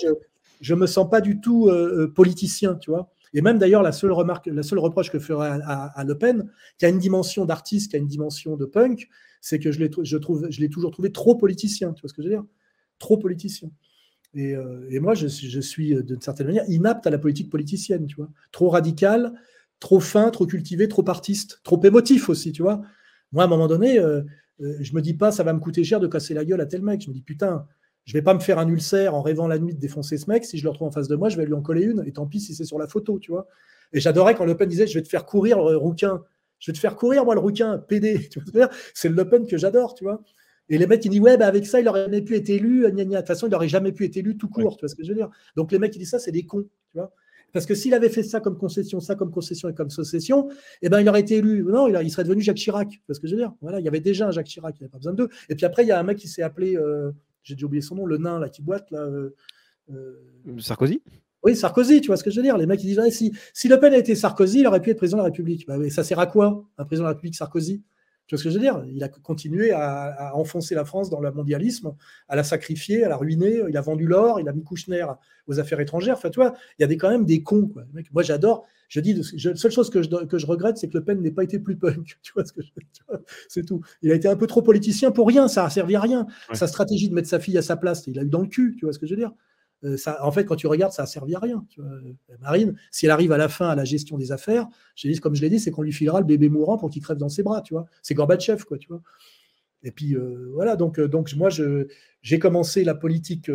[0.60, 3.10] je ne me sens pas du tout euh, euh, politicien, tu vois.
[3.34, 6.86] Et même d'ailleurs, la seule remarque, la seule reproche que ferait à, Le Pen, qui
[6.86, 9.08] a une dimension d'artiste, qui a une dimension de punk,
[9.42, 10.18] c'est que je l'ai, je
[10.50, 11.94] je toujours trouvé trop politicien.
[11.94, 12.46] Tu vois ce que je veux dire?
[13.00, 13.70] Trop politicien.
[14.34, 18.08] Et, euh, moi, je, je suis euh, d'une certaine manière inapte à la politique politicienne,
[18.08, 18.30] tu vois.
[18.52, 19.34] Trop radical,
[19.80, 22.82] trop fin, trop cultivé, trop artiste, trop émotif aussi, tu vois.
[23.32, 24.22] Moi, à un moment donné, euh,
[24.60, 26.82] je me dis pas, ça va me coûter cher de casser la gueule à tel
[26.82, 27.02] mec.
[27.02, 27.66] Je me dis, putain,
[28.08, 30.46] je vais pas me faire un ulcère en rêvant la nuit de défoncer ce mec.
[30.46, 32.06] Si je le retrouve en face de moi, je vais lui en coller une.
[32.08, 33.48] Et tant pis si c'est sur la photo, tu vois.
[33.92, 36.24] Et j'adorais quand Le Pen disait, je vais te faire courir, le rouquin.
[36.60, 38.30] Je vais te faire courir, moi, le rouquin, PD.
[38.94, 40.24] C'est le Le Pen que j'adore, tu vois.
[40.70, 42.90] Et les mecs, ils disent, ouais, bah avec ça, il aurait jamais pu être élu.
[42.90, 45.04] De toute façon, il n'aurait jamais pu être élu tout court, tu vois ce que
[45.04, 45.30] je veux dire?
[45.58, 47.12] Donc les mecs, ils disent ça, c'est des cons, tu vois.
[47.54, 50.50] Parce que s'il avait fait ça comme concession, ça comme concession et comme succession,
[50.82, 51.64] eh ben, il aurait été élu.
[51.64, 52.90] Non, il, serait devenu Jacques Chirac.
[52.90, 53.54] Tu vois ce que je veux dire?
[53.62, 55.30] Voilà, il y avait déjà un Jacques Chirac, il n'y avait pas besoin d'eux.
[55.50, 57.12] Et puis après, il y a un mec qui s'est appelé, euh,
[57.48, 59.00] j'ai déjà oublié son nom, le nain là qui boite là.
[59.00, 59.36] Euh,
[59.90, 61.02] euh, Sarkozy?
[61.44, 63.68] Oui, Sarkozy, tu vois ce que je veux dire Les mecs, ils disent si, si,
[63.70, 65.66] Le Pen a été Sarkozy, il aurait pu être président de la République.
[65.66, 67.84] Bah, ça sert à quoi, un président de la République Sarkozy?
[68.28, 68.84] Tu vois ce que je veux dire?
[68.94, 71.94] Il a continué à, enfoncer la France dans le mondialisme,
[72.28, 73.62] à la sacrifier, à la ruiner.
[73.70, 75.06] Il a vendu l'or, il a mis Kouchner
[75.48, 76.18] aux affaires étrangères.
[76.18, 77.68] Enfin, tu vois, il y a des, quand même des cons.
[77.68, 77.84] Quoi.
[78.12, 78.66] Moi, j'adore.
[78.90, 81.32] Je dis, la seule chose que je, que je regrette, c'est que Le Pen n'ait
[81.32, 82.18] pas été plus punk.
[82.22, 82.70] Tu vois ce que je
[83.48, 83.82] C'est tout.
[84.02, 85.48] Il a été un peu trop politicien pour rien.
[85.48, 86.28] Ça n'a servi à rien.
[86.54, 88.76] Sa stratégie de mettre sa fille à sa place, il a eu dans le cul.
[88.78, 89.32] Tu vois ce que je veux dire?
[89.84, 91.66] Euh, en fait, quand tu regardes, ça n'a servi à rien.
[91.80, 94.68] Euh, Marine, si elle arrive à la fin à la gestion des affaires,
[95.22, 97.30] comme je l'ai dit, c'est qu'on lui filera le bébé mourant pour qu'il crève dans
[97.30, 97.86] ses bras, tu vois.
[98.02, 99.02] C'est Gorbatchev, quoi, tu vois.
[99.84, 103.52] Et puis euh, voilà, donc, donc moi, j'ai commencé la politique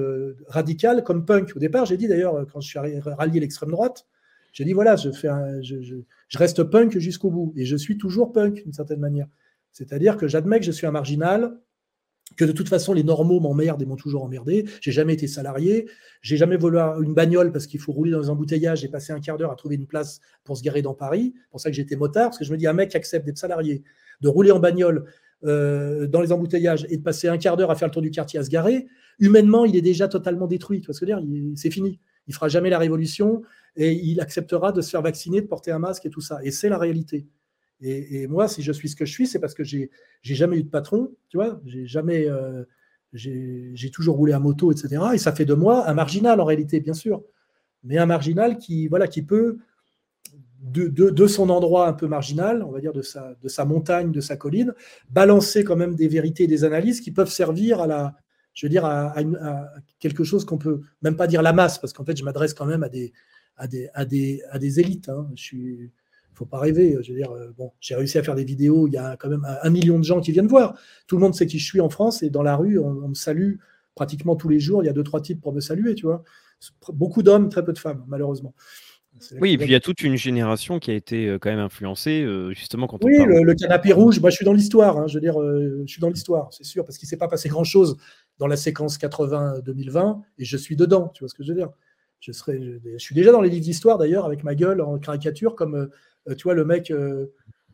[0.46, 1.52] radicale comme punk.
[1.56, 4.06] Au départ, j'ai dit d'ailleurs, quand je suis rallié l'extrême droite,
[4.52, 7.52] j'ai dit voilà, je, je, reste punk jusqu'au bout.
[7.56, 9.26] Et je suis toujours punk d'une certaine manière.
[9.72, 11.58] C'est-à-dire que j'admets que je suis un marginal,
[12.36, 14.64] que de toute façon les normaux m'emmerdent et m'ont toujours emmerdé.
[14.80, 15.88] J'ai jamais été salarié,
[16.20, 18.80] j'ai jamais volé une bagnole parce qu'il faut rouler dans un embouteillage.
[18.80, 21.34] J'ai passé un quart d'heure à trouver une place pour se garer dans Paris.
[21.34, 23.26] C'est pour ça que j'étais motard, parce que je me dis un mec qui accepte
[23.26, 23.82] d'être salarié,
[24.20, 25.04] de rouler en bagnole
[25.44, 28.10] euh, dans les embouteillages et de passer un quart d'heure à faire le tour du
[28.10, 28.86] quartier à se garer,
[29.18, 30.80] humainement il est déjà totalement détruit.
[30.80, 31.52] Tu vois ce que je veux dire?
[31.56, 31.98] C'est fini.
[32.28, 33.42] Il fera jamais la révolution
[33.76, 36.38] et il acceptera de se faire vacciner, de porter un masque et tout ça.
[36.44, 37.26] Et c'est la réalité.
[37.82, 39.90] Et, moi, si je suis ce que je suis, c'est parce que j'ai
[40.22, 42.64] jamais eu de patron, tu vois, j'ai jamais, euh,
[43.12, 45.02] j'ai toujours roulé à moto, etc.
[45.14, 47.24] Et ça fait de moi un marginal en réalité, bien sûr,
[47.82, 49.58] mais un marginal qui, voilà, qui peut
[50.62, 54.20] de, son endroit un peu marginal, on va dire de sa, de sa montagne, de
[54.20, 54.74] sa colline,
[55.10, 58.14] balancer quand même des vérités et des analyses qui peuvent servir à la,
[58.54, 59.12] je veux dire, à,
[59.98, 62.66] quelque chose qu'on peut même pas dire la masse, parce qu'en fait, je m'adresse quand
[62.66, 63.12] même à des,
[63.56, 65.08] à des, à des, à des élites.
[65.08, 65.28] Hein.
[65.34, 65.92] Je suis,
[66.34, 66.96] faut pas rêver.
[67.02, 68.86] Je veux dire, euh, bon, j'ai réussi à faire des vidéos.
[68.86, 70.74] Il y a quand même un million de gens qui viennent voir.
[71.06, 73.14] Tout le monde sait qui je suis en France et dans la rue, on, me
[73.14, 73.56] salue
[73.94, 74.82] pratiquement tous les jours.
[74.82, 76.22] Il y a deux trois types pour me saluer, tu vois.
[76.92, 78.54] Beaucoup d'hommes, très peu de femmes, malheureusement.
[79.40, 81.58] Oui, et puis il y a toute une génération qui a été euh, quand même
[81.58, 85.06] influencée, euh, justement, quand on Oui, le, canapé rouge, moi je suis dans l'histoire, hein,
[85.06, 87.50] je veux dire, je suis dans l'histoire, c'est sûr, parce qu'il ne s'est pas passé
[87.50, 87.98] grand-chose
[88.38, 91.68] dans la séquence 80-2020, et je suis dedans, tu vois ce que je veux dire
[92.22, 95.56] je, serai, je, suis déjà dans les livres d'histoire, d'ailleurs, avec ma gueule en caricature,
[95.56, 95.90] comme
[96.36, 97.26] tu vois, le mec, euh,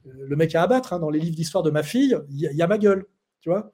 [0.05, 2.66] le mec à abattre, hein, dans les livres d'histoire de ma fille, il y, a
[2.66, 3.07] ma gueule,
[3.41, 3.73] tu vois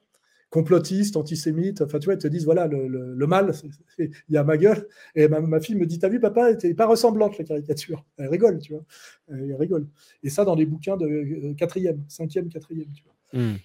[0.51, 3.51] complotiste, antisémite, enfin tu vois, ils te disent voilà, le, mal,
[3.99, 4.87] il y a ma gueule.
[5.13, 8.05] Et ma, fille me dit T'as vu, papa, t'es pas ressemblante la caricature.
[8.17, 8.85] Elle rigole, tu vois.
[9.27, 9.87] Elle rigole.
[10.23, 13.41] Et ça dans les bouquins de euh, quatrième, cinquième, quatrième, tu vois.
[13.41, 13.57] Hmm.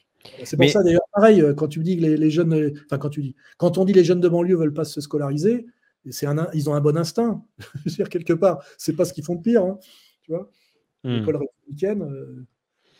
[0.42, 3.36] C'est pour ça d'ailleurs, pareil, quand tu dis que les, jeunes, enfin quand tu dis,
[3.56, 5.66] quand on dit les jeunes de banlieue veulent pas se scolariser,
[6.10, 7.44] c'est un, ils ont un bon instinct.
[7.84, 9.78] Je veux dire, quelque part, c'est pas ce qu'ils font de pire, hein,
[10.22, 10.50] tu vois.
[11.04, 11.16] Hmm.
[11.16, 12.46] l'école républicaine.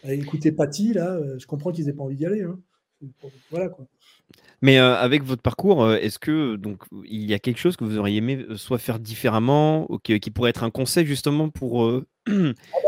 [0.05, 2.43] Euh, écouter Paty, là, euh, je comprends qu'ils n'aient pas envie d'y aller.
[2.43, 2.59] Hein.
[3.51, 3.86] Voilà quoi.
[4.62, 7.97] Mais euh, avec votre parcours, est-ce que donc il y a quelque chose que vous
[7.97, 11.86] auriez aimé soit faire différemment, ou qui, pourrait être un conseil justement pour
[12.27, 12.43] ah bah,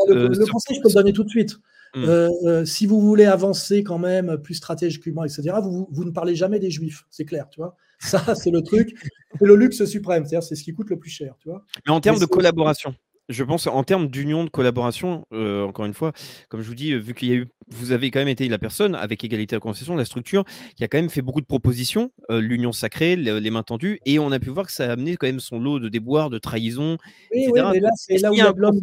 [0.08, 1.56] le, conseil, je peux le donner tout de suite.
[1.94, 2.64] Hmm.
[2.64, 6.70] si vous voulez avancer quand même plus stratégiquement, etc., vous, vous ne parlez jamais des
[6.70, 7.76] juifs, c'est clair, tu vois.
[7.98, 8.94] Ça, c'est le truc,
[9.38, 11.64] c'est le luxe suprême, c'est-à-dire c'est ce qui coûte le plus cher, tu vois.
[11.86, 12.94] Mais en termes de collaboration,
[13.28, 16.12] je pense en termes d'union, de collaboration, euh, encore une fois,
[16.48, 18.58] comme je vous dis, vu qu'il y a eu, vous avez quand même été la
[18.58, 20.44] personne avec égalité à concession, la structure
[20.76, 24.18] qui a quand même fait beaucoup de propositions, euh, l'union sacrée, les, mains tendues, et
[24.18, 26.38] on a pu voir que ça a amené quand même son lot de déboires, de
[26.38, 26.98] trahisons,
[27.32, 28.80] oui, Oui, mais là, c'est là où il y a de l'homme.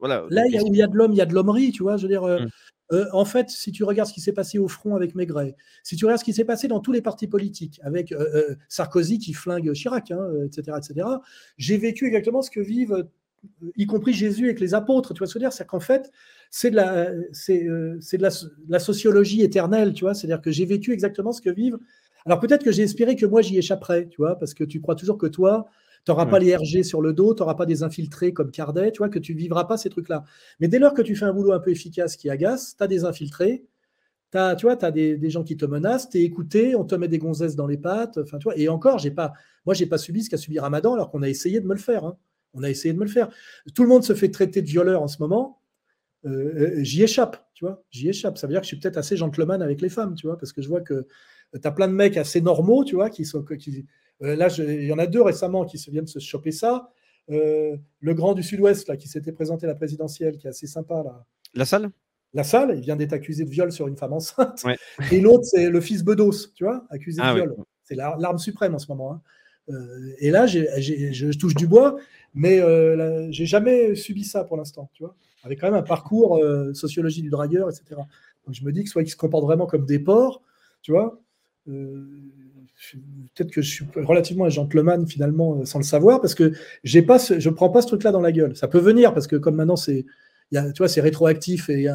[0.00, 0.24] Voilà.
[0.30, 1.72] Là, il y a, où il y a de l'homme, il y a de l'hommerie,
[1.72, 1.96] tu vois.
[1.96, 2.24] Je veux dire.
[2.24, 2.44] Euh,
[2.92, 3.08] mmh.
[3.12, 6.04] en fait, si tu regardes ce qui s'est passé au front avec Maigret, si tu
[6.06, 8.14] regardes ce qui s'est passé dans tous les partis politiques, avec
[8.68, 11.08] Sarkozy qui flingue Chirac, etc., hein, etc.,
[11.58, 13.06] j'ai vécu exactement ce que vivent
[13.76, 15.52] y compris Jésus avec les apôtres, tu vois ce que je veux dire?
[15.52, 16.10] C'est qu'en fait,
[16.50, 18.28] c'est de, la, c'est, euh, de
[18.68, 20.14] la, sociologie éternelle, tu vois?
[20.14, 21.78] C'est-à-dire que j'ai vécu exactement ce que vivent.
[22.26, 24.94] Alors peut-être que j'ai espéré que moi j'y échapperais, tu vois, parce que tu crois
[24.94, 25.66] toujours que toi,
[26.04, 28.92] tu n'auras pas les RG sur le dos, tu n'auras pas des infiltrés comme Cardet,
[28.92, 30.24] tu vois, que tu vivras pas ces trucs-là.
[30.60, 32.86] Mais dès lors que tu fais un boulot un peu efficace qui agace, tu as
[32.86, 33.64] des infiltrés,
[34.34, 36.94] as, tu vois, tu as des, gens qui te menacent, tu es écouté, on te
[36.94, 39.32] met des gonzesses dans les pattes, enfin, tu vois, et encore, j'ai pas,
[39.64, 41.80] moi, j'ai pas subi ce qu'a subi Ramadan alors qu'on a essayé de me le
[41.80, 42.04] faire.
[42.04, 42.16] Hein.
[42.58, 43.28] On a essayé de me le faire.
[43.74, 45.58] Tout le monde se fait traiter de violeur en ce moment.
[46.24, 46.30] Euh,
[46.78, 47.82] euh, j'y échappe, tu vois.
[47.90, 48.38] J'y échappe.
[48.38, 50.52] Ça veut dire que je suis peut-être assez gentleman avec les femmes, tu vois, parce
[50.52, 51.06] que je vois que
[51.52, 53.42] tu as plein de mecs assez normaux, tu vois, qui sont.
[53.42, 53.86] Qui,
[54.22, 56.90] euh, là, il y en a deux récemment qui se viennent se choper ça.
[57.28, 61.02] le grand du Sud-Ouest, là, qui s'était présenté à la présidentielle, qui est assez sympa,
[61.04, 61.24] là.
[61.54, 61.90] La salle?
[62.34, 64.62] La salle, il vient d'être accusé de viol sur une femme enceinte.
[65.12, 67.54] Et l'autre, c'est le fils Bedos, tu vois, accusé de ah viol.
[67.84, 69.12] C'est l'arme suprême en ce moment.
[69.12, 69.22] Hein.
[70.18, 71.96] et là, je touche du bois.
[72.34, 75.14] Mais euh, j'ai jamais subi ça pour l'instant, tu vois.
[75.44, 78.00] Avec quand même un parcours euh, sociologie du dragueur, etc.
[78.46, 80.42] Donc je me dis que soit ils se comportent vraiment comme des porcs,
[80.82, 81.20] tu vois.
[81.68, 82.06] Euh,
[83.34, 86.52] peut-être que je suis relativement un gentleman finalement sans le savoir parce que
[86.84, 88.56] j'ai pas je prends pas ce truc-là dans la gueule.
[88.56, 90.06] Ça peut venir parce que comme maintenant c'est,
[90.52, 91.88] tu vois, c'est rétroactif et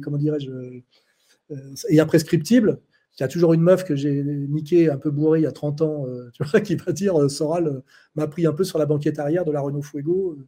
[0.00, 0.80] comment dirais-je,
[1.88, 2.80] et imprescriptible.
[3.18, 5.52] Il y a toujours une meuf que j'ai niquée un peu bourrée il y a
[5.52, 7.80] 30 ans, euh, tu vois, qui va dire euh, Soral euh,
[8.14, 10.38] m'a pris un peu sur la banquette arrière de la Renault Fuego.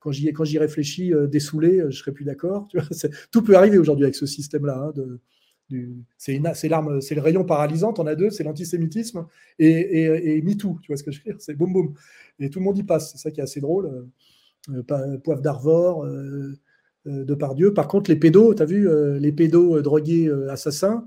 [0.00, 2.66] quand j'y quand j'y réfléchis, dessoulé, je serais plus d'accord.
[3.30, 4.92] Tout peut arriver aujourd'hui avec ce système-là.
[4.96, 5.18] Hein,
[6.18, 7.94] c'est l'arme, c'est le rayon paralysant.
[7.98, 9.26] On a deux, c'est l'antisémitisme
[9.60, 10.78] et, et, et, MeToo.
[10.82, 11.94] Tu vois ce que je veux dire C'est boum boum.
[12.40, 13.12] Et tout le monde y passe.
[13.12, 14.08] C'est ça qui est assez drôle.
[15.24, 16.04] Poivre d'Arvor,
[17.06, 17.72] de Pardieu.
[17.72, 18.88] Par contre, les pédos, tu as vu,
[19.18, 21.06] les pédos drogués assassins,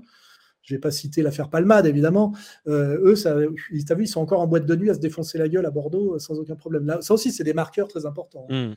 [0.66, 2.34] je ne vais pas citer l'affaire Palmade, évidemment.
[2.66, 5.48] Euh, eux, ça, vu, ils sont encore en boîte de nuit à se défoncer la
[5.48, 6.86] gueule à Bordeaux euh, sans aucun problème.
[6.86, 8.46] Là, ça aussi, c'est des marqueurs très importants.
[8.50, 8.70] Hein.
[8.70, 8.74] Hmm.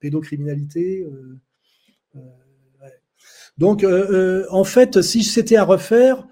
[0.00, 1.06] Pédocriminalité.
[2.14, 2.20] Euh,
[3.56, 6.26] Donc, en fait, si c'était à refaire,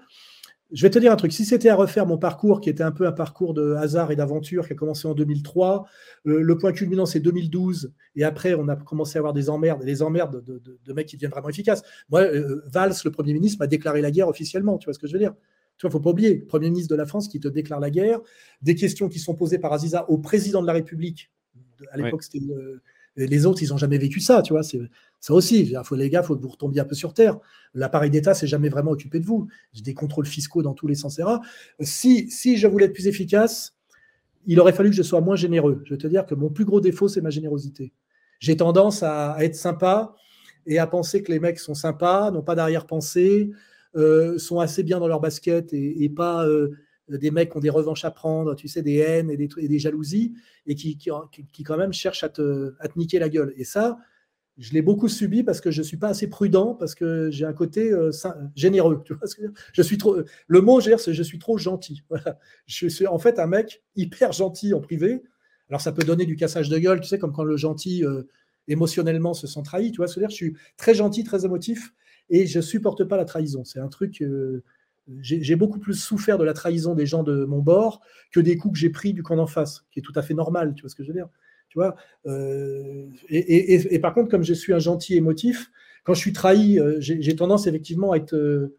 [0.71, 1.31] je vais te dire un truc.
[1.31, 4.15] Si c'était à refaire mon parcours, qui était un peu un parcours de hasard et
[4.15, 5.85] d'aventure, qui a commencé en 2003,
[6.27, 9.83] euh, le point culminant c'est 2012, et après on a commencé à avoir des emmerdes,
[9.83, 11.81] des emmerdes de, mecs qui deviennent vraiment efficaces.
[12.09, 14.77] Moi, euh, Valls, le Premier ministre, m'a déclaré la guerre officiellement.
[14.77, 15.33] Tu vois ce que je veux dire?
[15.77, 18.19] Tu vois, faut pas oublier, Premier ministre de la France qui te déclare la guerre,
[18.61, 21.31] des questions qui sont posées par Aziza au président de la République.
[21.91, 22.41] À l'époque, c'était
[23.25, 24.61] les autres, ils n'ont jamais vécu ça, tu vois.
[24.63, 25.61] Ça aussi.
[25.61, 27.37] Il faut, les gars, il faut que vous retombiez un peu sur terre.
[27.73, 29.47] L'appareil d'État s'est jamais vraiment occupé de vous.
[29.73, 31.19] J'ai des contrôles fiscaux dans tous les sens.
[31.81, 33.75] Si, si je voulais être plus efficace,
[34.45, 35.81] il aurait fallu que je sois moins généreux.
[35.85, 37.93] Je vais te dire que mon plus gros défaut, c'est ma générosité.
[38.39, 40.15] J'ai tendance à, être sympa
[40.65, 43.51] et à penser que les mecs sont sympas, n'ont pas d'arrière-pensée,
[43.95, 46.71] euh, sont assez bien dans leur basket et, pas euh,
[47.17, 49.79] des mecs qui ont des revanches à prendre, tu sais, des haines et des, des
[49.79, 50.33] jalousies,
[50.65, 53.53] et qui, qui, quand même cherchent à te, à te niquer la gueule.
[53.57, 53.97] Et ça,
[54.59, 57.45] je l'ai beaucoup subi parce que je ne suis pas assez prudent, parce que j'ai
[57.45, 58.11] un côté euh,
[58.55, 59.01] généreux.
[59.05, 59.27] Tu vois
[59.73, 60.17] je suis trop,
[60.47, 62.03] le mot, c'est je suis trop gentil.
[62.67, 65.23] Je suis en fait un mec hyper gentil en privé.
[65.69, 68.23] Alors ça peut donner du cassage de gueule, tu sais, comme quand le gentil euh,
[68.67, 69.91] émotionnellement se sent trahi.
[69.91, 71.93] Tu vois, c'est-à-dire je suis très gentil, très émotif,
[72.29, 73.63] et je supporte pas la trahison.
[73.63, 74.21] C'est un truc.
[74.21, 74.63] Euh,
[75.21, 78.73] j'ai beaucoup plus souffert de la trahison des gens de mon bord que des coups
[78.73, 80.73] que j'ai pris du camp d'en face, qui est tout à fait normal.
[80.75, 81.29] Tu vois ce que je veux dire
[81.69, 81.95] tu vois
[82.27, 85.71] euh, et, par contre, comme je suis un gentil émotif,
[86.03, 88.75] quand je suis trahi, euh, j'ai tendance effectivement à être, euh,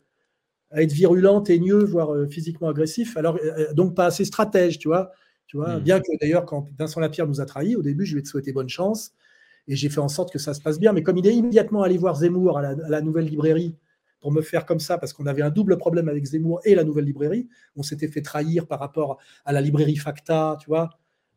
[0.73, 3.17] à être virulent, teigneux, voire physiquement agressif.
[3.17, 3.39] Alors,
[3.75, 5.13] donc pas assez stratège, tu vois.
[5.47, 5.83] Tu vois hmm.
[5.83, 8.53] Bien que d'ailleurs, quand Vincent Lapierre nous a trahis, au début, je lui ai souhaité
[8.53, 9.13] bonne chance
[9.69, 10.93] et j'ai fait en sorte que ça se passe bien.
[10.93, 13.77] Mais comme il est immédiatement allé voir Zemmour à la, nouvelle librairie
[14.21, 16.85] pour me faire comme ça, parce qu'on avait un double problème avec Zemmour et la
[16.85, 20.91] nouvelle librairie, on s'était fait trahir par rapport à la librairie Facta, tu vois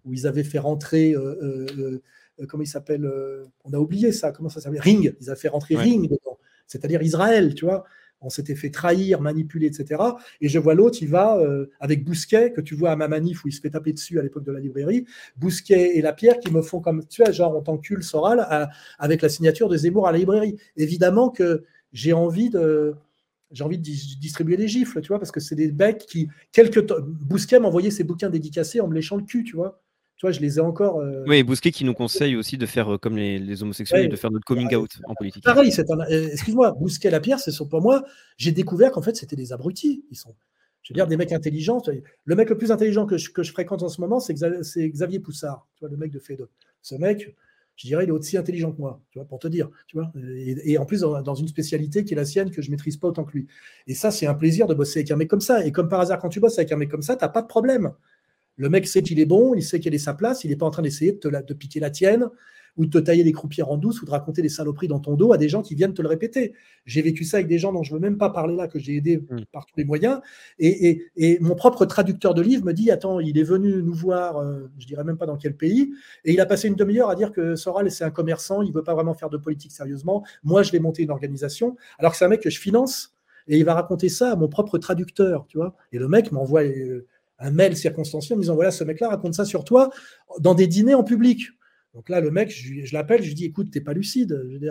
[0.06, 2.02] où ils avaient fait rentrer, euh, euh,
[2.40, 3.10] euh, comment il s'appelle
[3.64, 6.38] On a oublié ça, comment ça s'appelle Ring, ils avaient fait rentrer Ring dedans,
[6.68, 7.84] c'est-à-dire Israël, tu vois.
[8.26, 10.02] On s'était fait trahir, manipuler, etc.
[10.40, 11.42] Et je vois l'autre, il va
[11.82, 14.24] avec Bousquet, que tu vois à ma manif où il se fait taper dessus à
[14.24, 15.06] l'époque de la librairie,
[15.36, 18.48] Bousquet et la pierre qui me font comme, tu vois, genre on t'encule Soral
[18.98, 20.56] avec la signature de Zemmour à la librairie.
[20.78, 22.95] Évidemment que j'ai envie de,
[23.52, 26.88] j'ai envie de distribuer des gifles, tu vois, parce que c'est des becs qui, quelques
[26.88, 29.84] temps, Bousquet m'envoyait ses bouquins dédicacés en me léchant le cul, tu vois
[30.32, 30.99] je les ai encore.
[30.99, 34.32] Euh, oui, Bousquet qui nous conseille aussi de faire euh, comme les, homosexuels, de faire
[34.32, 35.44] notre coming out en politique.
[35.44, 38.03] Pareil, euh, excuse-moi, Bousquet la pierre, c'est pour moi.
[38.38, 40.06] J'ai découvert qu'en fait, c'était des abrutis.
[40.11, 40.36] Ils sont,
[40.84, 41.82] je veux dire, des mecs intelligents.
[42.26, 45.20] Le mec le plus intelligent que je, que je fréquente en ce moment, c'est Xavier
[45.20, 46.48] Poussard, tu vois, le mec de FEDO.
[46.82, 47.36] Ce mec,
[47.76, 50.12] je dirais, il est aussi intelligent que moi, tu vois, pour te dire, tu vois.
[50.36, 53.24] Et, en plus, dans, une spécialité qui est la sienne, que je maîtrise pas autant
[53.24, 53.48] que lui.
[53.88, 55.66] Et ça, c'est un plaisir de bosser avec un mec comme ça.
[55.66, 57.41] Et comme par hasard, quand tu bosses avec un mec comme ça, tu n'as pas
[57.41, 57.91] de problème.
[58.58, 60.68] Le mec sait qu'il est bon, il sait quelle est sa place, il n'est pas
[60.68, 62.30] en train d'essayer de, piquer la tienne
[62.78, 65.16] ou de te tailler des croupières en douce ou de raconter des saloperies dans ton
[65.16, 66.54] dos à des gens qui viennent te le répéter.
[66.86, 68.80] J'ai vécu ça avec des gens dont je ne veux même pas parler là, que
[68.80, 69.45] j'ai aidé mm.
[69.52, 70.22] par tous les moyens.
[70.60, 71.02] Et,
[71.41, 74.88] mon propre traducteur de livre me dit Attends, il est venu nous voir, euh, je
[74.88, 75.94] dirais même pas dans quel pays,
[76.26, 78.74] et il a passé une demi-heure à dire que Soral, c'est un commerçant, il ne
[78.74, 80.24] veut pas vraiment faire de politique sérieusement.
[80.44, 83.16] Moi, je vais monter une organisation, alors que c'est un mec que je finance.
[83.48, 85.76] Et il va raconter ça à mon propre traducteur, tu vois.
[85.91, 87.06] Et le mec m'envoie euh,
[87.40, 89.90] un mail circonstanciel en me disant voilà, ce mec-là raconte ça sur toi
[90.40, 91.50] dans des dîners en public.
[91.94, 94.42] Donc là, le mec, je, l'appelle, je lui dis écoute, t'es pas lucide.
[94.50, 94.70] Je veux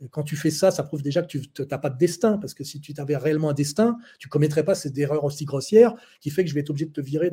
[0.00, 2.54] euh, quand tu fais ça, ça prouve déjà que tu n'as pas de destin, parce
[2.54, 6.30] que si tu avais réellement un destin, tu commettrais pas cette erreur aussi grossière qui
[6.30, 7.30] fait que je vais être obligé de te virer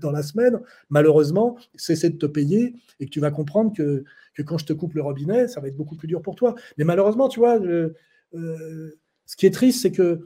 [0.00, 0.60] dans, la semaine.
[0.88, 4.04] Malheureusement, cesser de te payer et que tu vas comprendre que,
[4.44, 6.54] quand je te coupe le robinet, ça va être beaucoup plus dur pour toi.
[6.76, 7.92] Mais malheureusement, tu vois, euh,
[9.26, 10.20] ce qui est triste, c'est que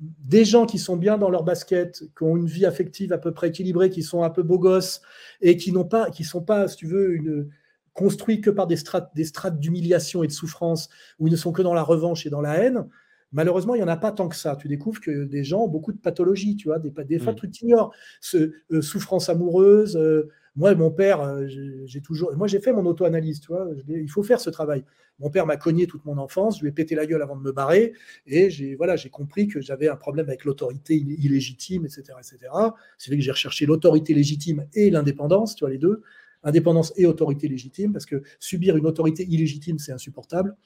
[0.00, 3.32] des gens qui sont bien dans leur basket, qui ont une vie affective à peu
[3.32, 5.02] près équilibrée, qui sont un peu beaux gosses
[5.40, 7.50] et qui n'ont pas, qui sont pas, si tu veux, une,
[7.92, 10.88] construits que par des strates, des strates d'humiliation et de souffrance,
[11.18, 12.86] où ils ne sont que dans la revanche et dans la haine.
[13.32, 14.56] Malheureusement, il n'y en a pas tant que ça.
[14.56, 17.34] Tu découvres que des gens ont beaucoup de pathologies, tu vois, des, des mmh.
[17.34, 17.94] trucs que tu ignores.
[18.20, 21.46] Ce, euh, souffrance amoureuse, euh, moi, mon père, euh,
[21.86, 22.36] j'ai toujours.
[22.36, 23.52] Moi, j'ai fait mon auto-analyse, tu.
[23.88, 24.84] Il faut faire ce travail.
[25.18, 27.42] Mon père m'a cogné toute mon enfance, je lui ai pété la gueule avant de
[27.42, 27.92] me barrer,
[28.26, 32.52] et j'ai voilà, j'ai compris que j'avais un problème avec l'autorité illégitime, etc., etc.
[32.98, 36.02] C'est vrai que j'ai recherché l'autorité légitime et l'indépendance, tu vois, les deux,
[36.42, 40.56] indépendance et autorité légitime, parce que subir une autorité illégitime, c'est insupportable.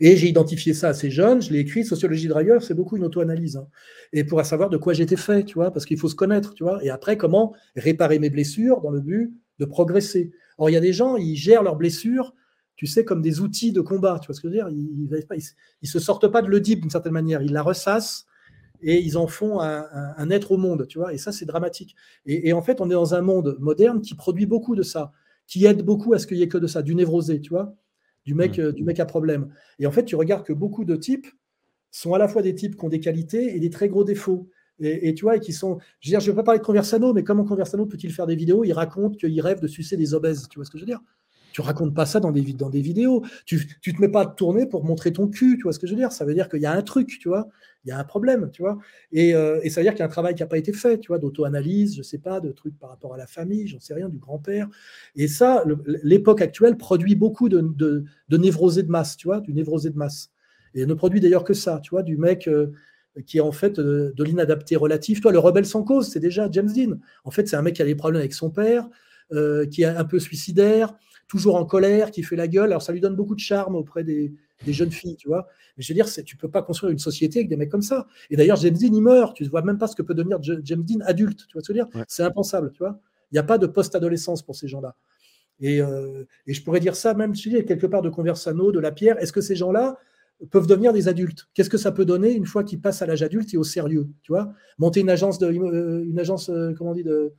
[0.00, 3.56] Et j'ai identifié ça assez jeune, je l'ai écrit, Sociologie de c'est beaucoup une auto-analyse.
[3.56, 3.68] Hein.
[4.12, 6.64] Et pour savoir de quoi j'étais fait, tu vois, parce qu'il faut se connaître, tu
[6.64, 6.82] vois.
[6.84, 10.32] Et après, comment réparer mes blessures dans le but de progresser.
[10.58, 12.34] Or, il y a des gens, ils gèrent leurs blessures,
[12.76, 15.48] tu sais, comme des outils de combat, tu vois ce que je veux dire Ils
[15.82, 18.26] ne se sortent pas de l'Oedipe d'une certaine manière, ils la ressassent
[18.82, 21.14] et ils en font un, être au monde, tu vois.
[21.14, 21.94] Et ça, c'est dramatique.
[22.26, 25.12] Et, et, en fait, on est dans un monde moderne qui produit beaucoup de ça,
[25.46, 27.74] qui aide beaucoup à ce qu'il n'y ait que de ça, du névrosé, tu vois
[28.24, 28.62] du mec, mmh.
[28.62, 29.52] euh, du mec à problème.
[29.78, 31.26] Et en fait, tu regardes que beaucoup de types
[31.90, 34.48] sont à la fois des types qui ont des qualités et des très gros défauts.
[34.80, 35.78] Et, tu vois, et qui sont.
[36.00, 38.26] Je veux dire, je ne vais pas parler de Conversano, mais comment Conversano peut-il faire
[38.26, 38.64] des vidéos?
[38.64, 40.48] Il raconte qu'il rêve de sucer des obèses.
[40.50, 41.00] Tu vois ce que je veux dire?
[41.54, 43.24] Tu racontes pas ça dans des, vidéos.
[43.46, 45.86] Tu, tu te mets pas à tourner pour montrer ton cul, tu vois ce que
[45.86, 46.10] je veux dire?
[46.10, 47.46] Ça veut dire qu'il y a un truc, tu vois?
[47.84, 48.76] Il y a un problème, tu vois?
[49.12, 50.98] Et, euh, ça veut dire qu'il y a un travail qui n'a pas été fait,
[50.98, 53.94] tu vois, d'auto-analyse, je sais pas, de trucs par rapport à la famille, j'en sais
[53.94, 54.68] rien, du grand-père.
[55.14, 55.64] Et ça,
[56.02, 59.96] l'époque actuelle produit beaucoup de, de, de névrosés de masse, tu vois, du névrosé de
[59.96, 60.32] masse.
[60.74, 62.72] Et ne produit d'ailleurs que ça, tu vois, du mec euh,
[63.26, 65.20] qui est en fait euh, de, l'inadapté relatif.
[65.20, 66.98] Toi, le rebelle sans cause, c'est déjà James Dean.
[67.22, 68.88] En fait, c'est un mec qui a des problèmes avec son père,
[69.70, 70.94] qui est un peu suicidaire,
[71.26, 72.70] toujours en colère, qui fait la gueule.
[72.70, 74.32] Alors ça lui donne beaucoup de charme auprès des,
[74.66, 75.46] jeunes filles, tu vois.
[75.76, 78.06] Mais je veux dire, tu peux pas construire une société avec des mecs comme ça.
[78.30, 79.36] Et d'ailleurs, James Dean, il meurt.
[79.36, 81.46] Tu ne vois même pas ce que peut devenir James Dean adulte.
[81.48, 82.04] Tu vois ce que je veux dire?
[82.08, 83.00] C'est impensable, tu vois.
[83.30, 84.94] Il n'y a pas de post-adolescence pour ces gens-là.
[85.60, 88.92] Et, euh, je pourrais dire ça même, je dis, quelque part de Conversano, de La
[88.92, 89.18] Pierre.
[89.20, 89.98] Est-ce que ces gens-là
[90.50, 91.48] peuvent devenir des adultes?
[91.54, 94.08] Qu'est-ce que ça peut donner une fois qu'ils passent à l'âge adulte et au sérieux
[94.22, 94.52] Tu vois?
[94.78, 97.32] Monter une agence de, euh, une agence, euh, comment on dit, de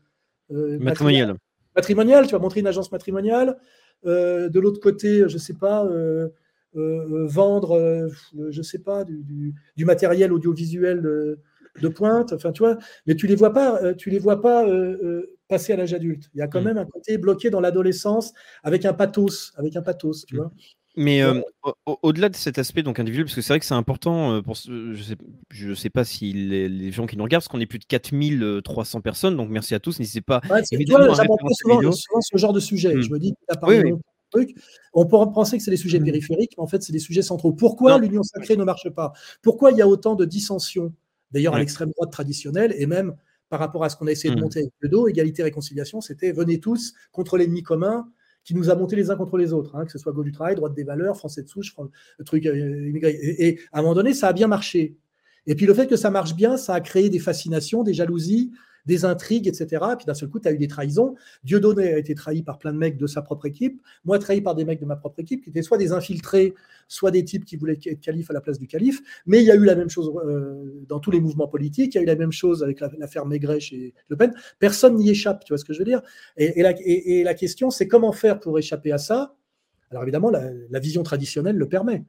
[0.49, 1.37] matrimoniale.
[1.75, 3.57] Matrimoniale, tu vas montrer une agence matrimoniale.
[4.05, 6.29] Euh, de l'autre côté, je ne sais pas, euh,
[6.75, 8.09] euh, vendre,
[8.49, 9.53] je sais pas, du,
[9.85, 12.33] matériel audiovisuel de, pointe.
[12.33, 14.65] Enfin, tu vois, mais tu les vois pas, tu les vois pas
[15.47, 16.29] passer à l'âge adulte.
[16.33, 16.65] Il y a quand mm.
[16.65, 20.37] même un côté bloqué dans l'adolescence avec un pathos, avec un pathos, tu mm.
[20.37, 20.51] vois.
[20.97, 21.21] Mais
[22.01, 25.67] au-delà de cet aspect donc individuel, parce que c'est vrai que c'est important, pour, je
[25.67, 29.01] ne sais, pas si les, gens qui nous regardent, parce qu'on est plus de 4300
[29.01, 30.41] personnes, donc merci à tous, n'hésitez pas.
[30.49, 32.95] Ouais, souvent, souvent, ce genre de sujet.
[32.95, 33.01] Mmh.
[33.01, 33.33] Je me dis,
[34.31, 34.55] Truc.
[34.93, 36.05] On pourrait penser que c'est des sujets mmh.
[36.05, 37.53] périphériques, mais en fait, c'est des sujets centraux.
[37.53, 39.13] Pourquoi l'union sacrée ne marche pas?
[39.41, 40.93] Pourquoi il y a autant de dissensions
[41.31, 43.15] D'ailleurs, à l'extrême droite traditionnelle, et même
[43.49, 44.43] par rapport à ce qu'on a essayé de mmh.
[44.43, 48.07] monter avec le dos, égalité, réconciliation, c'était venez tous contre l'ennemi commun,
[48.45, 50.31] qui nous a monté les uns contre les autres, hein, que ce soit Go du
[50.31, 51.75] Travail, Droite des Valeurs, Français de souche,
[52.25, 53.17] truc euh, immigré.
[53.21, 54.95] Et, à un moment donné, ça a bien marché.
[55.47, 58.51] Et puis le fait que ça marche bien, ça a créé des fascinations, des jalousies,
[58.85, 59.83] des intrigues, etc.
[59.93, 61.15] Et puis d'un seul coup, tu as eu des trahisons.
[61.43, 64.55] Dieudonné a été trahi par plein de mecs de sa propre équipe, moi trahi par
[64.55, 66.53] des mecs de ma propre équipe, qui étaient soit des infiltrés,
[66.87, 69.01] soit des types qui voulaient être calife à la place du calife.
[69.25, 71.97] Mais il y a eu la même chose euh, dans tous les mouvements politiques, il
[71.97, 74.33] y a eu la même chose avec l'affaire Maigret chez Le Pen.
[74.59, 76.01] Personne n'y échappe, tu vois ce que je veux dire
[76.37, 79.35] et, la, question, c'est comment faire pour échapper à ça?
[79.91, 82.03] Alors évidemment, la vision traditionnelle le permet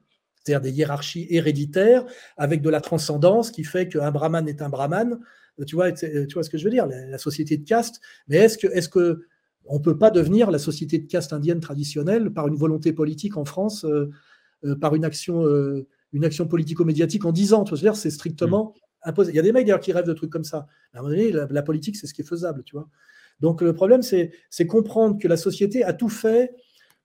[0.47, 2.05] c'est-à-dire des hiérarchies héréditaires
[2.37, 5.19] avec de la transcendance qui fait qu'un brahman est un brahman,
[5.65, 7.99] tu vois, tu vois ce que je veux dire, la, société de caste.
[8.27, 9.25] Mais est-ce que, est-ce que
[9.65, 13.45] on peut pas devenir la société de caste indienne traditionnelle par une volonté politique en
[13.45, 14.09] France, euh,
[14.63, 17.63] euh, par une action, euh, une action politico-médiatique en 10 ans?
[17.63, 19.09] Tu vois, c'est strictement mmh.
[19.09, 19.31] imposé.
[19.31, 20.67] Il y a des mecs d'ailleurs qui rêvent de trucs comme ça.
[20.93, 22.89] À un moment donné, la, politique, c'est ce qui est faisable, tu vois.
[23.39, 24.31] Donc le problème, c'est
[24.67, 26.55] comprendre que la société a tout fait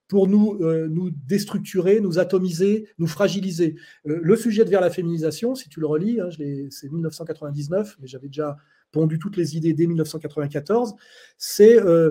[0.09, 3.77] pour nous, euh, nous déstructurer, nous atomiser, nous fragiliser.
[4.07, 6.29] Euh, le sujet de vers la féminisation, si tu le relis, hein,
[6.71, 8.57] c'est 1999, mais j'avais déjà
[8.91, 10.95] pondu toutes les idées dès 1994,
[11.39, 12.11] c'est euh,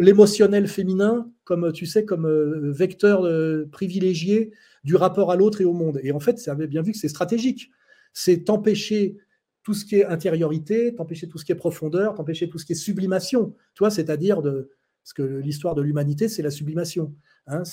[0.00, 2.28] l'émotionnel féminin comme, tu sais, comme
[2.72, 3.24] vecteur
[3.70, 4.50] privilégié
[4.82, 6.00] du rapport à l'autre et au monde.
[6.02, 7.70] Et en fait, ça avait bien vu que c'est stratégique.
[8.12, 9.16] C'est t'empêcher
[9.62, 12.72] tout ce qui est intériorité, t'empêcher tout ce qui est profondeur, t'empêcher tout ce qui
[12.72, 14.70] est sublimation, tu c'est-à-dire de,
[15.02, 17.14] parce que l'histoire de l'humanité, c'est la sublimation.
[17.46, 17.64] Hein,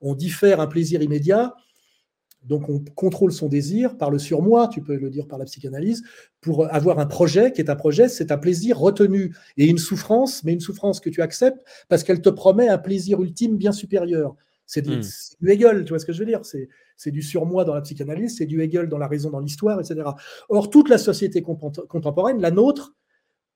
[0.00, 1.54] on diffère un plaisir immédiat,
[2.42, 6.04] donc on contrôle son désir par le surmoi, tu peux le dire par la psychanalyse,
[6.40, 10.44] pour avoir un projet qui est un projet, c'est un plaisir retenu et une souffrance,
[10.44, 14.36] mais une souffrance que tu acceptes parce qu'elle te promet un plaisir ultime bien supérieur.
[14.66, 15.48] C'est du, hmm.
[15.48, 16.40] Hegel, tu vois ce que je veux dire?
[16.44, 20.02] C'est du surmoi dans la psychanalyse, c'est du Hegel dans la raison, dans l'histoire, etc.
[20.48, 22.94] Or, toute la société contemporaine, la nôtre,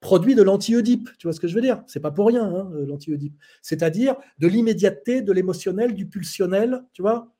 [0.01, 1.11] produit de l'anti-Oedipe.
[1.19, 1.83] Tu vois ce que je veux dire?
[1.87, 3.37] C'est pas pour rien, hein, euh, l'anti-Oedipe.
[3.63, 7.33] C'est-à-dire de l'immédiateté, de l'émotionnel, du pulsionnel, tu vois?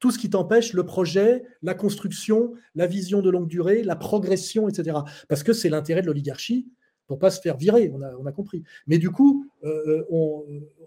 [0.00, 4.68] Tout ce qui t'empêche le projet, la construction, la vision de longue durée, la progression,
[4.68, 4.98] etc.
[5.28, 6.68] Parce que c'est l'intérêt de l'oligarchie
[7.06, 8.62] pour pas se faire virer, on a, compris.
[8.86, 10.40] Mais du coup, euh, euh,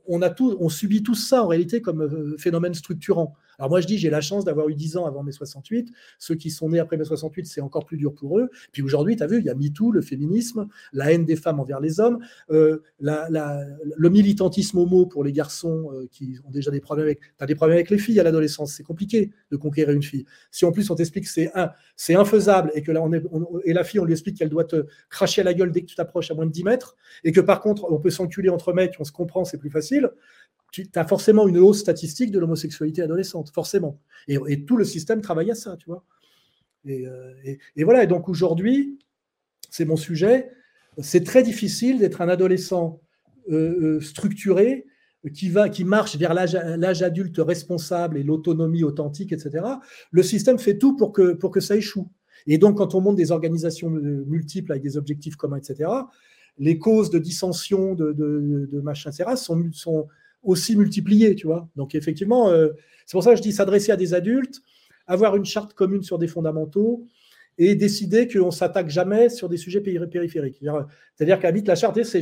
[0.08, 0.19] on,
[0.60, 3.36] on subit tout ça en réalité comme phénomène structurant.
[3.60, 5.92] Alors moi, je dis, j'ai la chance d'avoir eu 10 ans avant mai 68.
[6.19, 8.50] Ceux qui sont nés après mai 68, c'est encore plus dur pour eux.
[8.72, 11.60] Puis aujourd'hui, tu as vu, il y a MeToo, le féminisme, la haine des femmes
[11.60, 12.19] envers les hommes,
[12.52, 17.19] euh, le militantisme homo pour les garçons euh, qui ont déjà des problèmes avec...
[17.40, 20.26] Tu des problèmes avec les filles à l'adolescence, c'est compliqué de conquérir une fille.
[20.52, 21.52] Si en plus on t'explique que c'est
[21.95, 25.53] c'est infaisable et que la fille, on lui explique qu'elle doit te cracher à la
[25.53, 28.00] gueule dès que tu t'approches à moins de 10 mètres et que par contre, on
[28.00, 30.11] peut s'enculer entre mecs, on se comprend, c'est plus facile
[30.71, 33.99] tu as forcément une hausse statistique de l'homosexualité adolescente, forcément.
[34.27, 36.03] Et, tout le système travaille à ça, tu vois.
[36.87, 37.33] Euh,
[37.75, 38.99] et, voilà, et donc aujourd'hui,
[39.69, 40.51] c'est mon sujet,
[40.99, 43.01] c'est très difficile d'être un adolescent
[43.49, 44.85] euh, euh, structuré
[45.33, 49.65] qui, va, qui marche vers l'âge adulte responsable et l'autonomie authentique, etc.,
[50.11, 52.09] le système fait tout pour que, pour que ça échoue.
[52.45, 55.89] Et donc, quand on monte des organisations multiples avec des objectifs communs, etc.,
[56.59, 60.07] les causes de dissension, de, de, machin, etc., sont
[60.48, 61.69] aussi multipliées, tu vois.
[61.76, 62.69] Donc, effectivement, euh,
[63.06, 64.61] c'est pour ça que je dis s'adresser à des adultes,
[65.06, 67.06] avoir une charte commune sur des fondamentaux,
[67.58, 70.59] et décider qu'on ne s'attaque jamais sur des sujets périphériques.
[71.16, 72.22] C'est-à-dire qu'à la charte, c'est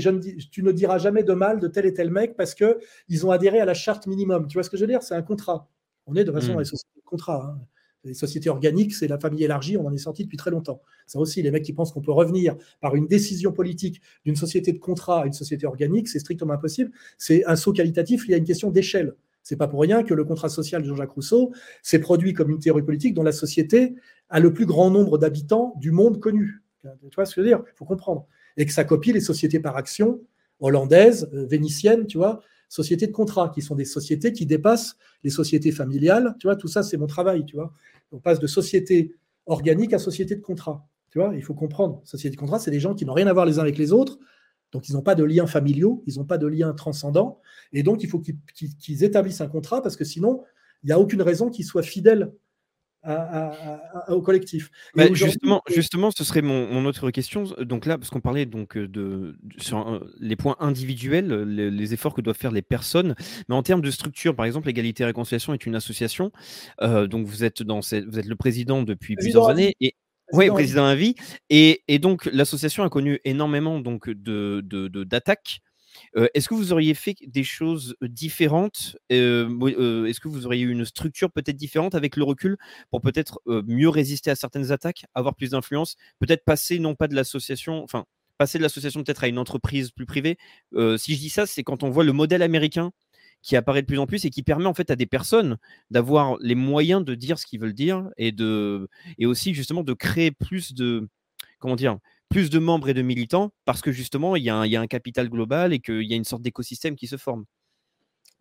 [0.50, 3.60] tu ne diras jamais de mal de tel et tel mec parce qu'ils ont adhéré
[3.60, 4.48] à la charte minimum.
[4.48, 5.04] Tu vois ce que je veux dire?
[5.04, 5.70] C'est un contrat.
[6.08, 7.54] On est de façon dans les sociétés de contrat.
[7.54, 7.60] Hein.
[8.06, 10.82] Les sociétés organiques, c'est la famille élargie, on en est sorti depuis très longtemps.
[11.08, 14.72] Ça aussi, les mecs qui pensent qu'on peut revenir par une décision politique d'une société
[14.72, 16.92] de contrat à une société organique, c'est strictement impossible.
[17.18, 19.16] C'est un saut qualitatif, il y a une question d'échelle.
[19.42, 21.52] C'est pas pour rien que le contrat social de Jean-Jacques Rousseau
[21.84, 23.96] s'est produit comme une théorie politique dont la société
[24.30, 26.64] a le plus grand nombre d'habitants du monde connu.
[26.84, 27.64] Tu vois ce que je veux dire?
[27.66, 28.28] Il faut comprendre.
[28.58, 30.22] Et que ça copie les sociétés par action
[30.60, 35.30] hollandaises, euh, vénitiennes, tu vois, sociétés de contrat, qui sont des sociétés qui dépassent les
[35.30, 36.36] sociétés familiales.
[36.40, 37.74] Tu vois, tout ça, c'est mon travail, tu vois.
[38.12, 40.88] On passe de société organique à société de contrat.
[41.12, 42.02] Tu vois, il faut comprendre.
[42.04, 43.92] Société de contrat, c'est des gens qui n'ont rien à voir les uns avec les
[43.92, 44.20] autres,
[44.76, 47.40] donc, ils n'ont pas de liens familiaux, ils n'ont pas de liens transcendants.
[47.72, 50.44] Et donc, il faut qu'ils établissent un contrat parce que sinon,
[50.84, 52.34] il n'y a aucune raison qu'ils soient fidèles
[54.08, 54.70] au collectif.
[55.12, 57.44] justement, justement, ce serait mon, autre question.
[57.60, 62.38] Donc là, parce qu'on parlait donc de, sur les points individuels, les, efforts que doivent
[62.38, 63.16] faire les personnes,
[63.48, 66.32] mais en termes de structure, par exemple, l'égalité et réconciliation est une association.
[66.82, 69.96] Euh, donc vous êtes dans vous êtes le président depuis plusieurs années et
[70.34, 71.16] oui, président à vie.
[71.50, 74.62] Et, donc, l'association a connu énormément donc, de,
[75.04, 75.62] d'attaques.
[76.18, 78.98] Euh, est-ce que vous auriez fait des choses différentes?
[79.10, 82.58] Est-ce que vous auriez eu une structure peut-être différente avec le recul
[82.90, 87.16] pour peut-être mieux résister à certaines attaques, avoir plus d'influence, peut-être passer non pas de
[87.16, 88.06] l'association, enfin
[88.38, 90.38] passer de l'association peut-être à une entreprise plus privée?
[90.98, 92.92] si je dis ça, c'est quand on voit le modèle américain
[93.46, 95.58] qui apparaît de plus en plus et qui permet en fait à des personnes
[95.92, 99.94] d'avoir les moyens de dire ce qu'ils veulent dire et de et aussi justement de
[99.94, 101.08] créer plus de
[101.60, 104.66] comment dire plus de membres et de militants parce que justement il y a un,
[104.66, 107.18] il y a un capital global et qu'il y a une sorte d'écosystème qui se
[107.18, 107.46] forme.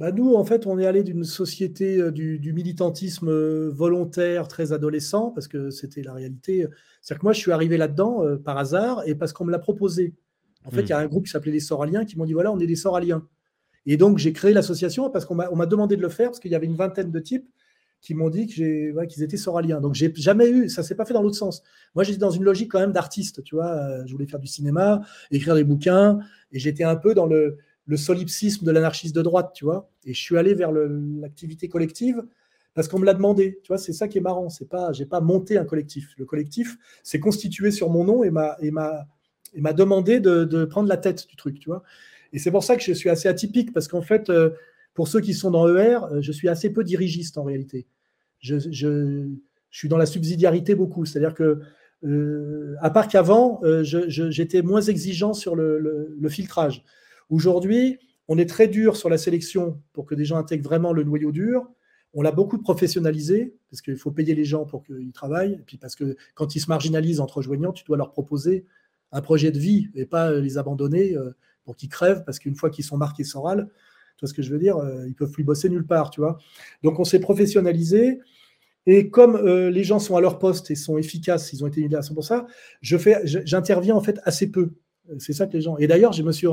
[0.01, 4.49] Bah nous, en fait, on est allé d'une société euh, du, du, militantisme euh, volontaire
[4.49, 6.67] très adolescent, parce que c'était la réalité.
[7.01, 9.61] C'est-à-dire que moi, je suis arrivé là-dedans euh, par hasard et parce qu'on me l'a
[9.61, 10.13] proposé.
[10.65, 11.05] En fait, il y a hmm.
[11.05, 13.25] un groupe qui s'appelait les Soraliens qui m'ont dit voilà, on est des Soraliens.
[13.87, 16.57] Et donc, j'ai créé l'association parce qu'on m'a demandé de le faire, parce qu'il y
[16.57, 17.47] avait une vingtaine de types
[18.05, 19.81] qui m'ont dit qu'ils étaient soraliens.
[19.81, 21.62] Donc, j'ai jamais eu, ça s'est pas fait dans l'autre sens.
[21.94, 23.70] Moi, j'étais dans une logique quand même d'artiste, tu vois.
[23.70, 25.00] Euh, je voulais faire du cinéma,
[25.31, 26.18] écrire des bouquins,
[26.52, 27.57] et j'étais un peu dans le,
[27.97, 29.91] solipsisme de l'anarchiste de droite, tu vois.
[30.05, 32.23] Et je suis allé vers l'activité collective
[32.74, 33.58] parce qu'on me l'a demandé.
[33.62, 34.50] Tu vois, c'est ça qui est marrant.
[34.50, 36.12] C'est pas, j'ai pas monté un collectif.
[36.18, 40.89] Le collectif s'est constitué sur mon nom et m'a et m'a demandé de, de, prendre
[40.89, 41.83] la tête du truc, tu vois.
[42.34, 44.50] Et c'est pour ça que je suis assez atypique, parce qu'en fait, euh,
[44.95, 47.87] pour ceux qui sont dans ER, euh, je suis assez peu dirigiste en réalité.
[48.39, 49.29] Je,
[49.71, 51.05] suis dans la subsidiarité beaucoup.
[51.05, 51.61] C'est-à-dire que,
[52.05, 56.85] euh, à part qu'avant, j'étais moins exigeant sur le, filtrage.
[57.29, 57.99] Aujourd'hui,
[58.29, 61.33] on est très dur sur la sélection pour que des gens intègrent vraiment le noyau
[61.33, 61.69] dur.
[62.13, 65.77] On l'a beaucoup professionnalisé, parce qu'il faut payer les gens pour qu'ils travaillent, et puis
[65.77, 68.67] parce que quand ils se marginalisent entre joignants, tu dois leur proposer
[69.11, 71.17] un projet de vie et pas les abandonner
[71.65, 73.69] pour qu'ils crèvent, parce qu'une fois qu'ils sont marqués sans râle,
[74.17, 76.20] tu vois ce que je veux dire, euh, ils peuvent plus bosser nulle part, tu
[76.20, 76.39] vois.
[76.83, 78.20] Donc on s'est professionnalisé.
[78.86, 81.86] Et comme euh, les gens sont à leur poste et sont efficaces, ils ont été
[81.86, 82.47] mis à pour ça,
[82.83, 84.73] je fais, j'interviens en fait assez peu.
[85.10, 85.76] Euh, c'est ça que les gens.
[85.78, 86.47] Et d'ailleurs, je me suis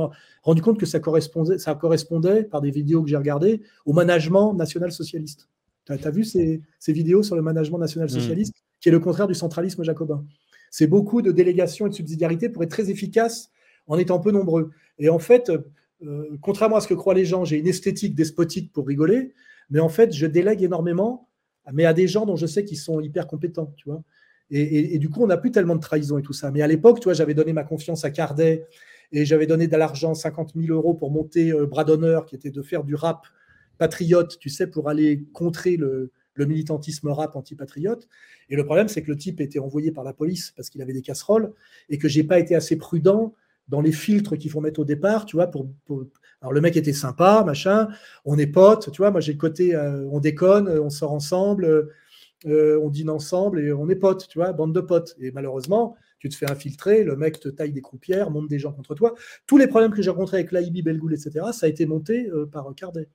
[0.43, 4.53] rendu compte que ça correspondait, ça correspondait par des vidéos que j'ai regardées au management
[4.53, 5.49] national socialiste.
[5.85, 8.43] Tu as, vu ces, ces, vidéos sur le management national mmh.
[8.79, 10.23] qui est le contraire du centralisme jacobin?
[10.69, 13.51] C'est beaucoup de délégation et de subsidiarité pour être très efficace
[13.87, 14.69] en étant peu nombreux.
[14.99, 15.51] Et en fait,
[16.03, 19.33] euh, contrairement à ce que croient les gens, j'ai une esthétique despotique pour rigoler,
[19.69, 21.29] mais en fait, je délègue énormément,
[21.71, 24.03] mais à des gens dont je sais qu'ils sont hyper compétents, tu vois.
[24.53, 26.51] Et, du coup, on n'a plus tellement de trahison et tout ça.
[26.51, 28.65] Mais à l'époque, tu vois, j'avais donné ma confiance à Cardet
[29.13, 32.61] et j'avais donné de l'argent, 50 000 euros pour monter euh, d'honneur, qui était de
[32.61, 33.25] faire du rap
[33.77, 38.09] patriote, tu sais, pour aller contrer le, le militantisme rap anti-patriote.
[38.49, 40.93] Et le problème, c'est que le type était envoyé par la police parce qu'il avait
[40.93, 41.53] des casseroles
[41.87, 43.33] et que j'ai pas été assez prudent
[43.71, 45.69] dans les filtres qu'il faut mettre au départ, tu vois, pour,
[46.41, 47.87] alors le mec était sympa, machin,
[48.25, 51.87] on est potes, tu vois, moi j'ai le côté, euh, on déconne, on sort ensemble,
[52.45, 55.15] euh, on dîne ensemble et on est potes, tu vois, bande de potes.
[55.19, 58.73] Et malheureusement, tu te fais infiltrer, le mec te taille des croupières, monte des gens
[58.73, 59.13] contre toi.
[59.47, 62.45] Tous les problèmes que j'ai rencontrés avec l'AIB, Belgoul, etc., ça a été monté euh,
[62.45, 63.07] par Cardet,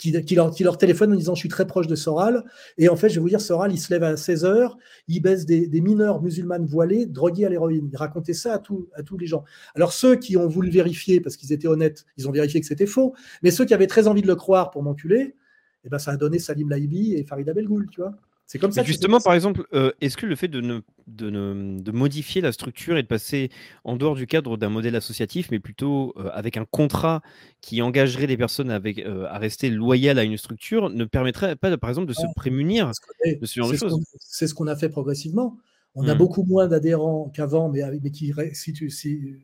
[0.00, 2.44] qui, leur, téléphone en disant je suis très proche de Soral.
[2.78, 4.74] Et en fait, je vais vous dire, Soral, il se lève à 16h,
[5.08, 7.88] il baisse des, mineurs musulmanes voilés, drogués à l'héroïne.
[7.92, 9.44] Il racontait ça à tous les gens.
[9.74, 12.86] Alors ceux qui ont voulu vérifier, parce qu'ils étaient honnêtes, ils ont vérifié que c'était
[12.86, 15.36] faux, mais ceux qui avaient très envie de le croire pour m'enculer,
[15.84, 18.14] eh ben, ça a donné Salim Laibi et Farida Belgoul, tu vois.
[18.50, 18.82] C'est comme ça.
[18.82, 23.02] justement, par exemple, euh, est-ce que le fait de, ne, de, modifier la structure et
[23.04, 23.48] de passer
[23.84, 27.22] en dehors du cadre d'un modèle associatif, mais plutôt euh, avec un contrat
[27.60, 31.78] qui engagerait les personnes avec, euh, à rester loyales à une structure, ne permettrait pas,
[31.78, 32.90] par exemple, de se prémunir
[33.24, 33.96] de ce genre de choses?
[34.18, 35.56] C'est ce qu'on a fait progressivement.
[35.94, 36.18] On a mmh.
[36.18, 39.36] beaucoup moins d'adhérents qu'avant, mais, mais, qui si tu, si,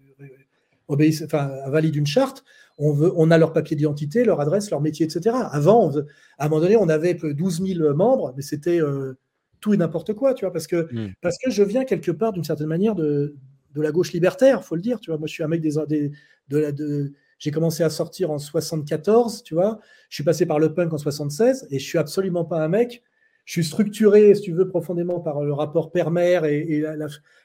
[0.88, 2.42] obéissent, enfin, valident une charte
[2.78, 5.36] on, veut, on a leur papier d'identité, leur adresse, leur métier, etc.
[5.50, 5.90] Avant,
[6.38, 9.14] à un moment donné, on avait 12 000 membres, mais c'était euh,
[9.60, 11.12] tout et n'importe quoi, tu vois, parce que, hmm.
[11.20, 13.34] parce que je viens quelque part, d'une certaine manière, de,
[13.74, 15.18] de, la gauche libertaire, faut le dire, tu vois.
[15.18, 16.10] Moi, je suis un mec des, des
[16.48, 19.78] de la, de, j'ai commencé à sortir en 74, tu vois.
[20.08, 23.02] Je suis passé par le punk en 76 et je suis absolument pas un mec
[23.46, 26.84] je suis structuré, si tu veux, profondément par le rapport père-mère et,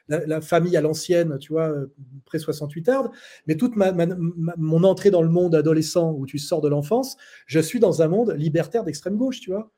[0.08, 1.86] la, famille à l'ancienne, tu vois, euh,
[2.24, 3.10] près 68 ardes.
[3.46, 7.16] Mais toute mon entrée dans le monde adolescent où tu sors de l'enfance,
[7.46, 9.70] je suis dans un monde libertaire d'extrême gauche, tu vois.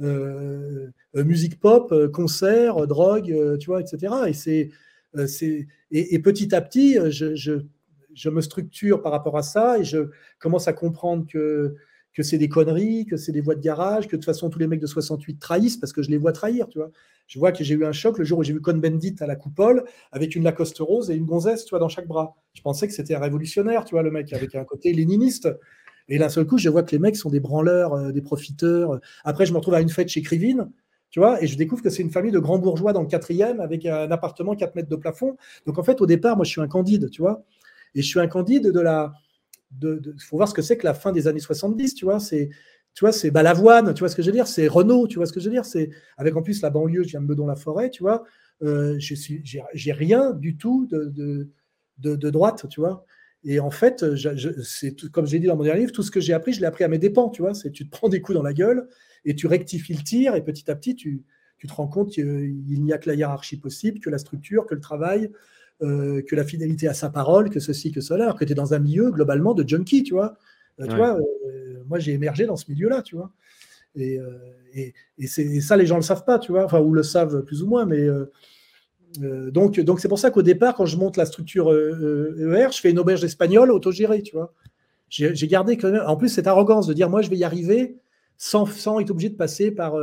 [0.00, 4.14] Euh, euh, musique pop, concert, drogue, tu vois, etc.
[4.28, 10.08] Et, c'est, et, petit à petit, je me structure par rapport à ça et je
[10.38, 11.76] commence à comprendre que
[12.16, 14.58] que c'est des conneries, que c'est des voies de garage, que de toute façon tous
[14.58, 16.90] les mecs de 68 trahissent parce que je les vois trahir, tu vois.
[17.26, 19.36] Je vois que j'ai eu un choc le jour où j'ai vu Cohn-Bendit à la
[19.36, 22.34] coupole avec une Lacoste rose et une gonzesse, tu vois, dans chaque bras.
[22.54, 25.46] Je pensais que c'était un révolutionnaire, tu vois, le mec avec un côté léniniste.
[26.08, 28.98] Et d'un seul coup, je vois que les mecs sont des branleurs, euh, des profiteurs.
[29.24, 30.70] Après, je me retrouve à une fête chez Krivine,
[31.10, 33.60] tu vois, et je découvre que c'est une famille de grands bourgeois dans le quatrième
[33.60, 35.36] avec un appartement 4 mètres de plafond.
[35.66, 37.44] Donc en fait, au départ, moi, je suis un candide, tu vois.
[37.94, 39.12] Et je suis un candide de la,
[39.82, 42.50] il faut voir ce que c'est que la fin des années 70, tu vois, c'est
[42.94, 45.26] tu vois, c'est Balavoine, tu vois ce que je veux dire, c'est Renault, tu vois
[45.26, 47.90] ce que je veux dire, c'est avec en plus la banlieue, je viens de Meudon-la-Forêt,
[47.90, 48.24] tu vois,
[48.62, 49.14] euh, je
[49.74, 51.04] j'ai rien du tout de,
[51.98, 53.04] de, de, droite, tu vois.
[53.44, 54.02] Et en fait,
[54.64, 56.66] c'est comme j'ai dit dans mon dernier livre, tout ce que j'ai appris, je l'ai
[56.66, 57.52] appris à mes dépens, tu vois.
[57.52, 58.88] C'est tu te prends des coups dans la gueule
[59.26, 61.22] et tu rectifies le tir et petit à petit, tu,
[61.58, 64.74] tu te rends compte qu'il n'y a que la hiérarchie possible, que la structure, que
[64.74, 65.30] le travail,
[65.82, 68.54] euh, que la fidélité à sa parole, que ceci, que cela, alors que tu es
[68.54, 70.38] dans un milieu globalement de junkie, tu vois.
[70.80, 73.30] Euh, tu vois euh, moi, j'ai émergé dans ce milieu-là, tu vois.
[73.94, 74.18] Et,
[74.74, 77.42] et, et, ça, les gens ne le savent pas, tu vois, enfin, ou le savent
[77.44, 78.08] plus ou moins, mais.
[79.20, 82.90] donc, donc c'est pour ça qu'au départ, quand je monte la structure ER, je fais
[82.90, 84.54] une auberge espagnole autogérée, tu vois.
[85.10, 87.98] J'ai gardé quand même, en plus, cette arrogance de dire, moi, je vais y arriver
[88.38, 89.94] sans, sans être obligé de passer par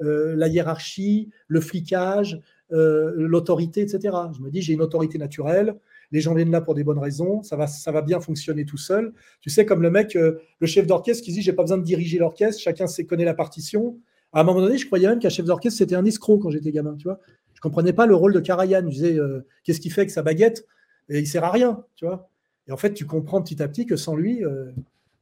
[0.00, 2.40] la hiérarchie, le flicage,
[2.72, 4.14] euh, l'autorité, etc.
[4.36, 5.74] Je me dis, j'ai une autorité naturelle,
[6.12, 8.76] les gens viennent là pour des bonnes raisons, ça va, ça va bien fonctionner tout
[8.76, 9.12] seul.
[9.40, 11.84] Tu sais, comme le mec, euh, le chef d'orchestre qui dit, j'ai pas besoin de
[11.84, 13.98] diriger l'orchestre, chacun sait, connaît la partition.
[14.32, 16.72] À un moment donné, je croyais même qu'un chef d'orchestre, c'était un escroc quand j'étais
[16.72, 17.20] gamin, tu vois.
[17.54, 18.82] Je comprenais pas le rôle de Karajan.
[18.84, 20.66] Je disais, euh, qu'est-ce qu'il fait avec sa baguette?
[21.08, 22.30] Et il sert à rien, tu vois.
[22.68, 24.42] Et en fait, tu comprends petit à petit que sans lui,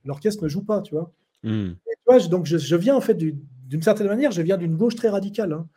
[0.05, 1.13] l'orchestre ne joue pas, tu vois.
[1.43, 1.73] Hmm.
[1.87, 5.09] tu vois donc je, viens en fait d'une certaine manière, je viens d'une gauche très
[5.09, 5.53] radicale.
[5.53, 5.69] Hein.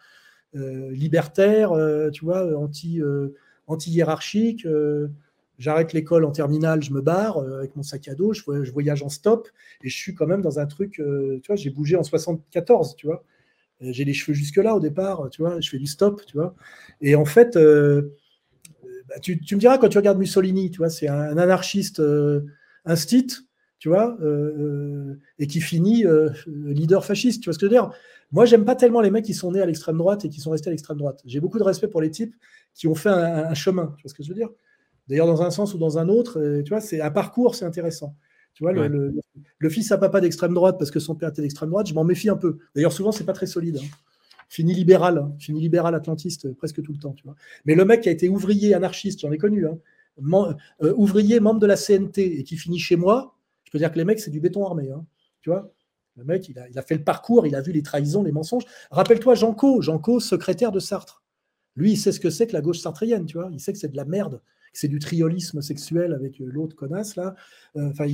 [0.55, 3.29] Euh, libertaire, euh, tu vois, anti, euh,
[3.67, 4.67] anti-hiérarchique.
[5.57, 9.09] J'arrête l'école en terminale, je me barre avec mon sac à dos, je, voyage en
[9.09, 9.47] stop
[9.83, 13.05] et je suis quand même dans un truc, tu vois, j'ai bougé en 74, tu
[13.05, 13.23] vois.
[13.79, 16.55] J'ai les cheveux jusque-là au départ, tu vois, je fais du stop, tu vois.
[16.99, 17.55] Et en fait,
[19.11, 22.45] bah, tu, me diras quand tu regardes Mussolini, tu vois, c'est un, anarchiste euh,
[22.85, 23.27] instit,
[23.81, 24.15] tu vois,
[25.39, 26.05] et qui finit
[26.45, 27.91] leader fasciste, tu vois ce que je veux dire?
[28.31, 30.51] Moi, j'aime pas tellement les mecs qui sont nés à l'extrême droite et qui sont
[30.51, 31.21] restés à l'extrême droite.
[31.25, 32.35] J'ai beaucoup de respect pour les types
[32.73, 33.93] qui ont fait un, chemin.
[33.97, 34.49] Tu vois ce que je veux dire?
[35.07, 37.65] D'ailleurs, dans un sens ou dans un autre, euh, tu vois, c'est un parcours, c'est
[37.65, 38.15] intéressant.
[38.53, 41.87] Tu vois, le, fils à papa d'extrême droite parce que son père était d'extrême droite,
[41.87, 42.59] je m'en méfie un peu.
[42.75, 43.79] D'ailleurs, souvent, c'est pas très solide.
[43.81, 43.87] Hein.
[44.47, 45.33] Fini libéral, hein.
[45.39, 47.13] fini libéral atlantiste euh, presque tout le temps.
[47.13, 47.35] Tu vois.
[47.65, 49.77] Mais le mec qui a été ouvrier anarchiste, j'en ai connu, hein.
[50.83, 53.35] euh, ouvrier membre de la CNT et qui finit chez moi,
[53.71, 54.89] je peux dire que les mecs, c'est du béton armé.
[55.39, 55.73] tu vois?
[56.17, 58.65] Le mec, il a, fait le parcours, il a vu les trahisons, les mensonges.
[58.91, 61.23] Rappelle-toi Jean-Co, Jean-Co, secrétaire de Sartre.
[61.77, 63.49] Lui, il sait ce que c'est que la gauche sartrienne, tu vois.
[63.53, 64.41] Il sait que c'est de la merde,
[64.73, 67.33] que c'est du triolisme sexuel avec euh, l'autre connasse, là.
[67.77, 68.07] Euh, enfin,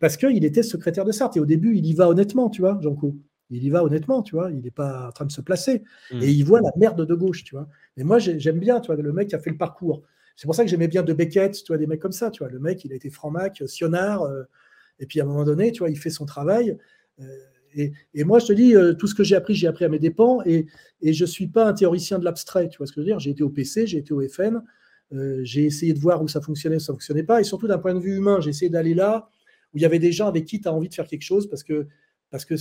[0.00, 1.36] parce qu'il était secrétaire de Sartre.
[1.36, 3.14] Et au début, il y va honnêtement, tu vois, Jean-Co.
[3.50, 4.50] Il y va honnêtement, tu vois.
[4.50, 5.82] Il n'est pas en train de se placer.
[6.10, 6.22] Hmm.
[6.22, 7.68] Et il voit la merde de gauche, tu vois.
[7.98, 10.02] Et moi, j'aime bien, tu vois, le mec qui a fait le parcours.
[10.36, 12.42] C'est pour ça que j'aimais bien De Beckett, tu vois, des mecs comme ça, tu
[12.42, 12.50] vois.
[12.50, 14.22] Le mec, il a été franc-mac, sionard.
[14.22, 14.44] Euh,
[15.02, 16.78] et puis, à un moment donné, tu vois, il fait son travail.
[17.20, 17.24] Euh,
[17.74, 19.98] et, moi, je te dis, euh, tout ce que j'ai appris, j'ai appris à mes
[19.98, 20.66] dépens, et,
[21.02, 23.18] je ne suis pas un théoricien de l'abstrait, tu vois ce que je veux dire
[23.18, 24.62] J'ai été au PC, j'ai été au FN,
[25.12, 27.66] euh, j'ai essayé de voir où ça fonctionnait, où ça ne fonctionnait pas, et surtout
[27.66, 29.28] d'un point de vue humain, j'ai essayé d'aller là
[29.74, 31.48] où il y avait des gens avec qui tu as envie de faire quelque chose,
[31.48, 31.88] parce que
[32.30, 32.54] parce que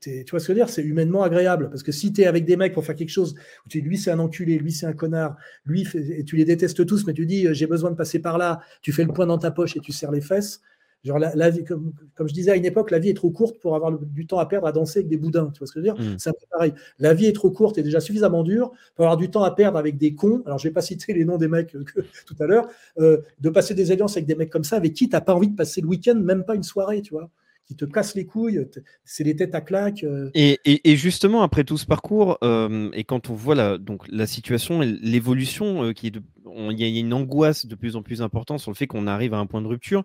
[0.00, 1.68] tu vois ce que je veux dire C'est humainement agréable.
[1.70, 3.34] Parce que si tu es avec des mecs pour faire quelque chose,
[3.66, 6.44] où tu dis lui c'est un enculé, lui c'est un connard, lui, et tu les
[6.44, 9.26] détestes tous, mais tu dis j'ai besoin de passer par là, tu fais le point
[9.26, 10.60] dans ta poche et tu serres les fesses.
[11.04, 13.74] Genre la, vie, comme, je disais à une époque, la vie est trop courte pour
[13.74, 15.50] avoir du temps à perdre à danser avec des boudins.
[15.52, 16.00] Tu vois ce que je veux dire?
[16.00, 16.16] Mm.
[16.18, 16.74] C'est un peu pareil.
[17.00, 19.78] La vie est trop courte et déjà suffisamment dure pour avoir du temps à perdre
[19.78, 20.42] avec des cons.
[20.46, 21.72] Alors je vais pas citer les noms des mecs
[22.26, 22.68] tout à l'heure.
[22.98, 25.34] Euh, de passer des alliances avec des mecs comme ça, avec qui tu n'as pas
[25.34, 27.30] envie de passer le week-end, même pas une soirée, tu vois?
[27.66, 28.66] Qui te casse les couilles,
[29.04, 30.02] c'est des têtes à claque.
[30.02, 30.30] Euh.
[30.34, 34.26] Et, et, justement, après tout ce parcours, euh, et quand on voit la, donc, la
[34.26, 36.22] situation, l'évolution, euh, qui est de,
[36.70, 39.34] il y a une angoisse de plus en plus importante sur le fait qu'on arrive
[39.34, 40.02] à un point de rupture.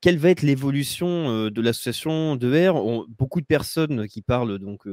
[0.00, 3.06] quelle va être l'évolution de l'association de R?
[3.08, 4.86] Beaucoup de personnes qui parlent donc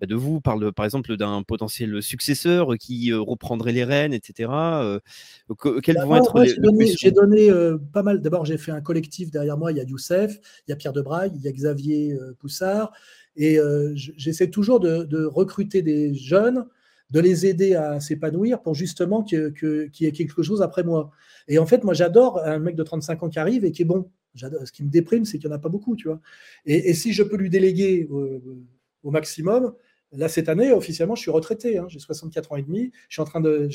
[0.00, 4.50] bah, de vous parlent par exemple d'un potentiel successeur qui reprendrait les rênes, etc.
[5.82, 6.44] quelles bah, vont être
[6.98, 7.50] J'ai donné,
[7.92, 8.20] pas mal.
[8.20, 9.72] D'abord, j'ai fait un collectif derrière moi.
[9.72, 12.92] Il y a Youssef, il y a Pierre Debraille, il y a Xavier Poussard.
[13.36, 13.58] Et
[13.94, 16.66] j'essaie toujours de, recruter des jeunes
[17.10, 19.52] de les aider à s'épanouir pour justement qu'il
[20.00, 21.10] y ait quelque chose après moi.
[21.48, 23.86] Et en fait, moi, j'adore un mec de 35 ans qui arrive et qui est
[23.86, 24.10] bon.
[24.36, 26.20] Ce qui me déprime, c'est qu'il n'y en a pas beaucoup, tu vois.
[26.64, 28.08] Et, si je peux lui déléguer
[29.02, 29.72] au, maximum,
[30.12, 31.78] là, cette année, officiellement, je suis retraité.
[31.78, 31.86] Hein.
[31.88, 32.92] j'ai 64 ans et demi.
[33.08, 33.66] Je suis en train de,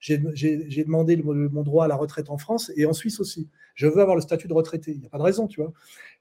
[0.00, 3.48] j'ai demandé mon droit à la retraite en France et en Suisse aussi.
[3.74, 4.92] Je veux avoir le statut de retraité.
[4.92, 5.72] Il n'y a pas de raison, tu vois.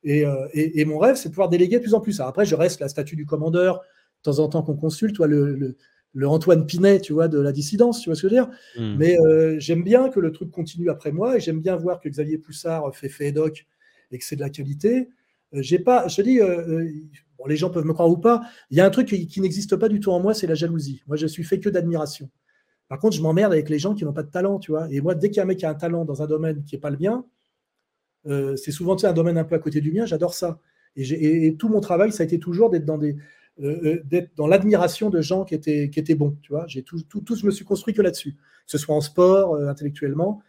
[0.05, 2.19] Euh, et, mon rêve, c'est de pouvoir déléguer de plus en plus.
[2.19, 3.79] après, je reste la statut du commandeur.
[3.79, 5.77] De temps en temps qu'on consulte, toi, le, le
[6.23, 8.49] Antoine Pinet, tu vois, de la dissidence, tu vois ce que je veux dire?
[8.77, 8.95] Hmm.
[8.97, 12.09] Mais euh, j'aime bien que le truc continue après moi et j'aime bien voir que
[12.09, 13.65] Xavier Poussard fait fait doc
[14.11, 15.09] et que c'est de la qualité.
[15.53, 16.89] Euh, j'ai pas, je te dis, euh,
[17.37, 19.75] bon, les gens peuvent me croire ou pas, il y a un truc qui, n'existe
[19.75, 21.03] pas du tout en moi, c'est la jalousie.
[21.07, 22.29] Moi, je suis fait que d'admiration.
[22.87, 24.87] Par contre, je m'emmerde avec les gens qui n'ont pas de talent, tu vois.
[24.91, 26.63] Et moi, dès qu'il y a un mec qui a un talent dans un domaine
[26.63, 27.23] qui n'est pas le mien,
[28.57, 30.59] c'est souvent un domaine un peu à côté du mien, j'adore ça.
[30.95, 33.15] Et, et, tout mon travail, ça a été toujours d'être dans des,
[33.61, 36.37] euh, euh, d'être dans l'admiration de gens qui étaient, qui étaient bons.
[36.67, 39.67] J'ai tout, tout, je me suis construit que là-dessus, que ce soit en sport, euh,
[39.67, 40.41] intellectuellement.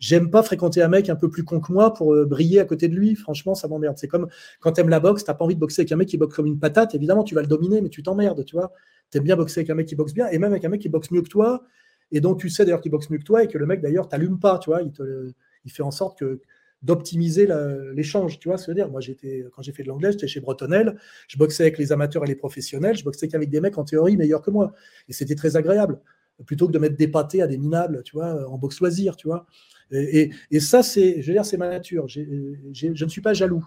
[0.00, 2.88] J'aime pas fréquenter un mec un peu plus con que moi pour briller à côté
[2.88, 3.14] de lui.
[3.14, 3.96] Franchement, ça m'emmerde.
[3.98, 4.26] C'est comme
[4.58, 6.34] quand tu aimes la boxe, t'as pas envie de boxer avec un mec qui boxe
[6.34, 6.94] comme une patate.
[6.94, 8.44] Évidemment, tu vas le dominer, mais tu t'emmerdes.
[8.46, 8.72] Tu vois,
[9.10, 10.88] t'aimes bien boxer avec un mec qui boxe bien, et même avec un mec qui
[10.88, 11.62] boxe mieux que toi,
[12.10, 14.08] et dont tu sais d'ailleurs qu'il boxe mieux que toi, et que le mec d'ailleurs
[14.08, 14.58] t'allume pas.
[14.58, 16.40] Tu vois, il fait en sorte que
[16.82, 17.48] d'optimiser
[17.94, 18.38] l'échange.
[18.38, 18.90] Tu vois ce que je veux dire?
[18.90, 22.24] Moi, j'étais, quand j'ai fait de l'anglais, j'étais chez Bretonnel, je boxais avec les amateurs
[22.24, 24.72] et les professionnels, je boxais qu'avec des mecs en théorie meilleurs que moi.
[25.08, 26.00] Et c'était très agréable,
[26.46, 29.26] plutôt que de mettre des pâtés à des minables, tu vois, en boxe loisir, tu
[29.26, 29.46] vois.
[29.90, 32.06] Et, ça, c'est, je veux dire, c'est ma nature.
[32.08, 33.66] je ne suis pas jaloux.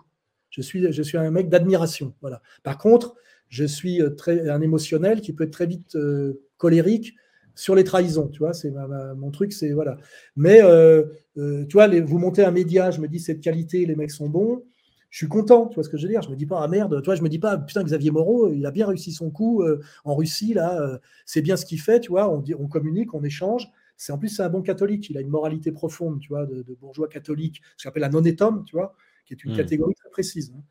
[0.50, 2.14] Je suis, je suis un mec d'admiration.
[2.22, 2.42] Voilà.
[2.64, 3.16] Par contre,
[3.48, 7.16] je suis euh, très, un émotionnel qui peut être très vite euh, colérique
[7.56, 8.72] sur les trahisons, tu vois, c'est
[9.18, 9.98] mon truc, c'est voilà.
[10.36, 11.04] Mais euh,
[11.38, 14.30] euh, tu vois, vous montez un média, je me dis cette qualité, les mecs sont
[14.30, 14.64] bons,
[15.10, 16.22] je suis content, tu vois ce que je veux dire.
[16.22, 18.52] Je me dis pas ah merde, tu vois, je me dis pas putain Xavier Moreau,
[18.52, 22.00] il a bien réussi son coup euh, en Russie là, c'est bien ce qu'il fait,
[22.00, 22.30] tu vois.
[22.30, 23.68] On, communique, on échange.
[23.98, 26.66] C'est en plus c'est un bon catholique, il a une moralité profonde, tu vois, de,
[26.80, 29.58] bourgeois catholique, ce qu'on appelle la non-étome, tu vois, qui est une mmh.
[29.58, 30.54] catégorie très précise.
[30.56, 30.62] Hein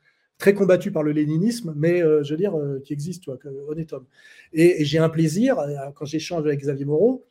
[0.41, 3.39] très combattu par le léninisme, mais euh, je veux dire, euh, qui existe, toi,
[3.69, 4.07] honnête homme.
[4.53, 7.25] Et, j'ai un plaisir, euh, quand j'échange avec Xavier Moreau,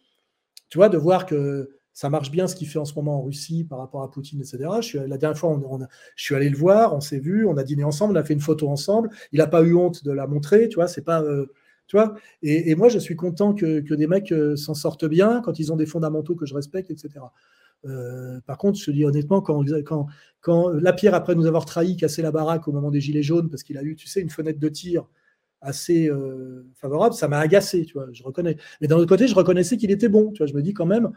[0.69, 3.23] tu vois, de voir que ça marche bien ce qu'il fait en ce moment en
[3.23, 4.59] Russie par rapport à Poutine, etc.
[5.07, 5.79] La dernière fois, on,
[6.15, 8.35] je suis allé le voir, on s'est vu, on a dîné ensemble, on a fait
[8.35, 9.09] une photo ensemble.
[9.33, 11.21] Il n'a pas eu honte de la montrer, tu vois, c'est pas.
[11.87, 12.13] tu vois
[12.43, 15.75] et, moi, je suis content que, que des mecs s'en sortent bien quand ils ont
[15.75, 17.19] des fondamentaux que je respecte, etc.
[17.85, 20.07] Euh, par contre, je te dis honnêtement, quand, quand,
[20.41, 23.63] quand Lapierre, après nous avoir trahi, cassé la baraque au moment des Gilets jaunes, parce
[23.63, 25.07] qu'il a eu, tu sais, une fenêtre de tir
[25.61, 28.57] assez euh, favorable, ça m'a agacé, tu vois, je reconnais.
[28.81, 30.85] Mais d'un autre côté, je reconnaissais qu'il était bon, tu vois, je me dis quand
[30.85, 31.11] même,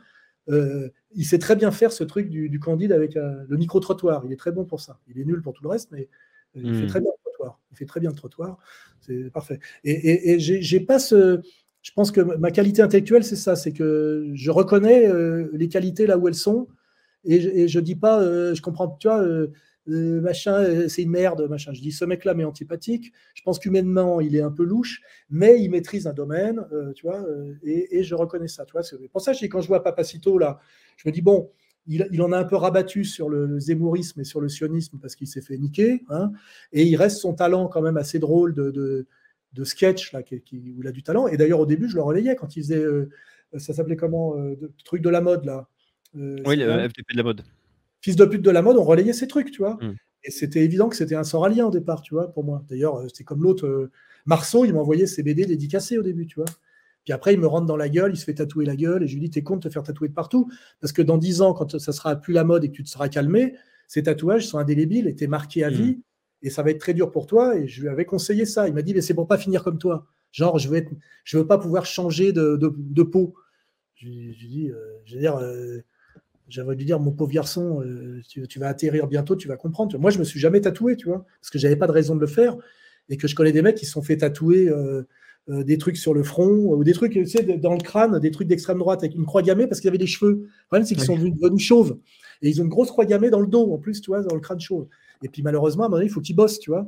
[0.49, 4.32] euh, il sait très bien faire ce truc du, du Candide avec le micro-trottoir, il
[4.32, 4.99] est très bon pour ça.
[5.08, 6.08] Il est nul pour tout le reste, mais
[6.55, 6.86] il fait hmm.
[6.89, 7.60] très bien le trottoir.
[7.70, 8.58] Il fait très bien le trottoir,
[9.00, 9.60] c'est parfait.
[9.84, 11.41] Et, et, et j'ai pas ce
[11.82, 16.06] je pense que ma qualité intellectuelle, c'est ça, c'est que je reconnais euh, les qualités
[16.06, 16.68] là où elles sont,
[17.24, 19.48] et, je, ne dis pas, euh, je comprends, tu vois, euh,
[19.86, 21.72] machin, c'est une merde, machin.
[21.72, 23.12] Je dis, ce mec-là m'est antipathique.
[23.34, 27.24] Je pense qu'humainement, il est un peu louche, mais il maîtrise un domaine, tu vois,
[27.64, 28.82] et, je reconnais ça, tu vois.
[29.10, 30.60] Pour ça quand je vois Papacito là,
[30.96, 31.50] je me dis bon.
[31.88, 35.26] Il, en a un peu rabattu sur le, zémourisme et sur le sionisme parce qu'il
[35.26, 36.30] s'est fait niquer, hein,
[36.72, 39.04] et il reste son talent quand même assez drôle de
[39.64, 40.42] sketch là, qui,
[40.76, 41.26] où il a du talent.
[41.26, 42.82] Et d'ailleurs, au début, je le relayais quand il faisait.
[42.82, 43.10] Euh,
[43.58, 45.68] ça s'appelait comment euh, de, Truc de la mode, là.
[46.16, 47.42] Euh, oui, le FTP de la mode.
[48.00, 49.78] Fils de pute de la mode, on relayait ces trucs, tu vois.
[49.81, 49.94] Hmm.
[50.24, 52.64] Et c'était évident que c'était un soralien au départ, tu vois, pour moi.
[52.68, 53.90] D'ailleurs, c'était comme l'autre.
[54.24, 56.47] Marceau, il m'envoyait ses BD dédicacés au début, tu vois.
[57.05, 59.08] Puis après, il me rentre dans la gueule, il se fait tatouer la gueule, et
[59.08, 60.48] je lui dis, t'es con de te faire tatouer de partout.
[60.81, 62.89] Parce que dans dix ans, quand ça sera plus la mode et que tu te
[62.89, 63.55] seras calmé,
[63.89, 65.74] ces tatouages sont indélébiles et t'es marqué à hmm.
[65.74, 66.00] vie.
[66.42, 67.56] Et ça va être très dur pour toi.
[67.56, 68.68] Et je lui avais conseillé ça.
[68.68, 70.06] Il m'a dit, mais c'est pour pas finir comme toi.
[70.32, 70.90] Genre, je veux, être,
[71.24, 73.34] je veux pas pouvoir changer de, de, de peau.
[73.94, 75.78] Je, je dis, euh, je veux dire, euh,
[76.48, 79.98] j'avais dû dire, mon pauvre garçon, euh, tu, tu, vas atterrir bientôt, tu vas comprendre.
[79.98, 82.20] Moi, je me suis jamais tatoué, tu vois, parce que j'avais pas de raison de
[82.20, 82.56] le faire,
[83.08, 85.02] et que je connais des mecs qui se sont fait tatouer euh,
[85.48, 88.30] euh, des trucs sur le front ou des trucs, tu sais, dans le crâne, des
[88.30, 90.42] trucs d'extrême droite avec une croix gammée parce qu'ils avaient des cheveux.
[90.42, 91.98] Le problème, c'est qu'ils sont devenus chauves
[92.42, 94.34] et ils ont une grosse croix gammée dans le dos, en plus, tu vois, dans
[94.34, 94.86] le crâne chauve.
[95.23, 96.86] Et puis malheureusement, à un moment donné, il faut qu'ils bossent, tu vois.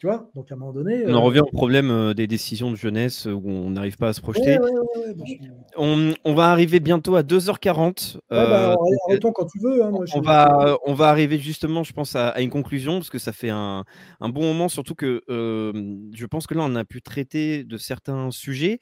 [0.00, 1.04] Tu vois Donc à un moment donné.
[1.06, 4.12] On en revient au problème euh, des décisions de jeunesse où on n'arrive pas à
[4.14, 4.58] se projeter.
[4.58, 5.38] Ouais, ouais, ouais,
[5.76, 8.16] on, on, va arriver bientôt à 2h40.
[8.30, 8.76] Bah, euh,
[9.08, 9.84] arrêtons quand tu veux.
[9.84, 13.10] Hein, moi, on, va, on va arriver justement, je pense, à, à, une conclusion parce
[13.10, 13.84] que ça fait un,
[14.20, 17.76] un bon moment, surtout que euh, je pense que là, on a pu traiter de
[17.76, 18.80] certains sujets.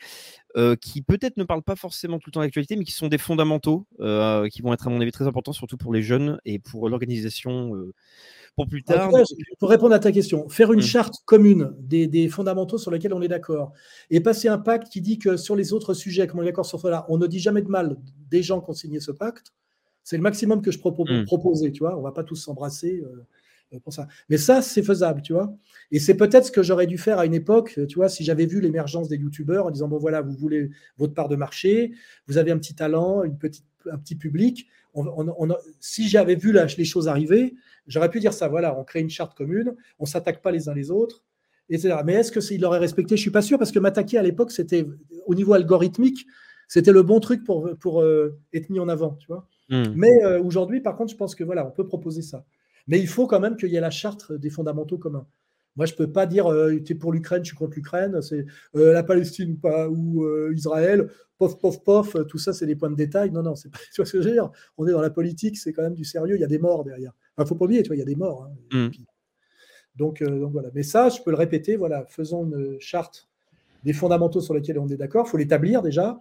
[0.57, 3.18] Euh, qui peut-être ne parlent pas forcément tout le temps d'actualité, mais qui sont des
[3.18, 6.58] fondamentaux, euh, qui vont être à mon avis très importants, surtout pour les jeunes et
[6.58, 7.92] pour l'organisation euh,
[8.58, 9.10] pour plus tard.
[9.10, 9.22] Cas,
[9.60, 10.82] pour répondre à ta question, faire une mmh.
[10.82, 13.72] charte commune des, des, fondamentaux sur lesquels on est d'accord
[14.10, 16.66] et passer un pacte qui dit que sur les autres sujets, comme on est d'accord
[16.66, 17.96] sur cela, on ne dit jamais de mal
[18.30, 19.52] des gens qui ont signé ce pacte.
[20.02, 21.24] C'est le maximum que je propose, mmh.
[21.24, 21.96] proposer, tu vois.
[21.96, 23.04] On va pas tous s'embrasser.
[23.84, 24.08] Pour ça.
[24.30, 25.54] Mais ça, c'est faisable, tu vois.
[25.92, 28.46] Et c'est peut-être ce que j'aurais dû faire à une époque, tu vois, si j'avais
[28.46, 31.92] vu l'émergence des youtubeurs en disant, bon voilà, vous voulez votre part de marché,
[32.26, 34.66] vous avez un petit talent, une petite, un petit public.
[34.94, 37.55] On, on, on, si j'avais vu les choses arriver,
[37.86, 40.68] j'aurais pu dire ça, voilà, on crée une charte commune, on ne s'attaque pas les
[40.68, 41.25] uns les autres,
[41.70, 41.97] etc.
[42.05, 43.17] Mais est-ce que s'il l'aurait respecté?
[43.17, 44.86] Je ne suis pas sûr, parce que m'attaquer à l'époque, c'était,
[45.26, 46.26] au niveau algorithmique,
[46.67, 49.47] c'était le bon truc pour, pour euh, être mis en avant, tu vois.
[49.70, 49.84] Mmh.
[49.94, 52.44] Mais euh, aujourd'hui, par contre, je pense que voilà, on peut proposer ça.
[52.86, 55.26] Mais il faut quand même qu'il y ait la charte des fondamentaux communs.
[55.78, 58.20] Moi, je ne peux pas dire euh, tu es pour l'Ukraine, je suis contre l'Ukraine,
[58.20, 61.08] c'est euh, la Palestine ou, pas, ou euh, Israël,
[61.39, 63.31] pof, pof, pof, tout ça, c'est des points de détail.
[63.31, 64.50] Non, non, c'est pas, tu vois ce que je veux dire?
[64.76, 66.82] On est dans la politique, c'est quand même du sérieux, il y a des morts
[66.82, 67.12] derrière.
[67.39, 68.50] Il ne faut pas oublier, tu vois, il y a des morts.
[68.73, 68.86] Hein.
[68.86, 68.90] Mm.
[68.90, 69.07] Puis,
[69.94, 70.70] donc, donc, voilà.
[70.74, 73.28] Mais ça, je peux le répéter, voilà, faisons une charte
[73.84, 76.18] des fondamentaux sur lesquels on est d'accord, il faut l'établir déjà.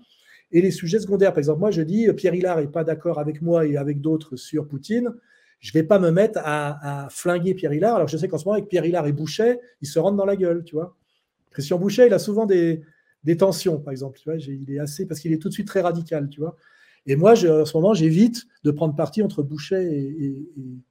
[0.52, 3.42] Et les sujets secondaires, par exemple, moi je dis Pierre Hillard n'est pas d'accord avec
[3.42, 5.14] moi et avec d'autres sur Poutine
[5.60, 7.96] je ne vais pas me mettre à, flinguer Pierre Hillard.
[7.96, 10.26] Alors je sais qu'en ce moment, avec Pierre Hillard et Boucher, ils se rentrent dans
[10.26, 10.96] la gueule, tu vois.
[11.52, 12.84] Christian Boucher, il a souvent des,
[13.38, 14.20] tensions, par exemple.
[14.48, 16.56] Il est assez parce qu'il est tout de suite très radical, tu vois.
[17.06, 20.38] Et moi, en ce moment, j'évite de prendre parti entre Boucher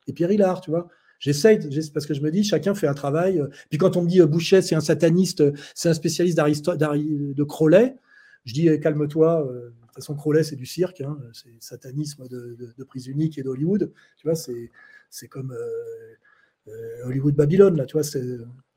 [0.07, 0.89] et, Pierre Hillard, tu vois.
[1.19, 1.59] J'essaye,
[1.95, 3.43] parce que je me dis, chacun fait un travail.
[3.71, 5.43] Puis quand on me dit Boucher, c'est un sataniste,
[5.75, 7.97] c'est un spécialiste de Crowley,
[8.45, 12.75] je dis, calme-toi, euh, toute façon, Crowley, c'est du cirque, hein, c'est satanisme de, de,
[12.77, 13.93] de, prise unique et d'Hollywood.
[14.17, 18.23] Tu vois, c'est comme euh, euh, Hollywood Babylone, là, tu vois, c'est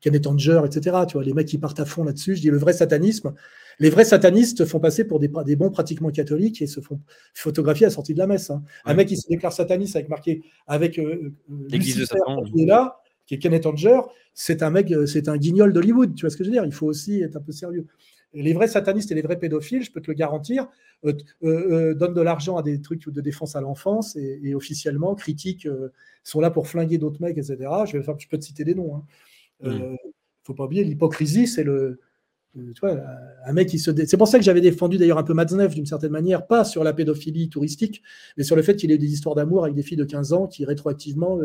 [0.00, 0.96] Kenneth Anger, etc.
[1.06, 2.36] Tu vois, les mecs qui partent à fond là-dessus.
[2.36, 3.34] Je dis le vrai satanisme.
[3.78, 7.00] Les vrais satanistes font passer pour des, des bons pratiquement catholiques et se font
[7.34, 8.50] photographier à la sortie de la messe.
[8.50, 8.62] Hein.
[8.86, 8.92] Ouais.
[8.92, 11.32] Un mec qui se déclare sataniste avec marqué avec euh,
[11.68, 14.00] l'église de Satan qui est là, qui est Kenneth Anger,
[14.34, 16.14] c'est un mec, c'est un guignol d'Hollywood.
[16.14, 16.64] Tu vois ce que je veux dire?
[16.64, 17.86] Il faut aussi être un peu sérieux
[18.32, 20.68] les vrais satanistes et les vrais pédophiles, je peux te le garantir,
[21.04, 25.14] euh, euh, donnent de l'argent à des trucs de défense à l'enfance et, et, officiellement
[25.14, 25.92] critiquent, euh,
[26.22, 27.56] sont là pour flinguer d'autres mecs, etc.
[27.86, 29.02] Je, vais je peux te citer des noms.
[29.62, 29.72] Il hein.
[29.72, 29.96] ne mmh.
[30.44, 32.00] faut pas oublier, l'hypocrisie, c'est le.
[32.54, 33.00] Tu vois,
[33.46, 33.92] un mec qui se.
[33.92, 34.06] Dé...
[34.06, 36.82] C'est pour ça que j'avais défendu d'ailleurs un peu Matzneff d'une certaine manière, pas sur
[36.82, 38.02] la pédophilie touristique,
[38.36, 40.46] mais sur le fait qu'il ait des histoires d'amour avec des filles de 15 ans
[40.48, 41.38] qui rétroactivement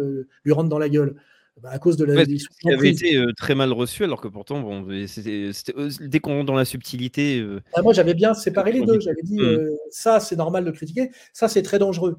[0.43, 1.15] lui rentrent dans la gueule
[1.61, 2.15] bah, à cause de la.
[2.15, 6.19] Ouais, qui avait été euh, très mal reçu, alors que pourtant, bon, c'était euh, dès
[6.19, 7.39] qu'on dans la subtilité.
[7.39, 8.99] Euh, ah, moi, j'avais bien séparé les deux.
[8.99, 9.69] J'avais dit, mmh.
[9.89, 12.17] ça, c'est normal de critiquer, ça, c'est très dangereux.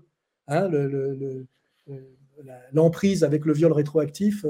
[0.49, 0.71] Hein,
[2.73, 4.47] L'emprise le, le, avec le viol rétroactif.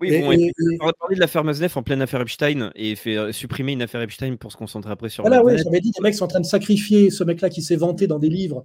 [0.00, 2.72] Oui, et, bon, et, et, on a parlé de l'affaire Maznev en pleine affaire Epstein
[2.74, 5.24] et fait supprimer une affaire Epstein pour se concentrer après sur.
[5.24, 7.76] Voilà, oui, j'avais dit, les mecs sont en train de sacrifier ce mec-là qui s'est
[7.76, 8.64] vanté dans des livres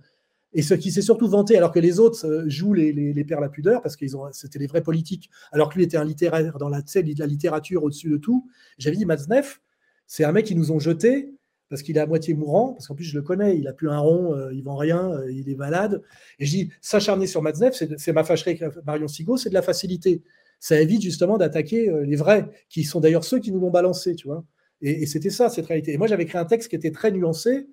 [0.54, 3.24] et ce qui s'est surtout vanté, alors que les autres euh, jouent les, les, les
[3.24, 6.04] pères la pudeur, parce qu'ils ont, c'était les vrais politiques, alors que lui était un
[6.06, 8.48] littéraire dans la, la littérature au-dessus de tout.
[8.78, 9.62] J'avais dit, Matzneff,
[10.08, 11.34] c'est un mec qui nous ont jeté
[11.70, 13.92] parce qu'il est à moitié mourant, parce qu'en plus je le connais, il a plus
[13.92, 16.02] un rond, euh, il vend rien, euh, il est malade.
[16.40, 19.62] Et je dis, s'acharner sur Matzneff, c'est ma fâcherie avec Marion Sigaud, c'est de la
[19.62, 20.24] facilité.
[20.60, 24.28] Ça évite justement d'attaquer les vrais, qui sont d'ailleurs ceux qui nous l'ont balancé, tu
[24.28, 24.44] vois.
[24.82, 25.94] Et, et c'était ça, cette réalité.
[25.94, 27.68] Et moi, j'avais écrit un texte qui était très nuancé,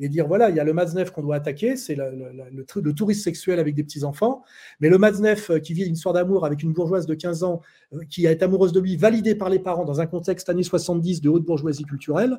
[0.00, 2.94] et dire voilà, il y a le Maznev qu'on doit attaquer, c'est le, le, le,
[2.94, 4.42] tourisme sexuel avec des petits-enfants,
[4.80, 7.60] mais le Maznev qui vit une histoire d'amour avec une bourgeoise de 15 ans
[8.08, 11.28] qui est amoureuse de lui, validée par les parents dans un contexte années 70 de
[11.28, 12.38] haute bourgeoisie culturelle,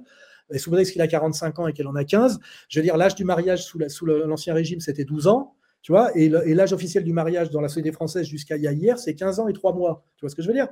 [0.51, 3.15] et prétexte qu'il a 45 ans et qu'elle en a 15, je veux dire, l'âge
[3.15, 7.13] du mariage sous, sous l'Ancien Régime, c'était 12 ans, tu vois, et l'âge officiel du
[7.13, 10.05] mariage dans la société française jusqu'à hier, c'est 15 ans et 3 mois.
[10.17, 10.67] Tu vois ce que je veux dire?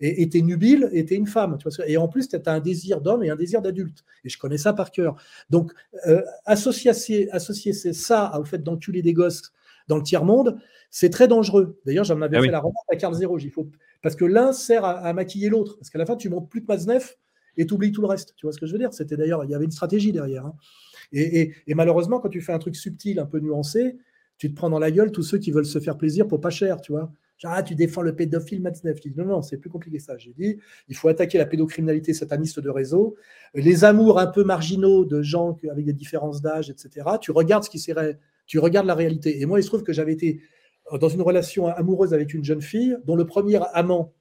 [0.00, 1.56] Et était nubile, était une femme.
[1.58, 4.04] Tu vois, et en plus, tu as un désir d'homme et un désir d'adulte.
[4.24, 5.16] Et je connais ça par cœur.
[5.50, 5.72] Donc,
[6.06, 6.90] euh, associer,
[7.32, 9.52] associer ça au fait d'enculer des gosses
[9.88, 10.56] dans le tiers-monde,
[10.90, 11.78] c'est très dangereux.
[11.84, 12.52] D'ailleurs, j'en avais Ah fait oui.
[12.52, 13.38] la remarque à Carl Zero.
[13.52, 13.68] Faut...
[14.02, 15.76] Parce que l'un sert à, à maquiller l'autre.
[15.78, 17.14] Parce qu'à la fin, tu montes plus de Maznev
[17.56, 18.34] et tu oublies tout le reste.
[18.36, 18.92] Tu vois ce que je veux dire?
[18.92, 20.46] C'était d'ailleurs, il y avait une stratégie derrière.
[20.46, 20.54] hein.
[21.12, 23.96] Et, et- et malheureusement, quand tu fais un truc subtil, un peu nuancé,
[24.38, 26.50] tu te prends dans la gueule tous ceux qui veulent se faire plaisir pour pas
[26.50, 27.12] cher, tu vois.
[27.42, 28.96] Ah, tu défends le pédophile Matzneff.
[28.96, 30.16] Je dis non, non, c'est plus compliqué que ça.
[30.16, 33.16] J'ai dit, il faut attaquer la pédocriminalité sataniste de réseau,
[33.54, 37.06] les amours un peu marginaux de gens avec des différences d'âge, etc.
[37.20, 39.40] Tu regardes ce qui serait, tu regardes la réalité.
[39.40, 40.40] Et moi, il se trouve que j'avais été
[41.00, 44.12] dans une relation amoureuse avec une jeune fille dont le premier amant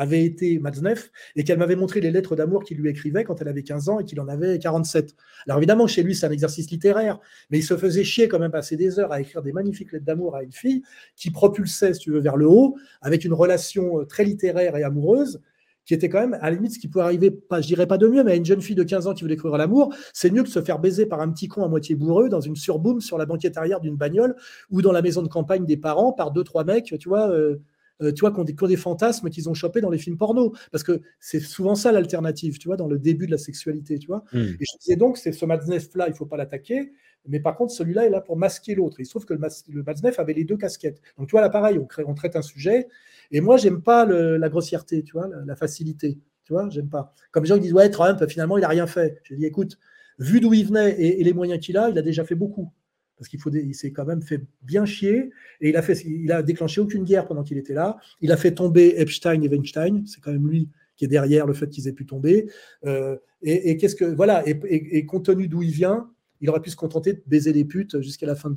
[0.00, 3.48] avait été Matzneff et qu'elle m'avait montré les lettres d'amour qu'il lui écrivait quand elle
[3.48, 5.14] avait 15 ans et qu'il en avait 47.
[5.46, 7.20] Alors évidemment, chez lui, c'est un exercice littéraire,
[7.50, 10.06] mais il se faisait chier quand même passer des heures à écrire des magnifiques lettres
[10.06, 10.82] d'amour à une fille
[11.16, 14.84] qui propulsait, si tu veux, vers le haut, avec une relation euh, très littéraire et
[14.84, 15.42] amoureuse,
[15.84, 17.98] qui était quand même, à la limite, ce qui peut arriver, pas, je dirais pas
[17.98, 20.30] de mieux, mais à une jeune fille de 15 ans qui veut découvrir l'amour, c'est
[20.30, 23.02] mieux que se faire baiser par un petit con à moitié bourreux dans une surboom
[23.02, 24.34] sur la banquette arrière d'une bagnole
[24.70, 27.60] ou dans la maison de campagne des parents par deux, trois mecs, tu vois, euh,
[28.02, 29.98] euh, tu vois, qui ont, des, qui ont des fantasmes qu'ils ont chopés dans les
[29.98, 30.54] films porno.
[30.72, 34.06] Parce que c'est souvent ça l'alternative, tu vois, dans le début de la sexualité, tu
[34.06, 34.24] vois.
[34.32, 34.38] Hmm.
[34.38, 36.92] Et je disais donc, c'est ce Matzneff-là, il ne faut pas l'attaquer.
[37.28, 38.98] Mais par contre, celui-là est là pour masquer l'autre.
[39.00, 41.00] Il se trouve que le, le Matzneff avait les deux casquettes.
[41.18, 42.88] Donc, tu vois, là, pareil, on, crée- on traite un sujet.
[43.30, 46.18] Et moi, j'aime pas le- la grossièreté, tu vois, la, la facilité.
[46.44, 47.12] Tu vois, j'aime pas.
[47.30, 49.20] Comme les gens qui disent, ouais, Trump, finalement, il n'a rien fait.
[49.24, 49.78] Je dis, écoute,
[50.18, 52.72] vu d'où il venait et, et les moyens qu'il a, il a déjà fait beaucoup.
[53.20, 55.30] Parce qu'il faut, il s'est quand même fait bien chier.
[55.60, 57.98] Et il a, fait, il a déclenché aucune guerre pendant qu'il était là.
[58.22, 60.06] Il a fait tomber Epstein et Weinstein.
[60.06, 62.50] C'est quand même lui qui est derrière le fait qu'ils aient pu tomber.
[62.86, 64.04] Euh, et qu'est-ce que.
[64.06, 64.42] Voilà.
[64.46, 68.00] Et, compte tenu d'où il vient, il aurait pu se contenter de baiser des putes
[68.00, 68.50] jusqu'à la fin,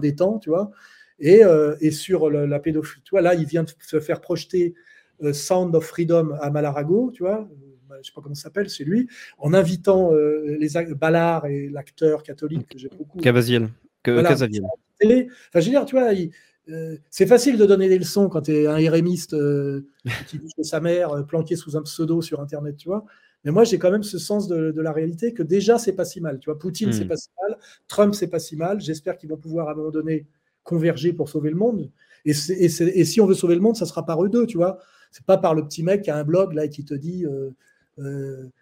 [0.00, 0.70] des temps, tu vois.
[1.18, 4.74] Et, euh, sur la pédophilie, tu vois, là, il vient de se faire projeter
[5.22, 8.68] euh, Sound of Freedom à Malarago, tu vois, euh, je sais pas comment ça s'appelle,
[8.70, 9.08] c'est lui,
[9.38, 13.68] en invitant les Ballard et l'acteur catholique que j'ai beaucoup Cavaziel.
[14.02, 14.28] Que, Voilà.
[14.30, 14.62] Casaviel.
[14.98, 15.28] télé.
[15.48, 16.30] Enfin, je veux dire, tu vois, il-
[16.68, 19.84] euh, c'est facile de donner des leçons quand tu es un hérémiste euh,
[20.28, 23.04] qui vit chez sa mère, euh, planqué sous un pseudo sur Internet, tu vois.
[23.44, 26.04] Mais moi, j'ai quand même ce sens de, de la réalité que déjà, c'est pas
[26.04, 26.38] si mal.
[26.38, 27.58] Tu vois, Poutine, c'est pas si mal.
[27.88, 28.80] Trump, c'est pas si mal.
[28.80, 30.26] J'espère qu'ils vont pouvoir à un moment donné
[30.62, 31.90] converger pour sauver le monde.
[32.24, 34.78] Et, si on veut sauver le monde, ça sera par eux deux, tu vois.
[35.10, 37.26] C'est pas par le petit mec qui a un blog là et qui te dit
[37.26, 37.50] euh,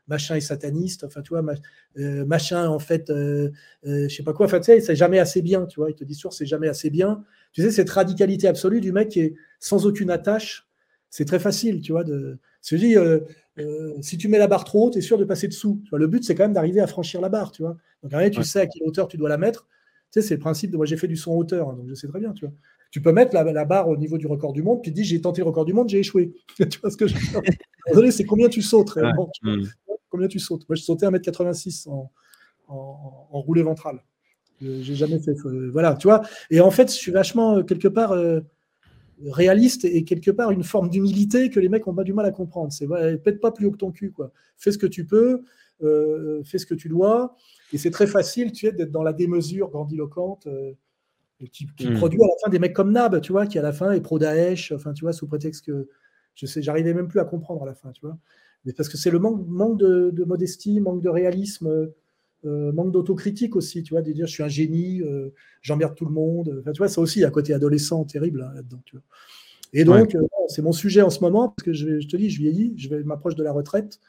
[0.08, 1.54] machin est sataniste, enfin, tu vois, ma-
[1.98, 3.50] euh, machin, en fait, euh,
[3.86, 4.46] euh, je sais pas quoi.
[4.46, 5.90] Enfin, tu sais, c'est jamais assez bien, tu vois.
[5.90, 7.22] Il te dit sûr, c'est jamais assez bien.
[7.52, 10.68] Tu sais, cette radicalité absolue du mec qui est sans aucune attache,
[11.10, 12.04] c'est très facile, tu vois.
[12.04, 12.38] De...
[12.72, 13.20] Euh,
[13.58, 15.80] euh, si tu mets la barre trop haut, tu es sûr de passer dessous.
[15.84, 17.76] Tu vois, le but, c'est quand même d'arriver à franchir la barre, tu vois.
[18.02, 18.44] Donc, après, tu Ouais.
[18.44, 19.66] sais à quelle hauteur tu dois la mettre.
[20.12, 21.94] Tu sais, c'est le principe de moi, j'ai fait du son hauteur, hein, donc je
[21.94, 22.54] sais très bien, tu vois.
[22.90, 25.04] Tu peux mettre la, la barre au niveau du record du monde, puis tu dis,
[25.04, 26.32] j'ai tenté le record du monde, j'ai échoué.
[26.58, 27.42] tu vois ce que je veux dire?
[27.86, 29.30] Désolé, c'est combien tu sautes réellement.
[29.42, 29.62] Hmm.
[30.08, 30.68] Combien tu sautes?
[30.68, 32.10] Moi, je sautais 1m86 en,
[32.66, 34.02] en, en roulé ventral.
[34.60, 35.36] J'ai jamais fait.
[35.46, 36.22] euh, voilà, tu vois.
[36.50, 38.40] Et en fait, je suis vachement, euh, quelque part, euh,
[39.24, 42.30] réaliste et quelque part une forme d'humilité que les mecs ont pas du mal à
[42.30, 42.72] comprendre.
[42.72, 44.32] C'est ouais, pète pas plus haut que ton cul, quoi.
[44.58, 45.42] Fais ce que tu peux,
[45.82, 47.36] euh, fais ce que tu dois.
[47.72, 50.46] Et c'est très facile, tu sais, d'être dans la démesure grandiloquente.
[51.52, 51.94] Qui, qui Mm.
[51.94, 54.00] produit à la fin des mecs comme Nab, tu vois, qui à la fin est
[54.00, 55.88] pro Daesh, enfin, tu vois, sous prétexte que
[56.34, 58.16] je sais, j'arrivais même plus à comprendre à la fin, tu vois.
[58.64, 61.88] Mais parce que c'est le manque, manque de, de modestie, manque de réalisme,
[62.44, 65.30] euh, manque d'autocritique aussi, tu vois, de dire je suis un génie, euh,
[65.62, 66.56] j'emmerde tout le monde.
[66.60, 69.02] Enfin, tu vois, ça aussi, à côté adolescent, terrible hein, là-dedans, tu vois.
[69.72, 72.38] Et donc, euh, c'est mon sujet en ce moment, parce que je, te dis, je
[72.40, 74.00] vieillis, je m'approche de la retraite.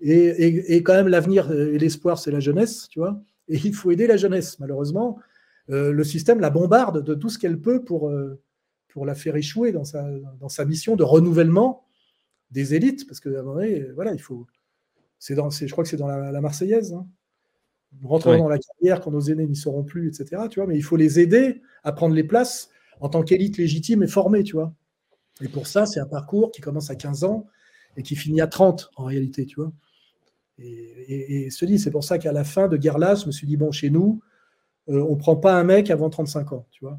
[0.00, 3.20] Et, et- et quand même, l'avenir euh, et l'espoir, c'est la jeunesse, tu vois.
[3.48, 5.18] Et il faut aider la jeunesse, malheureusement.
[5.70, 8.40] Euh, le système la bombarde de tout ce qu'elle peut pour, euh,
[8.88, 10.06] pour la faire échouer dans sa,
[10.40, 11.84] dans sa mission de renouvellement
[12.50, 14.46] des élites, parce que à un moment donné, voilà, il faut.
[15.18, 16.94] C'est dans, c'est- je crois que c'est dans la, la Marseillaise.
[16.94, 17.06] Hein.
[18.00, 18.38] Nous rentrons Ouais.
[18.38, 20.42] dans la carrière quand nos aînés n'y seront plus, etc.
[20.50, 24.02] Tu vois, mais il faut les aider à prendre les places en tant qu'élite légitime
[24.02, 24.74] et formée, tu vois.
[25.42, 27.46] Et pour ça, c'est un parcours qui commence à 15 ans
[27.96, 29.72] et qui finit à 30 en réalité, tu vois.
[30.58, 33.26] Et, et, et je te dis, c'est pour ça qu'à la fin de Guerre je
[33.26, 34.20] me suis dit, bon, chez nous,
[34.88, 36.98] euh, on ne prend pas un mec avant 35 ans, tu vois.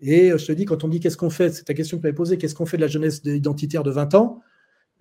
[0.00, 2.02] Et euh, je te dis, quand on dit qu'est-ce qu'on fait, c'est ta question que
[2.02, 4.40] tu m'avais posée, qu'est-ce qu'on fait de la jeunesse identitaire de 20 ans?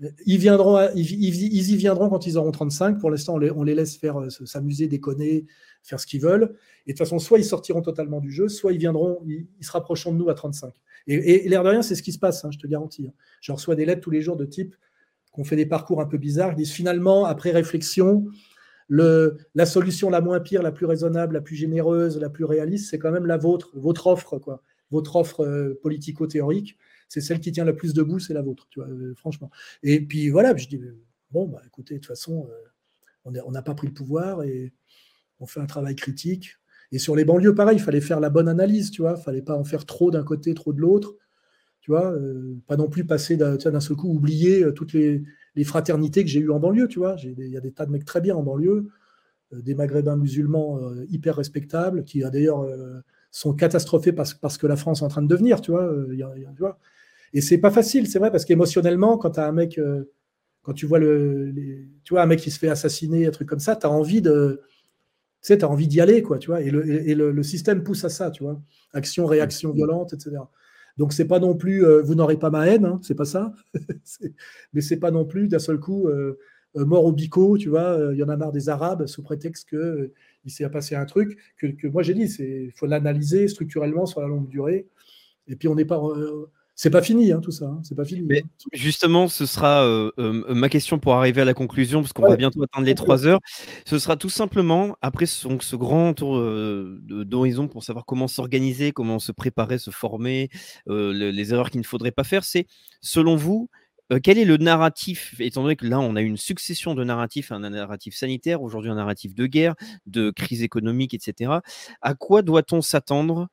[0.03, 2.99] Euh, ils, viendront, ils, y viendront quand ils auront 35.
[2.99, 5.45] Pour l'instant, on les, laisse faire s'amuser, déconner,
[5.83, 6.55] faire ce qu'ils veulent.
[6.85, 9.65] Et de toute façon, soit ils sortiront totalement du jeu, soit ils viendront, ils, ils
[9.65, 10.73] se rapprocheront de nous à 35.
[11.07, 13.07] Et, l'air de rien, c'est ce qui se passe, hein, je te garantis.
[13.07, 13.13] hein.
[13.41, 14.75] Je reçois des lettres tous les jours de type
[15.31, 16.51] qu'on fait des parcours un peu bizarres.
[16.51, 18.25] Ils disent finalement, après réflexion,
[18.91, 22.99] la solution la moins pire, la plus raisonnable, la plus généreuse, la plus réaliste, c'est
[22.99, 24.61] quand même la vôtre, votre offre, quoi.
[24.91, 28.81] Votre offre euh, politico-théorique, c'est celle qui tient le plus debout, c'est la vôtre, tu
[28.81, 29.49] vois, euh, franchement.
[29.83, 30.97] Et puis voilà, je dis, euh,
[31.31, 32.49] bon, bah, écoutez, de toute façon,
[33.23, 34.73] on n'a pas pris le pouvoir et
[35.39, 36.57] on fait un travail critique.
[36.91, 39.15] Et sur les banlieues, pareil, il fallait faire la bonne analyse, tu vois.
[39.15, 41.15] Fallait pas en faire trop d'un côté, trop de l'autre.
[41.81, 45.23] Tu vois, euh, pas non plus passer d'un seul coup, oublier euh, toutes les,
[45.63, 47.15] fraternités que j'ai eues en banlieue, tu vois.
[47.23, 48.87] Il y a des tas de mecs très bien en banlieue,
[49.53, 50.79] euh, des maghrébins musulmans
[51.09, 52.65] hyper respectables, qui d'ailleurs
[53.31, 55.91] sont catastrophés parce, parce, que la France est en train de devenir, tu vois.
[56.07, 56.79] tu vois.
[57.33, 59.79] Et c'est pas facile, c'est vrai, parce qu'émotionnellement, quand tu as un mec,
[60.61, 61.53] quand tu vois, le,
[62.03, 64.21] tu vois un mec qui se fait assassiner, un truc comme ça, tu as envie
[64.21, 64.61] de
[65.41, 68.29] tu sais, as envie d'y aller, quoi, tu vois, et, le, système pousse à ça,
[68.29, 68.61] tu vois,
[68.93, 70.37] action, réaction violente, etc.
[70.97, 73.53] Donc c'est pas non plus, euh, vous n'aurez pas ma haine, hein, c'est pas ça,
[74.73, 76.37] mais c'est pas non plus d'un seul coup euh,
[76.75, 79.69] euh, mort au bico, tu vois, il y en a marre des Arabes sous prétexte
[79.69, 80.11] que
[80.43, 84.27] il s'est passé un truc que, moi j'ai dit, c'est faut l'analyser structurellement sur la
[84.27, 84.87] longue durée,
[85.47, 86.01] et puis on n'est pas
[86.81, 87.65] c'est pas fini, hein, tout ça.
[87.65, 88.23] Hein, c'est pas fini.
[88.27, 88.67] Mais hein.
[88.73, 92.35] justement, ce sera euh, euh, ma question pour arriver à la conclusion, parce qu'on va
[92.35, 93.39] bientôt atteindre les trois heures.
[93.85, 99.19] Ce sera tout simplement, après ce, grand tour euh, d'horizon pour savoir comment s'organiser, comment
[99.19, 100.49] se préparer, se former,
[100.87, 102.65] les erreurs qu'il ne faudrait pas faire, c'est,
[102.99, 103.69] selon vous,
[104.23, 107.59] quel est le narratif, étant donné que là, on a une succession de narratifs, un
[107.59, 109.75] narratif sanitaire, aujourd'hui un narratif de guerre,
[110.07, 111.59] de crise économique, etc.
[112.01, 113.49] À quoi doit-on s'attendre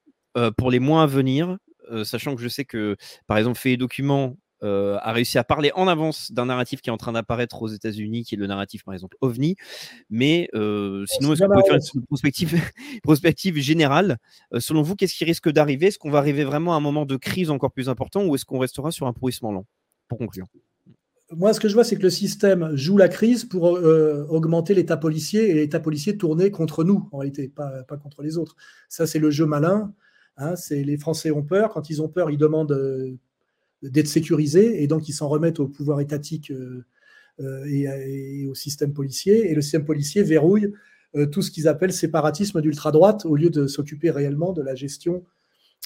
[0.56, 1.58] pour les mois à venir
[2.04, 5.86] sachant que je sais que, par exemple, Fait Documents euh, a réussi à parler en
[5.86, 8.92] avance d'un narratif qui est en train d'apparaître aux États-Unis, qui est le narratif, par
[8.92, 9.54] exemple, OVNI.
[10.10, 12.60] Mais euh, sinon, est-ce qu'on peut faire une prospective,
[13.02, 14.18] prospective générale?
[14.58, 15.86] Selon vous, qu'est-ce qui risque d'arriver?
[15.86, 18.44] Est-ce qu'on va arriver vraiment à un moment de crise encore plus important ou est-ce
[18.44, 19.64] qu'on restera sur un pourrissement lent?
[20.08, 20.46] Pour conclure.
[21.36, 24.96] Moi, ce que je vois, c'est que le système joue la crise pour augmenter l'état
[24.96, 28.56] policier et l'état policier tourné contre nous, en réalité, pas, pas contre les autres.
[28.88, 29.92] Ça, c'est le jeu malin.
[30.38, 31.70] Hein, c'est les Français ont peur.
[31.70, 33.12] Quand ils ont peur, ils demandent euh,
[33.82, 36.84] d'être sécurisés et donc ils s'en remettent au pouvoir étatique euh,
[37.40, 39.50] euh, et, au système policier.
[39.50, 40.72] Et le système policier verrouille
[41.32, 45.24] tout ce qu'ils appellent séparatisme d'ultra-droite au lieu de s'occuper réellement de la gestion.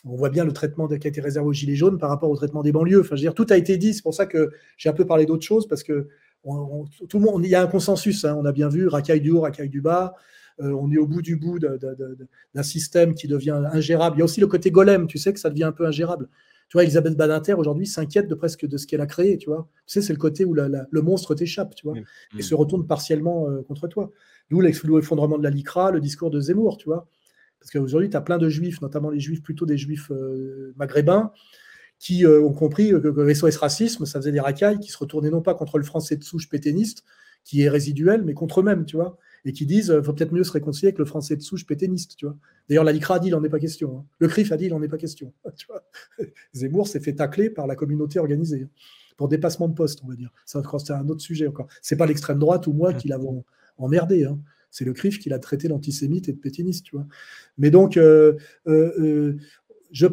[0.04, 2.36] On voit bien le traitement qui a été réservé aux Gilets jaunes par rapport au
[2.36, 3.00] traitement des banlieues.
[3.00, 3.94] Enfin, je veux dire, tout a été dit.
[3.94, 6.08] C'est pour ça que j'ai un peu parlé d'autres choses parce que
[6.42, 8.24] tout le monde, il y a un consensus.
[8.24, 8.36] Hein.
[8.36, 10.16] on a bien vu racaille du haut, racaille du bas.
[10.60, 14.16] Euh, on est au bout du bout d'un système qui devient ingérable.
[14.16, 16.28] Il y a aussi le côté golem, tu sais que ça devient un peu ingérable.
[16.68, 19.68] Tu vois, Elisabeth Badinter aujourd'hui s'inquiète de presque de ce qu'elle a créé, tu vois.
[19.86, 21.96] Tu sais, c'est le côté où le monstre t'échappe, tu vois,
[22.38, 24.10] et se retourne partiellement euh, contre toi.
[24.50, 27.08] D'où l'effondrement de la LICRA, le discours de Zemmour, tu vois.
[27.60, 31.32] Parce qu'aujourd'hui, tu as plein de juifs, notamment les juifs plutôt des juifs euh, maghrébins,
[31.98, 35.40] qui ont compris que, que SOS Racisme, ça faisait des racailles qui se retournaient non
[35.40, 37.04] pas contre le français de souche péténiste,
[37.44, 40.44] qui est résiduel, mais contre eux-mêmes, tu vois et qui disent euh, faut peut-être mieux
[40.44, 42.16] se réconcilier avec le français de souche péténiste.
[42.16, 42.36] Tu vois.
[42.68, 43.98] D'ailleurs, la LICRA a dit il n'en est pas question.
[43.98, 44.04] Hein.
[44.18, 45.32] Le CRIF a dit il n'en est pas question.
[45.56, 45.84] Tu vois.
[46.52, 48.68] Zemmour s'est fait tacler par la communauté organisée hein,
[49.16, 50.32] pour dépassement de poste, on va dire.
[50.46, 51.68] Ça, c'est un autre sujet encore.
[51.80, 53.44] C'est pas l'extrême droite ou moi qui l'avons
[53.78, 54.24] emmerdé.
[54.24, 54.38] Hein.
[54.70, 56.86] C'est le CRIF qui l'a traité d'antisémite et de péténiste.
[56.86, 57.06] Tu vois.
[57.58, 59.36] Mais donc, euh, euh,
[59.90, 60.06] je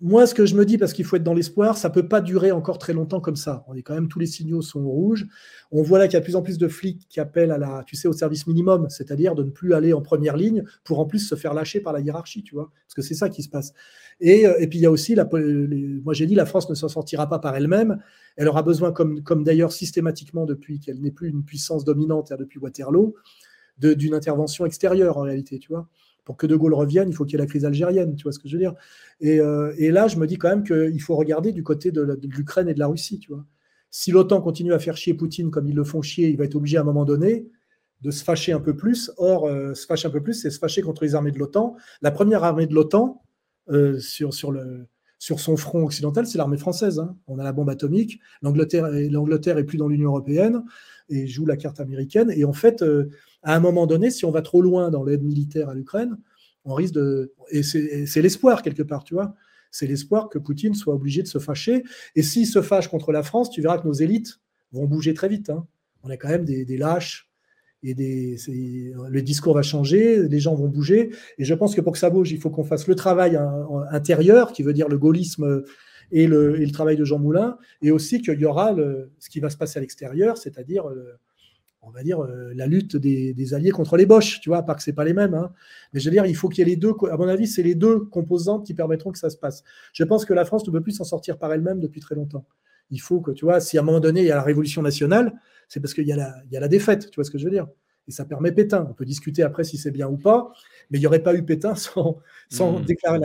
[0.00, 2.08] moi, ce que je me dis, parce qu'il faut être dans l'espoir, ça ne peut
[2.08, 3.64] pas durer encore très longtemps comme ça.
[3.68, 5.26] On est quand même, tous les signaux sont rouges.
[5.70, 7.58] On voit là qu'il y a de plus en plus de flics qui appellent à
[7.58, 10.98] la, tu sais, au service minimum, c'est-à-dire de ne plus aller en première ligne pour
[10.98, 13.42] en plus se faire lâcher par la hiérarchie, tu vois, parce que c'est ça qui
[13.44, 13.72] se passe.
[14.20, 15.28] Et, euh, et, puis il y a aussi, la,
[16.02, 17.98] moi j'ai dit, la France ne s'en sortira pas par elle-même.
[18.36, 22.58] Elle aura besoin, comme, comme d'ailleurs systématiquement depuis qu'elle n'est plus une puissance dominante, depuis
[22.58, 23.14] Waterloo,
[23.78, 25.88] d'une intervention extérieure en réalité, tu vois
[26.24, 28.32] pour que De Gaulle revienne, il faut qu'il y ait la crise algérienne, tu vois
[28.32, 28.74] ce que je veux dire
[29.22, 32.68] euh, et, là, je me dis quand même qu'il faut regarder du côté de, l'Ukraine
[32.68, 33.44] et de la Russie, tu vois.
[33.90, 36.56] Si l'OTAN continue à faire chier Poutine comme ils le font chier, il va être
[36.56, 37.46] obligé à un moment donné
[38.00, 39.12] de se fâcher un peu plus.
[39.18, 41.76] Or, euh, se fâcher un peu plus, c'est se fâcher contre les armées de l'OTAN.
[42.02, 43.22] La première armée de l'OTAN
[43.70, 46.98] euh, sur, son front occidental, c'est l'armée française.
[46.98, 47.16] Hein.
[47.28, 48.18] On a la bombe atomique.
[48.42, 50.64] L'Angleterre est plus dans l'Union européenne
[51.08, 52.32] et joue la carte américaine.
[52.34, 52.84] Et en fait,
[53.44, 56.18] à un moment donné, si on va trop loin dans l'aide militaire à l'Ukraine,
[56.64, 57.32] on risque de.
[57.50, 59.34] Et c'est l'espoir, quelque part, tu vois.
[59.70, 61.84] C'est l'espoir que Poutine soit obligé de se fâcher.
[62.14, 64.40] Et s'il se fâche contre la France, tu verras que nos élites
[64.72, 65.50] vont bouger très vite.
[65.50, 65.66] Hein.
[66.02, 67.28] On a quand même des, lâches
[67.82, 71.10] et des, le discours va changer, les gens vont bouger.
[71.38, 73.38] Et je pense que pour que ça bouge, il faut qu'on fasse le travail
[73.90, 75.64] intérieur, qui veut dire le gaullisme
[76.12, 78.76] et le, travail de Jean Moulin, et aussi qu'il y aura
[79.18, 80.84] ce qui va se passer à l'extérieur, c'est-à-dire
[81.86, 84.82] on va dire, euh, la lutte des, alliés contre les Boches, tu vois, pas que
[84.82, 85.34] c'est pas les mêmes.
[85.34, 85.52] Hein.
[85.92, 87.62] Mais je veux dire, il faut qu'il y ait les deux, à mon avis, c'est
[87.62, 89.64] les deux composantes qui permettront que ça se passe.
[89.92, 92.46] Je pense que la France ne peut plus s'en sortir par elle-même depuis très longtemps.
[92.90, 94.82] Il faut que, tu vois, si à un moment donné, il y a la révolution
[94.82, 95.32] nationale,
[95.68, 97.44] c'est parce qu'il y, a la, y a la défaite, tu vois ce que je
[97.44, 97.66] veux dire
[98.08, 98.86] Et ça permet Pétain.
[98.88, 100.52] On peut discuter après si c'est bien ou pas,
[100.90, 102.18] mais il n'y aurait pas eu Pétain sans,
[102.50, 102.84] sans mmh.
[102.84, 103.20] déclarer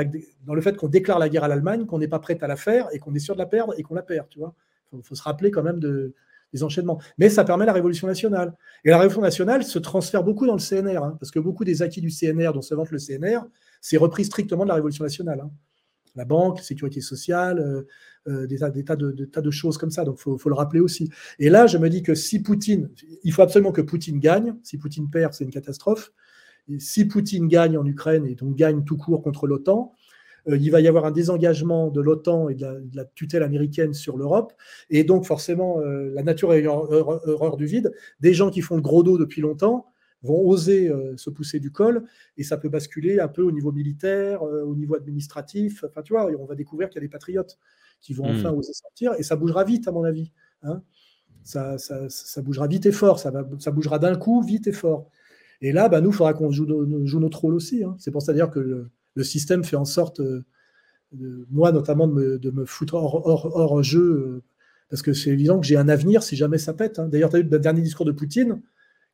[0.46, 2.56] dans le fait qu'on déclare la guerre à l'Allemagne, qu'on n'est pas prêt à la
[2.56, 4.54] faire et qu'on est sûr de la perdre et qu'on la perd, tu vois.
[4.92, 6.16] Il faut, se rappeler quand même de,
[6.54, 7.00] les enchaînements.
[7.18, 8.54] Mais ça permet la révolution nationale.
[8.84, 11.82] Et la révolution nationale se transfère beaucoup dans le CNR, hein, parce que beaucoup des
[11.82, 13.42] acquis du CNR dont se vante le CNR,
[13.82, 15.42] c'est repris strictement de la révolution nationale.
[15.42, 15.52] Hein.
[16.16, 17.88] La banque, la sécurité sociale, euh,
[18.28, 20.04] euh, des, tas, de, tas de choses comme ça.
[20.04, 21.10] Donc, il faut, le rappeler aussi.
[21.38, 22.90] Et là, je me dis que si Poutine,
[23.24, 24.56] il faut absolument que Poutine gagne.
[24.64, 26.12] Si Poutine perd, c'est une catastrophe.
[26.78, 29.94] Si Poutine gagne en Ukraine et donc gagne tout court contre l'OTAN,
[30.48, 34.54] il va y avoir un désengagement de l'OTAN et de la, tutelle américaine sur l'Europe.
[34.90, 37.92] Et donc, forcément, euh, la nature est horreur du vide.
[38.20, 39.86] Des gens qui font le gros dos depuis longtemps
[40.22, 42.04] vont oser euh, se pousser du col
[42.36, 45.84] et ça peut basculer un peu au niveau militaire, au niveau administratif.
[45.88, 47.58] Enfin, tu vois, on va découvrir qu'il y a des patriotes
[48.02, 48.58] qui vont enfin hmm.
[48.58, 50.32] oser sortir et ça bougera vite, à mon avis.
[50.64, 50.82] Hein.
[51.44, 55.10] ça, ça, bougera vite et fort, ça, va, ça bougera d'un coup, vite et fort.
[55.62, 56.66] Et là, bah, nous, il faudra qu'on joue,
[57.06, 57.84] joue, notre rôle aussi.
[57.84, 57.96] Hein.
[58.00, 60.44] C'est pour ça dire que le, le système fait en sorte, euh,
[61.12, 64.44] de, moi notamment, de me, foutre hors, jeu, euh,
[64.90, 67.00] parce que c'est évident que j'ai un avenir si jamais ça pète.
[67.00, 67.08] Hein.
[67.08, 68.62] D'ailleurs, tu as eu le dernier discours de Poutine,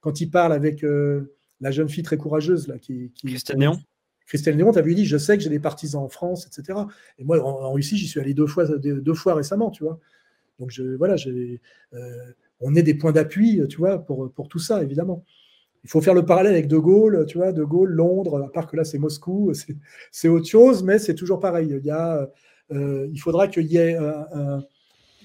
[0.01, 3.80] quand il parle avec euh, la jeune fille très courageuse, là, qui, qui Christelle Néon.
[4.27, 6.80] Christelle Néon, tu as vu, dit Je sais que j'ai des partisans en France, etc.
[7.17, 9.99] Et moi, en, Russie, j'y suis allé deux fois, deux, fois récemment, tu vois.
[10.59, 11.15] Donc, je, voilà,
[12.59, 15.25] on est des points d'appui, tu vois, pour, pour tout ça, évidemment
[15.85, 18.65] il faut faire le parallèle avec De Gaulle, tu vois, De Gaulle, Londres, à part
[18.65, 19.53] que là c'est Moscou,
[20.11, 21.67] c'est autre chose, mais c'est toujours pareil.
[21.80, 22.27] Il, y a,
[22.72, 23.95] euh, il faudra qu'il y ait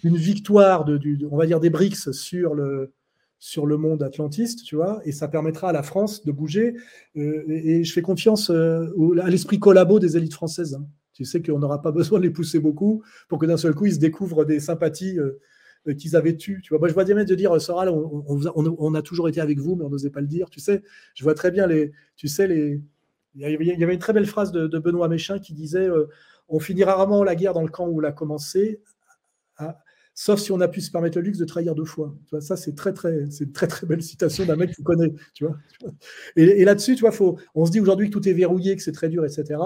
[0.05, 2.93] une victoire, de, on va dire des BRICS sur le,
[3.39, 6.75] sur le monde atlantiste, tu vois, et ça permettra à la France de bouger.
[7.17, 8.85] Euh, et, je fais confiance euh,
[9.23, 10.75] à l'esprit collabo des élites françaises.
[10.75, 10.87] Hein.
[11.15, 13.87] Tu sais qu'on n'aura pas besoin de les pousser beaucoup pour que d'un seul coup
[13.87, 15.19] ils se découvrent des sympathies
[15.99, 16.59] qu'ils avaient tué.
[16.63, 19.59] Tu vois, moi, je vois bien de dire, Soral, on, on, a toujours été avec
[19.59, 20.51] vous, mais on n'osait pas le dire.
[20.51, 20.83] Tu sais,
[21.15, 21.93] je vois très bien les.
[22.17, 22.81] Tu sais, les.
[23.35, 26.09] Il y avait une très belle phrase de, Benoît Méchin qui disait euh,
[26.49, 28.81] On finira rarement la guerre dans le camp où on l'a commencé,
[30.15, 32.15] sauf si on a pu se permettre le luxe de trahir deux fois.
[32.27, 34.83] Tu vois, ça, c'est très, très, c'est une très, très belle citation d'un mec qui
[34.83, 35.13] connaît.
[35.33, 35.57] Tu vois.
[36.37, 38.93] Et, là-dessus, tu vois, faut, on se dit aujourd'hui que tout est verrouillé, que c'est
[38.93, 39.61] très dur, etc.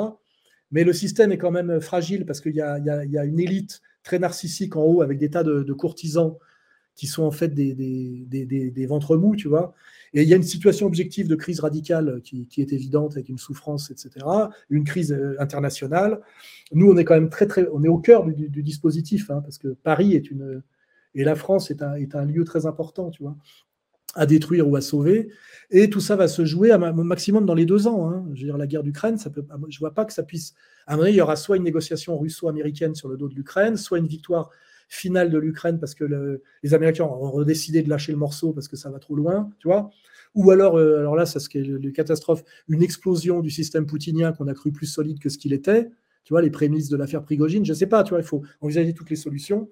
[0.71, 4.21] Mais le système est quand même fragile parce qu'il y, y a, une élite très
[4.21, 6.37] narcissique en haut avec des tas de, courtisans
[6.95, 9.75] qui sont en fait des, des, ventres mous, tu vois.
[10.13, 13.39] Et il y a une situation objective de crise radicale qui, est évidente avec une
[13.39, 14.25] souffrance, etc.
[14.71, 16.21] Une crise euh, internationale.
[16.71, 19.59] Nous, on est quand même très, très, on est au cœur du, dispositif, hein, parce
[19.59, 20.63] que Paris est une,
[21.17, 23.37] et la France est un, est un lieu très important, tu vois
[24.15, 25.29] à détruire ou à sauver.
[25.71, 28.09] Et tout ça va se jouer au maximum dans les deux ans.
[28.09, 28.25] Hein.
[28.35, 30.55] Je veux dire, la guerre d'Ukraine, je ne vois pas que ça puisse.
[30.87, 33.77] À un moment il y aura soit une négociation russo-américaine sur le dos de l'Ukraine,
[33.77, 34.51] soit une victoire
[34.89, 38.77] finale de l'Ukraine parce que les Américains ont décidé de lâcher le morceau parce que
[38.77, 39.91] ça va trop loin, tu vois.
[40.35, 43.87] Ou alors, euh, alors là, ça ce qui est une catastrophe, une explosion du système
[43.87, 45.91] poutinien qu'on a cru plus solide que ce qu'il était.
[46.25, 48.43] Tu vois, les prémices de l'affaire Prigogine, je ne sais pas, tu vois, il faut
[48.61, 49.71] envisager toutes les solutions.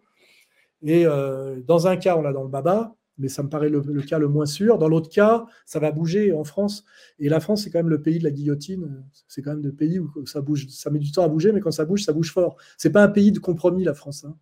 [0.83, 3.81] Et euh, dans un cas, on l'a dans le baba, mais ça me paraît le,
[4.03, 4.79] cas le moins sûr.
[4.79, 6.85] Dans l'autre cas, ça va bouger en France.
[7.19, 9.05] Et la France, c'est quand même le pays de la guillotine.
[9.29, 10.67] C'est quand même le pays où ça bouge.
[10.69, 12.57] Ça met du temps à bouger, mais quand ça bouge, ça bouge fort.
[12.79, 14.25] C'est pas un pays de compromis, la France.
[14.25, 14.37] Hein.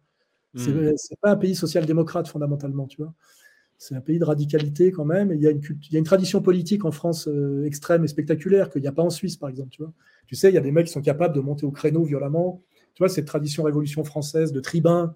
[0.55, 1.21] C'est n'est hmm.
[1.21, 3.15] pas un pays social-démocrate, fondamentalement, tu vois.
[3.79, 5.33] C'est un pays de radicalité quand même.
[5.33, 8.09] il, y a une, il y a une tradition politique en France euh, extrême et
[8.09, 9.71] spectaculaire qu'il n'y a pas en Suisse, par exemple.
[9.71, 9.93] Tu, vois.
[10.27, 12.63] tu sais, il y a des mecs qui sont capables de monter au créneau violemment.
[12.95, 15.15] Tu vois, cette tradition révolution française de tribun,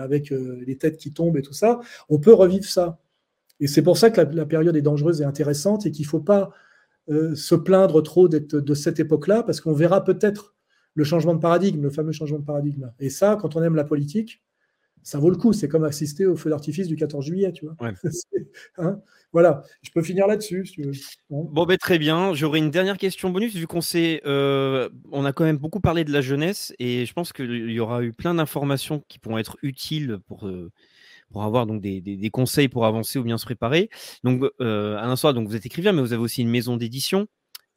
[0.00, 2.98] avec euh, les têtes qui tombent et tout ça, on peut revivre ça.
[3.60, 6.20] Et c'est pour ça que la, période est dangereuse et intéressante et qu'il ne faut
[6.20, 6.50] pas
[7.08, 10.54] euh, se plaindre trop de cette époque-là, parce qu'on verra peut-être
[10.94, 12.92] le changement de paradigme, le fameux changement de paradigme.
[13.00, 14.42] Et ça, quand on aime la politique,
[15.02, 15.52] ça vaut le coup.
[15.52, 17.76] C'est comme assister au feu d'artifice du 14 juillet, tu vois.
[18.78, 19.00] Hein
[19.32, 20.64] voilà, je peux finir là-dessus.
[21.28, 22.32] bon, ben, très bien.
[22.34, 26.12] J'aurais une dernière question bonus, vu qu'on euh, on a quand même beaucoup parlé de
[26.12, 30.18] la jeunesse, et je pense qu'il y aura eu plein d'informations qui pourront être utiles
[30.26, 30.70] pour, euh,
[31.30, 33.90] pour avoir donc des, des, conseils pour avancer ou bien se préparer.
[34.24, 37.26] Donc, euh, Alain Soir, donc vous êtes écrivain, mais vous avez aussi une maison d'édition.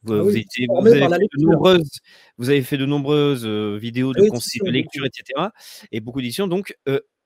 [0.04, 2.00] Vous, ah vous, avez fait de nombreuses,
[2.36, 5.48] vous avez fait de nombreuses vidéos de conseils de lecture, etc.
[5.92, 6.48] Et beaucoup d'éditions.
[6.48, 6.76] Donc,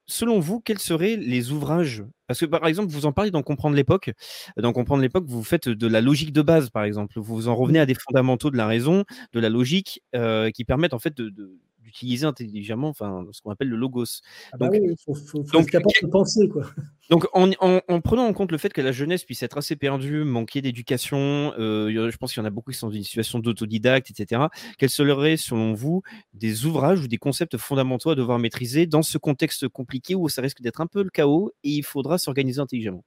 [0.06, 2.04] selon vous, quels seraient les ouvrages?
[2.26, 4.10] Parce que par exemple, vous en parlez dans Comprendre l'époque.
[4.56, 7.18] Dans Comprendre l'époque, vous faites de la logique de base, par exemple.
[7.20, 10.94] Vous en revenez à des fondamentaux de la raison, de la logique, euh, qui permettent
[10.94, 11.52] en fait de,
[11.86, 14.20] d'utiliser intelligemment enfin, ce qu'on appelle le logos.
[14.52, 16.48] Ah bah donc, il faut, donc, de penser.
[16.48, 16.64] Quoi.
[17.08, 20.24] Donc, en, en, prenant en compte le fait que la jeunesse puisse être assez perdue,
[20.24, 23.38] manquer d'éducation, euh, je pense qu'il y en a beaucoup qui sont dans une situation
[23.38, 24.42] d'autodidacte, etc.
[24.76, 26.02] Quels seraient, selon vous,
[26.34, 30.42] des ouvrages ou des concepts fondamentaux à devoir maîtriser dans ce contexte compliqué où ça
[30.42, 33.04] risque d'être un peu le chaos et il faudra s'organiser intelligemment?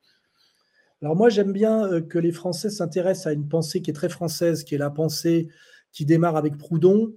[1.01, 4.09] Alors moi, j'aime bien euh, que les Français s'intéressent à une pensée qui est très
[4.09, 5.49] française, qui est la pensée
[5.91, 7.13] qui démarre avec Proudhon,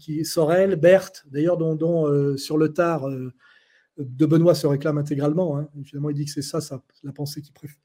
[0.00, 3.08] qui, Sorel, Berthe, d'ailleurs, dont, euh, sur le tard,
[3.98, 5.58] de Benoît se réclame intégralement.
[5.58, 5.68] Hein.
[5.84, 7.80] finalement, il dit que c'est ça, ça, la pensée qu'il préfère.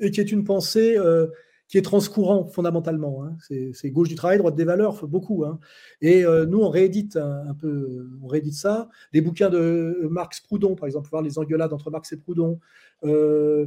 [0.00, 1.28] Et qui est une pensée euh,
[1.68, 3.24] qui est transcourant fondamentalement.
[3.24, 3.36] Hein.
[3.72, 5.44] C'est gauche du travail, droite des valeurs, beaucoup.
[5.44, 5.60] Hein.
[6.00, 8.88] Et euh, nous, on réédite un, peu, on réédite ça.
[9.12, 12.58] Les bouquins de Marx Proudhon, par exemple, voir les engueulades entre Marx et Proudhon.
[13.04, 13.66] Euh,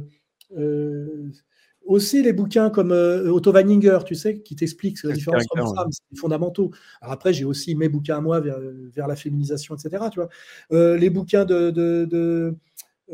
[1.88, 6.18] aussi les bouquins comme Otto Weininger, tu sais, qui t'expliquent la différence entre femmes, c'est
[6.18, 6.70] fondamentaux.
[7.00, 10.04] Alors après, j'ai aussi mes bouquins à moi vers, la féminisation, etc.
[10.12, 10.96] Tu vois.
[10.96, 12.54] les bouquins de, de, de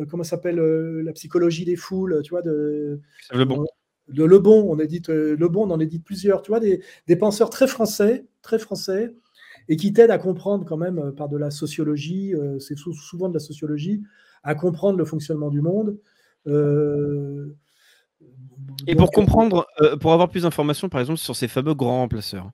[0.09, 3.01] comment s'appelle la psychologie des foules, tu vois, de,
[3.33, 3.65] le bon
[4.09, 6.81] de Le Bon, on édite euh, Le Bon, on en édite plusieurs, tu vois, des,
[7.17, 9.15] penseurs très français, très français,
[9.69, 13.29] et qui t'aident à comprendre quand même euh, par de la sociologie, euh, c'est souvent
[13.29, 14.03] de la sociologie,
[14.43, 15.99] à comprendre le fonctionnement du monde.
[18.87, 19.67] Et pour comprendre,
[20.01, 22.51] pour avoir plus d'informations, par exemple, sur ces fameux grands remplaceurs.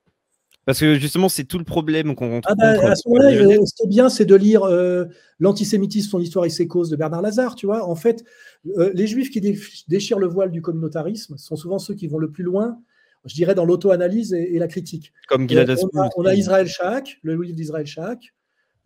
[0.66, 2.48] Parce que justement, c'est tout le problème qu'on rencontre.
[2.50, 4.62] Ah bah, à ce moment-là, ce qui est bien, c'est de lire
[5.40, 7.54] L'antisémitisme, son histoire et ses causes de Bernard Lazare.
[7.54, 8.24] Tu vois, en fait,
[8.76, 9.40] euh, les juifs qui
[9.88, 12.78] déchirent le voile du communautarisme sont souvent ceux qui vont le plus loin,
[13.24, 15.14] je dirais, dans l'auto-analyse et, la critique.
[15.28, 18.34] Comme Gilad on, on, a Israël Shaak, le livre d'Israël Shaak,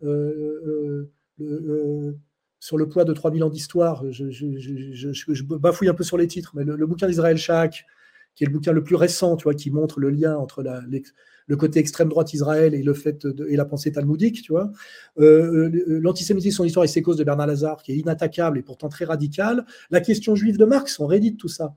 [0.03, 2.17] euh, euh,
[2.65, 4.03] sur le poids de 3000 ans d'histoire.
[4.09, 7.85] Je, bafouille un peu sur les titres, mais le, bouquin d'Israël Shaak,
[8.33, 11.57] qui est le bouquin le plus récent, tu vois, qui montre le lien entre le
[11.57, 14.71] côté extrême droite Israël et la pensée talmudique, tu vois.
[15.19, 18.63] Euh, euh, l'antisémitisme, son histoire et ses causes de Bernard Lazare, qui est inattaquable et
[18.63, 19.67] pourtant très radical.
[19.91, 21.75] La question juive de Marx, on réédite tout ça.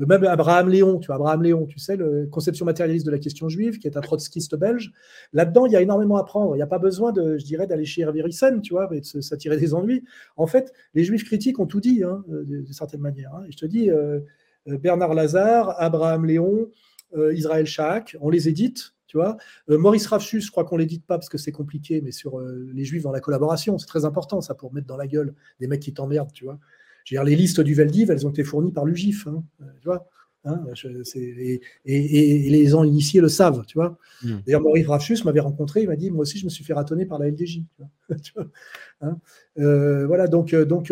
[0.00, 3.48] Euh, même Abraham Léon, tu Abraham Léon, tu sais, la conception matérialiste de la question
[3.48, 4.92] juive, qui est un trotskiste belge.
[5.32, 6.54] Là-dedans, il y a énormément à prendre.
[6.54, 9.00] Il n'y a pas besoin de, je dirais, d'aller chez Hervé Ryssen, tu vois, et
[9.00, 10.04] de s'attirer des ennuis.
[10.36, 13.34] En fait, les juifs critiques ont tout dit, hein, de, certaine manière.
[13.34, 13.44] Hein.
[13.48, 13.90] Et je te dis,
[14.66, 16.70] Bernard Lazare, Abraham Léon,
[17.32, 19.38] Israël Shaak, on les édite, tu vois
[19.70, 22.70] euh, Maurice Rafchus, je crois qu'on l'édite pas parce que c'est compliqué, mais sur euh,
[22.72, 25.66] les juifs dans la collaboration, c'est très important ça pour mettre dans la gueule des
[25.66, 26.60] mecs qui t'emmerdent, tu vois.
[27.10, 30.06] Dire, les listes du Veldiv, elles ont été fournies par l'UGIF, hein, euh, tu vois.
[30.44, 33.98] Hein, et, les gens initiés le savent, tu vois.
[34.22, 34.38] Hmm.
[34.46, 37.06] D'ailleurs, Maurice Rafchus m'avait rencontré, il m'a dit, moi aussi, je me suis fait ratonner
[37.06, 37.62] par la LDJ.
[38.22, 38.46] Tu vois,
[39.02, 39.18] hein.
[39.56, 40.90] voilà, donc, donc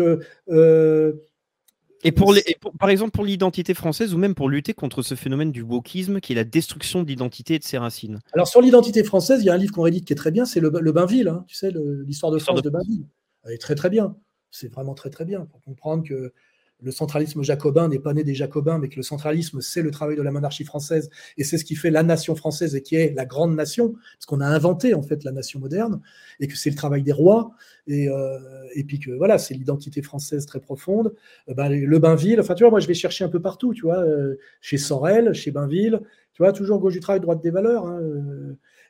[2.03, 2.43] et, pour, les,
[2.79, 6.33] par exemple, pour l'identité française ou même pour lutter contre ce phénomène du wokisme qui
[6.33, 9.49] est la destruction de l'identité et de ses racines Alors, sur l'identité française, il y
[9.49, 11.71] a un livre qu'on réédite qui est très bien, c'est le, Bainville, tu sais,
[12.05, 12.69] l'histoire de France de...
[12.69, 13.05] de Bainville.
[13.43, 14.15] Elle est très très bien.
[14.59, 16.33] C'est vraiment très très bien pour comprendre que
[16.81, 20.15] le centralisme jacobin n'est pas né des jacobins, mais que le centralisme, c'est le travail
[20.15, 23.13] de la monarchie française, et c'est ce qui fait la nation française et qui est
[23.15, 26.01] la grande nation, parce qu'on a inventé en fait la nation moderne,
[26.39, 27.51] et que c'est le travail des rois,
[27.87, 28.37] et, euh,
[28.75, 31.15] et puis que voilà, c'est l'identité française très profonde.
[31.49, 33.81] Euh, ben, le Bainville, enfin tu vois, moi je vais chercher un peu partout, tu
[33.81, 36.01] vois, euh, chez Sorel, chez Bainville,
[36.33, 37.87] tu vois, toujours gauche du travail, droite des valeurs.
[37.87, 37.99] Hein,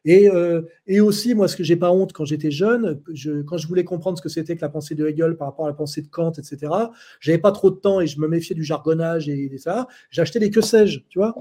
[0.10, 3.58] et, euh, et, aussi, moi, ce que j'ai pas honte quand j'étais jeune, je, quand
[3.58, 5.74] je voulais comprendre ce que c'était que la pensée de Hegel par rapport à la
[5.74, 6.72] pensée de Kant, etc.,
[7.20, 9.88] j'avais pas trop de temps et je me méfiais du jargonnage et, ça.
[10.10, 11.36] J'achetais des que sais-je, tu vois?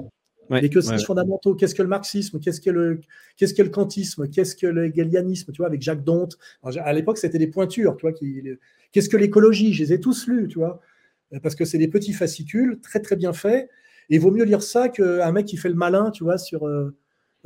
[0.51, 1.55] Les que sais-je fondamentaux.
[1.55, 2.41] Qu'est-ce que le marxisme?
[2.41, 3.01] Qu'est-ce que le,
[3.37, 4.29] qu'est-ce que le kantisme?
[4.29, 5.53] Qu'est-ce que le hegelianisme?
[5.53, 6.29] Tu vois, avec Jacques Dont.
[6.63, 8.19] à l'époque, c'était des pointures, tu vois.
[8.91, 9.75] Qu'est-ce que l'écologie?
[9.75, 10.81] Je les ai tous lus, tu vois,
[11.41, 13.71] parce que c'est des petits fascicules très très bien faits.
[14.11, 16.67] Et il vaut mieux lire ça qu'un mec qui fait le malin, tu vois, sur
[16.67, 16.97] euh, euh,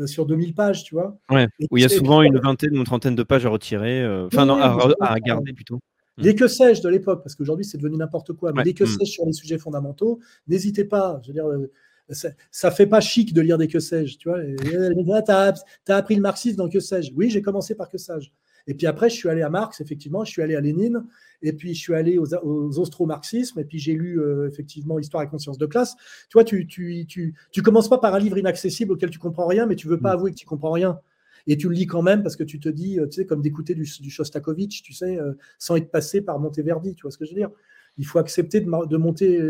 [0.06, 1.18] sur 2000 pages, tu vois.
[1.30, 4.02] Ouais, où il y a souvent une vingtaine ou une trentaine de pages à retirer,
[4.02, 4.60] euh, enfin non,
[5.00, 5.80] à, garder plutôt.
[6.18, 8.88] Des que sais-je de l'époque, parce qu'aujourd'hui c'est devenu n'importe quoi, mais des que mm.
[8.88, 11.18] sais-je sur les sujets fondamentaux, n'hésitez pas.
[11.22, 11.70] Je veux dire, euh,
[12.50, 14.40] ça, fait pas chic de lire des que sais-je, tu vois.
[14.42, 15.54] Tu as,
[15.88, 17.12] as, appris le marxisme dans que sais-je.
[17.14, 18.30] Oui, j'ai commencé par que sais-je.
[18.70, 21.05] Et puis après, je suis allé à Marx, effectivement, je suis allé à Lénine,
[21.42, 25.24] et puis je suis allé aux, aux austro-marxismes, et puis j'ai lu euh, effectivement Histoire
[25.24, 25.97] et conscience de classe.
[26.28, 29.49] Tu vois, tu, tu, tu, tu, commences pas par un livre inaccessible auquel tu comprends
[29.49, 30.18] rien, mais tu veux pas mm.
[30.18, 31.00] avouer que tu comprends rien.
[31.49, 33.42] Et tu le lis quand même parce que tu te dis, euh, tu sais, comme
[33.42, 37.18] d'écouter du, du Shostakovich, tu sais, euh, sans être passé par Monteverdi, tu vois ce
[37.18, 37.50] que je veux dire
[38.00, 39.40] il faut accepter de, monter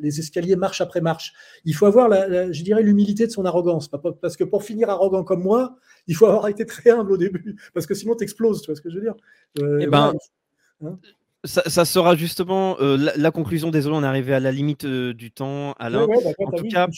[0.00, 1.32] les escaliers marche après marche.
[1.64, 3.88] Il faut avoir, la, je dirais, l'humilité de son arrogance.
[3.88, 5.76] Parce que pour finir arrogant comme moi,
[6.08, 7.56] il faut avoir été très humble au début.
[7.74, 9.14] Parce que sinon, tu exploses, tu vois ce que je veux dire
[9.80, 10.12] eh ben,
[10.84, 10.98] hein
[11.44, 13.70] ça, sera justement euh, la, conclusion.
[13.70, 15.72] Désolé, on est arrivé à la limite euh, du temps.
[15.78, 16.02] Alain.
[16.04, 16.88] en tout cas,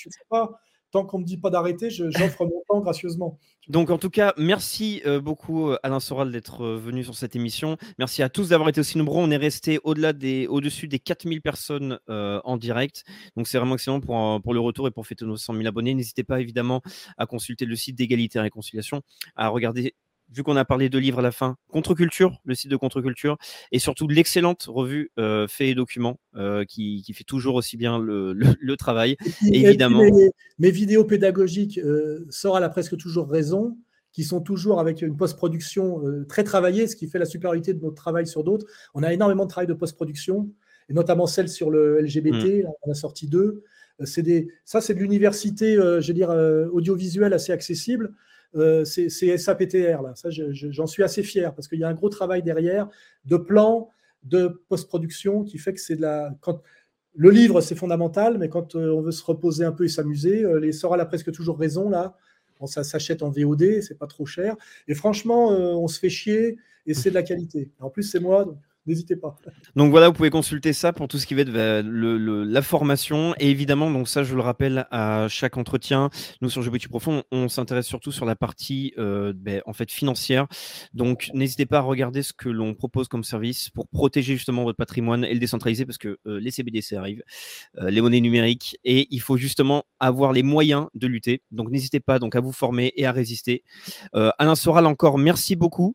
[0.92, 3.38] tant qu'on ne me dit pas d'arrêter, j'offre mon temps gracieusement.
[3.68, 7.76] Donc, en tout cas, merci euh, beaucoup, Alain Soral, d'être venu sur cette émission.
[7.98, 9.20] Merci à tous d'avoir été aussi nombreux.
[9.20, 13.04] On est resté au-delà des, au-dessus des 4000 personnes en direct.
[13.36, 15.94] Donc, c'est vraiment excellent pour, pour le retour et pour fêter nos 100 000 abonnés.
[15.94, 16.82] N'hésitez pas évidemment
[17.16, 19.02] à consulter le site d'égalité et réconciliation,
[19.34, 19.94] à regarder
[20.32, 23.36] vu qu'on a parlé de livres à la fin, Contre-Culture, le site de Contre-Culture,
[23.70, 28.74] et surtout l'excellente revue euh, Fait et Documents, euh, qui, fait toujours aussi bien le,
[28.76, 29.16] travail.
[29.52, 30.02] évidemment.
[30.58, 33.76] mes, vidéos pédagogiques, euh, Sora a presque toujours raison,
[34.12, 37.82] qui sont toujours avec une post-production euh, très travaillée, ce qui fait la supériorité de
[37.82, 38.66] notre travail sur d'autres.
[38.94, 40.50] On a énormément de travail de post-production,
[40.88, 43.62] et notamment celle sur le LGBT, on a sorti deux.
[44.04, 46.30] C'est des, ça, c'est de l'université, je veux dire,
[46.72, 48.14] audiovisuelle assez accessible.
[48.84, 50.12] C'est SAPTR, là.
[50.14, 52.88] Ça, j'en suis assez fier parce qu'il y a un gros travail derrière
[53.24, 53.90] de plan,
[54.24, 56.34] de post-production qui fait que c'est de la.
[56.40, 56.60] Quand,
[57.14, 60.44] le livre, c'est fondamental, mais quand euh, on veut se reposer un peu et s'amuser,
[60.44, 62.16] euh, les a presque toujours raison là.
[62.66, 64.56] ça s'achète en VOD, c'est pas trop cher.
[64.88, 66.56] Et franchement, euh, on se fait chier
[66.86, 67.70] et c'est de la qualité.
[67.80, 68.56] En plus, c'est moi,
[68.86, 69.36] n'hésitez pas.
[69.76, 73.34] Donc voilà, vous pouvez consulter ça pour tout ce qui va être euh, la formation.
[73.38, 77.48] Et évidemment, donc ça, je le rappelle à chaque entretien, nous sur GBT Profond, on
[77.48, 80.46] s'intéresse surtout sur la partie euh, ben, en fait financière.
[80.94, 84.76] Donc n'hésitez pas à regarder ce que l'on propose comme service pour protéger justement votre
[84.76, 87.22] patrimoine et le décentraliser parce que euh, les CBDC arrivent,
[87.80, 91.42] les monnaies numériques, et il faut justement avoir les moyens de lutter.
[91.50, 93.62] Donc n'hésitez pas donc à vous former et à résister.
[94.12, 95.94] Alain Soral encore, merci beaucoup.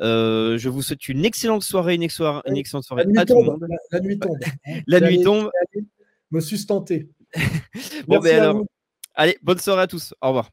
[0.00, 4.00] je vous souhaite une excellente soirée, une excellente une excellente soirée la nuit tombe, La,
[4.00, 4.38] nuit tombe.
[4.86, 5.50] la nuit tombe.
[6.30, 7.08] Me sustenté.
[8.08, 8.64] bon, ben alors,
[9.14, 10.14] allez, bonne soirée à tous.
[10.20, 10.50] Au revoir.